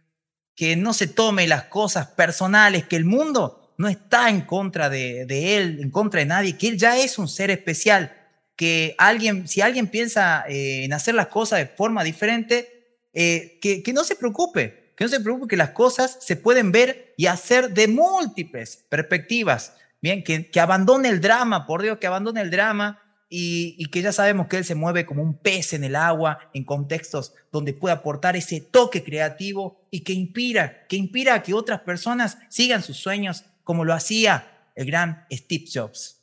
que 0.55 0.75
no 0.75 0.93
se 0.93 1.05
tome 1.05 1.47
las 1.47 1.65
cosas 1.65 2.07
personales, 2.07 2.87
que 2.87 2.95
el 2.95 3.05
mundo 3.05 3.62
no 3.77 3.87
está 3.87 4.29
en 4.29 4.41
contra 4.41 4.89
de, 4.89 5.23
él, 5.57 5.79
en 5.81 5.89
contra 5.89 6.19
de 6.19 6.25
nadie, 6.25 6.57
que 6.57 6.67
él 6.67 6.77
ya 6.77 6.97
es 6.97 7.17
un 7.17 7.27
ser 7.27 7.51
especial, 7.51 8.15
que 8.55 8.95
alguien, 8.97 9.47
si 9.47 9.61
alguien 9.61 9.87
piensa 9.87 10.45
eh, 10.47 10.83
en 10.85 10.93
hacer 10.93 11.15
las 11.15 11.27
cosas 11.27 11.59
de 11.59 11.65
forma 11.65 12.03
diferente, 12.03 12.73
eh, 13.13 13.59
que, 13.61 13.93
no 13.93 14.03
se 14.03 14.15
preocupe, 14.15 14.93
que 14.95 15.03
no 15.03 15.09
se 15.09 15.19
preocupe 15.19 15.47
que 15.47 15.57
las 15.57 15.71
cosas 15.71 16.17
se 16.21 16.35
pueden 16.35 16.71
ver 16.71 17.13
y 17.17 17.27
hacer 17.27 17.71
de 17.71 17.87
múltiples 17.87 18.85
perspectivas, 18.89 19.73
bien, 20.01 20.23
que, 20.23 20.49
abandone 20.59 21.09
el 21.09 21.21
drama, 21.21 21.65
por 21.65 21.81
Dios, 21.81 21.97
que 21.99 22.07
abandone 22.07 22.41
el 22.41 22.51
drama 22.51 22.99
y, 23.29 23.85
que 23.87 24.01
ya 24.01 24.11
sabemos 24.11 24.47
que 24.47 24.57
él 24.57 24.65
se 24.65 24.75
mueve 24.75 25.05
como 25.05 25.23
un 25.23 25.37
pez 25.37 25.73
en 25.73 25.83
el 25.83 25.95
agua, 25.95 26.39
en 26.53 26.63
contextos 26.63 27.33
donde 27.51 27.73
puede 27.73 27.93
aportar 27.93 28.35
ese 28.35 28.61
toque 28.61 29.03
creativo 29.03 29.81
y 29.89 30.01
que 30.01 30.13
inspira, 30.13 30.85
que 30.87 30.95
inspira 30.95 31.35
a 31.35 31.43
que 31.43 31.53
otras 31.53 31.81
personas 31.81 32.37
sigan 32.49 32.83
sus 32.83 32.97
sueños 32.97 33.45
como 33.63 33.85
lo 33.85 33.93
hacía 33.93 34.71
el 34.75 34.85
gran 34.85 35.25
Steve 35.31 35.65
Jobs. 35.71 36.21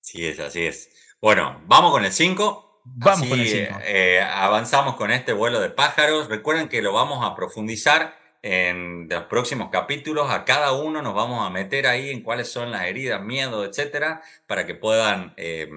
Sí 0.00 0.26
es, 0.26 0.40
así 0.40 0.64
es. 0.64 0.90
Bueno, 1.20 1.62
vamos 1.66 1.92
con 1.92 2.04
el 2.04 2.12
5. 2.12 2.82
Vamos 2.84 3.28
con 3.28 3.38
el 3.38 3.48
5. 3.48 3.80
Eh, 3.84 4.20
avanzamos 4.20 4.96
con 4.96 5.10
este 5.10 5.32
vuelo 5.32 5.60
de 5.60 5.70
pájaros. 5.70 6.28
Recuerden 6.28 6.68
que 6.68 6.82
lo 6.82 6.92
vamos 6.92 7.24
a 7.24 7.34
profundizar 7.34 8.16
en 8.42 9.06
los 9.08 9.24
próximos 9.24 9.70
capítulos. 9.70 10.30
A 10.30 10.44
cada 10.44 10.72
uno 10.72 11.00
nos 11.00 11.14
vamos 11.14 11.46
a 11.46 11.50
meter 11.50 11.86
ahí 11.86 12.10
en 12.10 12.22
cuáles 12.22 12.48
son 12.48 12.72
las 12.72 12.86
heridas, 12.86 13.22
miedo, 13.22 13.64
etcétera, 13.64 14.22
para 14.46 14.66
que 14.66 14.74
puedan 14.74 15.32
eh, 15.36 15.70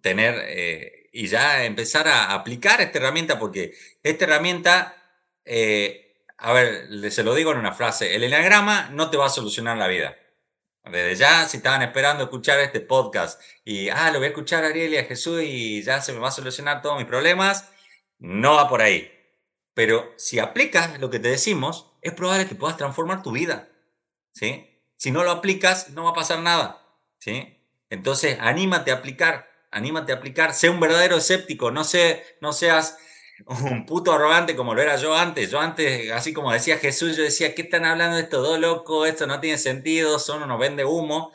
tener 0.00 0.36
eh, 0.46 1.10
y 1.12 1.26
ya 1.26 1.64
empezar 1.64 2.08
a 2.08 2.32
aplicar 2.32 2.80
esta 2.80 2.98
herramienta, 2.98 3.38
porque 3.38 3.74
esta 4.02 4.24
herramienta, 4.24 4.96
eh, 5.44 6.03
a 6.44 6.52
ver, 6.52 7.10
se 7.10 7.24
lo 7.24 7.34
digo 7.34 7.52
en 7.52 7.58
una 7.58 7.72
frase: 7.72 8.14
el 8.14 8.22
enagrama 8.22 8.90
no 8.92 9.10
te 9.10 9.16
va 9.16 9.26
a 9.26 9.30
solucionar 9.30 9.78
la 9.78 9.88
vida. 9.88 10.16
Desde 10.84 11.14
ya, 11.16 11.48
si 11.48 11.56
estaban 11.56 11.80
esperando 11.80 12.24
escuchar 12.24 12.60
este 12.60 12.80
podcast 12.80 13.40
y, 13.64 13.88
ah, 13.88 14.10
lo 14.10 14.18
voy 14.18 14.26
a 14.26 14.28
escuchar 14.28 14.64
a 14.64 14.68
Ariel 14.68 14.92
y 14.92 14.98
a 14.98 15.04
Jesús 15.04 15.40
y 15.42 15.82
ya 15.82 16.02
se 16.02 16.12
me 16.12 16.18
va 16.18 16.28
a 16.28 16.32
solucionar 16.32 16.82
todos 16.82 16.98
mis 16.98 17.06
problemas, 17.06 17.70
no 18.18 18.56
va 18.56 18.68
por 18.68 18.82
ahí. 18.82 19.10
Pero 19.72 20.12
si 20.18 20.38
aplicas 20.38 21.00
lo 21.00 21.08
que 21.08 21.18
te 21.18 21.28
decimos, 21.28 21.90
es 22.02 22.12
probable 22.12 22.46
que 22.46 22.54
puedas 22.54 22.76
transformar 22.76 23.22
tu 23.22 23.32
vida. 23.32 23.70
¿sí? 24.34 24.82
Si 24.98 25.10
no 25.10 25.24
lo 25.24 25.30
aplicas, 25.30 25.90
no 25.90 26.04
va 26.04 26.10
a 26.10 26.14
pasar 26.14 26.40
nada. 26.40 26.86
¿sí? 27.18 27.58
Entonces, 27.88 28.36
anímate 28.38 28.90
a 28.90 28.96
aplicar, 28.96 29.50
anímate 29.70 30.12
a 30.12 30.16
aplicar. 30.16 30.52
Sé 30.52 30.68
un 30.68 30.80
verdadero 30.80 31.16
escéptico, 31.16 31.70
no, 31.70 31.84
sé, 31.84 32.22
no 32.42 32.52
seas 32.52 32.98
un 33.46 33.86
puto 33.86 34.12
arrogante 34.12 34.56
como 34.56 34.74
lo 34.74 34.82
era 34.82 34.96
yo 34.96 35.14
antes. 35.14 35.50
Yo 35.50 35.60
antes, 35.60 36.10
así 36.12 36.32
como 36.32 36.52
decía 36.52 36.78
Jesús, 36.78 37.16
yo 37.16 37.22
decía, 37.22 37.54
¿qué 37.54 37.62
están 37.62 37.84
hablando 37.84 38.16
de 38.16 38.22
esto? 38.22 38.42
Dos 38.42 38.58
loco, 38.58 39.06
esto 39.06 39.26
no 39.26 39.40
tiene 39.40 39.58
sentido, 39.58 40.18
son 40.18 40.42
unos 40.42 40.58
vende 40.58 40.84
humo. 40.84 41.32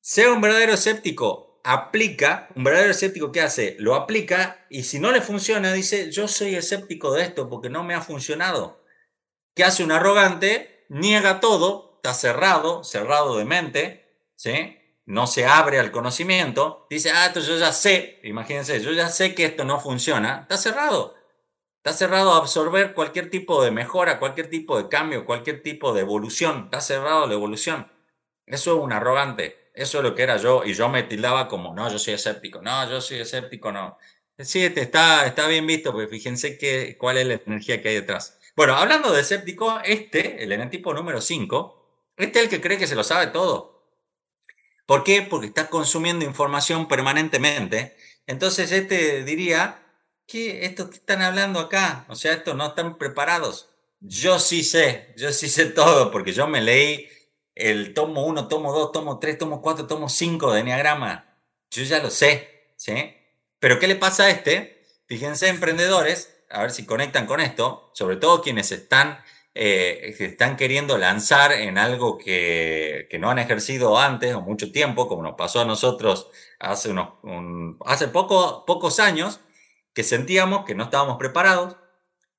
Sé 0.00 0.28
un 0.30 0.40
verdadero 0.40 0.74
escéptico, 0.74 1.60
aplica, 1.64 2.48
un 2.54 2.64
verdadero 2.64 2.92
escéptico 2.92 3.32
¿qué 3.32 3.40
hace? 3.40 3.76
Lo 3.78 3.94
aplica 3.96 4.64
y 4.70 4.84
si 4.84 5.00
no 5.00 5.10
le 5.10 5.20
funciona, 5.20 5.72
dice, 5.72 6.10
yo 6.12 6.28
soy 6.28 6.54
escéptico 6.54 7.12
de 7.12 7.22
esto 7.22 7.48
porque 7.48 7.68
no 7.70 7.82
me 7.82 7.94
ha 7.94 8.00
funcionado. 8.00 8.84
¿Qué 9.54 9.64
hace 9.64 9.84
un 9.84 9.92
arrogante? 9.92 10.86
Niega 10.88 11.40
todo, 11.40 11.96
está 11.96 12.14
cerrado, 12.14 12.84
cerrado 12.84 13.36
de 13.38 13.44
mente, 13.44 14.20
¿sí? 14.36 14.75
No 15.06 15.26
se 15.26 15.46
abre 15.46 15.78
al 15.78 15.92
conocimiento, 15.92 16.86
dice, 16.90 17.10
ah, 17.10 17.26
esto 17.26 17.40
yo 17.40 17.56
ya 17.56 17.72
sé, 17.72 18.20
imagínense, 18.24 18.80
yo 18.80 18.92
ya 18.92 19.08
sé 19.08 19.34
que 19.34 19.44
esto 19.44 19.64
no 19.64 19.80
funciona, 19.80 20.40
está 20.42 20.56
cerrado. 20.56 21.14
Está 21.78 21.96
cerrado 21.96 22.32
a 22.32 22.38
absorber 22.38 22.94
cualquier 22.94 23.30
tipo 23.30 23.62
de 23.62 23.70
mejora, 23.70 24.18
cualquier 24.18 24.50
tipo 24.50 24.76
de 24.76 24.88
cambio, 24.88 25.24
cualquier 25.24 25.62
tipo 25.62 25.94
de 25.94 26.00
evolución. 26.00 26.64
Está 26.64 26.80
cerrado 26.80 27.28
la 27.28 27.34
evolución. 27.34 27.88
Eso 28.44 28.76
es 28.76 28.82
un 28.82 28.92
arrogante. 28.92 29.70
Eso 29.72 29.98
es 29.98 30.04
lo 30.04 30.14
que 30.14 30.22
era 30.22 30.38
yo, 30.38 30.64
y 30.64 30.72
yo 30.72 30.88
me 30.88 31.02
tildaba 31.04 31.48
como, 31.48 31.74
no, 31.74 31.88
yo 31.90 31.98
soy 31.98 32.14
escéptico, 32.14 32.62
no, 32.62 32.88
yo 32.90 33.00
soy 33.00 33.18
escéptico, 33.18 33.70
no. 33.70 33.98
Sí, 34.38 34.64
este, 34.64 34.80
está, 34.80 35.26
está 35.26 35.46
bien 35.48 35.66
visto, 35.66 35.92
porque 35.92 36.08
fíjense 36.08 36.56
que, 36.58 36.96
cuál 36.98 37.18
es 37.18 37.26
la 37.26 37.34
energía 37.46 37.82
que 37.82 37.90
hay 37.90 37.94
detrás. 37.96 38.40
Bueno, 38.56 38.74
hablando 38.74 39.12
de 39.12 39.20
escéptico, 39.20 39.78
este, 39.84 40.42
el 40.42 40.50
enetipo 40.52 40.94
número 40.94 41.20
5, 41.20 42.08
este 42.16 42.38
es 42.38 42.44
el 42.46 42.50
que 42.50 42.60
cree 42.62 42.78
que 42.78 42.86
se 42.86 42.94
lo 42.94 43.04
sabe 43.04 43.26
todo. 43.28 43.75
¿Por 44.86 45.04
qué? 45.04 45.22
Porque 45.22 45.48
está 45.48 45.68
consumiendo 45.68 46.24
información 46.24 46.88
permanentemente. 46.88 47.96
Entonces, 48.26 48.72
este 48.72 49.24
diría, 49.24 49.82
¿qué? 50.26 50.64
¿Estos 50.64 50.90
que 50.90 50.96
están 50.96 51.22
hablando 51.22 51.60
acá? 51.60 52.06
O 52.08 52.14
sea, 52.14 52.32
estos 52.32 52.56
no 52.56 52.68
están 52.68 52.96
preparados. 52.96 53.68
Yo 54.00 54.38
sí 54.38 54.62
sé, 54.62 55.14
yo 55.16 55.32
sí 55.32 55.48
sé 55.48 55.66
todo, 55.66 56.10
porque 56.10 56.32
yo 56.32 56.46
me 56.46 56.60
leí 56.60 57.08
el 57.54 57.94
tomo 57.94 58.24
1, 58.26 58.48
tomo 58.48 58.72
2, 58.72 58.92
tomo 58.92 59.18
3, 59.18 59.38
tomo 59.38 59.62
4, 59.62 59.86
tomo 59.86 60.08
5 60.08 60.52
de 60.52 60.60
Enneagrama. 60.60 61.36
Yo 61.70 61.82
ya 61.82 62.00
lo 62.00 62.10
sé, 62.10 62.72
¿sí? 62.76 63.16
Pero 63.58 63.78
¿qué 63.80 63.88
le 63.88 63.96
pasa 63.96 64.24
a 64.24 64.30
este? 64.30 64.84
Fíjense, 65.06 65.48
emprendedores, 65.48 66.36
a 66.50 66.60
ver 66.60 66.70
si 66.70 66.84
conectan 66.84 67.26
con 67.26 67.40
esto, 67.40 67.90
sobre 67.94 68.16
todo 68.16 68.42
quienes 68.42 68.70
están, 68.72 69.18
eh, 69.58 70.14
están 70.18 70.56
queriendo 70.56 70.98
lanzar 70.98 71.52
en 71.52 71.78
algo 71.78 72.18
que, 72.18 73.06
que, 73.10 73.18
no 73.18 73.30
han 73.30 73.38
ejercido 73.38 73.98
antes 73.98 74.34
o 74.34 74.40
mucho 74.42 74.70
tiempo, 74.70 75.08
como 75.08 75.22
nos 75.22 75.34
pasó 75.34 75.60
a 75.60 75.64
nosotros 75.64 76.28
hace, 76.58 76.90
unos, 76.90 77.08
hace 77.86 78.08
poco, 78.08 78.64
pocos 78.66 79.00
años, 79.00 79.40
que 79.94 80.02
sentíamos 80.02 80.66
que 80.66 80.74
no 80.74 80.84
estábamos 80.84 81.16
preparados, 81.16 81.76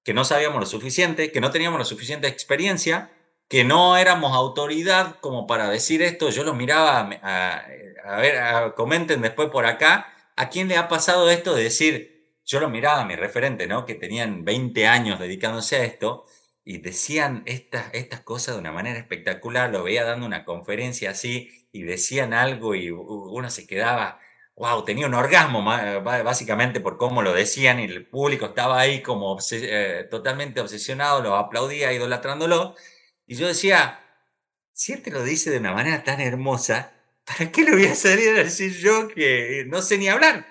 que 0.03 0.13
no 0.13 0.24
sabíamos 0.24 0.59
lo 0.59 0.65
suficiente, 0.68 1.32
que 1.32 1.41
no 1.41 1.51
teníamos 1.51 1.80
la 1.80 1.86
suficiente 1.86 2.28
experiencia 2.28 3.11
que 3.47 3.63
no 3.63 3.97
éramos 3.97 4.34
autoridad 4.34 5.20
como 5.22 5.47
para 5.47 5.70
decir 5.70 6.01
esto. 6.01 6.30
Yo 6.30 6.43
los 6.43 6.55
miraba, 6.55 7.09
a, 7.22 8.18
ver, 8.18 8.74
comenten 8.76 9.22
después 9.22 9.49
por 9.49 9.65
acá, 9.65 10.13
¿a 10.36 10.49
quién 10.49 10.68
le 10.68 10.78
ha 10.78 10.88
pasado 10.88 11.30
esto 11.30 11.55
de 11.55 11.63
decir, 11.63 12.36
yo 12.45 12.59
lo 12.59 12.70
miraba 12.70 13.01
a 13.01 13.05
mi 13.05 13.15
referente, 13.15 13.68
¿no? 13.68 13.86
Que 13.86 13.95
tenían 13.95 14.45
20 14.45 14.88
años 14.88 15.20
dedicándose 15.20 15.78
a 15.78 15.84
esto 15.84 16.26
y 16.70 16.80
decían 16.80 17.43
estas, 17.45 17.86
estas 17.93 18.20
cosas 18.20 18.55
de 18.55 18.59
una 18.59 18.74
manera 18.74 18.99
espectacular, 18.99 19.70
lo 19.70 19.84
veía 19.84 20.03
dando 20.03 20.26
una 20.26 20.43
conferencia 20.43 21.11
así 21.11 21.65
y 21.72 21.84
decían 21.84 22.34
algo 22.34 22.76
y 22.76 22.91
uno 22.91 23.49
se 23.49 23.65
quedaba, 23.65 24.20
wow, 24.57 24.84
tenía 24.84 25.07
un 25.07 25.13
orgasmo 25.13 25.63
básicamente 25.63 26.82
por 26.82 26.97
cómo 26.97 27.22
lo 27.22 27.32
decían 27.32 27.80
y 27.80 27.86
el 27.86 28.05
público 28.05 28.47
estaba 28.47 28.82
ahí 28.82 29.01
como 29.01 29.38
eh, 29.51 30.07
totalmente 30.11 30.59
obsesionado, 30.59 31.22
lo 31.22 31.38
aplaudía 31.38 31.93
idolatrándolo. 31.93 32.76
Y 33.26 33.36
yo 33.36 33.47
decía, 33.47 34.01
si 34.74 34.91
él 34.91 35.01
te 35.01 35.11
lo 35.11 35.24
dice 35.24 35.49
de 35.49 35.59
una 35.59 35.72
manera 35.72 36.03
tan 36.03 36.20
hermosa, 36.20 36.91
¿para 37.24 37.49
qué 37.49 37.63
le 37.63 37.72
voy 37.72 37.86
a 37.86 37.95
salir 37.95 38.32
a 38.32 38.43
decir 38.43 38.78
yo 38.78 39.07
que 39.07 39.63
no 39.70 39.82
sé 39.82 39.97
ni 39.97 40.09
hablar? 40.09 40.45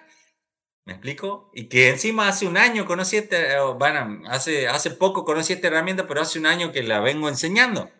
¿Me 0.86 0.92
explico? 0.92 1.50
Y 1.52 1.68
que 1.68 1.88
encima 1.88 2.28
hace 2.28 2.46
un 2.46 2.56
año 2.56 2.86
conocí 2.86 3.16
esta, 3.16 3.64
bueno, 3.72 4.22
hace, 4.28 4.68
hace 4.68 4.92
poco 4.92 5.24
conocí 5.24 5.52
esta 5.52 5.66
herramienta, 5.66 6.06
pero 6.06 6.20
hace 6.20 6.38
un 6.38 6.46
año 6.46 6.70
que 6.70 6.84
la 6.84 7.00
vengo 7.00 7.28
enseñando. 7.28 7.90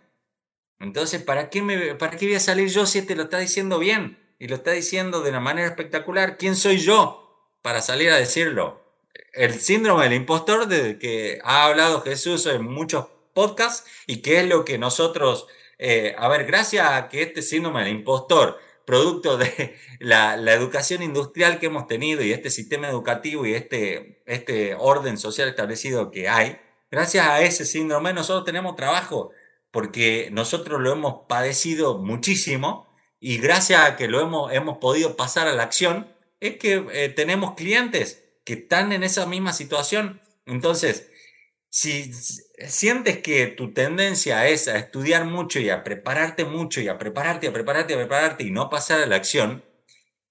Entonces, 0.79 1.21
¿para 1.21 1.51
qué, 1.51 1.63
me, 1.63 1.97
¿para 1.97 2.17
qué 2.17 2.27
voy 2.27 2.37
a 2.37 2.41
salir 2.41 2.69
yo 2.69 2.87
si 2.87 3.01
este 3.01 3.17
lo 3.17 3.25
está 3.25 3.39
diciendo 3.39 3.81
bien? 3.81 4.19
Y 4.39 4.47
lo 4.47 4.55
está 4.55 4.71
diciendo 4.71 5.21
de 5.21 5.31
una 5.31 5.41
manera 5.41 5.67
espectacular. 5.67 6.39
¿Quién 6.39 6.55
soy 6.55 6.79
yo 6.79 7.59
para 7.61 7.83
salir 7.83 8.11
a 8.11 8.19
decirlo? 8.19 8.85
El 9.33 9.55
síndrome 9.55 10.05
del 10.05 10.13
impostor 10.13 10.69
de 10.69 10.99
que 10.99 11.41
ha 11.43 11.65
hablado 11.65 12.03
Jesús 12.03 12.47
en 12.47 12.63
muchos 12.65 13.07
podcast 13.35 13.87
y 14.07 14.23
qué 14.23 14.41
es 14.41 14.47
lo 14.47 14.65
que 14.65 14.79
nosotros, 14.79 15.49
eh, 15.79 16.15
a 16.17 16.29
ver, 16.29 16.47
gracias 16.47 16.89
a 16.89 17.09
que 17.09 17.23
este 17.23 17.43
síndrome 17.43 17.83
del 17.83 17.93
impostor, 17.93 18.61
producto 18.87 19.37
de 19.37 19.77
la, 20.01 20.35
educación 20.55 21.03
industrial 21.03 21.59
que 21.59 21.67
hemos 21.67 21.87
tenido 21.87 22.23
y 22.23 22.33
este 22.33 22.51
sistema 22.51 22.89
educativo 22.89 23.45
y 23.45 23.55
este, 23.55 24.23
este 24.25 24.75
orden 24.75 25.19
social 25.19 25.49
establecido 25.49 26.11
que 26.11 26.29
hay, 26.29 26.59
gracias 26.91 27.27
a 27.27 27.43
ese 27.43 27.67
síndrome 27.67 28.15
nosotros 28.15 28.45
tenemos 28.45 28.77
trabajo 28.77 29.33
porque 29.71 30.31
nosotros 30.33 30.81
lo 30.81 30.93
hemos 30.93 31.27
padecido 31.29 31.99
muchísimo 31.99 32.87
y 33.21 33.39
gracias 33.39 33.85
a 33.85 33.97
que 33.97 34.09
lo 34.09 34.21
hemos, 34.21 34.53
hemos 34.53 34.79
podido 34.79 35.17
pasar 35.17 35.49
a 35.49 35.53
la 35.53 35.65
acción, 35.65 36.07
es 36.41 36.57
que 36.59 36.87
eh, 36.93 37.09
tenemos 37.09 37.55
clientes 37.55 38.25
que 38.45 38.55
están 38.55 38.93
en 38.93 39.03
esa 39.03 39.27
misma 39.27 39.53
situación. 39.53 40.21
Entonces, 40.47 41.11
si 41.77 42.11
sientes 42.67 43.19
que 43.19 43.49
tu 43.49 43.75
tendencia 43.75 44.49
es 44.49 44.67
a 44.67 44.79
estudiar 44.79 45.27
mucho 45.27 45.61
y 45.61 45.69
a 45.69 45.85
prepararte 45.85 46.47
mucho 46.47 46.81
y 46.81 46.89
a 46.89 46.97
prepararte, 46.97 47.49
a 47.49 47.53
prepararte, 47.53 47.93
a 47.93 47.99
prepararte 47.99 48.45
y 48.45 48.51
no 48.51 48.71
pasar 48.71 49.03
a 49.03 49.07
la 49.07 49.17
acción, 49.17 49.63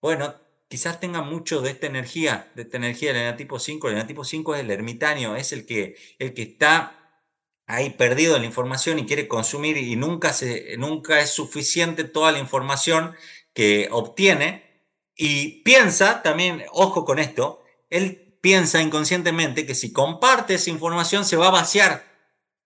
bueno, 0.02 0.34
quizás 0.68 1.00
tenga 1.00 1.22
mucho 1.22 1.62
de 1.62 1.70
esta 1.70 1.86
energía, 1.86 2.52
de 2.56 2.64
esta 2.64 2.78
energía 2.78 3.14
del 3.14 3.22
enatipo 3.22 3.60
5. 3.60 3.90
El 3.90 3.94
enatipo 3.94 4.24
5 4.24 4.56
es 4.56 4.62
el 4.62 4.72
ermitaño, 4.72 5.36
es 5.36 5.52
el 5.52 5.68
que, 5.68 5.96
el 6.18 6.34
que 6.34 6.42
está 6.42 7.22
ahí 7.68 7.92
perdido 7.92 8.36
en 8.38 8.42
la 8.42 8.48
información 8.48 8.98
y 8.98 9.06
quiere 9.06 9.28
consumir 9.28 9.78
y 9.78 9.96
nunca, 9.96 10.34
se, 10.34 10.76
nunca 10.78 11.20
es 11.20 11.30
suficiente 11.30 12.06
toda 12.06 12.32
la 12.32 12.40
información 12.40 13.14
que 13.54 13.88
obtiene 13.92 14.84
y 15.16 15.62
piensa 15.62 16.24
también, 16.24 16.64
ojo 16.72 17.06
con 17.06 17.20
esto, 17.20 17.64
él 17.92 18.25
piensa 18.46 18.80
inconscientemente 18.80 19.66
que 19.66 19.74
si 19.74 19.92
comparte 19.92 20.54
esa 20.54 20.70
información 20.70 21.26
se 21.26 21.36
va 21.36 21.48
a 21.48 21.62
vaciar. 21.62 22.06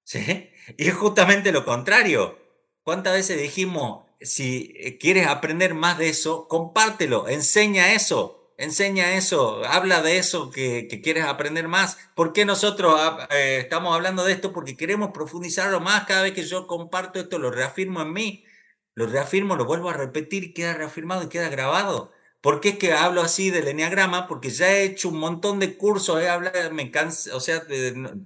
¿sí? 0.04 0.50
Y 0.78 0.90
es 0.90 0.94
justamente 0.94 1.54
lo 1.54 1.64
contrario. 1.64 2.38
¿Cuántas 2.84 3.14
veces 3.14 3.42
dijimos, 3.42 4.04
si 4.20 4.74
eh, 4.76 4.98
quieres 4.98 5.28
aprender 5.28 5.76
más 5.76 5.98
de 5.98 6.10
eso, 6.10 6.50
compártelo, 6.50 7.30
enseña 7.30 7.94
eso, 7.94 8.54
enseña 8.58 9.14
eso, 9.14 9.64
habla 9.64 10.02
de 10.02 10.18
eso 10.18 10.52
que, 10.52 11.00
quieres 11.02 11.24
aprender 11.24 11.70
más. 11.70 11.98
¿Por 12.14 12.34
qué 12.34 12.44
nosotros 12.44 12.96
ah, 12.98 13.30
eh, 13.32 13.60
estamos 13.62 13.96
hablando 13.96 14.26
de 14.26 14.34
esto? 14.34 14.52
Porque 14.52 14.76
queremos 14.76 15.12
profundizarlo 15.14 15.80
más. 15.80 16.04
Cada 16.04 16.24
vez 16.24 16.34
que 16.34 16.44
yo 16.44 16.68
comparto 16.68 17.22
esto, 17.22 17.40
lo 17.40 17.52
reafirmo 17.52 18.02
en 18.02 18.12
mí, 18.12 18.44
lo 18.96 19.06
reafirmo, 19.08 19.56
lo 19.56 19.64
vuelvo 19.64 19.90
a 19.90 19.94
repetir 19.94 20.54
queda 20.54 20.74
reafirmado 20.74 21.24
y 21.24 21.30
queda 21.30 21.48
grabado. 21.48 22.12
¿Por 22.42 22.62
qué 22.62 22.70
es 22.70 22.78
que 22.78 22.94
hablo 22.94 23.22
así 23.22 23.50
del 23.50 23.68
enneagrama? 23.68 24.28
Porque 24.28 24.50
ya 24.50 24.72
he 24.72 24.84
hecho 24.84 25.10
un 25.10 25.20
montón 25.20 25.60
de 25.60 25.78
cursos, 25.78 26.22
he 26.22 26.30
hablado, 26.30 26.72
me 26.72 26.90
canso, 26.90 27.36
o 27.36 27.40
sea, 27.42 27.64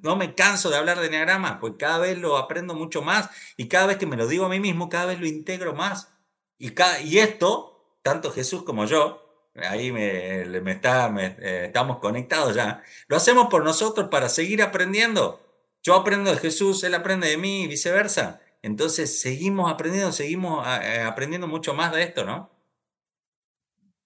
no 0.02 0.16
me 0.16 0.36
canso 0.36 0.70
de 0.70 0.78
hablar 0.78 1.00
de 1.00 1.08
enneagrama, 1.08 1.60
pues 1.60 1.74
cada 1.80 1.98
vez 1.98 2.18
lo 2.20 2.38
aprendo 2.38 2.76
mucho 2.76 3.02
más 3.02 3.30
y 3.58 3.68
cada 3.68 3.88
vez 3.88 3.98
que 3.98 4.06
me 4.06 4.16
lo 4.16 4.28
digo 4.28 4.46
a 4.46 4.50
mí 4.50 4.60
mismo, 4.60 4.90
cada 4.90 5.08
vez 5.08 5.20
lo 5.20 5.26
integro 5.26 5.74
más. 5.74 6.14
Y, 6.60 6.74
y 7.06 7.20
esto, 7.20 7.98
tanto 8.04 8.32
Jesús 8.32 8.64
como 8.64 8.86
yo, 8.86 9.50
ahí 9.56 9.92
me, 9.92 10.46
me 10.62 10.72
está, 10.74 11.14
eh, 11.20 11.66
estamos 11.68 12.00
conectados 12.00 12.56
ya, 12.56 12.84
lo 13.08 13.18
hacemos 13.18 13.48
por 13.50 13.64
nosotros 13.64 14.10
para 14.10 14.30
seguir 14.30 14.62
aprendiendo. 14.62 15.42
Yo 15.82 15.96
aprendo 15.96 16.32
de 16.32 16.38
Jesús, 16.38 16.84
Él 16.84 16.96
aprende 16.96 17.28
de 17.28 17.38
mí 17.38 17.64
y 17.64 17.68
viceversa. 17.68 18.42
Entonces 18.62 19.20
seguimos 19.20 19.72
aprendiendo, 19.72 20.12
seguimos 20.14 20.66
eh, 20.68 21.02
aprendiendo 21.02 21.48
mucho 21.48 21.74
más 21.74 21.92
de 21.92 22.04
esto, 22.04 22.26
¿no? 22.26 22.53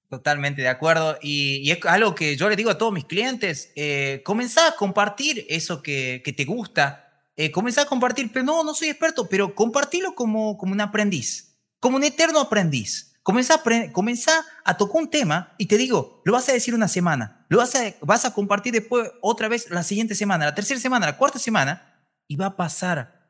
Totalmente 0.10 0.62
de 0.62 0.70
acuerdo. 0.70 1.18
Y, 1.22 1.70
es 1.70 1.86
algo 1.86 2.16
que 2.16 2.38
yo 2.38 2.50
le 2.50 2.56
digo 2.56 2.70
a 2.70 2.78
todos 2.78 2.94
mis 2.94 3.06
clientes, 3.06 3.72
eh, 3.76 4.22
comenzá 4.24 4.70
a 4.70 4.76
compartir 4.76 5.46
eso 5.50 5.82
que, 5.82 6.22
te 6.36 6.46
gusta, 6.46 7.30
eh, 7.36 7.52
comenzá 7.52 7.82
a 7.82 7.86
compartir, 7.86 8.32
pero 8.32 8.46
no, 8.46 8.64
no 8.64 8.74
soy 8.74 8.88
experto, 8.88 9.28
pero 9.28 9.54
compartirlo 9.54 10.16
como, 10.16 10.58
como 10.58 10.72
un 10.72 10.82
aprendiz, 10.82 11.58
como 11.80 11.98
un 11.98 12.04
eterno 12.04 12.40
aprendiz. 12.40 13.16
Comenzá 13.22 13.56
a, 13.56 13.92
comenzá 13.92 14.46
a 14.64 14.78
tocar 14.78 15.02
un 15.02 15.10
tema 15.10 15.54
y 15.58 15.66
te 15.66 15.78
digo, 15.78 16.22
lo 16.24 16.32
vas 16.32 16.48
a 16.48 16.54
decir 16.54 16.74
una 16.74 16.88
semana, 16.88 17.46
lo 17.50 17.58
vas 17.58 17.76
a, 17.76 17.94
vas 18.00 18.24
a 18.24 18.34
compartir 18.34 18.72
después 18.72 19.12
otra 19.22 19.50
vez 19.50 19.70
la 19.70 19.84
siguiente 19.84 20.16
semana, 20.16 20.46
la 20.46 20.56
tercera 20.56 20.80
semana, 20.80 21.06
la 21.06 21.18
cuarta 21.18 21.38
semana, 21.38 22.06
y 22.30 22.38
va 22.38 22.46
a 22.46 22.56
pasar. 22.56 23.28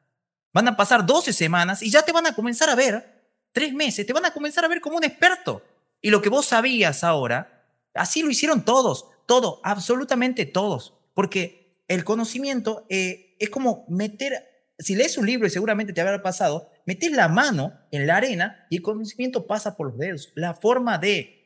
Van 0.53 0.67
a 0.67 0.78
pasar 0.78 1.03
12 1.03 1.34
semanas 1.34 1.82
y 1.82 1.89
ya 1.89 2.03
te 2.03 2.11
van 2.11 2.28
a 2.28 2.36
comenzar 2.36 2.69
a 2.69 2.75
ver, 2.75 3.32
tres 3.51 3.73
meses, 3.73 4.05
te 4.05 4.13
van 4.13 4.25
a 4.25 4.32
comenzar 4.32 4.63
a 4.63 4.67
ver 4.67 4.82
como 4.82 4.97
un 4.97 5.03
experto. 5.03 5.63
Y 6.02 6.10
lo 6.10 6.22
que 6.22 6.30
vos 6.30 6.45
sabías 6.45 7.04
ahora, 7.04 7.66
así 7.93 8.22
lo 8.22 8.30
hicieron 8.30 8.64
todos, 8.66 9.06
todo, 9.26 9.60
absolutamente 9.64 10.45
todos, 10.45 10.93
porque 11.14 11.84
el 11.88 12.04
conocimiento 12.04 12.86
eh, 12.89 13.36
es 13.39 13.50
como 13.50 13.86
meter, 13.89 14.34
si 14.78 14.95
lees 14.95 15.18
un 15.18 15.26
libro 15.26 15.48
y 15.48 15.50
seguramente 15.50 15.93
te 15.93 16.02
habrá 16.02 16.22
pasado, 16.22 16.72
metes 16.86 17.12
la 17.12 17.28
mano 17.28 17.74
en 17.91 18.08
la 18.08 18.18
arena 18.18 18.68
y 18.70 18.78
el 18.78 18.82
conocimiento 18.82 19.48
pasa 19.48 19.76
por 19.76 19.88
los 19.88 19.98
dedos. 19.98 20.32
La 20.36 20.54
forma 20.54 20.98
de 20.98 21.38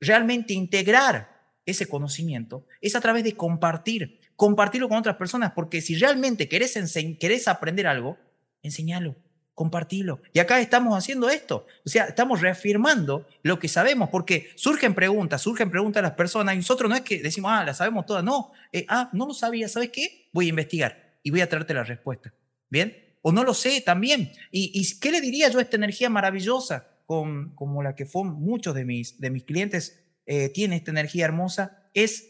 realmente 0.00 0.54
integrar 0.54 1.38
ese 1.66 1.86
conocimiento 1.86 2.66
es 2.80 2.96
a 2.96 3.00
través 3.00 3.24
de 3.24 3.36
compartir, 3.36 4.20
compartirlo 4.36 4.88
con 4.88 4.98
otras 4.98 5.16
personas, 5.16 5.52
porque 5.54 5.80
si 5.80 5.96
realmente 5.96 6.48
querés, 6.48 6.78
querés 7.18 7.48
aprender 7.48 7.86
algo, 7.86 8.18
enséñalo 8.62 9.16
compartilo. 9.58 10.20
Y 10.32 10.38
acá 10.38 10.60
estamos 10.60 10.96
haciendo 10.96 11.28
esto. 11.28 11.66
O 11.84 11.88
sea, 11.88 12.04
estamos 12.04 12.40
reafirmando 12.40 13.26
lo 13.42 13.58
que 13.58 13.66
sabemos, 13.66 14.08
porque 14.08 14.50
surgen 14.54 14.94
preguntas, 14.94 15.42
surgen 15.42 15.68
preguntas 15.68 15.98
a 15.98 16.02
las 16.02 16.12
personas, 16.12 16.54
y 16.54 16.58
nosotros 16.58 16.88
no 16.88 16.94
es 16.94 17.02
que 17.02 17.20
decimos, 17.20 17.50
ah, 17.52 17.64
la 17.64 17.74
sabemos 17.74 18.06
todas, 18.06 18.22
no, 18.22 18.52
eh, 18.72 18.86
ah, 18.88 19.10
no 19.12 19.26
lo 19.26 19.34
sabía, 19.34 19.66
¿sabes 19.66 19.90
qué? 19.90 20.28
Voy 20.32 20.46
a 20.46 20.50
investigar 20.50 21.18
y 21.24 21.32
voy 21.32 21.40
a 21.40 21.48
traerte 21.48 21.74
la 21.74 21.82
respuesta. 21.82 22.32
¿Bien? 22.70 23.16
O 23.20 23.32
no 23.32 23.42
lo 23.42 23.52
sé 23.52 23.80
también. 23.80 24.30
¿Y, 24.52 24.96
qué 25.00 25.10
le 25.10 25.20
diría 25.20 25.48
yo 25.48 25.58
a 25.58 25.62
esta 25.62 25.76
energía 25.76 26.08
maravillosa, 26.08 26.86
con, 27.04 27.52
como 27.56 27.82
la 27.82 27.96
que 27.96 28.06
fue 28.06 28.22
muchos 28.22 28.76
de 28.76 28.84
mis, 28.84 29.18
de 29.18 29.30
mis 29.30 29.42
clientes 29.42 29.98
eh, 30.26 30.50
tienen 30.50 30.78
esta 30.78 30.92
energía 30.92 31.24
hermosa? 31.24 31.90
Es, 31.94 32.28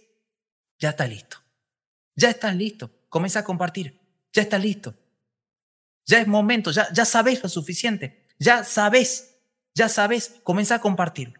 ya 0.79 0.91
está 0.91 1.07
listo. 1.07 1.37
Ya 2.17 2.31
estás 2.31 2.57
listo. 2.57 2.91
Comienza 3.11 3.41
a 3.41 3.45
compartir. 3.45 4.01
Ya 4.33 4.41
está 4.41 4.59
listo 4.59 4.95
ya 6.09 6.21
es 6.21 6.27
momento, 6.27 6.71
ya, 6.71 6.89
ya 6.93 7.05
lo 7.43 7.49
suficiente. 7.49 8.25
Ya 8.39 8.65
sabes, 8.65 9.39
ya 9.75 9.89
sabes, 9.89 10.41
comienza 10.43 10.77
a 10.77 10.81
compartir. 10.81 11.35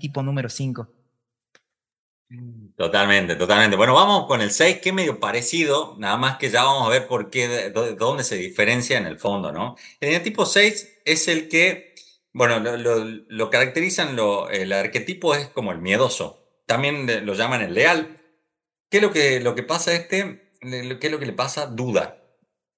tipo 0.00 0.22
número 0.22 0.48
5. 0.48 0.88
Totalmente, 2.74 3.36
totalmente. 3.36 3.76
Bueno, 3.76 3.92
vamos 3.94 4.26
con 4.26 4.40
el 4.40 4.50
6, 4.50 4.78
que 4.80 4.88
es 4.88 4.94
medio 4.94 5.20
parecido, 5.20 5.94
nada 5.98 6.16
más 6.16 6.38
que 6.38 6.50
ya 6.50 6.64
vamos 6.64 6.86
a 6.86 6.90
ver 6.90 7.06
por 7.06 7.28
qué, 7.28 7.46
de, 7.46 7.70
dónde 7.70 8.24
se 8.24 8.36
diferencia 8.36 8.96
en 8.96 9.06
el 9.06 9.18
fondo, 9.18 9.52
¿no? 9.52 9.76
El 10.00 10.22
tipo 10.22 10.46
6 10.46 11.02
es 11.04 11.28
el 11.28 11.48
que, 11.48 11.94
bueno, 12.32 12.58
lo, 12.60 13.50
caracterizan, 13.50 14.16
lo, 14.16 14.48
el 14.48 14.72
arquetipo 14.72 15.34
es 15.34 15.48
como 15.48 15.70
el 15.70 15.80
miedoso. 15.80 16.40
También 16.66 17.26
lo 17.26 17.34
llaman 17.34 17.60
el 17.60 17.74
leal. 17.74 18.20
¿Qué 18.88 18.96
es 18.98 19.02
lo 19.02 19.12
que, 19.12 19.40
lo 19.40 19.54
que 19.54 19.62
pasa 19.64 19.90
a 19.90 19.94
este? 19.94 20.50
¿Qué 20.62 20.98
es 21.02 21.12
lo 21.12 21.18
que 21.18 21.26
le 21.26 21.34
pasa? 21.34 21.66
Duda 21.66 22.23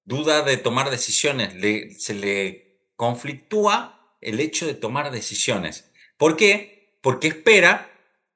duda 0.07 0.41
de 0.41 0.55
tomar 0.55 0.89
decisiones, 0.89 1.53
se 2.01 2.13
le 2.13 2.79
conflictúa 2.95 4.15
el 4.21 4.39
hecho 4.39 4.65
de 4.65 4.73
tomar 4.73 5.11
decisiones. 5.11 5.91
¿Por 6.17 6.37
qué? 6.37 6.97
Porque 7.01 7.27
espera 7.27 7.91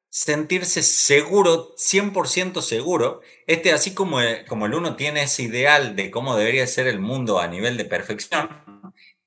sentirse 0.09 0.83
seguro, 0.83 1.73
100% 1.77 2.61
seguro. 2.61 3.21
Este, 3.47 3.71
así 3.71 3.93
como 3.93 4.19
el, 4.19 4.45
como 4.45 4.65
el 4.65 4.73
uno 4.73 4.97
tiene 4.97 5.23
ese 5.23 5.43
ideal 5.43 5.95
de 5.95 6.11
cómo 6.11 6.35
debería 6.35 6.67
ser 6.67 6.87
el 6.87 6.99
mundo 6.99 7.39
a 7.39 7.47
nivel 7.47 7.77
de 7.77 7.85
perfección, 7.85 8.49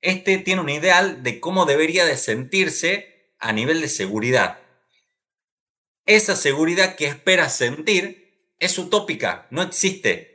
este 0.01 0.37
tiene 0.37 0.61
un 0.61 0.69
ideal 0.69 1.23
de 1.23 1.39
cómo 1.39 1.65
debería 1.65 2.05
de 2.05 2.15
sentirse 2.15 3.33
a 3.39 3.53
nivel 3.53 3.81
de 3.81 3.89
seguridad. 3.89 4.59
Esa 6.05 6.35
seguridad 6.35 6.95
que 6.95 7.07
espera 7.07 7.49
sentir 7.49 8.53
es 8.59 8.77
utópica, 8.77 9.47
no 9.49 9.63
existe 9.63 10.34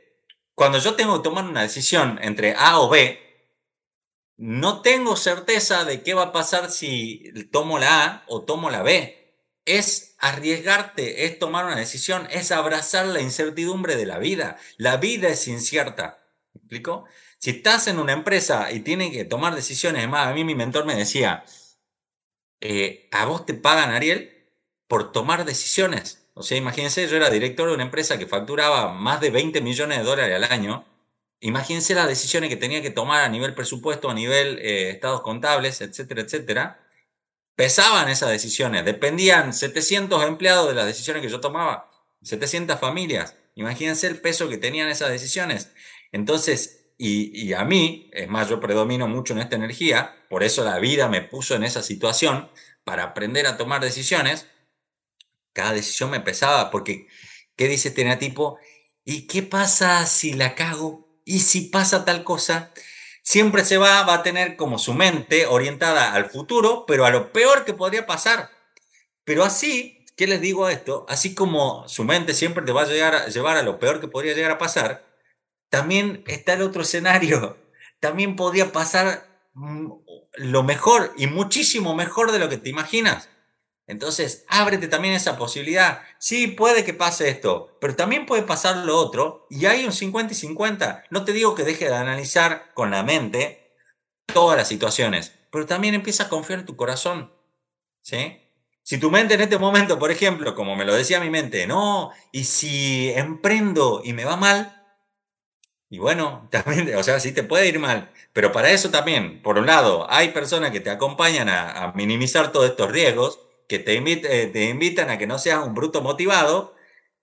cuando 0.55 0.77
yo 0.79 0.95
tengo 0.95 1.17
que 1.17 1.23
tomar 1.29 1.45
una 1.45 1.61
decisión 1.61 2.19
entre 2.21 2.55
A 2.55 2.79
o 2.79 2.89
B, 2.89 3.19
no 4.37 4.81
tengo 4.81 5.15
certeza 5.15 5.85
de 5.85 6.01
qué 6.01 6.13
va 6.13 6.23
a 6.23 6.31
pasar 6.31 6.71
si 6.71 7.31
tomo 7.51 7.77
la 7.77 8.05
A 8.05 8.23
o 8.27 8.43
tomo 8.43 8.69
la 8.69 8.81
B. 8.81 9.17
Es 9.65 10.15
arriesgarte, 10.17 11.25
es 11.25 11.37
tomar 11.37 11.65
una 11.65 11.75
decisión, 11.75 12.27
es 12.31 12.51
abrazar 12.51 13.05
la 13.05 13.21
incertidumbre 13.21 13.95
de 13.95 14.07
la 14.07 14.17
vida. 14.17 14.57
La 14.77 14.97
vida 14.97 15.29
es 15.29 15.47
incierta. 15.47 16.17
¿Me 16.53 16.59
explico? 16.59 17.05
Si 17.37 17.51
estás 17.51 17.87
en 17.87 17.99
una 17.99 18.13
empresa 18.13 18.71
y 18.71 18.79
tienes 18.79 19.11
que 19.11 19.25
tomar 19.25 19.53
decisiones, 19.55 19.99
además, 19.99 20.27
a 20.27 20.33
mí 20.33 20.43
mi 20.43 20.55
mentor 20.55 20.85
me 20.85 20.95
decía, 20.95 21.43
eh, 22.61 23.09
a 23.11 23.25
vos 23.25 23.45
te 23.45 23.53
pagan, 23.53 23.91
Ariel, 23.91 24.49
por 24.87 25.11
tomar 25.11 25.45
decisiones. 25.45 26.20
O 26.33 26.43
sea, 26.43 26.57
imagínense, 26.57 27.07
yo 27.07 27.17
era 27.17 27.29
director 27.29 27.67
de 27.67 27.75
una 27.75 27.83
empresa 27.83 28.17
que 28.17 28.25
facturaba 28.25 28.93
más 28.93 29.19
de 29.21 29.29
20 29.31 29.61
millones 29.61 29.97
de 29.99 30.03
dólares 30.03 30.35
al 30.35 30.51
año. 30.51 30.85
Imagínense 31.41 31.95
las 31.95 32.07
decisiones 32.07 32.49
que 32.49 32.55
tenía 32.55 32.81
que 32.81 32.91
tomar 32.91 33.23
a 33.23 33.29
nivel 33.29 33.53
presupuesto, 33.53 34.09
a 34.09 34.13
nivel 34.13 34.59
eh, 34.59 34.91
estados 34.91 35.21
contables, 35.21 35.81
etcétera, 35.81 36.21
etcétera. 36.21 36.87
Pesaban 37.55 38.09
esas 38.09 38.29
decisiones, 38.29 38.85
dependían 38.85 39.53
700 39.53 40.23
empleados 40.25 40.69
de 40.69 40.75
las 40.75 40.85
decisiones 40.85 41.21
que 41.21 41.29
yo 41.29 41.41
tomaba, 41.41 41.91
700 42.21 42.79
familias. 42.79 43.35
Imagínense 43.55 44.07
el 44.07 44.21
peso 44.21 44.49
que 44.49 44.57
tenían 44.57 44.87
esas 44.87 45.09
decisiones. 45.09 45.71
Entonces, 46.11 46.93
y, 46.97 47.31
y, 47.39 47.53
a 47.53 47.65
mí, 47.65 48.09
es 48.13 48.29
más, 48.29 48.47
yo 48.49 48.59
predomino 48.59 49.07
mucho 49.07 49.33
en 49.33 49.39
esta 49.39 49.55
energía, 49.55 50.15
por 50.29 50.43
eso 50.43 50.63
la 50.63 50.79
vida 50.79 51.09
me 51.09 51.21
puso 51.21 51.55
en 51.55 51.63
esa 51.63 51.81
situación, 51.81 52.49
para 52.83 53.03
aprender 53.03 53.47
a 53.47 53.57
tomar 53.57 53.81
decisiones, 53.81 54.47
cada 55.53 55.73
decisión 55.73 56.09
me 56.09 56.21
pesaba, 56.21 56.71
porque, 56.71 57.07
¿qué 57.55 57.67
dice 57.67 57.89
este 57.89 58.15
tipo? 58.17 58.59
¿Y 59.03 59.27
qué 59.27 59.43
pasa 59.43 60.05
si 60.05 60.33
la 60.33 60.55
cago? 60.55 61.07
¿Y 61.25 61.39
si 61.39 61.61
pasa 61.61 62.05
tal 62.05 62.23
cosa? 62.23 62.71
Siempre 63.23 63.65
se 63.65 63.77
va, 63.77 64.03
va 64.03 64.15
a 64.15 64.23
tener 64.23 64.55
como 64.55 64.79
su 64.79 64.93
mente 64.93 65.45
orientada 65.45 66.13
al 66.13 66.29
futuro, 66.29 66.85
pero 66.87 67.05
a 67.05 67.11
lo 67.11 67.31
peor 67.31 67.65
que 67.65 67.73
podría 67.73 68.05
pasar. 68.05 68.49
Pero 69.23 69.43
así, 69.43 70.05
¿qué 70.17 70.27
les 70.27 70.41
digo 70.41 70.65
a 70.65 70.71
esto? 70.71 71.05
Así 71.09 71.35
como 71.35 71.87
su 71.87 72.03
mente 72.03 72.33
siempre 72.33 72.65
te 72.65 72.71
va 72.71 72.83
a, 72.83 72.85
llegar 72.85 73.15
a 73.15 73.27
llevar 73.27 73.57
a 73.57 73.63
lo 73.63 73.79
peor 73.79 73.99
que 73.99 74.07
podría 74.07 74.33
llegar 74.33 74.51
a 74.51 74.57
pasar, 74.57 75.05
también 75.69 76.23
está 76.27 76.53
el 76.53 76.61
otro 76.63 76.81
escenario. 76.83 77.57
También 77.99 78.35
podría 78.35 78.71
pasar 78.71 79.27
mm, 79.53 79.91
lo 80.35 80.63
mejor 80.63 81.13
y 81.17 81.27
muchísimo 81.27 81.95
mejor 81.95 82.31
de 82.31 82.39
lo 82.39 82.49
que 82.49 82.57
te 82.57 82.69
imaginas. 82.69 83.29
Entonces, 83.87 84.45
ábrete 84.47 84.87
también 84.87 85.13
esa 85.13 85.37
posibilidad. 85.37 86.01
Sí, 86.17 86.47
puede 86.47 86.85
que 86.85 86.93
pase 86.93 87.29
esto, 87.29 87.77
pero 87.81 87.95
también 87.95 88.25
puede 88.25 88.43
pasar 88.43 88.77
lo 88.77 88.97
otro 88.97 89.47
y 89.49 89.65
hay 89.65 89.85
un 89.85 89.91
50 89.91 90.33
y 90.33 90.35
50. 90.35 91.03
No 91.09 91.25
te 91.25 91.33
digo 91.33 91.55
que 91.55 91.63
deje 91.63 91.85
de 91.85 91.95
analizar 91.95 92.71
con 92.73 92.91
la 92.91 93.03
mente 93.03 93.75
todas 94.27 94.57
las 94.57 94.67
situaciones, 94.67 95.33
pero 95.51 95.65
también 95.65 95.93
empieza 95.93 96.23
a 96.23 96.29
confiar 96.29 96.59
en 96.59 96.65
tu 96.65 96.75
corazón. 96.75 97.33
¿Sí? 98.01 98.37
Si 98.83 98.97
tu 98.97 99.11
mente 99.11 99.35
en 99.35 99.41
este 99.41 99.57
momento, 99.57 99.99
por 99.99 100.11
ejemplo, 100.11 100.55
como 100.55 100.75
me 100.75 100.85
lo 100.85 100.93
decía 100.93 101.19
mi 101.19 101.29
mente, 101.29 101.67
no, 101.67 102.11
y 102.31 102.45
si 102.45 103.11
emprendo 103.11 104.01
y 104.03 104.13
me 104.13 104.25
va 104.25 104.37
mal, 104.37 104.77
y 105.89 105.99
bueno, 105.99 106.47
también, 106.51 106.95
o 106.95 107.03
sea, 107.03 107.19
sí 107.19 107.31
te 107.31 107.43
puede 107.43 107.67
ir 107.67 107.79
mal, 107.79 108.11
pero 108.33 108.51
para 108.51 108.71
eso 108.71 108.89
también, 108.89 109.41
por 109.41 109.57
un 109.57 109.67
lado, 109.67 110.09
hay 110.09 110.29
personas 110.29 110.71
que 110.71 110.79
te 110.79 110.89
acompañan 110.89 111.49
a, 111.49 111.83
a 111.83 111.91
minimizar 111.93 112.51
todos 112.51 112.69
estos 112.69 112.91
riesgos, 112.91 113.39
que 113.71 113.79
te, 113.79 113.95
eh, 113.95 114.47
te 114.47 114.63
invitan 114.65 115.09
a 115.09 115.17
que 115.17 115.27
no 115.27 115.39
seas 115.39 115.65
un 115.65 115.73
bruto 115.73 116.01
motivado 116.01 116.75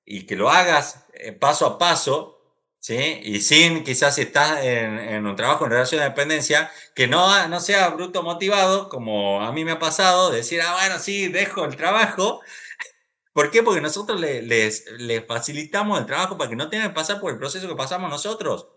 y 0.07 0.25
que 0.25 0.35
lo 0.35 0.49
hagas 0.49 1.05
eh, 1.13 1.33
paso 1.33 1.67
a 1.67 1.79
paso 1.79 2.39
¿sí? 2.81 3.21
Y 3.23 3.41
sin, 3.41 3.85
quizás 3.85 4.15
si 4.15 4.23
estás 4.23 4.65
en, 4.65 5.27
un 5.27 5.37
trabajo 5.37 5.67
en 5.67 5.73
relación 5.73 6.01
de 6.01 6.09
dependencia, 6.09 6.71
que 6.95 7.07
no, 7.07 7.49
no 7.49 7.61
sea 7.61 7.91
bruto 7.91 8.23
motivado, 8.23 8.89
como 8.89 9.43
a 9.43 9.53
mí 9.53 9.63
me 9.65 9.73
ha 9.73 9.79
pasado, 9.79 10.31
decir, 10.31 10.63
ah, 10.63 10.75
bueno, 10.81 10.99
sí, 10.99 11.29
dejo 11.29 11.67
el 11.67 11.77
trabajo. 11.77 12.41
¿Por 13.35 13.51
qué? 13.51 13.63
Porque 13.63 13.83
nosotros 13.83 14.19
les, 14.19 14.91
les 14.99 15.27
facilitamos 15.27 16.01
el 16.01 16.07
trabajo 16.07 16.39
para 16.39 16.49
que 16.51 16.57
no 16.57 16.71
tengan 16.71 16.89
que 16.89 16.95
pasar 16.95 17.21
por 17.21 17.31
el 17.33 17.39
proceso 17.39 17.69
que 17.69 17.77
pasamos 17.77 18.11
nosotros, 18.11 18.69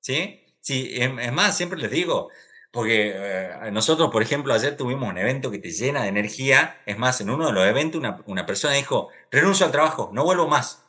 ¿sí? 0.00 0.44
Sí, 0.60 0.94
es 0.96 1.32
más, 1.32 1.56
siempre 1.56 1.78
les 1.78 1.90
digo, 1.90 2.30
porque 2.70 3.12
eh, 3.14 3.70
nosotros, 3.72 4.10
por 4.10 4.22
ejemplo, 4.22 4.52
ayer 4.54 4.76
tuvimos 4.76 5.08
un 5.08 5.18
evento 5.18 5.50
que 5.50 5.58
te 5.58 5.70
llena 5.70 6.02
de 6.02 6.08
energía. 6.08 6.80
Es 6.86 6.98
más, 6.98 7.20
en 7.20 7.30
uno 7.30 7.46
de 7.46 7.52
los 7.52 7.66
eventos 7.66 7.98
una, 7.98 8.22
una 8.26 8.46
persona 8.46 8.74
dijo, 8.74 9.08
renuncio 9.30 9.66
al 9.66 9.72
trabajo, 9.72 10.10
no 10.12 10.24
vuelvo 10.24 10.48
más. 10.48 10.84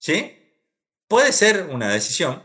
¿Sí? 0.00 0.38
Puede 1.08 1.32
ser 1.32 1.68
una 1.70 1.88
decisión, 1.88 2.42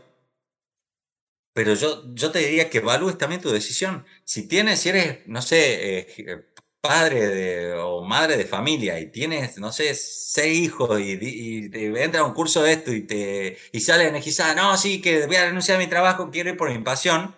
pero 1.52 1.74
yo, 1.74 2.02
yo 2.14 2.30
te 2.30 2.38
diría 2.40 2.70
que 2.70 2.78
evalúes 2.78 3.18
también 3.18 3.40
tu 3.40 3.50
decisión. 3.50 4.06
Si 4.24 4.46
tienes, 4.48 4.80
si 4.80 4.90
eres, 4.90 5.26
no 5.26 5.42
sé, 5.42 5.98
eh, 5.98 6.50
padre 6.80 7.26
de, 7.28 7.74
o 7.74 8.02
madre 8.04 8.36
de 8.36 8.44
familia 8.46 8.98
y 9.00 9.10
tienes, 9.10 9.58
no 9.58 9.72
sé, 9.72 9.94
seis 9.94 10.58
hijos 10.58 11.00
y, 11.00 11.68
te 11.70 12.02
entra 12.02 12.22
a 12.22 12.24
un 12.24 12.34
curso 12.34 12.62
de 12.62 12.72
esto 12.72 12.92
y, 12.92 13.02
te, 13.02 13.58
y 13.72 13.80
sale 13.80 14.08
energizada, 14.08 14.54
no, 14.54 14.76
sí, 14.76 15.00
que 15.02 15.26
voy 15.26 15.36
a 15.36 15.46
renunciar 15.46 15.76
a 15.76 15.80
mi 15.80 15.88
trabajo, 15.88 16.30
quiero 16.30 16.50
ir 16.50 16.56
por 16.56 16.70
mi 16.70 16.78
pasión. 16.78 17.34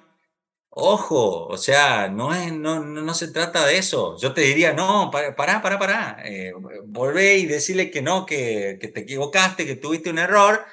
Ojo, 0.74 1.46
o 1.48 1.56
sea, 1.58 2.08
no, 2.08 2.34
es, 2.34 2.50
no, 2.52 2.80
no, 2.80 3.14
se 3.14 3.28
trata 3.28 3.66
de 3.66 3.76
eso. 3.78 4.16
Yo 4.18 4.32
te 4.32 4.40
diría, 4.40 4.72
no, 4.72 5.10
pará, 5.10 5.60
pará, 5.60 5.78
pará. 5.78 6.22
Eh, 6.24 6.52
volvé 6.86 7.36
y 7.38 7.46
decirle 7.46 7.90
que 7.90 8.00
no, 8.00 8.24
que, 8.24 8.78
que, 8.80 8.88
te 8.88 9.00
equivocaste, 9.00 9.66
que 9.66 9.76
tuviste 9.76 10.08
un 10.10 10.18
error 10.18 10.64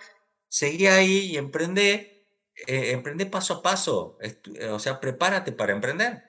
seguí 0.49 0.87
ahí 0.87 1.31
y 1.31 1.37
emprende, 1.37 2.25
eh, 2.67 2.91
emprende 2.91 3.25
paso 3.27 3.55
a 3.55 3.61
paso, 3.61 4.17
eh, 4.21 4.67
o 4.69 4.79
sea, 4.79 4.99
prepárate 4.99 5.51
para 5.51 5.71
emprender, 5.71 6.23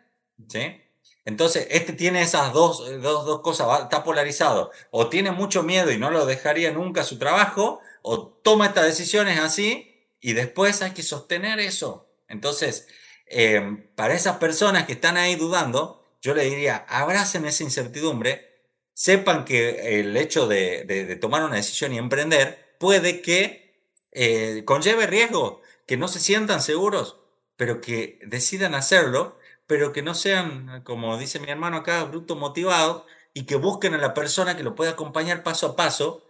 ¿sí? 0.48 0.82
Entonces, 1.24 1.66
este 1.70 1.92
tiene 1.92 2.22
esas 2.22 2.52
dos, 2.52 3.00
dos, 3.02 3.26
dos 3.26 3.40
cosas, 3.40 3.82
está 3.82 4.04
polarizado, 4.04 4.70
o 4.90 5.08
tiene 5.08 5.32
mucho 5.32 5.62
miedo 5.62 5.90
y 5.90 5.98
no 5.98 6.10
lo 6.10 6.26
dejaría 6.26 6.70
nunca 6.72 7.02
su 7.02 7.18
trabajo, 7.18 7.80
o 8.02 8.28
toma 8.28 8.66
estas 8.66 8.86
decisiones 8.86 9.38
así 9.38 10.06
y 10.20 10.32
después 10.34 10.82
hay 10.82 10.92
que 10.92 11.02
sostener 11.02 11.60
eso. 11.60 12.08
Entonces, 12.28 12.88
em, 13.31 13.87
para 13.95 14.14
esas 14.14 14.37
personas 14.37 14.85
que 14.87 14.93
están 14.93 15.16
ahí 15.16 15.37
dudando, 15.37 16.05
yo 16.20 16.35
le 16.35 16.45
diría, 16.45 16.85
abracen 16.89 17.47
esa 17.47 17.64
incertidumbre, 17.64 18.51
sepan 18.93 19.45
que 19.45 19.99
el 20.01 20.16
hecho 20.16 20.47
de, 20.47 21.16
tomar 21.20 21.45
una 21.45 21.57
decisión 21.57 21.93
y 21.95 21.99
emprender 21.99 22.76
puede 22.78 23.22
que 23.22 23.89
eh, 24.12 24.62
conlleve 24.66 25.07
riesgo, 25.07 25.62
que 25.87 25.97
no 25.97 26.09
se 26.09 26.20
sientan 26.20 26.61
seguros, 26.61 27.16
pero 27.57 27.81
que 27.81 28.18
decidan 28.26 28.74
hacerlo, 28.74 29.39
pero 29.66 29.93
que 29.93 30.03
no 30.03 30.14
sean, 30.14 30.83
como 30.85 31.16
dice 31.16 31.39
mi 31.41 31.51
hermano 31.51 31.78
acá, 31.78 32.05
bruto 32.05 32.37
motivados 32.37 33.05
y 33.33 33.45
que 33.45 33.57
busquen 33.57 33.95
a 33.95 33.99
la 33.99 34.14
persona 34.14 34.57
que 34.57 34.62
lo 34.62 34.74
pueda 34.74 34.93
acompañar 34.93 35.43
paso 35.43 35.68
a 35.68 35.76
paso 35.76 36.26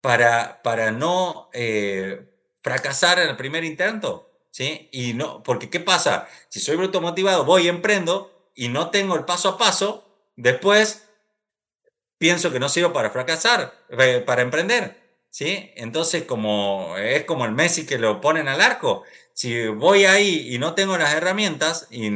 para, 0.00 0.62
para 0.62 0.90
no 0.92 1.48
eh, 1.52 2.28
fracasar 2.60 3.18
en 3.20 3.28
el 3.30 3.36
primer 3.36 3.64
intento. 3.64 4.31
¿Sí? 4.52 4.88
Y 4.92 5.14
no, 5.14 5.42
porque 5.42 5.68
¿qué 5.68 5.80
pasa? 5.80 6.28
Si 6.48 6.60
soy 6.60 6.76
bruto 6.76 7.00
motivado, 7.00 7.44
voy 7.44 7.64
y 7.64 7.68
emprendo 7.68 8.50
y 8.54 8.68
no 8.68 8.90
tengo 8.90 9.16
el 9.16 9.24
paso 9.24 9.48
a 9.48 9.58
paso, 9.58 10.06
después 10.36 11.08
pienso 12.18 12.52
que 12.52 12.60
no 12.60 12.68
sirvo 12.68 12.92
para 12.92 13.10
fracasar, 13.10 13.74
eh, 13.90 14.22
para 14.24 14.42
emprender. 14.42 15.02
¿sí? 15.30 15.72
Entonces, 15.76 16.24
como 16.24 16.96
es 16.98 17.24
como 17.24 17.44
el 17.46 17.52
Messi 17.52 17.86
que 17.86 17.98
lo 17.98 18.20
ponen 18.20 18.46
al 18.46 18.60
arco, 18.60 19.02
si 19.34 19.66
voy 19.68 20.04
ahí 20.04 20.54
y 20.54 20.58
no 20.58 20.74
tengo 20.74 20.96
las 20.98 21.14
herramientas 21.14 21.88
y, 21.90 22.10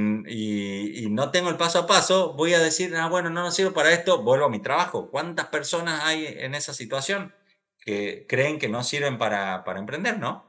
no 1.11 1.31
tengo 1.31 1.49
el 1.49 1.57
paso 1.57 1.81
a 1.81 1.87
paso, 1.87 2.35
voy 2.35 2.53
a 2.55 2.59
decir, 2.59 2.95
ah, 2.97 3.09
bueno, 3.09 3.31
no, 3.31 3.43
no 3.43 3.51
sirvo 3.51 3.73
para 3.73 3.93
esto, 3.93 4.23
vuelvo 4.23 4.45
a 4.47 4.51
mi 4.51 4.61
trabajo. 4.61 5.11
¿Cuántas 5.11 5.47
personas 5.47 6.03
hay 6.05 6.27
en 6.27 6.55
esa 6.55 6.75
situación 6.75 7.35
que 7.81 8.27
creen 8.29 8.59
que 8.59 8.69
no 8.69 8.85
sirven 8.85 9.17
para, 9.19 9.65
para 9.65 9.81
emprender, 9.81 10.19
no? 10.19 10.45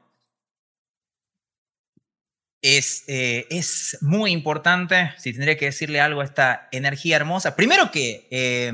Es, 2.60 3.04
eh, 3.06 3.46
es, 3.50 3.98
muy 4.00 4.32
importante, 4.32 5.12
si 5.18 5.32
tendría 5.32 5.56
que 5.56 5.66
decirle 5.66 6.00
algo 6.00 6.20
a 6.20 6.24
esta 6.24 6.68
energía 6.72 7.16
hermosa. 7.16 7.54
Primero 7.54 7.90
que 7.92 8.26
eh, 8.30 8.72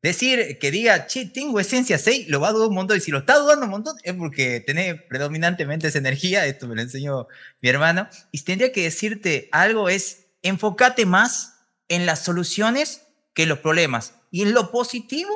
Decir 0.00 0.58
que 0.60 0.70
diga, 0.70 1.08
che, 1.08 1.26
tengo 1.26 1.58
esencia 1.58 1.98
6, 1.98 2.28
lo 2.28 2.38
va 2.38 2.48
a 2.48 2.52
dudar 2.52 2.68
un 2.68 2.74
montón. 2.74 2.96
Y 2.96 3.00
si 3.00 3.10
lo 3.10 3.18
está 3.18 3.36
dudando 3.36 3.64
un 3.64 3.72
montón, 3.72 3.96
es 4.04 4.14
porque 4.14 4.60
tenés 4.60 5.02
predominantemente 5.02 5.88
esa 5.88 5.98
energía. 5.98 6.46
Esto 6.46 6.68
me 6.68 6.76
lo 6.76 6.82
enseñó 6.82 7.26
mi 7.60 7.68
hermano. 7.68 8.08
Y 8.30 8.38
si 8.38 8.44
tendría 8.44 8.72
que 8.72 8.84
decirte 8.84 9.48
algo, 9.50 9.88
es 9.88 10.26
enfócate 10.42 11.04
más 11.04 11.64
en 11.88 12.06
las 12.06 12.24
soluciones 12.24 13.02
que 13.34 13.42
en 13.42 13.48
los 13.48 13.58
problemas. 13.58 14.14
Y 14.30 14.42
en 14.42 14.54
lo 14.54 14.70
positivo 14.70 15.30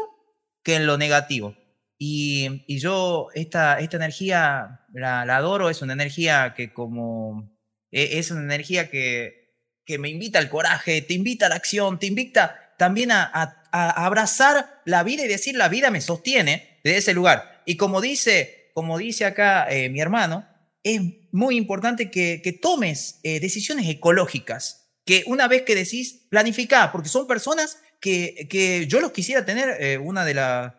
que 0.63 0.77
en 0.77 0.87
lo 0.87 0.97
negativo. 0.97 1.57
Y, 1.99 2.65
y 2.69 2.79
yo 2.79 3.29
esta, 3.35 3.81
esta 3.81 3.97
energía 3.97 4.87
la, 4.93 5.25
la, 5.25 5.37
adoro, 5.39 5.71
es 5.71 5.83
una 5.83 5.93
energía 5.93 6.55
que 6.57 6.73
como... 6.73 7.52
E, 7.93 8.19
es 8.19 8.31
una 8.31 8.43
energía 8.43 8.91
que, 8.91 9.55
que 9.85 9.99
me 9.99 10.09
invita 10.09 10.41
al 10.41 10.49
coraje, 10.49 11.03
te 11.03 11.15
invita 11.15 11.47
a 11.47 11.51
la 11.51 11.55
acción, 11.55 11.99
te 11.99 12.07
invita 12.07 12.75
también 12.79 13.13
a, 13.13 13.31
a 13.73 14.05
abrazar 14.07 14.83
la 14.85 15.03
vida 15.03 15.25
y 15.25 15.29
decir 15.29 15.57
la 15.57 15.69
vida 15.69 15.91
me 15.91 16.01
sostiene 16.01 16.79
de 16.85 16.97
ese 16.97 17.15
lugar. 17.15 17.63
Y 17.65 17.77
como 17.77 18.01
dice, 18.01 18.71
como 18.75 18.99
dice 18.99 19.25
acá 19.25 19.67
eh, 19.71 19.89
mi 19.89 20.01
hermano, 20.01 20.47
es 20.83 21.01
muy 21.31 21.57
importante 21.57 22.11
que, 22.11 22.41
que 22.43 22.53
tomes 22.53 23.21
eh, 23.23 23.41
decisiones 23.41 23.89
ecológicas, 23.89 24.91
que 25.05 25.25
una 25.27 25.49
vez 25.49 25.63
que 25.63 25.75
decís, 25.75 26.27
planificar, 26.29 26.93
porque 26.93 27.09
son 27.09 27.27
personas 27.27 27.79
que, 28.01 28.47
que 28.51 28.87
yo 28.87 29.01
los 29.01 29.13
quisiera 29.13 29.45
tener, 29.45 29.77
eh, 29.81 29.99
una 29.99 30.25
de 30.25 30.35
las, 30.35 30.73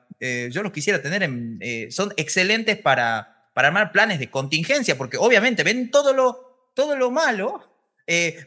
yo 0.52 0.64
los 0.64 0.72
quisiera 0.72 1.02
tener, 1.02 1.22
en, 1.22 1.60
son 1.92 2.14
excelentes 2.16 2.78
para, 2.78 3.50
para 3.54 3.68
armar 3.68 3.92
planes 3.92 4.20
de 4.20 4.30
contingencia, 4.30 4.98
porque 4.98 5.18
obviamente 5.18 5.64
ven 5.64 5.92
todo 5.92 6.14
lo, 6.14 6.43
todo 6.74 6.96
lo 6.96 7.12
malo, 7.12 7.70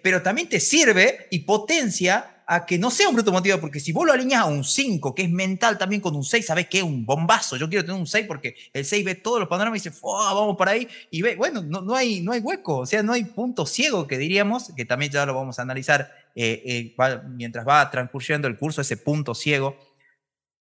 pero 0.02 0.22
también 0.22 0.48
te 0.48 0.60
sirve 0.60 1.28
y 1.30 1.40
potencia 1.40 2.36
a 2.46 2.64
que 2.64 2.78
no 2.78 2.92
sea 2.92 3.08
un 3.08 3.16
bruto 3.16 3.32
motivo, 3.32 3.58
porque 3.58 3.80
si 3.80 3.92
vos 3.92 4.06
lo 4.06 4.12
alineas 4.12 4.42
a 4.42 4.44
un 4.44 4.62
5, 4.62 5.14
que 5.14 5.22
es 5.22 5.30
mental 5.30 5.76
también 5.78 6.00
con 6.00 6.14
un 6.14 6.22
6, 6.22 6.46
sabes 6.46 6.68
que 6.68 6.78
es 6.78 6.84
un 6.84 7.04
bombazo. 7.04 7.56
Yo 7.56 7.68
quiero 7.68 7.84
tener 7.84 8.00
un 8.00 8.06
6 8.06 8.24
porque 8.28 8.54
el 8.72 8.84
6 8.84 9.04
ve 9.04 9.14
todos 9.16 9.40
los 9.40 9.48
panoramas 9.48 9.84
y 9.84 9.88
dice, 9.88 10.00
vamos 10.02 10.56
por 10.56 10.68
ahí. 10.68 10.86
Y 11.10 11.22
ve, 11.22 11.34
bueno, 11.34 11.62
no, 11.62 11.82
no, 11.82 11.96
hay, 11.96 12.20
no 12.20 12.30
hay 12.30 12.40
hueco, 12.40 12.78
o 12.78 12.86
sea, 12.86 13.02
no 13.02 13.12
hay 13.12 13.24
punto 13.24 13.66
ciego 13.66 14.06
que 14.06 14.16
diríamos, 14.16 14.72
que 14.76 14.84
también 14.84 15.10
ya 15.10 15.26
lo 15.26 15.34
vamos 15.34 15.58
a 15.58 15.62
analizar 15.62 16.12
eh, 16.36 16.94
eh, 16.96 17.20
mientras 17.30 17.66
va 17.66 17.90
transcurriendo 17.90 18.46
el 18.46 18.56
curso, 18.56 18.80
ese 18.80 18.96
punto 18.96 19.34
ciego. 19.34 19.76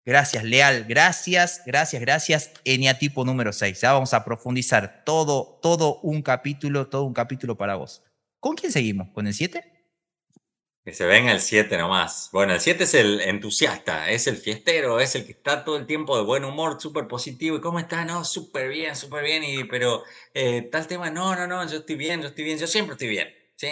Gracias, 0.07 0.45
Leal. 0.45 0.85
Gracias, 0.85 1.63
gracias, 1.65 2.01
gracias. 2.03 2.51
Eniatipo 2.65 3.25
número 3.25 3.53
6. 3.53 3.81
Ya 3.81 3.93
vamos 3.93 4.13
a 4.13 4.25
profundizar 4.25 5.03
todo, 5.05 5.59
todo 5.63 6.01
un 6.01 6.21
capítulo, 6.21 6.89
todo 6.89 7.05
un 7.05 7.15
capítulo 7.15 7.57
para 7.57 7.77
vos. 7.77 8.03
¿Con 8.39 8.55
quién 8.55 8.71
seguimos? 8.71 9.09
¿Con 9.15 9.27
el 9.27 9.33
7? 9.33 9.65
Que 10.85 10.93
se 10.93 11.07
venga 11.07 11.33
el 11.33 11.41
7 11.41 11.79
nomás. 11.79 12.29
Bueno, 12.31 12.53
el 12.53 12.61
7 12.61 12.85
es 12.85 12.93
el 12.93 13.23
entusiasta, 13.23 14.11
es 14.11 14.27
el 14.27 14.37
fiestero, 14.37 15.01
es 15.01 15.15
el 15.15 15.25
que 15.25 15.33
está 15.33 15.65
todo 15.65 15.79
el 15.79 15.87
tiempo 15.87 16.19
de 16.19 16.25
buen 16.25 16.45
humor, 16.45 16.79
súper 16.79 17.09
positivo. 17.09 17.57
¿Y 17.57 17.63
cómo 17.63 17.79
está? 17.79 18.05
No, 18.05 18.25
súper 18.25 18.69
bien, 18.69 18.95
súper 18.95 19.25
bien. 19.25 19.43
Y, 19.43 19.65
pero 19.65 20.05
eh, 20.35 20.69
tal 20.71 20.87
tema, 20.87 21.09
no, 21.09 21.35
no, 21.35 21.47
no, 21.47 21.67
yo 21.67 21.79
estoy 21.79 21.97
bien, 21.97 22.21
yo 22.21 22.29
estoy 22.29 22.45
bien, 22.45 22.59
yo 22.59 22.67
siempre 22.67 22.93
estoy 22.93 23.09
bien. 23.09 23.29
¿sí? 23.57 23.69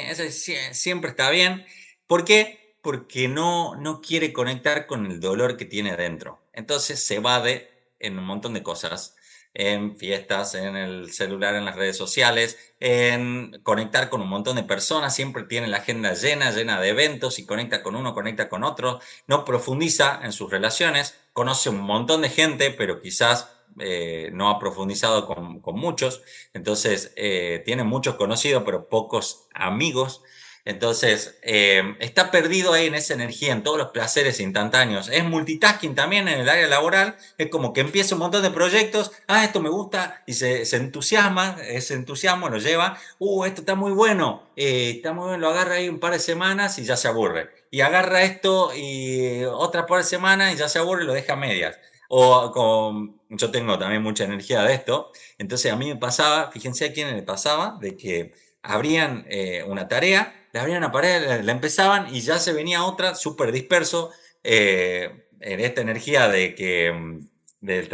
Siempre 0.72 1.10
está 1.10 1.28
bien. 1.28 1.66
¿Por 2.06 2.24
qué? 2.24 2.61
Porque 2.82 3.28
no, 3.28 3.76
no 3.76 4.00
quiere 4.00 4.32
conectar 4.32 4.86
con 4.86 5.06
el 5.06 5.20
dolor 5.20 5.56
que 5.56 5.64
tiene 5.64 5.96
dentro. 5.96 6.42
Entonces 6.52 7.02
se 7.02 7.16
evade 7.16 7.70
en 7.98 8.18
un 8.18 8.24
montón 8.24 8.54
de 8.54 8.62
cosas 8.62 9.16
en 9.54 9.96
fiestas, 9.98 10.54
en 10.54 10.76
el 10.76 11.12
celular, 11.12 11.54
en 11.54 11.64
las 11.64 11.76
redes 11.76 11.96
sociales, 11.96 12.74
en 12.80 13.60
conectar 13.62 14.08
con 14.08 14.22
un 14.22 14.28
montón 14.28 14.56
de 14.56 14.62
personas, 14.62 15.14
siempre 15.14 15.42
tiene 15.44 15.68
la 15.68 15.78
agenda 15.78 16.14
llena, 16.14 16.50
llena 16.52 16.80
de 16.80 16.88
eventos 16.88 17.38
y 17.38 17.46
conecta 17.46 17.82
con 17.82 17.94
uno, 17.94 18.14
conecta 18.14 18.48
con 18.48 18.64
otro, 18.64 19.00
no 19.26 19.44
profundiza 19.44 20.20
en 20.22 20.32
sus 20.32 20.50
relaciones, 20.50 21.18
conoce 21.32 21.68
un 21.68 21.80
montón 21.80 22.22
de 22.22 22.30
gente, 22.30 22.70
pero 22.70 23.00
quizás 23.00 23.52
eh, 23.78 24.30
no 24.32 24.48
ha 24.48 24.58
profundizado 24.58 25.26
con, 25.26 25.76
muchos, 25.76 26.22
entonces 26.54 27.12
eh, 27.16 27.62
tiene 27.64 27.84
muchos 27.84 28.16
conocidos, 28.16 28.62
pero 28.64 28.88
pocos 28.88 29.48
amigos. 29.54 30.22
Entonces, 30.64 31.38
eh, 31.42 31.96
está 31.98 32.30
perdido 32.30 32.72
ahí 32.72 32.86
en 32.86 32.94
esa 32.94 33.14
energía, 33.14 33.52
en 33.52 33.62
todos 33.62 33.78
los 33.78 33.88
placeres 33.88 34.38
instantáneos. 34.40 35.08
Es 35.08 35.24
multitasking 35.24 35.94
también 35.94 36.28
en 36.28 36.40
el 36.40 36.48
área 36.48 36.68
laboral. 36.68 37.16
Es 37.38 37.48
como 37.48 37.72
que 37.72 37.80
empieza 37.80 38.14
un 38.14 38.20
montón 38.20 38.42
de 38.42 38.50
proyectos. 38.50 39.12
Ah, 39.26 39.44
esto 39.44 39.60
me 39.60 39.68
gusta. 39.70 40.22
Y 40.26 40.34
se, 40.34 40.62
entusiasma. 40.76 41.56
Ese 41.66 41.94
entusiasmo 41.94 42.48
lo 42.48 42.58
lleva. 42.58 42.98
Uh, 43.18 43.44
esto 43.44 43.62
está 43.62 43.74
muy 43.74 43.92
bueno. 43.92 44.44
Eh, 44.56 44.92
está 44.96 45.12
muy 45.12 45.24
bueno. 45.24 45.38
Lo 45.38 45.48
agarra 45.48 45.74
ahí 45.74 45.88
un 45.88 45.98
par 45.98 46.12
de 46.12 46.20
semanas 46.20 46.78
y 46.78 46.84
ya 46.84 46.96
se 46.96 47.08
aburre. 47.08 47.50
Y 47.70 47.80
agarra 47.80 48.22
esto 48.22 48.72
y 48.74 49.44
otra 49.44 49.86
par 49.86 49.98
de 49.98 50.04
semanas 50.04 50.54
y 50.54 50.56
ya 50.56 50.68
se 50.68 50.78
aburre 50.78 51.04
y 51.04 51.06
lo 51.06 51.14
deja 51.14 51.32
a 51.32 51.36
medias. 51.36 51.78
O 52.08 52.52
con 52.52 53.22
yo 53.36 53.50
tengo 53.50 53.78
también 53.78 54.02
mucha 54.02 54.24
energía 54.24 54.62
de 54.62 54.74
esto, 54.74 55.10
entonces 55.38 55.72
a 55.72 55.76
mí 55.76 55.88
me 55.88 55.96
pasaba, 55.96 56.50
fíjense 56.50 56.86
a 56.86 56.92
quién 56.92 57.14
le 57.16 57.22
pasaba, 57.22 57.78
de 57.80 57.96
que 57.96 58.34
abrían 58.62 59.24
eh, 59.28 59.64
una 59.66 59.88
tarea, 59.88 60.34
la 60.52 60.60
abrían 60.62 60.84
a 60.84 60.92
pared, 60.92 61.42
la, 61.42 61.52
empezaban 61.52 62.14
y 62.14 62.20
ya 62.20 62.38
se 62.38 62.52
venía 62.52 62.84
otra 62.84 63.14
súper 63.14 63.52
disperso 63.52 64.10
eh, 64.42 65.28
en 65.40 65.60
esta 65.60 65.80
energía 65.80 66.28
de 66.28 66.54
que 66.54 66.92
mm, 66.92 67.28
del, 67.60 67.88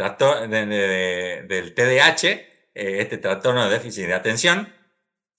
del 1.47 1.73
TDAH, 1.73 2.23
eh, 2.25 2.45
este 2.75 3.17
trastorno 3.17 3.63
de 3.63 3.69
déficit 3.71 4.07
de 4.07 4.13
atención 4.13 4.73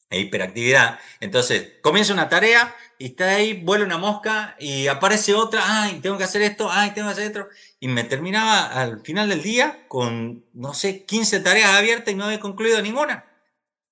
e 0.08 0.20
hiperactividad. 0.20 0.98
Entonces, 1.20 1.74
comienza 1.82 2.12
una 2.12 2.28
tarea 2.28 2.74
y 2.98 3.06
está 3.06 3.30
ahí, 3.30 3.54
vuela 3.54 3.84
una 3.84 3.98
mosca 3.98 4.56
y 4.58 4.88
aparece 4.88 5.34
otra, 5.34 5.62
ay, 5.64 6.00
tengo 6.00 6.18
que 6.18 6.24
hacer 6.24 6.42
esto, 6.42 6.68
ay, 6.70 6.92
tengo 6.92 7.08
que 7.08 7.12
hacer 7.12 7.26
esto. 7.26 7.48
Y 7.78 7.88
me 7.88 8.04
terminaba 8.04 8.66
al 8.66 9.00
final 9.02 9.28
del 9.28 9.42
día 9.42 9.84
con, 9.88 10.44
no 10.52 10.74
sé, 10.74 11.04
15 11.04 11.40
tareas 11.40 11.70
abiertas 11.70 12.12
y 12.12 12.16
no 12.16 12.24
había 12.24 12.40
concluido 12.40 12.82
ninguna. 12.82 13.24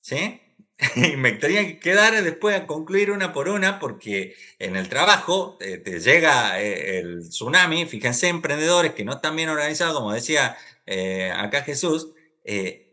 ¿Sí? 0.01 0.41
me 1.17 1.33
tenía 1.33 1.67
que 1.67 1.81
quedar 1.81 2.23
después 2.23 2.55
a 2.55 2.67
concluir 2.67 3.11
una 3.11 3.33
por 3.33 3.49
una 3.49 3.81
porque 3.81 4.37
en 4.61 4.77
el 4.77 4.89
trabajo 4.89 5.57
eh, 5.61 5.79
te 5.79 5.99
llega 5.99 6.61
eh, 6.63 6.99
el 6.99 7.29
tsunami, 7.29 7.87
fíjense 7.87 8.29
emprendedores 8.29 8.95
que 8.95 9.05
no 9.05 9.15
están 9.15 9.35
bien 9.35 9.49
organizados, 9.49 9.97
como 9.97 10.13
decía 10.13 10.57
eh, 10.87 11.33
acá 11.35 11.63
Jesús, 11.63 12.13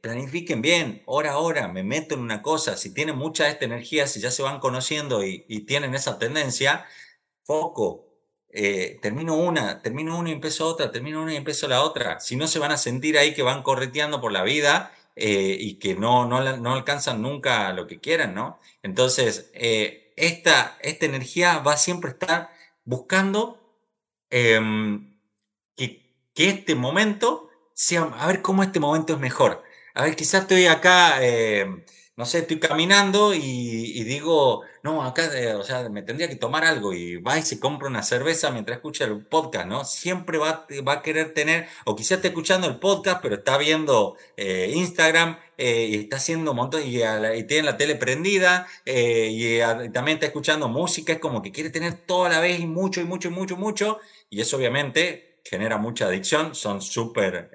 planifiquen 0.02 0.62
bien, 0.62 1.02
hora 1.06 1.32
a 1.34 1.38
hora, 1.38 1.70
me 1.70 1.82
meto 1.82 2.16
en 2.16 2.22
una 2.22 2.42
cosa, 2.42 2.76
si 2.76 2.94
tienen 2.94 3.16
mucha 3.16 3.48
esta 3.48 3.64
energía, 3.64 4.06
si 4.06 4.20
ya 4.20 4.30
se 4.30 4.44
van 4.44 4.60
conociendo 4.60 5.24
y, 5.24 5.46
y 5.48 5.62
tienen 5.62 5.96
esa 5.96 6.20
tendencia, 6.20 6.86
foco, 7.44 8.06
termino 9.02 9.38
una, 9.38 9.82
termino 9.82 10.18
una 10.18 10.30
y 10.30 10.34
empiezo 10.34 10.68
otra, 10.68 10.92
termino 10.92 11.22
una 11.22 11.34
y 11.34 11.38
empiezo 11.38 11.70
la 11.70 11.84
otra, 11.84 12.20
si 12.20 12.36
no 12.36 12.48
se 12.48 12.60
van 12.60 12.72
a 12.74 12.78
sentir 12.78 13.18
ahí 13.18 13.34
que 13.34 13.44
van 13.44 13.64
correteando 13.64 14.20
por 14.20 14.34
la 14.34 14.44
vida 14.44 14.92
eh, 15.16 15.58
y 15.60 15.76
que 15.80 15.96
no, 15.96 16.26
no, 16.28 16.58
no, 16.58 16.74
alcanzan 16.74 17.22
nunca 17.22 17.72
lo 17.74 17.88
que 17.88 18.00
quieran, 18.00 18.36
¿no? 18.36 18.60
Entonces, 18.84 19.50
eh, 19.54 20.14
esta, 20.18 20.78
esta 20.82 21.06
energía 21.06 21.60
va 21.60 21.78
siempre 21.78 22.12
a 22.12 22.14
estar 22.14 22.50
buscando 22.84 23.62
em, 24.30 25.18
que, 25.76 26.14
que, 26.34 26.50
este 26.50 26.76
momento 26.76 27.50
sea, 27.74 28.04
a 28.04 28.28
ver 28.28 28.42
cómo 28.42 28.64
este 28.64 28.80
momento 28.80 29.14
es 29.14 29.20
mejor. 29.20 29.64
A 29.94 30.04
ver, 30.04 30.16
quizás 30.16 30.44
estoy 30.44 30.68
acá 30.68 31.24
em, 31.24 31.84
no 32.18 32.26
sé, 32.26 32.40
estoy 32.40 32.60
caminando 32.60 33.34
y, 33.34 34.04
digo, 34.06 34.62
no, 34.84 35.04
acá, 35.04 35.38
eh, 35.38 35.54
o 35.54 35.64
sea, 35.64 35.90
me 35.90 36.02
tendría 36.02 36.30
que 36.30 36.38
tomar 36.38 36.64
algo 36.64 36.94
y 36.94 37.18
va 37.18 37.38
y 37.38 37.42
se 37.42 37.60
compra 37.60 37.90
una 37.90 38.04
cerveza 38.04 38.52
mientras 38.52 38.78
escucha 38.78 39.04
el 39.04 39.26
podcast, 39.26 39.68
¿no? 39.68 39.84
Siempre 39.84 40.38
va, 40.38 40.66
va 40.88 40.94
a 40.94 41.02
querer 41.02 41.34
tener, 41.34 41.68
o 41.84 41.94
quizás 41.96 42.18
está 42.18 42.30
escuchando 42.30 42.68
el 42.68 42.78
podcast, 42.80 43.20
pero 43.22 43.36
está 43.36 43.58
viendo 43.58 44.16
eh, 44.38 44.72
Instagram 44.74 45.38
eh, 45.58 45.88
y 45.90 45.96
está 45.96 46.16
haciendo 46.16 46.52
un 46.52 46.58
montón, 46.58 46.84
y, 46.86 47.00
tiene 47.44 47.64
la 47.64 47.76
tele 47.78 47.96
prendida 47.96 48.66
y, 48.86 49.60
también 49.92 50.16
está 50.16 50.28
escuchando 50.28 50.70
música, 50.70 51.14
es 51.14 51.20
como 51.20 51.42
que 51.42 51.52
quiere 51.52 51.70
tener 51.70 51.96
toda 52.06 52.30
la 52.30 52.40
vez 52.40 52.62
y 52.62 52.66
mucho 52.66 53.02
y 53.02 53.04
mucho 53.04 53.28
y 53.28 53.32
mucho 53.32 53.56
y 53.56 53.58
mucho, 53.58 54.00
y 54.30 54.40
eso 54.40 54.56
obviamente 54.56 55.42
genera 55.44 55.78
mucha 55.78 56.06
adicción, 56.06 56.56
son 56.56 56.82
súper 56.82 57.52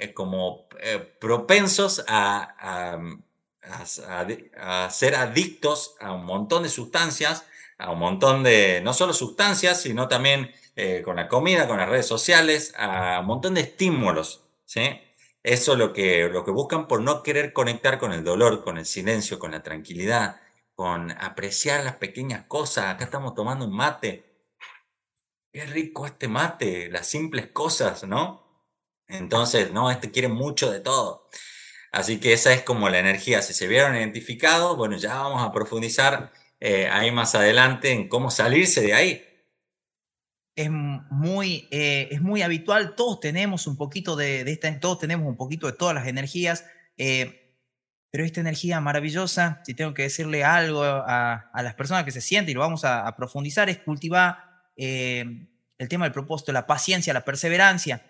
eh, 0.00 0.14
como 0.14 0.68
eh, 0.80 0.98
propensos 0.98 2.04
a, 2.06 2.96
ser 4.90 5.14
adictos 5.16 5.96
a 6.00 6.12
un 6.12 6.24
montón 6.24 6.62
de 6.62 6.68
sustancias, 6.68 7.44
a 7.78 7.90
un 7.90 7.98
montón 7.98 8.42
de, 8.44 8.80
no 8.82 8.94
solo 8.94 9.12
sustancias, 9.12 9.82
sino 9.82 10.06
también 10.08 10.52
eh, 10.76 11.02
con 11.04 11.16
la 11.16 11.26
comida, 11.28 11.66
con 11.66 11.78
las 11.78 11.88
redes 11.88 12.06
sociales, 12.06 12.72
a 12.78 13.18
un 13.20 13.26
montón 13.26 13.54
de 13.54 13.62
estímulos. 13.62 14.44
¿sí? 14.64 15.00
Eso 15.42 15.72
es 15.72 15.78
lo 15.78 15.92
que, 15.92 16.28
lo 16.28 16.44
que 16.44 16.52
buscan 16.52 16.86
por 16.86 17.02
no 17.02 17.22
querer 17.24 17.52
conectar 17.52 17.98
con 17.98 18.12
el 18.12 18.22
dolor, 18.22 18.62
con 18.62 18.78
el 18.78 18.86
silencio, 18.86 19.38
con 19.38 19.50
la 19.50 19.62
tranquilidad, 19.62 20.40
con 20.74 21.10
apreciar 21.10 21.84
las 21.84 21.96
pequeñas 21.96 22.44
cosas. 22.46 22.94
Acá 22.94 23.04
estamos 23.04 23.34
tomando 23.34 23.64
un 23.64 23.74
mate. 23.74 24.24
Qué 25.52 25.66
rico 25.66 26.06
este 26.06 26.28
mate, 26.28 26.88
las 26.88 27.06
simples 27.08 27.48
cosas, 27.48 28.04
¿no? 28.04 28.47
Entonces, 29.08 29.72
no, 29.72 29.90
este 29.90 30.10
quiere 30.10 30.28
mucho 30.28 30.70
de 30.70 30.80
todo. 30.80 31.28
Así 31.90 32.20
que 32.20 32.32
esa 32.34 32.52
es 32.52 32.62
como 32.62 32.88
la 32.88 32.98
energía. 32.98 33.42
Si 33.42 33.54
se 33.54 33.66
vieron 33.66 33.96
identificados, 33.96 34.76
bueno, 34.76 34.96
ya 34.96 35.14
vamos 35.14 35.42
a 35.42 35.52
profundizar 35.52 36.32
eh, 36.60 36.88
ahí 36.88 37.10
más 37.10 37.34
adelante 37.34 37.92
en 37.92 38.08
cómo 38.08 38.30
salirse 38.30 38.82
de 38.82 38.94
ahí. 38.94 39.24
Es 40.54 40.70
muy, 40.70 41.68
eh, 41.70 42.08
es 42.10 42.20
muy 42.20 42.42
habitual, 42.42 42.96
todos 42.96 43.20
tenemos 43.20 43.68
un 43.68 43.76
poquito 43.76 44.16
de, 44.16 44.40
esta, 44.40 44.78
todos 44.80 44.98
tenemos 44.98 45.28
un 45.28 45.36
poquito 45.36 45.68
de 45.68 45.72
todas 45.72 45.94
las 45.94 46.08
energías, 46.08 46.66
eh, 46.96 47.54
pero 48.10 48.24
esta 48.24 48.40
energía 48.40 48.80
maravillosa, 48.80 49.62
si 49.64 49.74
tengo 49.74 49.94
que 49.94 50.02
decirle 50.02 50.42
algo 50.42 50.82
a, 50.82 51.48
las 51.62 51.74
personas 51.74 52.04
que 52.04 52.10
se 52.10 52.20
sienten 52.20 52.50
y 52.50 52.54
lo 52.54 52.60
vamos 52.60 52.84
a, 52.84 53.06
a 53.06 53.14
profundizar, 53.14 53.68
es 53.70 53.78
cultivar 53.78 54.48
el 54.76 55.88
tema 55.88 56.06
del 56.06 56.12
propósito, 56.12 56.52
la 56.52 56.66
paciencia, 56.66 57.12
la 57.12 57.24
perseverancia 57.24 58.02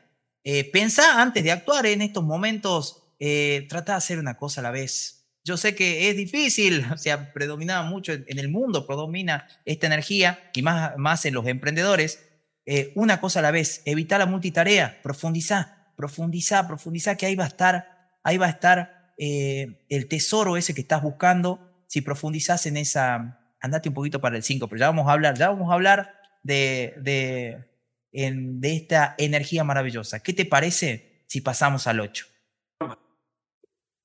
eh, 0.44 0.70
pensá 0.70 1.20
antes 1.20 1.44
de 1.44 1.52
actuar 1.52 1.86
en 1.86 2.02
estos 2.02 2.24
momentos, 2.24 3.08
eh, 3.20 3.66
trata 3.68 3.92
de 3.92 3.98
hacer 3.98 4.18
una 4.18 4.36
cosa 4.36 4.60
a 4.60 4.64
la 4.64 4.70
vez. 4.70 5.26
Yo 5.44 5.56
sé 5.56 5.74
que 5.74 6.10
es 6.10 6.16
difícil, 6.16 6.86
o 6.92 6.98
sea, 6.98 7.32
predomina 7.32 7.82
mucho 7.82 8.12
en 8.12 8.38
el 8.38 8.48
mundo, 8.48 8.86
predomina 8.86 9.48
esta 9.64 9.86
energía 9.86 10.50
y 10.54 10.62
más, 10.62 10.96
más 10.96 11.24
en 11.24 11.34
los 11.34 11.46
emprendedores. 11.46 12.24
Eh, 12.66 12.92
una 12.94 13.20
cosa 13.20 13.38
a 13.38 13.42
la 13.42 13.50
vez, 13.50 13.82
evita 13.86 14.18
la 14.18 14.26
multitarea, 14.26 15.00
profundizá, 15.02 15.92
profundizá, 15.96 16.68
profundizá, 16.68 17.16
que 17.16 17.24
ahí 17.24 17.34
va 17.34 17.44
a 17.44 17.48
estar, 17.48 17.88
ahí 18.22 18.36
va 18.36 18.46
a 18.46 18.50
estar 18.50 19.14
eh, 19.16 19.86
el 19.88 20.06
tesoro 20.06 20.56
ese 20.56 20.74
que 20.74 20.82
estás 20.82 21.02
buscando. 21.02 21.60
Si 21.86 22.02
profundizás 22.02 22.66
en 22.66 22.76
esa, 22.76 23.40
andate 23.60 23.88
un 23.88 23.94
poquito 23.94 24.20
para 24.20 24.36
el 24.36 24.42
5, 24.42 24.68
pero 24.68 24.78
ya 24.78 24.86
vamos 24.88 25.08
a 25.08 25.12
hablar, 25.12 25.38
ya 25.38 25.48
vamos 25.48 25.70
a 25.70 25.74
hablar 25.74 26.14
de, 26.42 26.94
de 27.00 27.64
de 28.12 28.76
esta 28.76 29.14
energía 29.18 29.64
maravillosa. 29.64 30.22
¿Qué 30.22 30.32
te 30.32 30.44
parece 30.44 31.22
si 31.26 31.40
pasamos 31.40 31.86
al 31.86 32.00
8? 32.00 32.26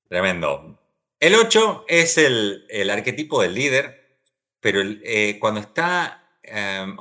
Tremendo. 0.08 0.78
El 1.18 1.34
8 1.34 1.86
es 1.88 2.18
el, 2.18 2.90
arquetipo 2.90 3.40
del 3.42 3.54
líder, 3.54 4.20
pero 4.60 4.80
eh, 4.82 5.38
cuando 5.40 5.60
está 5.60 6.38
em, 6.42 6.96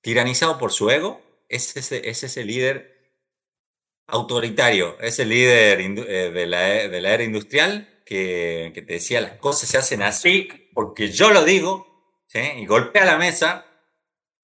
tiranizado 0.00 0.58
por 0.58 0.72
su 0.72 0.90
ego, 0.90 1.22
es 1.48 1.76
ese, 1.76 2.08
es 2.08 2.24
ese 2.24 2.44
líder 2.44 3.12
autoritario, 4.06 4.98
es 5.00 5.18
el 5.18 5.28
líder 5.28 5.80
eh, 5.80 6.30
de, 6.30 6.46
la, 6.46 6.60
de, 6.60 7.00
la, 7.00 7.14
era 7.14 7.24
industrial 7.24 8.02
que, 8.04 8.72
que, 8.74 8.82
te 8.82 8.94
decía 8.94 9.20
las 9.20 9.38
cosas 9.38 9.68
se 9.68 9.78
hacen 9.78 10.02
así 10.02 10.48
porque 10.74 11.10
yo 11.10 11.30
lo 11.30 11.44
digo, 11.44 11.94
y 12.34 12.66
golpea 12.66 13.04
la 13.04 13.16
mesa 13.16 13.64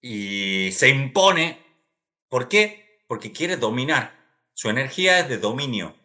y 0.00 0.70
se 0.72 0.88
impone 0.88 1.58
¿Por 2.30 2.48
qué? 2.48 3.04
Porque 3.08 3.32
quiere 3.32 3.56
dominar. 3.56 4.18
Su 4.54 4.70
energía 4.70 5.18
es 5.18 5.28
de 5.28 5.36
dominio. 5.36 5.96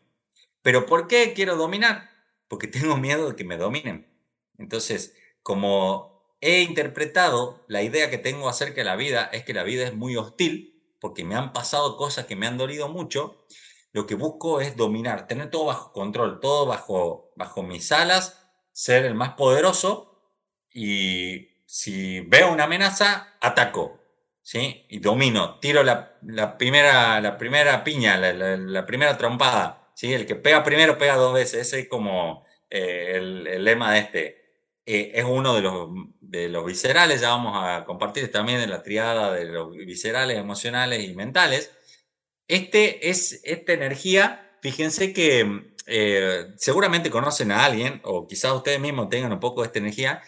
¿Pero 0.64 0.88
por 0.88 1.08
qué 1.08 1.34
quiero 1.34 1.56
dominar? 1.56 2.10
Porque 2.50 2.68
tengo 2.76 2.98
miedo 2.98 3.30
de 3.30 3.36
que 3.38 3.46
me 3.46 3.58
dominen. 3.58 4.12
Entonces, 4.58 5.16
como 5.44 6.38
he 6.42 6.62
interpretado 6.62 7.64
la 7.68 7.84
idea 7.84 8.10
que 8.10 8.18
tengo 8.18 8.50
acerca 8.50 8.82
de 8.82 8.86
la 8.86 8.96
vida 8.96 9.26
es 9.32 9.46
que 9.46 9.54
la 9.54 9.64
vida 9.64 9.86
es 9.86 9.94
muy 9.94 10.18
hostil, 10.18 10.96
porque 11.00 11.24
me 11.24 11.36
han 11.36 11.54
pasado 11.54 11.96
cosas 11.96 12.26
que 12.26 12.36
me 12.36 12.48
han 12.48 12.58
dolido 12.58 12.90
mucho, 12.90 13.46
lo 13.92 14.08
que 14.08 14.16
busco 14.16 14.60
es 14.60 14.76
dominar, 14.76 15.28
tener 15.28 15.52
todo 15.52 15.66
bajo 15.66 15.94
control, 15.94 16.40
todo 16.40 16.66
bajo, 16.66 17.32
bajo 17.36 17.62
mis 17.62 17.92
alas, 17.92 18.42
ser 18.72 19.06
el 19.06 19.14
más 19.14 19.36
poderoso 19.36 20.34
y 20.74 21.50
si 21.68 22.22
veo 22.22 22.52
una 22.52 22.64
amenaza, 22.64 23.38
ataco. 23.40 24.05
¿Sí? 24.46 24.86
Y 24.90 25.00
domino, 25.00 25.60
tiro 25.60 25.84
la, 25.84 26.20
primera, 26.58 27.20
la 27.20 27.38
primera 27.38 27.84
piña, 27.84 28.18
la, 28.18 28.86
primera 28.86 29.18
trompada, 29.18 29.90
¿sí? 29.96 30.14
El 30.14 30.28
que 30.28 30.36
pega 30.36 30.64
primero 30.64 31.00
pega 31.00 31.16
dos 31.16 31.34
veces, 31.34 31.62
ese 31.68 31.80
es 31.82 31.90
como 31.90 32.46
eh, 32.70 33.14
el, 33.16 33.64
lema 33.64 33.94
de 33.94 34.00
este. 34.00 34.46
Eh, 34.86 35.14
es 35.16 35.26
uno 35.26 35.56
de 35.56 35.62
los, 35.64 35.90
de 36.22 36.48
los 36.50 36.64
viscerales, 36.64 37.22
ya 37.22 37.30
vamos 37.30 37.54
a 37.56 37.86
compartir 37.86 38.32
también 38.32 38.62
en 38.62 38.70
la 38.70 38.84
triada 38.84 39.34
de 39.34 39.46
los 39.46 39.72
viscerales, 39.72 40.38
emocionales 40.38 41.04
y 41.04 41.16
mentales. 41.16 41.72
Este 42.48 43.10
es 43.10 43.42
esta 43.46 43.74
energía, 43.74 44.58
fíjense 44.62 45.12
que 45.12 45.74
eh, 45.88 46.54
seguramente 46.58 47.10
conocen 47.10 47.52
a 47.52 47.66
alguien, 47.66 48.00
o 48.04 48.28
quizás 48.28 48.52
ustedes 48.54 48.80
mismos 48.80 49.10
tengan 49.10 49.34
un 49.34 49.40
poco 49.40 49.62
de 49.62 49.68
esta 49.68 49.80
energía, 49.80 50.22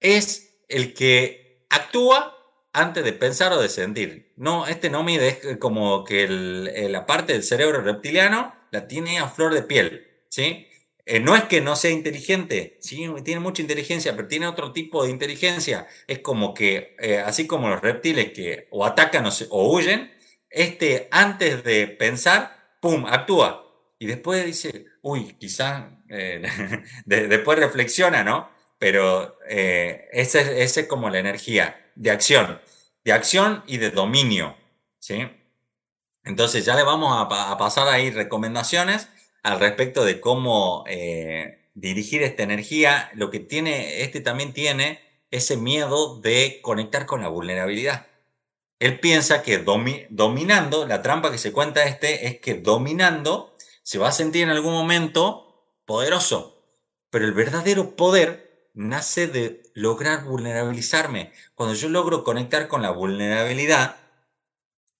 es 0.00 0.60
el 0.68 0.94
que 0.94 1.66
actúa 1.70 2.38
antes 2.72 3.04
de 3.04 3.12
pensar 3.12 3.52
o 3.52 3.60
de 3.60 3.68
sentir. 3.68 4.32
No, 4.36 4.66
este 4.66 4.90
no 4.90 5.02
mide, 5.02 5.28
es 5.28 5.56
como 5.58 6.04
que 6.04 6.26
la 6.28 7.06
parte 7.06 7.32
del 7.34 7.42
cerebro 7.42 7.82
reptiliano 7.82 8.54
la 8.70 8.88
tiene 8.88 9.18
a 9.18 9.28
flor 9.28 9.54
de 9.54 9.62
piel, 9.62 10.06
¿sí? 10.28 10.66
Eh, 11.04 11.20
no 11.20 11.34
es 11.34 11.44
que 11.44 11.60
no 11.60 11.74
sea 11.74 11.90
inteligente, 11.90 12.78
¿sí? 12.80 13.06
tiene 13.24 13.40
mucha 13.40 13.60
inteligencia, 13.60 14.14
pero 14.14 14.28
tiene 14.28 14.46
otro 14.46 14.72
tipo 14.72 15.04
de 15.04 15.10
inteligencia. 15.10 15.88
Es 16.06 16.20
como 16.20 16.54
que, 16.54 16.96
eh, 17.00 17.18
así 17.18 17.46
como 17.46 17.68
los 17.68 17.80
reptiles 17.80 18.32
que 18.32 18.68
o 18.70 18.84
atacan 18.84 19.26
o, 19.26 19.72
huyen, 19.72 20.12
este 20.48 21.08
antes 21.10 21.64
de 21.64 21.88
pensar 21.88 22.62
¡pum!, 22.80 23.06
actúa. 23.06 23.64
Y 23.98 24.06
después 24.06 24.44
dice, 24.44 24.86
uy, 25.02 25.34
quizás, 25.38 25.84
eh, 26.08 26.42
después 27.06 27.58
reflexiona, 27.58 28.24
¿no? 28.24 28.50
Pero 28.78 29.38
eh, 29.48 30.08
esa, 30.12 30.40
es 30.40 30.86
como 30.88 31.08
la 31.08 31.20
energía 31.20 31.81
de 31.94 32.10
acción, 32.10 32.60
de 33.04 33.12
acción 33.12 33.62
y 33.66 33.78
de 33.78 33.90
dominio, 33.90 34.56
¿sí? 34.98 35.28
Entonces 36.24 36.64
ya 36.64 36.76
le 36.76 36.84
vamos 36.84 37.12
a, 37.18 37.58
pasar 37.58 37.88
ahí 37.88 38.10
recomendaciones 38.10 39.08
al 39.42 39.58
respecto 39.58 40.04
de 40.04 40.20
cómo 40.20 40.84
eh, 40.86 41.68
dirigir 41.74 42.22
esta 42.22 42.44
energía. 42.44 43.10
Lo 43.14 43.30
que 43.30 43.40
tiene, 43.40 44.02
este 44.02 44.20
también 44.20 44.52
tiene 44.52 45.00
ese 45.30 45.56
miedo 45.56 46.20
de 46.20 46.60
conectar 46.62 47.06
con 47.06 47.22
la 47.22 47.28
vulnerabilidad. 47.28 48.06
Él 48.78 49.00
piensa 49.00 49.42
que 49.42 49.58
dominando, 49.58 50.86
la 50.86 51.02
trampa 51.02 51.30
que 51.30 51.38
se 51.38 51.52
cuenta 51.52 51.84
este 51.84 52.26
es 52.26 52.40
que 52.40 52.54
dominando 52.54 53.54
se 53.82 53.98
va 53.98 54.08
a 54.08 54.12
sentir 54.12 54.42
en 54.42 54.50
algún 54.50 54.72
momento 54.72 55.66
poderoso, 55.84 56.62
pero 57.10 57.24
el 57.24 57.32
verdadero 57.32 57.96
poder 57.96 58.51
nace 58.74 59.26
de 59.26 59.62
lograr 59.74 60.24
vulnerabilizarme. 60.24 61.32
Cuando 61.54 61.74
yo 61.74 61.88
logro 61.88 62.24
conectar 62.24 62.68
con 62.68 62.82
la 62.82 62.90
vulnerabilidad 62.90 63.96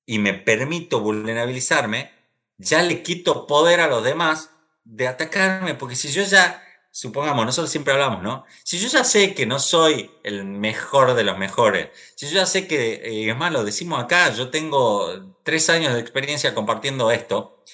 y 0.07 0.19
me 0.19 0.35
permito 0.35 1.01
vulnerabilizarme, 1.01 2.11
ya 2.59 2.83
le 2.83 3.03
quito 3.03 3.47
poder 3.47 3.81
a 3.81 3.89
los 3.89 4.05
demás 4.05 4.51
de 4.85 5.09
atacarme, 5.09 5.75
porque 5.75 5.97
si 5.97 6.11
yo 6.11 6.23
ya 6.25 6.63
supongamos, 6.91 7.47
nosotros 7.47 7.71
siempre 7.71 7.95
hablamos, 7.95 8.23
¿no? 8.23 8.45
Si 8.65 8.79
yo 8.79 8.89
ya 8.89 9.05
sé 9.05 9.35
que 9.35 9.47
no 9.47 9.59
soy 9.59 10.11
el 10.23 10.45
mejor 10.45 11.15
de 11.15 11.25
los 11.25 11.39
mejores, 11.39 11.89
si 12.17 12.27
yo 12.27 12.35
ya 12.35 12.47
sé 12.47 12.67
que, 12.69 12.95
eh, 12.95 13.31
es 13.31 13.37
más, 13.37 13.53
lo 13.53 13.65
decimos 13.65 14.03
acá, 14.03 14.33
yo 14.35 14.51
tengo 14.51 15.35
tres 15.43 15.71
años 15.71 15.95
de 15.95 16.01
experiencia 16.01 16.55
compartiendo 16.55 17.11
esto 17.11 17.65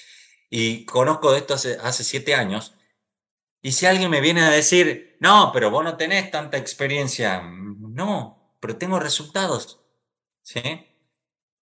y 0.49 0.85
conozco 0.85 1.31
de 1.31 1.39
esto 1.39 1.53
hace, 1.55 1.77
hace 1.81 2.03
siete 2.03 2.33
años, 2.35 2.73
y 3.61 3.71
si 3.73 3.85
alguien 3.85 4.09
me 4.11 4.21
viene 4.21 4.41
a 4.41 4.49
decir, 4.49 5.17
no, 5.19 5.51
pero 5.53 5.71
vos 5.71 5.83
no 5.83 5.97
tenés 5.97 6.31
tanta 6.31 6.57
experiencia, 6.57 7.41
no, 7.43 8.55
pero 8.59 8.77
tengo 8.77 8.99
resultados, 8.99 9.81
¿sí? 10.43 10.61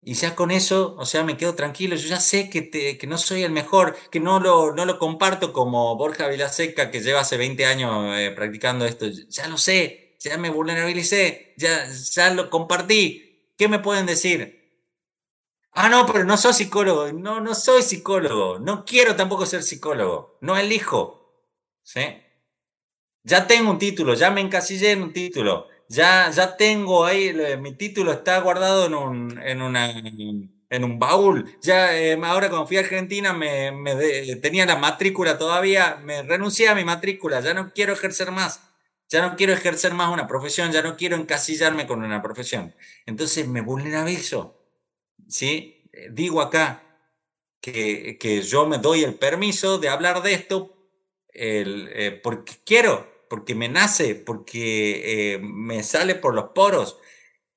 Y 0.02 0.14
ya 0.14 0.34
con 0.36 0.50
eso, 0.50 0.96
o 0.98 1.06
sea, 1.06 1.24
me 1.24 1.36
quedo 1.38 1.54
tranquilo. 1.54 1.96
Yo 1.96 2.08
ya 2.08 2.20
sé 2.20 2.50
que, 2.50 2.70
que 2.98 3.06
no 3.06 3.16
soy 3.16 3.42
el 3.42 3.52
mejor, 3.52 3.96
que 4.10 4.20
no 4.20 4.38
lo, 4.38 4.74
no 4.74 4.84
lo 4.84 4.98
comparto 4.98 5.52
como 5.52 5.96
Borja 5.96 6.28
Vilaseca, 6.28 6.90
que 6.90 7.00
lleva 7.00 7.20
hace 7.20 7.38
20 7.38 7.64
años 7.64 8.14
eh, 8.18 8.30
practicando 8.36 8.84
esto. 8.84 9.06
Ya 9.28 9.48
lo 9.48 9.56
sé, 9.56 10.16
ya 10.20 10.36
me 10.36 10.50
vulnerabilicé, 10.50 11.54
ya, 11.56 11.86
ya 11.90 12.34
lo 12.34 12.50
compartí. 12.50 13.50
¿Qué 13.56 13.68
me 13.68 13.78
pueden 13.78 14.04
decir? 14.06 14.62
Ah, 15.72 15.88
no, 15.88 16.06
pero 16.06 16.24
no 16.24 16.36
soy 16.36 16.52
psicólogo. 16.54 17.12
No, 17.12 17.40
no 17.40 17.54
soy 17.54 17.82
psicólogo. 17.82 18.58
No 18.58 18.84
quiero 18.84 19.16
tampoco 19.16 19.46
ser 19.46 19.62
psicólogo. 19.62 20.38
No 20.40 20.56
elijo. 20.56 21.23
¿Sí? 21.84 22.00
Ya 23.22 23.46
tengo 23.46 23.70
un 23.70 23.78
título, 23.78 24.14
ya 24.14 24.30
me 24.32 24.40
encasillé 24.40 24.90
en 24.90 25.02
un 25.04 25.12
título 25.12 25.68
ya, 25.88 26.30
ya 26.30 26.56
tengo 26.56 27.04
ahí, 27.04 27.34
mi 27.60 27.74
título 27.76 28.12
está 28.12 28.40
guardado 28.40 28.86
en 28.86 28.94
un, 28.94 29.42
en 29.42 29.62
una, 29.62 29.90
en 29.90 30.84
un 30.84 30.98
baúl. 30.98 31.56
Ya 31.62 31.96
eh, 31.96 32.18
ahora 32.22 32.48
cuando 32.48 32.66
fui 32.66 32.76
a 32.76 32.80
Argentina 32.80 33.32
me, 33.32 33.72
tenía 34.42 34.66
la 34.66 34.76
matrícula 34.76 35.38
todavía, 35.38 35.96
me 36.02 36.22
renuncié 36.22 36.68
a 36.68 36.74
mi 36.74 36.84
matrícula, 36.84 37.40
ya 37.40 37.54
no 37.54 37.72
quiero 37.72 37.92
ejercer 37.92 38.30
más. 38.30 38.60
Ya 39.10 39.20
no 39.22 39.36
quiero 39.36 39.52
ejercer 39.52 39.92
más 39.94 40.10
una 40.10 40.26
profesión, 40.26 40.72
ya 40.72 40.82
no 40.82 40.96
quiero 40.96 41.16
encasillarme 41.16 41.86
con 41.86 42.02
una 42.02 42.22
profesión. 42.22 42.74
Entonces 43.06 43.46
me 43.46 43.60
vulnerabilizo. 43.60 44.58
¿sí? 45.28 45.88
Digo 46.10 46.40
acá 46.40 46.82
que, 47.60 48.16
que 48.18 48.42
yo 48.42 48.66
me 48.66 48.78
doy 48.78 49.04
el 49.04 49.14
permiso 49.14 49.78
de 49.78 49.90
hablar 49.90 50.22
de 50.22 50.34
esto 50.34 50.73
el, 51.34 51.88
eh, 51.92 52.12
porque 52.22 52.54
quiero, 52.64 53.08
porque 53.28 53.54
me 53.54 53.68
nace, 53.68 54.14
porque 54.14 55.34
eh, 55.34 55.38
me 55.40 55.82
sale 55.82 56.14
por 56.14 56.34
los 56.34 56.50
poros 56.54 56.98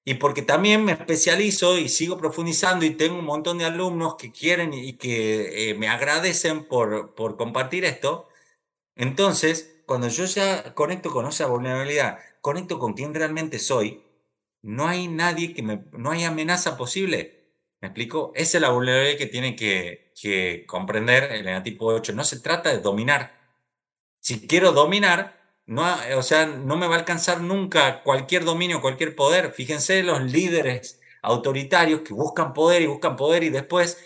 y 0.05 0.15
porque 0.15 0.41
también 0.41 0.85
me 0.85 0.93
especializo 0.93 1.77
y 1.77 1.89
sigo 1.89 2.17
profundizando 2.17 2.85
y 2.85 2.91
tengo 2.91 3.19
un 3.19 3.25
montón 3.25 3.57
de 3.57 3.65
alumnos 3.65 4.15
que 4.15 4.31
quieren 4.31 4.73
y 4.73 4.93
que 4.93 5.71
eh, 5.71 5.75
me 5.75 5.89
agradecen 5.89 6.65
por, 6.65 7.13
por 7.15 7.37
compartir 7.37 7.85
esto. 7.85 8.29
Entonces, 8.95 9.81
cuando 9.85 10.07
yo 10.09 10.25
ya 10.25 10.73
conecto 10.75 11.11
con 11.11 11.27
esa 11.27 11.47
vulnerabilidad, 11.47 12.19
conecto 12.41 12.79
con 12.79 12.93
quién 12.93 13.13
realmente 13.13 13.59
soy, 13.59 14.03
no 14.61 14.87
hay 14.87 15.07
nadie 15.07 15.53
que 15.53 15.63
me, 15.63 15.85
no 15.93 16.11
hay 16.11 16.23
amenaza 16.23 16.77
posible. 16.77 17.53
¿Me 17.81 17.89
explico? 17.89 18.31
Esa 18.35 18.57
es 18.57 18.61
la 18.61 18.69
vulnerabilidad 18.69 19.17
que 19.17 19.27
tiene 19.27 19.55
que, 19.55 20.13
que 20.19 20.65
comprender 20.67 21.31
el 21.31 21.47
enatipo 21.47 21.85
8. 21.87 22.13
No 22.13 22.23
se 22.23 22.39
trata 22.39 22.69
de 22.71 22.79
dominar. 22.79 23.36
Si 24.27 24.45
quiero 24.45 24.73
dominar, 24.73 25.39
no, 25.67 25.85
o 26.17 26.21
sea, 26.21 26.47
no 26.47 26.75
me 26.75 26.85
va 26.85 26.95
a 26.95 26.99
alcanzar 26.99 27.39
nunca 27.39 28.03
cualquier 28.03 28.43
dominio, 28.43 28.81
cualquier 28.81 29.15
poder. 29.15 29.53
Fíjense 29.53 30.03
los 30.03 30.21
líderes 30.21 30.99
autoritarios 31.21 32.01
que 32.01 32.13
buscan 32.13 32.53
poder 32.53 32.81
y 32.81 32.87
buscan 32.87 33.15
poder 33.15 33.43
y 33.45 33.51
después 33.51 34.03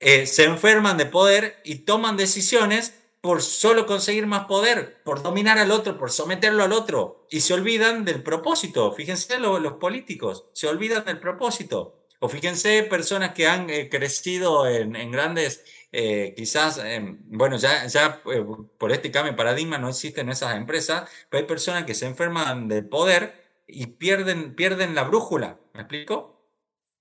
eh, 0.00 0.26
se 0.26 0.46
enferman 0.46 0.96
de 0.96 1.06
poder 1.06 1.62
y 1.64 1.84
toman 1.84 2.16
decisiones 2.16 3.04
por 3.20 3.40
solo 3.40 3.86
conseguir 3.86 4.26
más 4.26 4.46
poder, 4.46 5.00
por 5.04 5.22
dominar 5.22 5.58
al 5.58 5.70
otro, 5.70 5.96
por 5.96 6.10
someterlo 6.10 6.64
al 6.64 6.72
otro 6.72 7.28
y 7.30 7.38
se 7.42 7.54
olvidan 7.54 8.04
del 8.04 8.24
propósito. 8.24 8.90
Fíjense 8.90 9.38
los 9.38 9.74
políticos, 9.74 10.46
se 10.54 10.66
olvidan 10.66 11.04
del 11.04 11.20
propósito. 11.20 12.00
O 12.18 12.28
fíjense 12.28 12.82
personas 12.82 13.32
que 13.32 13.46
han 13.46 13.70
eh, 13.70 13.88
crecido 13.88 14.66
en, 14.66 14.96
en 14.96 15.12
grandes 15.12 15.62
eh, 15.92 16.34
quizás, 16.36 16.78
em, 16.78 17.18
bueno, 17.26 17.56
ya, 17.56 17.86
ya 17.86 18.22
eh, 18.32 18.44
por 18.78 18.92
este 18.92 19.10
cambio 19.10 19.32
de 19.32 19.36
paradigma 19.36 19.78
no 19.78 19.88
existen 19.88 20.28
esas 20.30 20.56
empresas, 20.56 21.10
pero 21.28 21.40
hay 21.42 21.48
personas 21.48 21.84
que 21.84 21.94
se 21.94 22.06
enferman 22.06 22.68
del 22.68 22.88
poder 22.88 23.34
y 23.66 23.86
pierden, 23.86 24.54
pierden 24.54 24.94
la 24.94 25.04
brújula, 25.04 25.58
¿me 25.74 25.80
explico? 25.82 26.40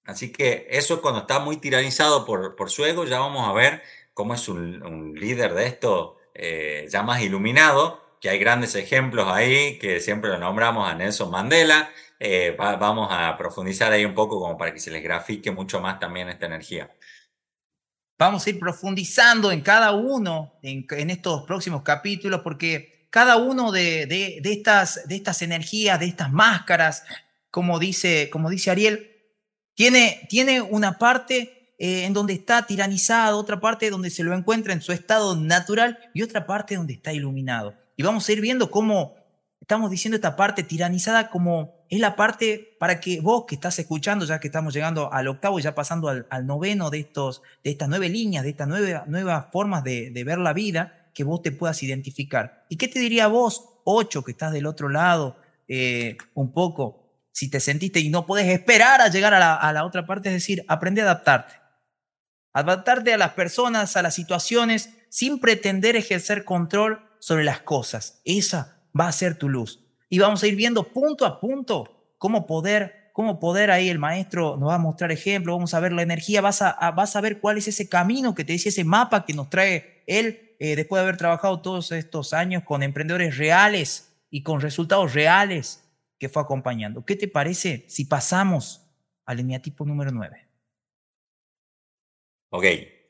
Así 0.06 0.32
que 0.32 0.68
eso 0.72 1.02
cuando 1.02 1.22
está 1.22 1.40
muy 1.40 1.58
tiranizado 1.58 2.26
por, 2.26 2.56
por 2.56 2.72
su 2.72 2.86
ego, 2.86 3.06
ya 3.06 3.20
vamos 3.20 3.48
a 3.48 3.54
ver 3.54 3.84
cómo 4.14 4.34
es 4.34 4.48
un, 4.50 5.14
líder 5.16 5.54
de 5.54 5.68
esto 5.68 6.18
eh, 6.34 6.88
ya 6.90 7.04
más 7.04 7.22
iluminado, 7.22 8.02
que 8.22 8.30
hay 8.30 8.40
grandes 8.40 8.76
ejemplos 8.76 9.28
ahí, 9.28 9.78
que 9.80 10.00
siempre 10.02 10.32
lo 10.32 10.40
nombramos 10.40 10.90
a 10.90 10.96
Nelson 10.96 11.32
Mandela. 11.32 11.92
vamos 12.58 13.10
a 13.12 13.38
profundizar 13.38 13.92
ahí 13.92 14.06
un 14.06 14.16
poco 14.16 14.40
como 14.40 14.58
para 14.58 14.74
que 14.74 14.80
se 14.80 14.92
les 14.92 15.04
grafique 15.04 15.52
mucho 15.52 15.80
más 15.80 16.00
también 16.00 16.30
esta 16.30 16.48
energía. 16.48 16.92
Vamos 18.20 18.46
a 18.46 18.50
ir 18.50 18.60
profundizando 18.60 19.50
en 19.50 19.62
cada 19.62 19.94
uno 19.94 20.60
en, 20.62 21.10
estos 21.10 21.46
próximos 21.46 21.84
capítulos 21.84 22.42
porque 22.44 23.08
cada 23.10 23.38
uno 23.38 23.72
de, 23.72 24.42
estas, 24.44 25.08
de 25.08 25.16
estas 25.16 25.42
energías, 25.42 26.02
de 26.02 26.08
estas 26.08 26.30
máscaras, 26.30 27.06
como 27.50 27.80
dice, 27.80 28.30
como 28.30 28.50
dice 28.50 28.72
Ariel, 28.72 29.10
tiene, 29.74 30.28
tiene 30.28 30.60
una 30.60 30.98
parte 30.98 31.74
eh, 31.80 32.04
en 32.04 32.12
donde 32.12 32.34
está 32.34 32.68
tiranizado, 32.68 33.38
otra 33.38 33.62
parte 33.62 33.90
donde 33.90 34.10
se 34.10 34.26
lo 34.26 34.36
encuentra 34.36 34.74
en 34.74 34.82
su 34.82 34.92
estado 34.92 35.38
natural 35.38 35.98
y 36.14 36.22
otra 36.22 36.46
parte 36.46 36.76
donde 36.76 36.96
está 36.96 37.14
iluminado. 37.14 37.74
Y 37.96 38.04
vamos 38.04 38.28
a 38.28 38.34
ir 38.34 38.42
viendo 38.42 38.70
cómo 38.70 39.16
estamos 39.62 39.90
diciendo 39.90 40.18
esta 40.18 40.36
parte 40.36 40.64
tiranizada 40.64 41.30
como 41.30 41.79
es 41.90 42.00
la 42.00 42.16
parte 42.16 42.76
para 42.80 43.00
que 43.00 43.20
vos 43.20 43.46
que 43.48 43.56
estás 43.56 43.80
escuchando, 43.80 44.24
ya 44.24 44.40
que 44.40 44.48
estamos 44.48 44.74
llegando 44.74 45.12
al 45.12 45.28
octavo 45.28 45.58
y 45.58 45.64
ya 45.64 45.74
pasando 45.74 46.08
al, 46.08 46.46
noveno 46.46 46.92
de, 46.92 47.00
estos, 47.00 47.42
de 47.64 47.72
estas 47.72 47.90
nueve 47.90 48.10
líneas, 48.10 48.44
de 48.44 48.52
estas 48.52 48.68
nueve, 48.68 49.02
nuevas 49.08 49.48
formas 49.52 49.84
de, 49.84 50.24
ver 50.24 50.38
la 50.38 50.54
vida, 50.54 51.10
que 51.16 51.24
vos 51.24 51.42
te 51.42 51.52
puedas 51.52 51.82
identificar. 51.82 52.66
¿Y 52.70 52.78
qué 52.78 52.88
te 52.88 53.00
diría 53.00 53.28
vos, 53.28 53.82
ocho, 53.86 54.24
que 54.24 54.32
estás 54.32 54.54
del 54.54 54.68
otro 54.68 54.88
lado, 54.88 55.38
eh, 55.68 56.16
un 56.36 56.54
poco, 56.54 57.10
si 57.32 57.50
te 57.50 57.60
sentiste 57.60 58.00
y 58.00 58.10
no 58.10 58.28
puedes 58.28 58.48
esperar 58.48 59.02
a 59.02 59.10
llegar 59.10 59.34
a 59.34 59.40
la, 59.40 59.56
a 59.56 59.74
la 59.74 59.84
otra 59.84 60.06
parte, 60.06 60.30
es 60.30 60.36
decir, 60.36 60.64
aprende 60.68 61.02
a 61.02 61.06
adaptarte. 61.06 61.56
Adaptarte 62.54 63.14
a 63.14 63.18
las 63.18 63.32
personas, 63.32 63.98
a 63.98 64.04
las 64.04 64.14
situaciones, 64.14 64.92
sin 65.10 65.40
pretender 65.40 65.96
ejercer 65.96 66.46
control 66.46 67.04
sobre 67.20 67.44
las 67.44 67.62
cosas. 67.62 68.22
Esa 68.26 68.80
va 68.98 69.08
a 69.08 69.12
ser 69.12 69.36
tu 69.36 69.50
luz 69.50 69.89
y 70.10 70.20
vamos 70.20 70.44
a 70.44 70.48
ir 70.48 70.56
viendo 70.56 70.84
punto 70.84 71.26
a 71.26 71.40
punto 71.40 72.14
cómo 72.18 72.48
poder, 72.48 73.12
cómo 73.14 73.40
poder 73.40 73.72
ahí 73.72 73.90
el 73.90 74.00
maestro 74.00 74.58
nos 74.58 74.70
va 74.70 74.76
a 74.76 74.80
mostrar 74.80 75.12
ejemplos, 75.12 75.56
vamos 75.56 75.74
a 75.74 75.80
ver 75.80 75.94
la 75.94 76.02
energía, 76.02 76.42
vas 76.42 76.62
a, 76.62 76.92
vas 76.92 77.16
a 77.16 77.22
ver 77.22 77.40
cuál 77.40 77.58
es 77.58 77.68
ese 77.68 77.88
camino 77.88 78.36
que 78.36 78.44
te 78.44 78.54
dice, 78.54 78.70
ese 78.70 78.84
mapa 78.84 79.26
que 79.26 79.34
nos 79.34 79.50
trae 79.50 80.04
él 80.08 80.56
eh, 80.60 80.76
después 80.76 81.00
de 81.00 81.04
haber 81.04 81.18
trabajado 81.18 81.62
todos 81.62 81.92
estos 81.92 82.34
años 82.34 82.64
con 82.64 82.84
emprendedores 82.84 83.38
reales 83.38 84.12
y 84.30 84.44
con 84.44 84.60
resultados 84.60 85.14
reales 85.14 85.84
que 86.18 86.30
fue 86.30 86.42
acompañando. 86.42 87.06
¿Qué 87.06 87.16
te 87.16 87.28
parece 87.28 87.86
si 87.88 88.06
pasamos 88.06 88.86
al 89.26 89.40
eneatipo 89.40 89.86
número 89.86 90.12
9? 90.12 90.48
Ok, 92.50 92.66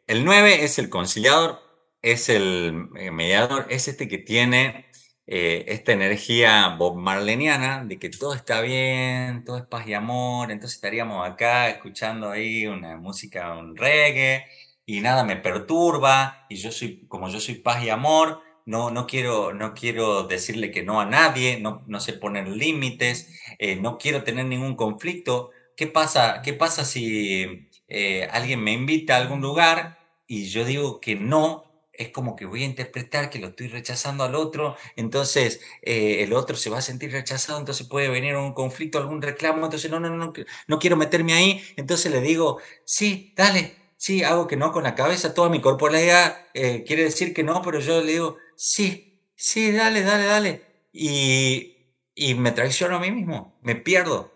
el 0.05 0.25
9 0.25 0.63
es 0.63 0.77
el 0.79 0.89
conciliador, 0.89 1.59
es 2.01 2.29
el 2.29 2.89
eh, 2.97 3.09
mediador, 3.09 3.65
es 3.69 3.87
este 3.87 4.07
que 4.07 4.17
tiene 4.17 4.89
eh, 5.31 5.65
esta 5.67 5.91
energía 5.91 6.75
Bob 6.77 6.95
Marleniana 6.97 7.85
de 7.85 7.99
que 7.99 8.09
todo 8.09 8.33
está 8.33 8.61
bien, 8.61 9.43
todo 9.45 9.57
es 9.59 9.65
paz 9.65 9.87
y 9.87 9.93
amor, 9.93 10.51
entonces 10.51 10.77
estaríamos 10.77 11.27
acá 11.27 11.69
escuchando 11.69 12.31
ahí 12.31 12.65
una 12.65 12.97
música, 12.97 13.55
un 13.55 13.77
reggae, 13.77 14.45
y 14.87 15.01
nada 15.01 15.23
me 15.23 15.35
perturba 15.35 16.47
y 16.49 16.55
yo 16.55 16.71
soy 16.71 17.05
como 17.07 17.29
yo 17.29 17.39
soy 17.39 17.55
paz 17.55 17.83
y 17.83 17.89
amor, 17.89 18.41
no, 18.65 18.89
no, 18.89 19.05
quiero, 19.05 19.53
no 19.53 19.75
quiero 19.75 20.23
decirle 20.23 20.71
que 20.71 20.81
no 20.81 20.99
a 20.99 21.05
nadie, 21.05 21.59
no, 21.59 21.83
no 21.85 21.99
sé 21.99 22.13
poner 22.13 22.47
límites, 22.47 23.29
eh, 23.59 23.75
no 23.75 23.99
quiero 23.99 24.23
tener 24.23 24.45
ningún 24.45 24.75
conflicto. 24.75 25.51
¿Qué 25.75 25.87
pasa, 25.87 26.41
qué 26.43 26.53
pasa 26.53 26.85
si 26.85 27.69
eh, 27.87 28.27
alguien 28.31 28.63
me 28.63 28.73
invita 28.73 29.15
a 29.15 29.17
algún 29.19 29.41
lugar 29.41 29.99
y 30.27 30.45
yo 30.49 30.65
digo 30.65 30.99
que 30.99 31.15
no? 31.15 31.68
Es 31.99 32.09
como 32.09 32.35
que 32.35 32.45
voy 32.45 32.63
a 32.63 32.65
interpretar 32.65 33.29
que 33.29 33.39
lo 33.39 33.49
estoy 33.49 33.67
rechazando 33.67 34.23
al 34.23 34.35
otro, 34.35 34.77
entonces 34.95 35.59
eh, 35.81 36.23
el 36.23 36.33
otro 36.33 36.55
se 36.55 36.69
va 36.69 36.77
a 36.79 36.81
sentir 36.81 37.11
rechazado, 37.11 37.59
entonces 37.59 37.87
puede 37.87 38.09
venir 38.09 38.35
un 38.37 38.53
conflicto, 38.53 38.97
algún 38.97 39.21
reclamo, 39.21 39.65
entonces 39.65 39.91
no, 39.91 39.99
no, 39.99 40.09
no, 40.09 40.33
no 40.67 40.79
quiero 40.79 40.95
meterme 40.95 41.33
ahí, 41.33 41.61
entonces 41.75 42.11
le 42.11 42.21
digo, 42.21 42.59
sí, 42.85 43.33
dale, 43.35 43.75
sí, 43.97 44.23
hago 44.23 44.47
que 44.47 44.55
no 44.55 44.71
con 44.71 44.83
la 44.83 44.95
cabeza, 44.95 45.33
toda 45.33 45.49
mi 45.49 45.61
corporalidad 45.61 46.47
quiere 46.53 47.03
decir 47.03 47.33
que 47.33 47.43
no, 47.43 47.61
pero 47.61 47.79
yo 47.81 48.01
le 48.01 48.13
digo, 48.13 48.37
sí, 48.55 49.21
sí, 49.35 49.71
dale, 49.71 50.01
dale, 50.03 50.25
dale. 50.25 50.61
Y, 50.93 51.95
y 52.15 52.35
me 52.35 52.51
traiciono 52.51 52.97
a 52.97 52.99
mí 52.99 53.11
mismo, 53.11 53.59
me 53.61 53.75
pierdo. 53.75 54.33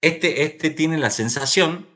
Este, 0.00 0.42
este 0.44 0.70
tiene 0.70 0.98
la 0.98 1.10
sensación 1.10 1.88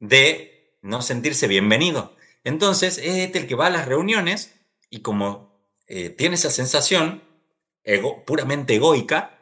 de 0.00 0.78
no 0.82 1.02
sentirse 1.02 1.46
bienvenido. 1.46 2.16
Entonces 2.44 2.98
es 2.98 3.16
este 3.16 3.38
el 3.38 3.46
que 3.46 3.54
va 3.54 3.66
a 3.66 3.70
las 3.70 3.86
reuniones 3.86 4.54
y 4.90 5.02
como 5.02 5.68
eh, 5.86 6.10
tiene 6.10 6.36
esa 6.36 6.50
sensación 6.50 7.22
puramente 8.26 8.76
egoica, 8.76 9.40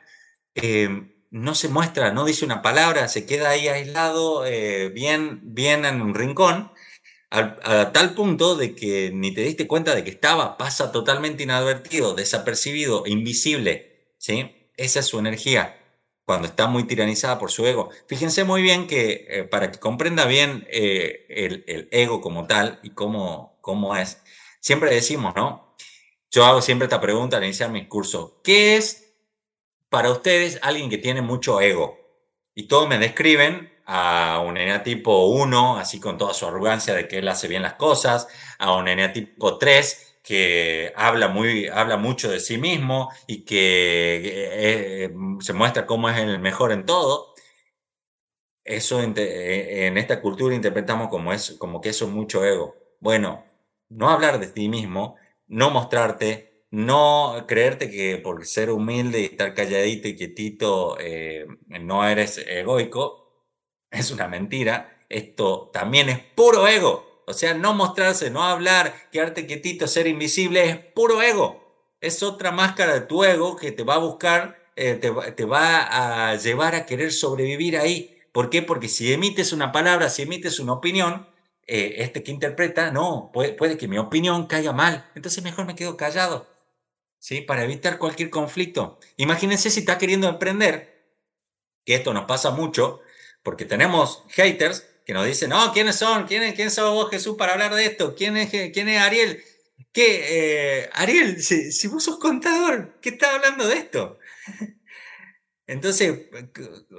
eh, 0.54 0.88
no 1.30 1.54
se 1.54 1.68
muestra, 1.68 2.12
no 2.12 2.24
dice 2.24 2.44
una 2.44 2.62
palabra, 2.62 3.08
se 3.08 3.26
queda 3.26 3.50
ahí 3.50 3.68
aislado, 3.68 4.46
eh, 4.46 4.88
bien, 4.88 5.40
bien 5.42 5.84
en 5.84 6.00
un 6.00 6.14
rincón 6.14 6.72
a, 7.30 7.92
tal 7.92 8.14
punto 8.14 8.56
de 8.56 8.74
que 8.74 9.10
ni 9.12 9.34
te 9.34 9.42
diste 9.42 9.66
cuenta 9.66 9.94
de 9.94 10.02
que 10.04 10.10
estaba, 10.10 10.56
pasa 10.56 10.92
totalmente 10.92 11.42
inadvertido, 11.42 12.14
desapercibido, 12.14 13.04
invisible, 13.06 14.14
¿sí? 14.18 14.70
Esa 14.76 15.00
es 15.00 15.06
su 15.06 15.18
energía 15.18 15.77
cuando 16.28 16.46
está 16.46 16.66
muy 16.66 16.84
tiranizada 16.84 17.38
por 17.38 17.50
su 17.50 17.66
ego. 17.66 17.88
Fíjense 18.06 18.44
muy 18.44 18.60
bien 18.60 18.86
que 18.86 19.26
eh, 19.30 19.44
para 19.44 19.72
que 19.72 19.78
comprenda 19.78 20.26
bien 20.26 20.66
eh, 20.68 21.24
el, 21.30 21.88
ego 21.90 22.20
como 22.20 22.46
tal 22.46 22.80
y 22.82 22.90
cómo, 22.90 23.56
cómo 23.62 23.96
es, 23.96 24.22
siempre 24.60 24.94
decimos, 24.94 25.34
¿no? 25.34 25.74
Yo 26.30 26.44
hago 26.44 26.60
siempre 26.60 26.84
esta 26.84 27.00
pregunta 27.00 27.38
al 27.38 27.44
iniciar 27.44 27.70
mi 27.70 27.88
curso. 27.88 28.42
¿Qué 28.44 28.76
es 28.76 29.14
para 29.88 30.10
ustedes 30.10 30.58
alguien 30.60 30.90
que 30.90 30.98
tiene 30.98 31.22
mucho 31.22 31.62
ego? 31.62 31.98
Y 32.54 32.64
todos 32.64 32.86
me 32.90 32.98
describen 32.98 33.72
a 33.86 34.44
un 34.46 34.58
eneatipo 34.58 35.28
1, 35.28 35.78
así 35.78 35.98
con 35.98 36.18
toda 36.18 36.34
su 36.34 36.44
arrogancia 36.44 36.92
de 36.92 37.08
que 37.08 37.20
él 37.20 37.28
hace 37.28 37.48
bien 37.48 37.62
las 37.62 37.76
cosas, 37.76 38.28
a 38.58 38.74
un 38.76 38.86
eneatipo 38.86 39.56
3, 39.56 40.07
que 40.28 40.92
habla, 40.94 41.28
muy, 41.28 41.68
habla 41.68 41.96
mucho 41.96 42.30
de 42.30 42.38
sí 42.38 42.58
mismo 42.58 43.10
y 43.26 43.46
que 43.46 44.20
eh, 45.06 45.10
se 45.40 45.54
muestra 45.54 45.86
como 45.86 46.10
es 46.10 46.18
el 46.18 46.38
mejor 46.38 46.70
en 46.72 46.84
todo. 46.84 47.32
Eso 48.62 49.02
en, 49.02 49.14
en, 49.16 49.96
esta 49.96 50.20
cultura 50.20 50.54
interpretamos 50.54 51.08
como, 51.08 51.32
es, 51.32 51.52
como 51.58 51.80
que 51.80 51.88
eso 51.88 52.04
es 52.04 52.10
mucho 52.10 52.44
ego. 52.44 52.76
Bueno, 53.00 53.42
no 53.88 54.10
hablar 54.10 54.38
de 54.38 54.48
ti 54.48 54.68
mismo, 54.68 55.16
no 55.46 55.70
mostrarte, 55.70 56.66
no 56.70 57.46
creerte 57.48 57.90
que 57.90 58.18
por 58.18 58.44
ser 58.44 58.70
humilde 58.70 59.20
y 59.20 59.24
estar 59.24 59.54
calladito 59.54 60.08
y 60.08 60.16
quietito 60.16 60.98
eh, 61.00 61.46
no 61.68 62.06
eres 62.06 62.36
egoico, 62.36 63.46
es 63.90 64.10
una 64.10 64.28
mentira. 64.28 65.06
Esto 65.08 65.70
también 65.72 66.10
es 66.10 66.18
puro 66.18 66.68
ego. 66.68 67.07
O 67.28 67.34
sea, 67.34 67.52
no 67.52 67.74
mostrarse, 67.74 68.30
no 68.30 68.42
hablar, 68.42 69.10
quedarte 69.12 69.46
quietito, 69.46 69.86
ser 69.86 70.06
invisible, 70.06 70.70
es 70.70 70.76
puro 70.78 71.20
ego. 71.20 71.92
Es 72.00 72.22
otra 72.22 72.52
máscara 72.52 72.94
de 72.94 73.00
tu 73.02 73.22
ego 73.22 73.54
que 73.54 73.70
te 73.70 73.84
va 73.84 73.96
a 73.96 73.98
buscar, 73.98 74.58
eh, 74.76 74.94
te, 74.94 75.44
va 75.44 76.30
a 76.30 76.36
llevar 76.36 76.74
a 76.74 76.86
querer 76.86 77.12
sobrevivir 77.12 77.76
ahí. 77.76 78.18
¿Por 78.32 78.48
qué? 78.48 78.62
Porque 78.62 78.88
si 78.88 79.12
emites 79.12 79.52
una 79.52 79.72
palabra, 79.72 80.08
si 80.08 80.22
emites 80.22 80.58
una 80.58 80.72
opinión, 80.72 81.28
eh, 81.66 81.96
este 81.98 82.22
que 82.22 82.30
interpreta, 82.30 82.90
no, 82.92 83.30
puede, 83.30 83.52
puede, 83.52 83.76
que 83.76 83.88
mi 83.88 83.98
opinión 83.98 84.46
caiga 84.46 84.72
mal. 84.72 85.10
Entonces 85.14 85.44
mejor 85.44 85.66
me 85.66 85.74
quedo 85.74 85.98
callado, 85.98 86.48
¿sí? 87.18 87.42
Para 87.42 87.64
evitar 87.64 87.98
cualquier 87.98 88.30
conflicto. 88.30 88.98
Imagínense 89.18 89.68
si 89.68 89.80
está 89.80 89.98
queriendo 89.98 90.30
emprender, 90.30 91.12
que 91.84 91.94
esto 91.94 92.14
nos 92.14 92.24
pasa 92.24 92.52
mucho, 92.52 93.00
porque 93.42 93.66
tenemos 93.66 94.24
haters 94.28 94.86
que 95.08 95.14
nos 95.14 95.24
dicen, 95.24 95.48
no, 95.48 95.72
¿quiénes 95.72 95.96
son? 95.96 96.26
¿Quién, 96.26 96.52
quién 96.52 96.70
sos 96.70 96.92
vos, 96.92 97.08
Jesús, 97.08 97.34
para 97.38 97.54
hablar 97.54 97.74
de 97.74 97.86
esto? 97.86 98.14
¿Quién 98.14 98.36
es, 98.36 98.50
quién 98.50 98.90
es 98.90 99.00
Ariel? 99.00 99.42
¿Qué, 99.90 100.82
eh, 100.82 100.90
Ariel, 100.92 101.42
si, 101.42 101.88
vos 101.88 102.04
sos 102.04 102.18
contador, 102.18 102.98
¿qué 103.00 103.08
estás 103.08 103.30
hablando 103.30 103.66
de 103.66 103.78
esto? 103.78 104.18
Entonces, 105.66 106.26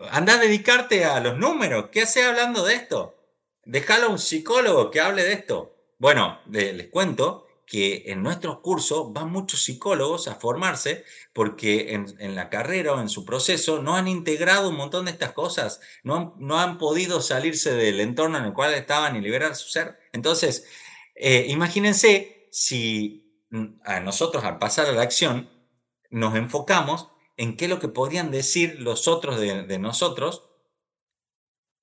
anda 0.10 0.34
a 0.34 0.38
dedicarte 0.40 1.06
a 1.06 1.20
los 1.20 1.38
números. 1.38 1.90
¿Qué 1.92 2.02
haces 2.02 2.26
hablando 2.26 2.66
de 2.66 2.74
esto? 2.74 3.16
Déjalo 3.64 4.08
a 4.08 4.10
un 4.10 4.18
psicólogo 4.18 4.90
que 4.90 5.02
hable 5.02 5.24
de 5.24 5.34
esto. 5.34 5.78
Bueno, 6.00 6.40
les 6.50 6.88
cuento 6.88 7.46
que 7.70 8.06
en 8.08 8.24
nuestros 8.24 8.62
cursos 8.62 9.14
van 9.14 9.32
muchos 9.32 9.62
psicólogos 9.62 10.28
a 10.28 10.36
formarse 10.36 11.06
porque 11.34 11.94
en, 11.94 12.36
la 12.36 12.50
carrera 12.50 12.94
o 12.94 13.00
en 13.00 13.10
su 13.10 13.26
proceso 13.26 13.80
no 13.80 13.96
han 13.96 14.08
integrado 14.08 14.70
un 14.70 14.76
montón 14.76 15.06
de 15.06 15.12
estas 15.12 15.34
cosas, 15.34 15.80
no 16.04 16.16
han, 16.16 16.34
no 16.40 16.60
han 16.60 16.80
podido 16.80 17.22
salirse 17.22 17.72
del 17.74 18.00
entorno 18.00 18.40
en 18.40 18.46
el 18.46 18.54
cual 18.54 18.74
estaban 18.74 19.16
y 19.16 19.22
liberar 19.22 19.56
su 19.56 19.70
ser. 19.70 20.00
Entonces, 20.14 20.66
eh, 21.14 21.46
imagínense 21.50 22.50
si 22.52 23.46
mm, 23.52 23.82
a 23.86 24.00
nosotros 24.00 24.44
al 24.44 24.58
pasar 24.58 24.88
a 24.88 24.92
la 24.92 25.04
acción 25.04 25.52
nos 26.10 26.36
enfocamos 26.36 27.10
en 27.38 27.56
qué 27.56 27.66
es 27.66 27.70
lo 27.70 27.80
que 27.80 27.88
podrían 27.88 28.32
decir 28.32 28.80
los 28.80 29.08
otros 29.08 29.40
de, 29.40 29.78
nosotros 29.78 30.50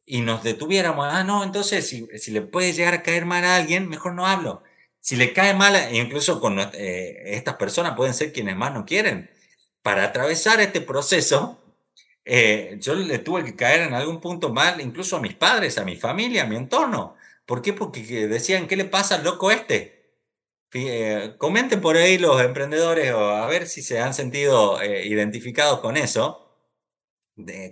y 0.05 0.23
nos 0.23 0.43
detuviéramos, 0.43 1.07
ah, 1.09 1.23
no, 1.23 1.45
entonces 1.45 1.89
si, 1.89 2.09
si 2.19 2.33
le 2.33 2.43
puede 2.43 2.73
llegar 2.73 2.95
a 2.95 3.03
caer 3.05 3.25
mal 3.25 3.45
a 3.45 3.55
alguien, 3.55 3.89
mejor 3.89 4.15
no 4.15 4.27
hablo 4.27 4.65
si 5.07 5.15
le 5.15 5.33
cae 5.33 5.55
mal, 5.55 5.77
incluso 5.95 6.41
con 6.41 6.59
eh, 6.59 7.23
estas 7.37 7.55
personas 7.55 7.95
pueden 7.95 8.13
ser 8.13 8.33
quienes 8.33 8.57
más 8.57 8.75
no 8.75 8.85
quieren. 8.85 9.31
Para 9.81 10.03
atravesar 10.03 10.61
este 10.61 10.81
proceso, 10.81 11.61
eh, 12.25 12.77
yo 12.81 12.97
le 12.97 13.21
tuve 13.21 13.45
que 13.45 13.55
caer 13.55 13.83
en 13.83 13.95
algún 13.95 14.21
punto 14.21 14.53
mal, 14.53 14.81
incluso 14.81 15.17
a 15.17 15.21
mis 15.21 15.35
padres, 15.35 15.79
a 15.79 15.85
mi 15.85 15.95
familia, 15.95 16.43
a 16.43 16.47
mi 16.47 16.57
entorno. 16.57 17.15
¿Por 17.47 17.63
qué? 17.63 17.73
Porque 17.73 18.27
decían, 18.27 18.67
¿qué 18.67 18.75
le 18.77 18.85
pasa 18.87 19.15
al 19.15 19.23
loco 19.25 19.53
este? 19.53 20.13
Eh, 20.75 21.37
comenten 21.39 21.81
por 21.81 21.97
ahí 21.97 22.19
los 22.19 22.43
emprendedores 22.43 23.13
a 23.13 23.47
ver 23.47 23.69
si 23.69 23.83
se 23.83 24.01
han 24.01 24.13
sentido 24.13 24.83
identificados 24.83 25.79
con 25.81 25.97
eso. 25.97 26.59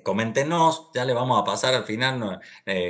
coméntenos, 0.05 0.91
ya 0.95 1.05
le 1.05 1.15
vamos 1.15 1.41
a 1.41 1.45
pasar 1.45 1.75
al 1.75 1.85
final 1.85 2.41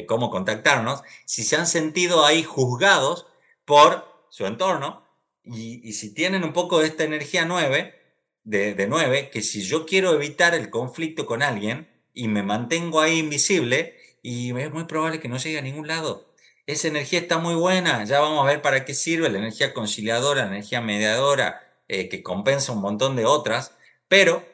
cómo 0.07 0.28
contactarnos, 0.30 1.03
si 1.24 1.45
se 1.45 1.57
han 1.57 1.66
sentido 1.66 2.26
ahí 2.26 2.42
juzgados 2.42 3.26
por 3.64 4.13
su 4.35 4.47
entorno, 4.47 5.07
y, 5.45 5.93
si 5.93 6.12
tienen 6.12 6.43
un 6.43 6.53
poco 6.53 6.80
de 6.80 6.89
esta 6.89 7.05
energía 7.05 7.45
9, 7.45 7.95
de, 8.43 8.74
de 8.74 8.89
9, 8.89 9.30
que 9.30 9.43
si 9.43 9.62
yo 9.62 9.87
quiero 9.87 10.13
evitar 10.13 10.57
el 10.57 10.71
conflicto 10.71 11.25
con 11.25 11.41
alguien 11.41 11.88
y 12.13 12.26
me 12.26 12.42
mantengo 12.42 13.00
ahí 13.00 13.21
invisible, 13.21 13.96
y 14.22 14.50
es 14.58 14.72
muy 14.72 14.87
probable 14.87 15.21
que 15.21 15.29
no 15.29 15.37
llegue 15.37 15.58
a 15.58 15.63
ningún 15.63 15.87
lado. 15.87 16.34
Esa 16.67 16.88
energía 16.88 17.21
está 17.21 17.38
muy 17.38 17.54
buena, 17.54 18.03
ya 18.03 18.18
vamos 18.18 18.45
a 18.45 18.49
ver 18.49 18.61
para 18.61 18.84
qué 18.84 18.92
sirve 18.92 19.29
la 19.30 19.38
energía 19.38 19.72
conciliadora, 19.72 20.42
la 20.42 20.50
energía 20.50 20.80
mediadora, 20.80 21.63
eh, 21.87 22.08
que 22.08 22.25
compensa 22.25 22.72
un 22.72 22.80
montón 22.80 23.14
de 23.14 23.26
otras, 23.26 23.76
pero 24.08 24.45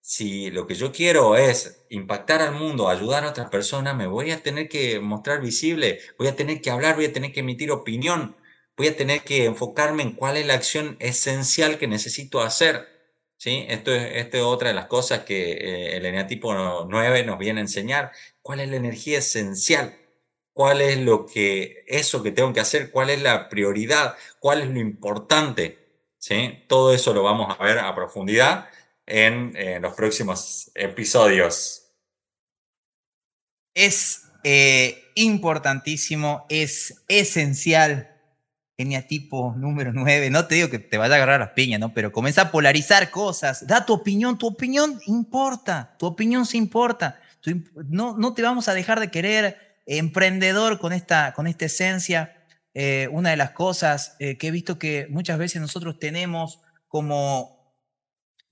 si 0.00 0.50
lo 0.50 0.66
que 0.66 0.74
yo 0.74 0.90
quiero 0.90 1.36
es 1.36 1.84
impactar 1.90 2.40
al 2.40 2.54
mundo, 2.54 2.88
ayudar 2.88 3.24
a 3.24 3.30
otras 3.30 3.50
personas, 3.50 3.94
me 3.94 4.06
voy 4.06 4.30
a 4.30 4.42
tener 4.42 4.70
que 4.70 5.00
mostrar 5.00 5.42
visible, 5.42 6.00
voy 6.18 6.28
a 6.28 6.36
tener 6.36 6.62
que 6.62 6.70
hablar, 6.70 6.96
voy 6.96 7.04
a 7.04 7.12
tener 7.12 7.30
que 7.30 7.40
emitir 7.40 7.70
opinión, 7.72 8.34
voy 8.78 8.86
a 8.86 8.96
tener 8.96 9.22
que 9.22 9.44
enfocarme 9.44 10.04
en 10.04 10.12
cuál 10.12 10.36
es 10.36 10.46
la 10.46 10.54
acción 10.54 10.96
esencial 11.00 11.78
que 11.78 11.88
necesito 11.88 12.40
hacer. 12.40 12.88
¿sí? 13.36 13.66
Esto, 13.68 13.92
es, 13.92 14.24
esto 14.24 14.36
es 14.36 14.42
otra 14.44 14.68
de 14.68 14.74
las 14.74 14.86
cosas 14.86 15.24
que 15.24 15.52
eh, 15.52 15.96
el 15.96 16.06
eneatipo 16.06 16.54
9 16.54 17.24
nos 17.24 17.38
viene 17.38 17.58
a 17.58 17.62
enseñar. 17.62 18.12
¿Cuál 18.40 18.60
es 18.60 18.68
la 18.68 18.76
energía 18.76 19.18
esencial? 19.18 19.98
¿Cuál 20.52 20.80
es 20.80 20.96
lo 20.98 21.26
que, 21.26 21.84
eso 21.88 22.22
que 22.22 22.30
tengo 22.30 22.52
que 22.52 22.60
hacer? 22.60 22.92
¿Cuál 22.92 23.10
es 23.10 23.20
la 23.20 23.48
prioridad? 23.48 24.16
¿Cuál 24.38 24.62
es 24.62 24.68
lo 24.68 24.78
importante? 24.78 25.78
¿Sí? 26.18 26.64
Todo 26.68 26.94
eso 26.94 27.12
lo 27.12 27.24
vamos 27.24 27.56
a 27.58 27.62
ver 27.62 27.80
a 27.80 27.94
profundidad 27.96 28.68
en, 29.06 29.82
los 29.82 29.94
próximos 29.94 30.70
episodios. 30.74 31.90
Es 33.74 34.22
eh, 34.44 35.02
importantísimo, 35.16 36.46
es 36.48 37.04
esencial 37.08 38.17
tipo 39.08 39.54
número 39.56 39.92
9, 39.92 40.30
no 40.30 40.46
te 40.46 40.54
digo 40.54 40.70
que 40.70 40.78
te 40.78 40.98
vaya 40.98 41.14
a 41.14 41.16
agarrar 41.16 41.40
las 41.40 41.50
piñas, 41.50 41.80
¿no? 41.80 41.92
Pero 41.92 42.12
comienza 42.12 42.42
a 42.42 42.50
polarizar 42.52 43.10
cosas, 43.10 43.66
da 43.66 43.84
tu 43.84 43.92
opinión, 43.92 44.38
tu 44.38 44.46
opinión 44.46 45.00
importa, 45.06 45.96
tu 45.98 46.06
opinión 46.06 46.46
sí 46.46 46.58
importa. 46.58 47.20
No, 47.88 48.16
no 48.16 48.34
te 48.34 48.42
vamos 48.42 48.68
a 48.68 48.74
dejar 48.74 49.00
de 49.00 49.10
querer 49.10 49.80
emprendedor 49.84 50.78
con 50.78 50.92
esta, 50.92 51.32
con 51.34 51.48
esta 51.48 51.64
esencia, 51.64 52.36
eh, 52.72 53.08
una 53.10 53.30
de 53.30 53.36
las 53.36 53.50
cosas 53.50 54.14
eh, 54.20 54.38
que 54.38 54.48
he 54.48 54.50
visto 54.52 54.78
que 54.78 55.08
muchas 55.10 55.38
veces 55.38 55.60
nosotros 55.60 55.98
tenemos 55.98 56.60
como, 56.86 57.74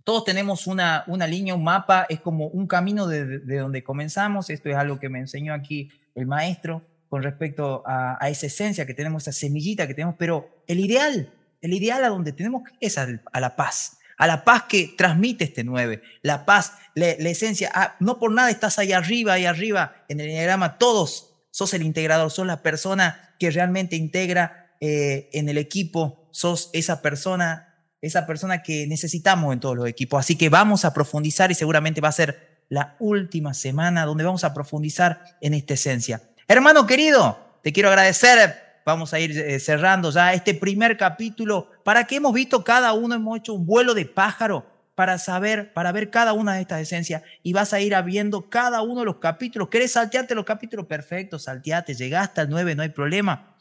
todos 0.03 0.25
tenemos 0.25 0.67
una, 0.67 1.05
una 1.07 1.29
línea, 1.29 1.55
un 1.55 1.63
mapa, 1.63 2.05
es 2.09 2.21
como 2.21 2.49
un 2.49 2.67
camino 2.67 3.07
de, 3.07 3.39
de 3.39 3.59
donde 3.59 3.85
comenzamos, 3.85 4.51
esto 4.51 4.71
es 4.71 4.77
algo 4.77 4.99
que 4.99 5.09
me 5.09 5.21
enseñó 5.21 5.55
aquí 5.55 5.89
el 6.17 6.27
maestro 6.27 6.83
con 7.09 7.23
respecto 7.23 7.83
a, 7.87 8.19
esa 8.29 8.47
esencia 8.47 8.87
que 8.87 8.95
tenemos, 8.95 9.23
esa 9.23 9.33
semillita 9.33 9.87
que 9.87 9.95
tenemos, 9.95 10.17
pero 10.19 10.63
el 10.67 10.81
ideal, 10.81 11.33
el 11.61 11.73
ideal 11.73 12.05
a 12.05 12.09
donde 12.09 12.33
tenemos 12.33 12.63
es 12.81 12.99
a, 12.99 13.09
a 13.33 13.41
la 13.41 13.57
paz, 13.57 13.99
a 14.19 14.27
la 14.27 14.45
paz 14.45 14.65
que 14.69 14.95
transmite 14.97 15.45
este 15.45 15.65
9, 15.65 16.03
la 16.23 16.45
paz, 16.45 16.75
la, 16.95 17.07
la 17.19 17.29
esencia, 17.29 17.71
ah, 17.75 17.97
no 18.01 18.19
por 18.19 18.33
nada 18.33 18.51
estás 18.51 18.79
ahí 18.79 18.93
arriba, 18.93 19.35
ahí 19.35 19.47
arriba 19.47 20.05
en 20.09 20.21
el 20.21 20.29
diagrama, 20.29 20.79
todos 20.79 21.35
sos 21.51 21.73
el 21.75 21.83
integrador, 21.83 22.31
sos 22.31 22.47
la 22.47 22.63
persona 22.63 23.35
que 23.39 23.51
realmente 23.51 23.97
integra 23.97 24.67
eh, 24.81 25.31
en 25.33 25.49
el 25.49 25.57
equipo, 25.57 26.29
sos 26.31 26.69
esa 26.75 27.01
persona, 27.01 27.75
esa 28.03 28.27
persona 28.27 28.63
que 28.63 28.87
necesitamos 28.87 29.55
en 29.55 29.61
todos 29.61 29.75
los 29.75 29.89
equipos. 29.89 30.21
Así 30.21 30.37
que 30.37 30.51
vamos 30.51 30.85
a 30.85 30.93
profundizar 30.93 31.51
y 31.51 31.55
seguramente 31.55 32.03
va 32.03 32.09
a 32.09 32.13
ser 32.13 32.65
la 32.69 32.97
última 32.99 33.55
semana 33.55 34.05
donde 34.05 34.25
vamos 34.25 34.45
a 34.45 34.53
profundizar 34.53 35.39
en 35.41 35.55
esta 35.55 35.75
esencia. 35.75 36.21
Hermano 36.49 36.87
querido, 36.87 37.37
te 37.63 37.73
quiero 37.73 37.89
agradecer. 37.89 38.63
Vamos 38.85 39.13
a 39.13 39.19
ir 39.19 39.37
eh, 39.37 39.59
cerrando 39.59 40.13
ya 40.13 40.33
este 40.33 40.55
primer 40.55 40.97
capítulo. 40.97 41.71
¿Para 41.83 42.05
que 42.05 42.17
hemos 42.17 42.33
visto 42.33 42.63
cada 42.63 42.93
uno? 42.93 43.17
Hemos 43.17 43.39
hecho 43.39 43.55
un 43.55 43.67
vuelo 43.67 43.95
de 43.95 44.05
pájaro 44.07 44.65
para 44.95 45.19
saber, 45.19 45.73
para 45.73 45.91
ver 45.91 46.09
cada 46.09 46.33
una 46.35 46.55
de 46.55 46.61
estas 46.61 46.81
esencias 46.81 47.23
y 47.43 47.53
vas 47.53 47.73
a 47.73 47.81
ir 47.81 47.95
viendo 48.05 48.49
cada 48.49 48.83
uno 48.83 49.01
de 49.01 49.07
los 49.07 49.17
capítulos. 49.17 49.69
¿Querés 49.69 49.93
saltearte 49.93 50.37
los 50.37 50.45
capítulos? 50.45 50.87
Perfecto, 50.87 51.37
salteate, 51.39 51.95
llegaste 51.95 52.41
al 52.41 52.49
9, 52.49 52.77
no 52.77 52.83
hay 52.83 52.91
problema. 52.91 53.57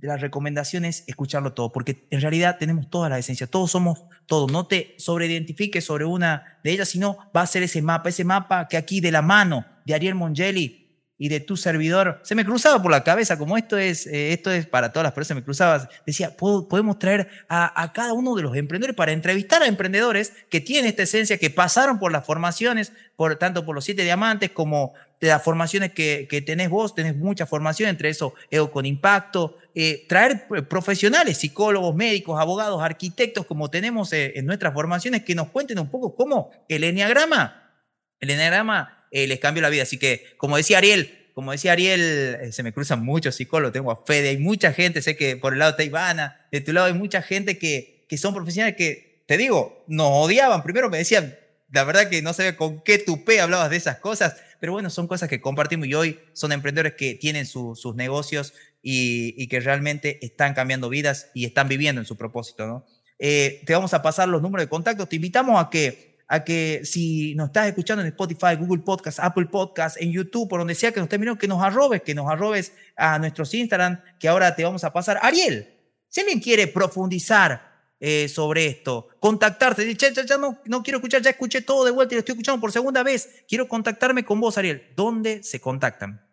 La 0.00 0.16
recomendación 0.16 0.84
es 0.84 1.02
escucharlo 1.08 1.52
todo, 1.52 1.72
porque 1.72 2.06
en 2.10 2.20
realidad 2.20 2.56
tenemos 2.56 2.88
toda 2.88 3.08
la 3.08 3.18
esencia, 3.18 3.48
todos 3.48 3.72
somos 3.72 4.04
todos. 4.26 4.50
No 4.52 4.68
te 4.68 4.94
sobreidentifiques 4.98 5.84
sobre 5.84 6.04
una 6.04 6.60
de 6.62 6.70
ellas, 6.70 6.88
sino 6.88 7.18
va 7.36 7.42
a 7.42 7.46
ser 7.48 7.64
ese 7.64 7.82
mapa, 7.82 8.10
ese 8.10 8.24
mapa 8.24 8.68
que 8.68 8.76
aquí 8.76 9.00
de 9.00 9.10
la 9.10 9.22
mano 9.22 9.66
de 9.84 9.94
Ariel 9.94 10.14
Mongeli 10.14 10.79
y 11.22 11.28
de 11.28 11.38
tu 11.38 11.58
servidor, 11.58 12.18
se 12.22 12.34
me 12.34 12.46
cruzaba 12.46 12.80
por 12.80 12.90
la 12.90 13.04
cabeza, 13.04 13.36
como 13.36 13.58
esto 13.58 13.76
es, 13.76 14.06
eh, 14.06 14.32
esto 14.32 14.50
es 14.50 14.64
para 14.64 14.90
todas 14.90 15.04
las 15.04 15.12
personas, 15.12 15.42
me 15.42 15.44
cruzaba, 15.44 15.86
decía, 16.06 16.34
podemos 16.34 16.98
traer 16.98 17.28
a, 17.46 17.92
cada 17.92 18.14
uno 18.14 18.34
de 18.34 18.42
los 18.42 18.56
emprendedores 18.56 18.96
para 18.96 19.12
entrevistar 19.12 19.62
a 19.62 19.66
emprendedores 19.66 20.32
que 20.48 20.62
tienen 20.62 20.86
esta 20.86 21.02
esencia, 21.02 21.36
que 21.36 21.50
pasaron 21.50 21.98
por 21.98 22.10
las 22.10 22.24
formaciones, 22.24 22.94
por, 23.16 23.36
tanto 23.36 23.66
por 23.66 23.74
los 23.74 23.84
siete 23.84 24.02
diamantes 24.02 24.50
como 24.50 24.94
de 25.20 25.28
las 25.28 25.42
formaciones 25.42 25.92
que, 25.92 26.26
que 26.26 26.40
tenés 26.40 26.70
vos, 26.70 26.94
tenés 26.94 27.14
mucha 27.14 27.44
formación, 27.44 27.90
entre 27.90 28.08
eso 28.08 28.32
Ego 28.50 28.70
con 28.70 28.86
Impacto, 28.86 29.58
eh, 29.74 30.06
traer 30.08 30.46
profesionales, 30.70 31.36
psicólogos, 31.36 31.94
médicos, 31.94 32.40
abogados, 32.40 32.82
arquitectos, 32.82 33.44
como 33.44 33.68
tenemos 33.68 34.10
eh, 34.14 34.32
en 34.36 34.46
nuestras 34.46 34.72
formaciones, 34.72 35.22
que 35.22 35.34
nos 35.34 35.50
cuenten 35.50 35.80
un 35.80 35.90
poco 35.90 36.16
cómo 36.16 36.50
el 36.66 36.82
enneagrama, 36.82 37.74
el 38.20 38.30
enneagrama 38.30 38.99
eh, 39.10 39.26
les 39.26 39.40
cambió 39.40 39.62
la 39.62 39.68
vida. 39.68 39.82
Así 39.82 39.98
que, 39.98 40.34
como 40.36 40.56
decía 40.56 40.78
Ariel, 40.78 41.28
como 41.34 41.52
decía 41.52 41.72
Ariel, 41.72 42.00
eh, 42.00 42.52
se 42.52 42.62
me 42.62 42.72
cruzan 42.72 43.04
muchos 43.04 43.34
psicólogos, 43.34 43.72
tengo 43.72 43.90
a 43.90 44.04
Fede, 44.04 44.30
hay 44.30 44.38
mucha 44.38 44.72
gente, 44.72 45.02
sé 45.02 45.16
que 45.16 45.36
por 45.36 45.52
el 45.52 45.60
lado 45.60 45.76
de 45.76 45.84
Ivana, 45.84 46.46
de 46.50 46.60
tu 46.60 46.72
lado 46.72 46.86
hay 46.86 46.94
mucha 46.94 47.22
gente 47.22 47.58
que, 47.58 48.04
que 48.08 48.18
son 48.18 48.34
profesionales 48.34 48.76
que, 48.76 49.22
te 49.26 49.36
digo, 49.36 49.84
nos 49.86 50.08
odiaban. 50.10 50.62
Primero 50.62 50.90
me 50.90 50.98
decían, 50.98 51.36
la 51.70 51.84
verdad 51.84 52.08
que 52.08 52.20
no 52.20 52.32
sabía 52.32 52.56
con 52.56 52.82
qué 52.82 52.98
tupé 52.98 53.40
hablabas 53.40 53.70
de 53.70 53.76
esas 53.76 53.98
cosas, 53.98 54.36
pero 54.58 54.72
bueno, 54.72 54.90
son 54.90 55.06
cosas 55.06 55.28
que 55.28 55.40
compartimos 55.40 55.86
y 55.86 55.94
hoy 55.94 56.20
son 56.32 56.52
emprendedores 56.52 56.94
que 56.94 57.14
tienen 57.14 57.46
sus 57.46 57.94
negocios 57.94 58.52
y, 58.82 59.34
y, 59.42 59.46
que 59.46 59.60
realmente 59.60 60.18
están 60.24 60.54
cambiando 60.54 60.88
vidas 60.88 61.30
y 61.34 61.44
están 61.44 61.68
viviendo 61.68 62.00
en 62.00 62.06
su 62.06 62.16
propósito, 62.16 62.66
¿no? 62.66 62.86
Eh, 63.22 63.62
te 63.66 63.74
vamos 63.74 63.92
a 63.92 64.00
pasar 64.00 64.28
los 64.28 64.40
números 64.40 64.64
de 64.64 64.70
contacto. 64.70 65.06
Te 65.06 65.16
invitamos 65.16 65.62
a 65.62 65.68
que 65.68 66.09
a 66.32 66.44
que 66.44 66.82
si 66.84 67.34
nos 67.34 67.48
estás 67.48 67.66
escuchando 67.66 68.02
en 68.02 68.06
Spotify, 68.06 68.54
Google 68.56 68.82
Podcast, 68.84 69.18
Apple 69.18 69.46
Podcast, 69.46 70.00
en 70.00 70.12
YouTube, 70.12 70.48
por 70.48 70.60
donde 70.60 70.76
sea 70.76 70.92
que 70.92 71.00
nos 71.00 71.06
estés 71.06 71.18
mirando, 71.18 71.40
que 71.40 71.48
nos 71.48 71.60
arrobes, 71.60 72.02
que 72.02 72.14
nos 72.14 72.30
arrobes 72.30 72.72
a 72.96 73.18
nuestros 73.18 73.52
Instagram, 73.52 74.00
que 74.20 74.28
ahora 74.28 74.54
te 74.54 74.62
vamos 74.62 74.84
a 74.84 74.92
pasar. 74.92 75.18
Ariel, 75.22 75.68
si 76.08 76.20
alguien 76.20 76.38
quiere 76.38 76.68
profundizar 76.68 77.68
eh, 77.98 78.28
sobre 78.28 78.66
esto, 78.66 79.08
contactarte, 79.18 79.92
ya, 79.96 80.12
ya, 80.12 80.24
ya 80.24 80.38
no, 80.38 80.56
no 80.66 80.84
quiero 80.84 80.98
escuchar, 80.98 81.20
ya 81.20 81.30
escuché 81.30 81.62
todo 81.62 81.84
de 81.84 81.90
vuelta 81.90 82.14
y 82.14 82.16
lo 82.16 82.20
estoy 82.20 82.34
escuchando 82.34 82.60
por 82.60 82.70
segunda 82.70 83.02
vez, 83.02 83.42
quiero 83.48 83.66
contactarme 83.66 84.24
con 84.24 84.38
vos, 84.38 84.56
Ariel. 84.56 84.84
¿Dónde 84.94 85.42
se 85.42 85.60
contactan? 85.60 86.29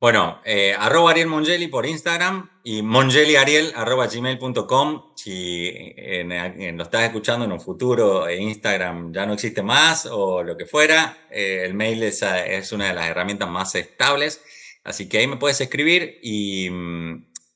Bueno, 0.00 0.40
eh, 0.44 0.76
arroba 0.78 1.10
Ariel 1.10 1.26
Mongeli 1.26 1.66
por 1.66 1.84
Instagram 1.84 2.48
y 2.62 2.82
mongeliariel 2.82 3.72
arroba 3.74 4.06
gmail.com. 4.06 5.12
Si 5.16 5.72
en, 5.96 6.30
en, 6.30 6.76
lo 6.76 6.84
estás 6.84 7.02
escuchando 7.02 7.44
en 7.44 7.50
un 7.50 7.60
futuro 7.60 8.30
Instagram 8.30 9.12
ya 9.12 9.26
no 9.26 9.32
existe 9.32 9.60
más 9.60 10.06
o 10.06 10.44
lo 10.44 10.56
que 10.56 10.66
fuera, 10.66 11.26
eh, 11.32 11.62
el 11.64 11.74
mail 11.74 12.04
es, 12.04 12.22
una 12.70 12.86
de 12.86 12.94
las 12.94 13.08
herramientas 13.08 13.50
más 13.50 13.74
estables. 13.74 14.40
Así 14.84 15.08
que 15.08 15.18
ahí 15.18 15.26
me 15.26 15.36
puedes 15.36 15.60
escribir 15.60 16.20
y, 16.22 16.70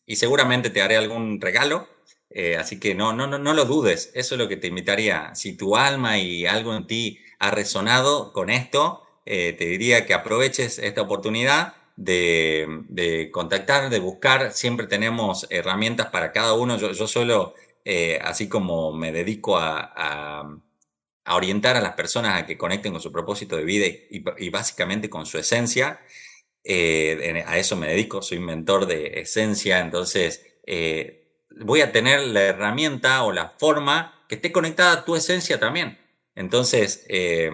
y 0.05 0.17
seguramente 0.17 0.71
te 0.71 0.83
haré 0.83 0.97
algún 0.97 1.41
regalo. 1.41 1.87
Eh, 2.29 2.57
así 2.57 2.81
que 2.81 2.97
no, 2.97 3.13
no, 3.13 3.29
no, 3.29 3.39
no 3.39 3.55
lo 3.55 3.67
dudes. 3.67 4.11
Eso 4.15 4.35
es 4.35 4.39
lo 4.41 4.49
que 4.49 4.57
te 4.57 4.67
invitaría. 4.67 5.33
Si 5.37 5.57
tu 5.57 5.77
alma 5.77 6.19
y 6.19 6.47
algo 6.47 6.75
en 6.75 6.89
ti 6.89 7.21
ha 7.39 7.53
resonado 7.53 8.33
con 8.33 8.51
esto, 8.51 9.05
eh, 9.27 9.55
te 9.57 9.67
diría 9.67 10.07
que 10.07 10.15
aproveches 10.15 10.81
esta 10.81 11.03
oportunidad 11.03 11.77
de, 12.05 12.67
de, 12.89 13.31
contactar, 13.31 13.91
de 13.91 14.01
buscar. 14.01 14.53
Siempre 14.53 14.87
tenemos 14.87 15.47
herramientas 15.51 16.09
para 16.09 16.33
cada 16.33 16.55
uno. 16.55 16.77
Yo, 16.77 16.93
yo 16.93 17.07
solo, 17.07 17.55
eh, 17.85 18.19
así 18.23 18.49
como 18.49 18.93
me 18.93 19.13
dedico 19.13 19.57
a, 19.57 19.93
a, 19.95 20.59
a, 21.25 21.37
orientar 21.37 21.77
a 21.77 21.81
las 21.81 21.95
personas 21.95 22.43
a 22.43 22.47
que 22.47 22.59
conecten 22.59 22.93
con 22.93 23.01
su 23.01 23.13
propósito 23.13 23.57
de 23.57 23.65
vida 23.65 23.87
y, 23.87 24.25
y 24.39 24.51
básicamente 24.51 25.09
con 25.09 25.27
su 25.27 25.39
esencia, 25.39 26.01
eh, 26.65 27.45
a 27.47 27.59
eso 27.59 27.77
me 27.77 27.89
dedico. 27.89 28.23
Soy 28.23 28.41
mentor 28.41 28.87
de 28.87 29.21
esencia, 29.21 29.81
entonces 29.81 30.45
eh, 30.67 31.47
voy 31.51 31.83
a 31.83 31.93
tener 31.93 32.21
la 32.21 32.43
herramienta 32.43 33.23
o 33.23 33.33
la 33.33 33.51
forma 33.59 34.25
que 34.29 34.37
esté 34.37 34.51
conectada 34.51 34.93
a 34.93 35.05
tu 35.05 35.15
esencia 35.15 35.61
también. 35.61 35.99
Entonces, 36.35 37.05
eh, 37.09 37.51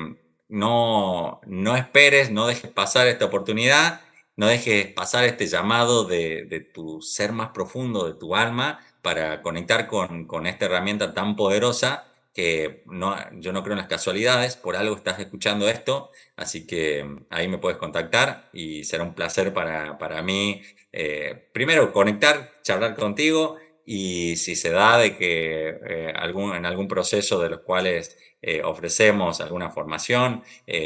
no, 0.48 1.40
no 1.46 1.76
esperes, 1.76 2.30
no 2.30 2.46
dejes 2.46 2.70
pasar 2.70 3.08
esta 3.08 3.26
oportunidad 3.26 4.00
no 4.38 4.46
dejes 4.46 4.86
pasar 4.92 5.24
este 5.24 5.48
llamado 5.48 6.04
de, 6.04 6.70
tu 6.72 7.02
ser 7.02 7.32
más 7.32 7.50
profundo, 7.50 8.06
de 8.06 8.14
tu 8.14 8.36
alma, 8.36 8.78
para 9.02 9.42
conectar 9.42 9.88
con, 9.88 10.46
esta 10.46 10.66
herramienta 10.66 11.12
tan 11.12 11.34
poderosa 11.34 12.06
que 12.32 12.84
no, 12.86 13.16
yo 13.40 13.52
no 13.52 13.64
creo 13.64 13.72
en 13.72 13.78
las 13.78 13.88
casualidades, 13.88 14.56
por 14.56 14.76
algo 14.76 14.94
estás 14.94 15.18
escuchando 15.18 15.68
esto, 15.68 16.12
así 16.36 16.68
que 16.68 17.02
mm, 17.02 17.26
ahí 17.30 17.48
me 17.48 17.58
puedes 17.58 17.78
contactar 17.78 18.48
y 18.52 18.84
será 18.84 19.02
un 19.02 19.14
placer 19.14 19.52
para, 19.52 19.98
para 19.98 20.22
mí, 20.22 20.62
eh, 20.92 21.48
primero 21.52 21.92
conectar, 21.92 22.60
charlar 22.62 22.94
contigo 22.94 23.56
y 23.84 24.36
si 24.36 24.54
se 24.54 24.70
da 24.70 24.98
de 24.98 25.16
que 25.16 25.80
eh, 25.84 26.12
algún, 26.14 26.54
en 26.54 26.64
algún 26.64 26.86
proceso 26.86 27.40
de 27.40 27.50
los 27.50 27.60
cuales 27.62 28.16
eh, 28.40 28.62
ofrecemos 28.62 29.40
alguna 29.40 29.70
formación 29.70 30.44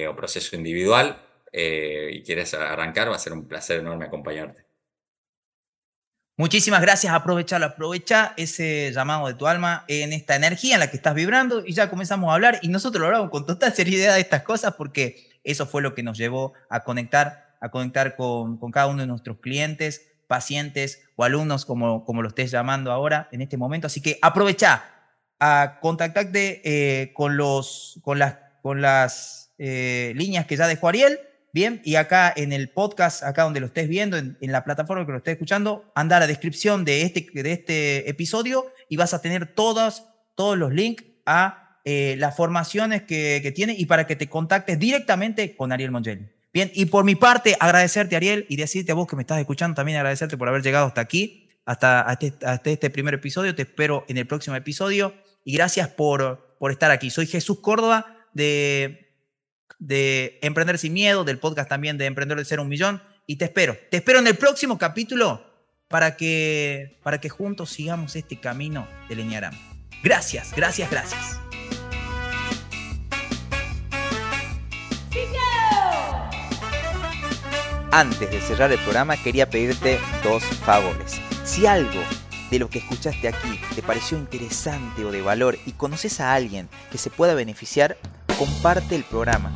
o 0.09 0.17
proceso 0.17 0.57
individual, 0.57 1.32
eh, 1.53 2.11
y 2.13 2.23
quieres 2.23 2.55
arrancar, 2.55 3.11
va 3.11 3.17
a 3.17 3.19
ser 3.19 3.33
un 3.33 3.47
placer 3.47 3.81
enorme 3.81 4.07
acompañarte. 4.07 4.65
Muchísimas 6.39 6.81
gracias, 6.81 7.13
aprovechalo, 7.13 7.67
aprovecha 7.67 8.33
ese 8.39 8.91
llamado 8.93 9.29
de 9.29 9.35
tu 9.35 9.47
alma 9.47 9.85
en 9.87 10.15
esta 10.15 10.35
energía 10.35 10.75
en 10.75 10.81
la 10.81 10.91
que 10.91 10.97
estás 10.97 11.15
vibrando 11.15 11.63
y 11.65 11.75
ya 11.75 11.91
comenzamos 11.91 12.31
a 12.31 12.35
hablar 12.35 12.59
y 12.63 12.69
nosotros 12.69 13.05
hablamos 13.05 13.31
con 13.31 13.45
total 13.45 13.75
seriedad 13.75 14.15
de 14.15 14.23
estas 14.23 14.43
cosas 14.43 14.75
porque 14.75 15.31
eso 15.45 15.67
fue 15.67 15.83
lo 15.83 15.95
que 15.95 16.03
nos 16.03 16.17
llevó 16.17 16.55
a 16.71 16.85
conectar, 16.85 17.55
a 17.61 17.71
conectar 17.71 18.17
con, 18.17 18.57
con 18.57 18.73
cada 18.73 18.87
uno 18.87 19.03
de 19.03 19.07
nuestros 19.07 19.39
clientes, 19.41 20.11
pacientes 20.27 21.03
o 21.17 21.25
alumnos, 21.25 21.67
como, 21.67 22.07
como 22.07 22.23
lo 22.23 22.29
estés 22.29 22.51
llamando 22.51 22.91
ahora 22.91 23.29
en 23.33 23.43
este 23.43 23.59
momento. 23.59 23.87
Así 23.87 24.01
que 24.01 24.19
aprovecha 24.23 24.85
a 25.39 25.79
contactarte 25.83 26.63
eh, 26.65 27.13
con, 27.13 27.37
los, 27.37 28.01
con 28.03 28.19
las, 28.19 28.39
con 28.63 28.81
las 28.81 29.53
eh, 29.59 30.15
líneas 30.17 30.47
que 30.47 30.57
ya 30.57 30.67
dejó 30.67 30.89
Ariel 30.89 31.21
Bien, 31.55 31.83
y 31.85 31.97
acá 31.97 32.33
en 32.35 32.53
el 32.55 32.71
podcast, 32.71 33.23
acá 33.23 33.43
donde 33.43 33.61
lo 33.61 33.67
estés 33.67 33.87
viendo, 33.87 34.17
en, 34.17 34.39
la 34.41 34.65
plataforma 34.65 35.05
que 35.05 35.13
lo 35.13 35.19
estés 35.19 35.33
escuchando, 35.33 35.93
anda 35.95 36.17
a 36.17 36.21
la 36.21 36.27
descripción 36.27 36.83
de 36.87 37.03
este, 37.03 37.29
de 37.43 37.53
este 37.53 38.09
episodio 38.09 38.73
y 38.89 38.97
vas 38.97 39.13
a 39.13 39.21
tener 39.21 39.53
todos, 39.55 40.05
todos 40.35 40.57
los 40.57 40.73
links 40.73 41.05
a 41.27 41.79
eh, 41.85 42.17
las 42.19 42.37
formaciones 42.37 43.03
que, 43.03 43.41
que, 43.43 43.53
tiene 43.53 43.75
y 43.77 43.85
para 43.85 44.07
que 44.07 44.17
te 44.17 44.31
contactes 44.31 44.79
directamente 44.79 45.55
con 45.55 45.73
Ariel 45.73 45.91
Mongeli. 45.91 46.27
Bien, 46.55 46.71
y 46.75 46.87
por 46.87 47.05
mi 47.05 47.17
parte, 47.17 47.55
agradecerte, 47.61 48.17
Ariel, 48.17 48.47
y 48.49 48.57
decirte 48.57 48.93
a 48.93 48.95
vos 48.95 49.07
que 49.07 49.17
me 49.17 49.23
estás 49.23 49.39
escuchando, 49.39 49.75
también 49.75 49.99
agradecerte 49.99 50.39
por 50.39 50.49
haber 50.49 50.63
llegado 50.63 50.87
hasta 50.87 51.03
aquí, 51.03 51.51
hasta, 51.67 52.01
hasta, 52.01 52.27
este, 52.27 52.47
hasta 52.47 52.71
este 52.71 52.89
primer 52.89 53.13
episodio. 53.13 53.55
Te 53.55 53.63
espero 53.63 54.07
en 54.09 54.17
el 54.17 54.27
próximo 54.27 54.57
episodio 54.57 55.15
y 55.45 55.55
gracias 55.55 55.89
por, 55.89 56.57
por 56.59 56.71
estar 56.71 56.91
aquí. 56.91 57.11
Soy 57.11 57.27
Jesús 57.27 57.61
Córdoba 57.61 58.07
de 58.33 59.02
de 59.83 60.39
Emprender 60.43 60.79
sin 60.79 60.93
Miedo, 60.93 61.25
del 61.25 61.41
podcast 61.41 61.69
también 61.69 61.99
de 61.99 62.07
Emprender 62.07 62.39
de 62.39 62.45
Ser 62.45 62.61
un 62.61 62.69
Millón. 62.69 63.03
y 63.27 63.37
te 63.37 63.47
espero. 63.47 63.77
Te 63.91 63.99
espero 63.99 64.19
en 64.19 64.27
el 64.27 64.37
próximo 64.37 64.79
capítulo 64.79 65.45
para 65.89 66.17
que, 66.17 66.99
para 67.03 67.21
que 67.21 67.29
juntos 67.29 67.71
sigamos 67.71 68.17
este 68.17 68.39
camino 68.39 68.87
del 69.09 69.21
Enneagrama. 69.21 69.59
Gracias, 70.03 70.53
gracias, 70.55 70.91
gracias. 70.91 71.41
Antes 77.91 78.31
de 78.31 78.41
cerrar 78.41 78.73
el 78.73 78.79
programa 78.81 79.17
quería 79.17 79.51
pedirte 79.51 79.99
dos 80.25 80.43
favores. 80.65 81.21
Si 81.45 81.67
algo 81.67 82.01
de 82.51 82.59
lo 82.59 82.71
que 82.71 82.79
escuchaste 82.79 83.29
aquí 83.29 83.61
te 83.75 83.83
pareció 83.83 84.17
interesante 84.17 85.05
o 85.05 85.11
de 85.11 85.23
valor 85.23 85.59
y 85.67 85.73
conoces 85.73 86.21
a 86.21 86.35
alguien 86.35 86.69
que 86.91 86.99
se 86.99 87.11
pueda 87.11 87.35
beneficiar, 87.35 87.99
comparte 88.43 88.97
el 88.97 89.05
programa. 89.05 89.53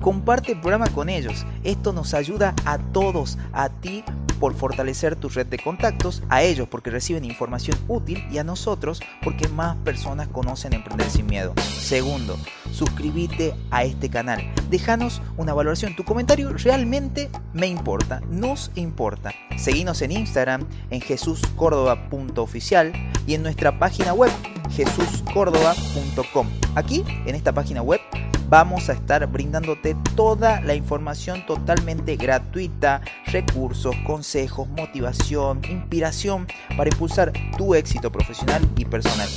Comparte 0.00 0.52
el 0.52 0.60
programa 0.60 0.86
con 0.88 1.10
ellos. 1.10 1.44
Esto 1.62 1.92
nos 1.92 2.14
ayuda 2.14 2.54
a 2.64 2.78
todos, 2.78 3.36
a 3.52 3.68
ti 3.68 4.02
por 4.44 4.54
fortalecer 4.54 5.16
tu 5.16 5.30
red 5.30 5.46
de 5.46 5.58
contactos, 5.58 6.22
a 6.28 6.42
ellos 6.42 6.68
porque 6.68 6.90
reciben 6.90 7.24
información 7.24 7.78
útil 7.88 8.22
y 8.30 8.36
a 8.36 8.44
nosotros 8.44 9.00
porque 9.22 9.48
más 9.48 9.74
personas 9.76 10.28
conocen 10.28 10.74
Emprender 10.74 11.08
sin 11.08 11.24
Miedo. 11.24 11.54
Segundo, 11.62 12.36
suscríbete 12.70 13.54
a 13.70 13.84
este 13.84 14.10
canal. 14.10 14.42
Déjanos 14.68 15.22
una 15.38 15.54
valoración. 15.54 15.96
Tu 15.96 16.04
comentario 16.04 16.52
realmente 16.52 17.30
me 17.54 17.68
importa, 17.68 18.20
nos 18.28 18.70
importa. 18.74 19.32
Seguinos 19.56 20.02
en 20.02 20.12
Instagram 20.12 20.66
en 20.90 21.00
jesuscórdoba.oficial 21.00 22.92
y 23.26 23.32
en 23.32 23.42
nuestra 23.42 23.78
página 23.78 24.12
web 24.12 24.30
jesuscórdoba.com. 24.72 26.48
Aquí, 26.74 27.02
en 27.24 27.34
esta 27.34 27.54
página 27.54 27.80
web, 27.80 28.02
vamos 28.48 28.88
a 28.88 28.92
estar 28.92 29.26
brindándote 29.26 29.96
toda 30.14 30.60
la 30.60 30.74
información 30.74 31.44
totalmente 31.46 32.16
gratuita, 32.16 33.00
recursos, 33.26 33.96
consejos, 34.06 34.33
motivación, 34.76 35.60
inspiración 35.68 36.46
para 36.76 36.90
impulsar 36.90 37.32
tu 37.56 37.74
éxito 37.74 38.10
profesional 38.10 38.62
y 38.76 38.84
personal. 38.84 39.28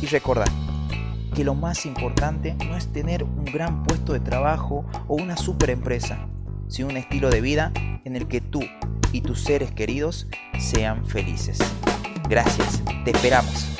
Y 0.00 0.06
recuerda 0.06 0.44
que 1.34 1.44
lo 1.44 1.54
más 1.54 1.84
importante 1.84 2.54
no 2.66 2.76
es 2.76 2.92
tener 2.92 3.24
un 3.24 3.44
gran 3.44 3.82
puesto 3.82 4.12
de 4.12 4.20
trabajo 4.20 4.84
o 5.08 5.16
una 5.16 5.36
super 5.36 5.70
empresa, 5.70 6.28
sino 6.68 6.88
un 6.88 6.96
estilo 6.96 7.30
de 7.30 7.40
vida 7.40 7.72
en 8.04 8.16
el 8.16 8.28
que 8.28 8.40
tú 8.40 8.60
y 9.12 9.20
tus 9.20 9.42
seres 9.42 9.72
queridos 9.72 10.28
sean 10.58 11.04
felices. 11.04 11.58
Gracias, 12.28 12.82
te 13.04 13.10
esperamos. 13.10 13.76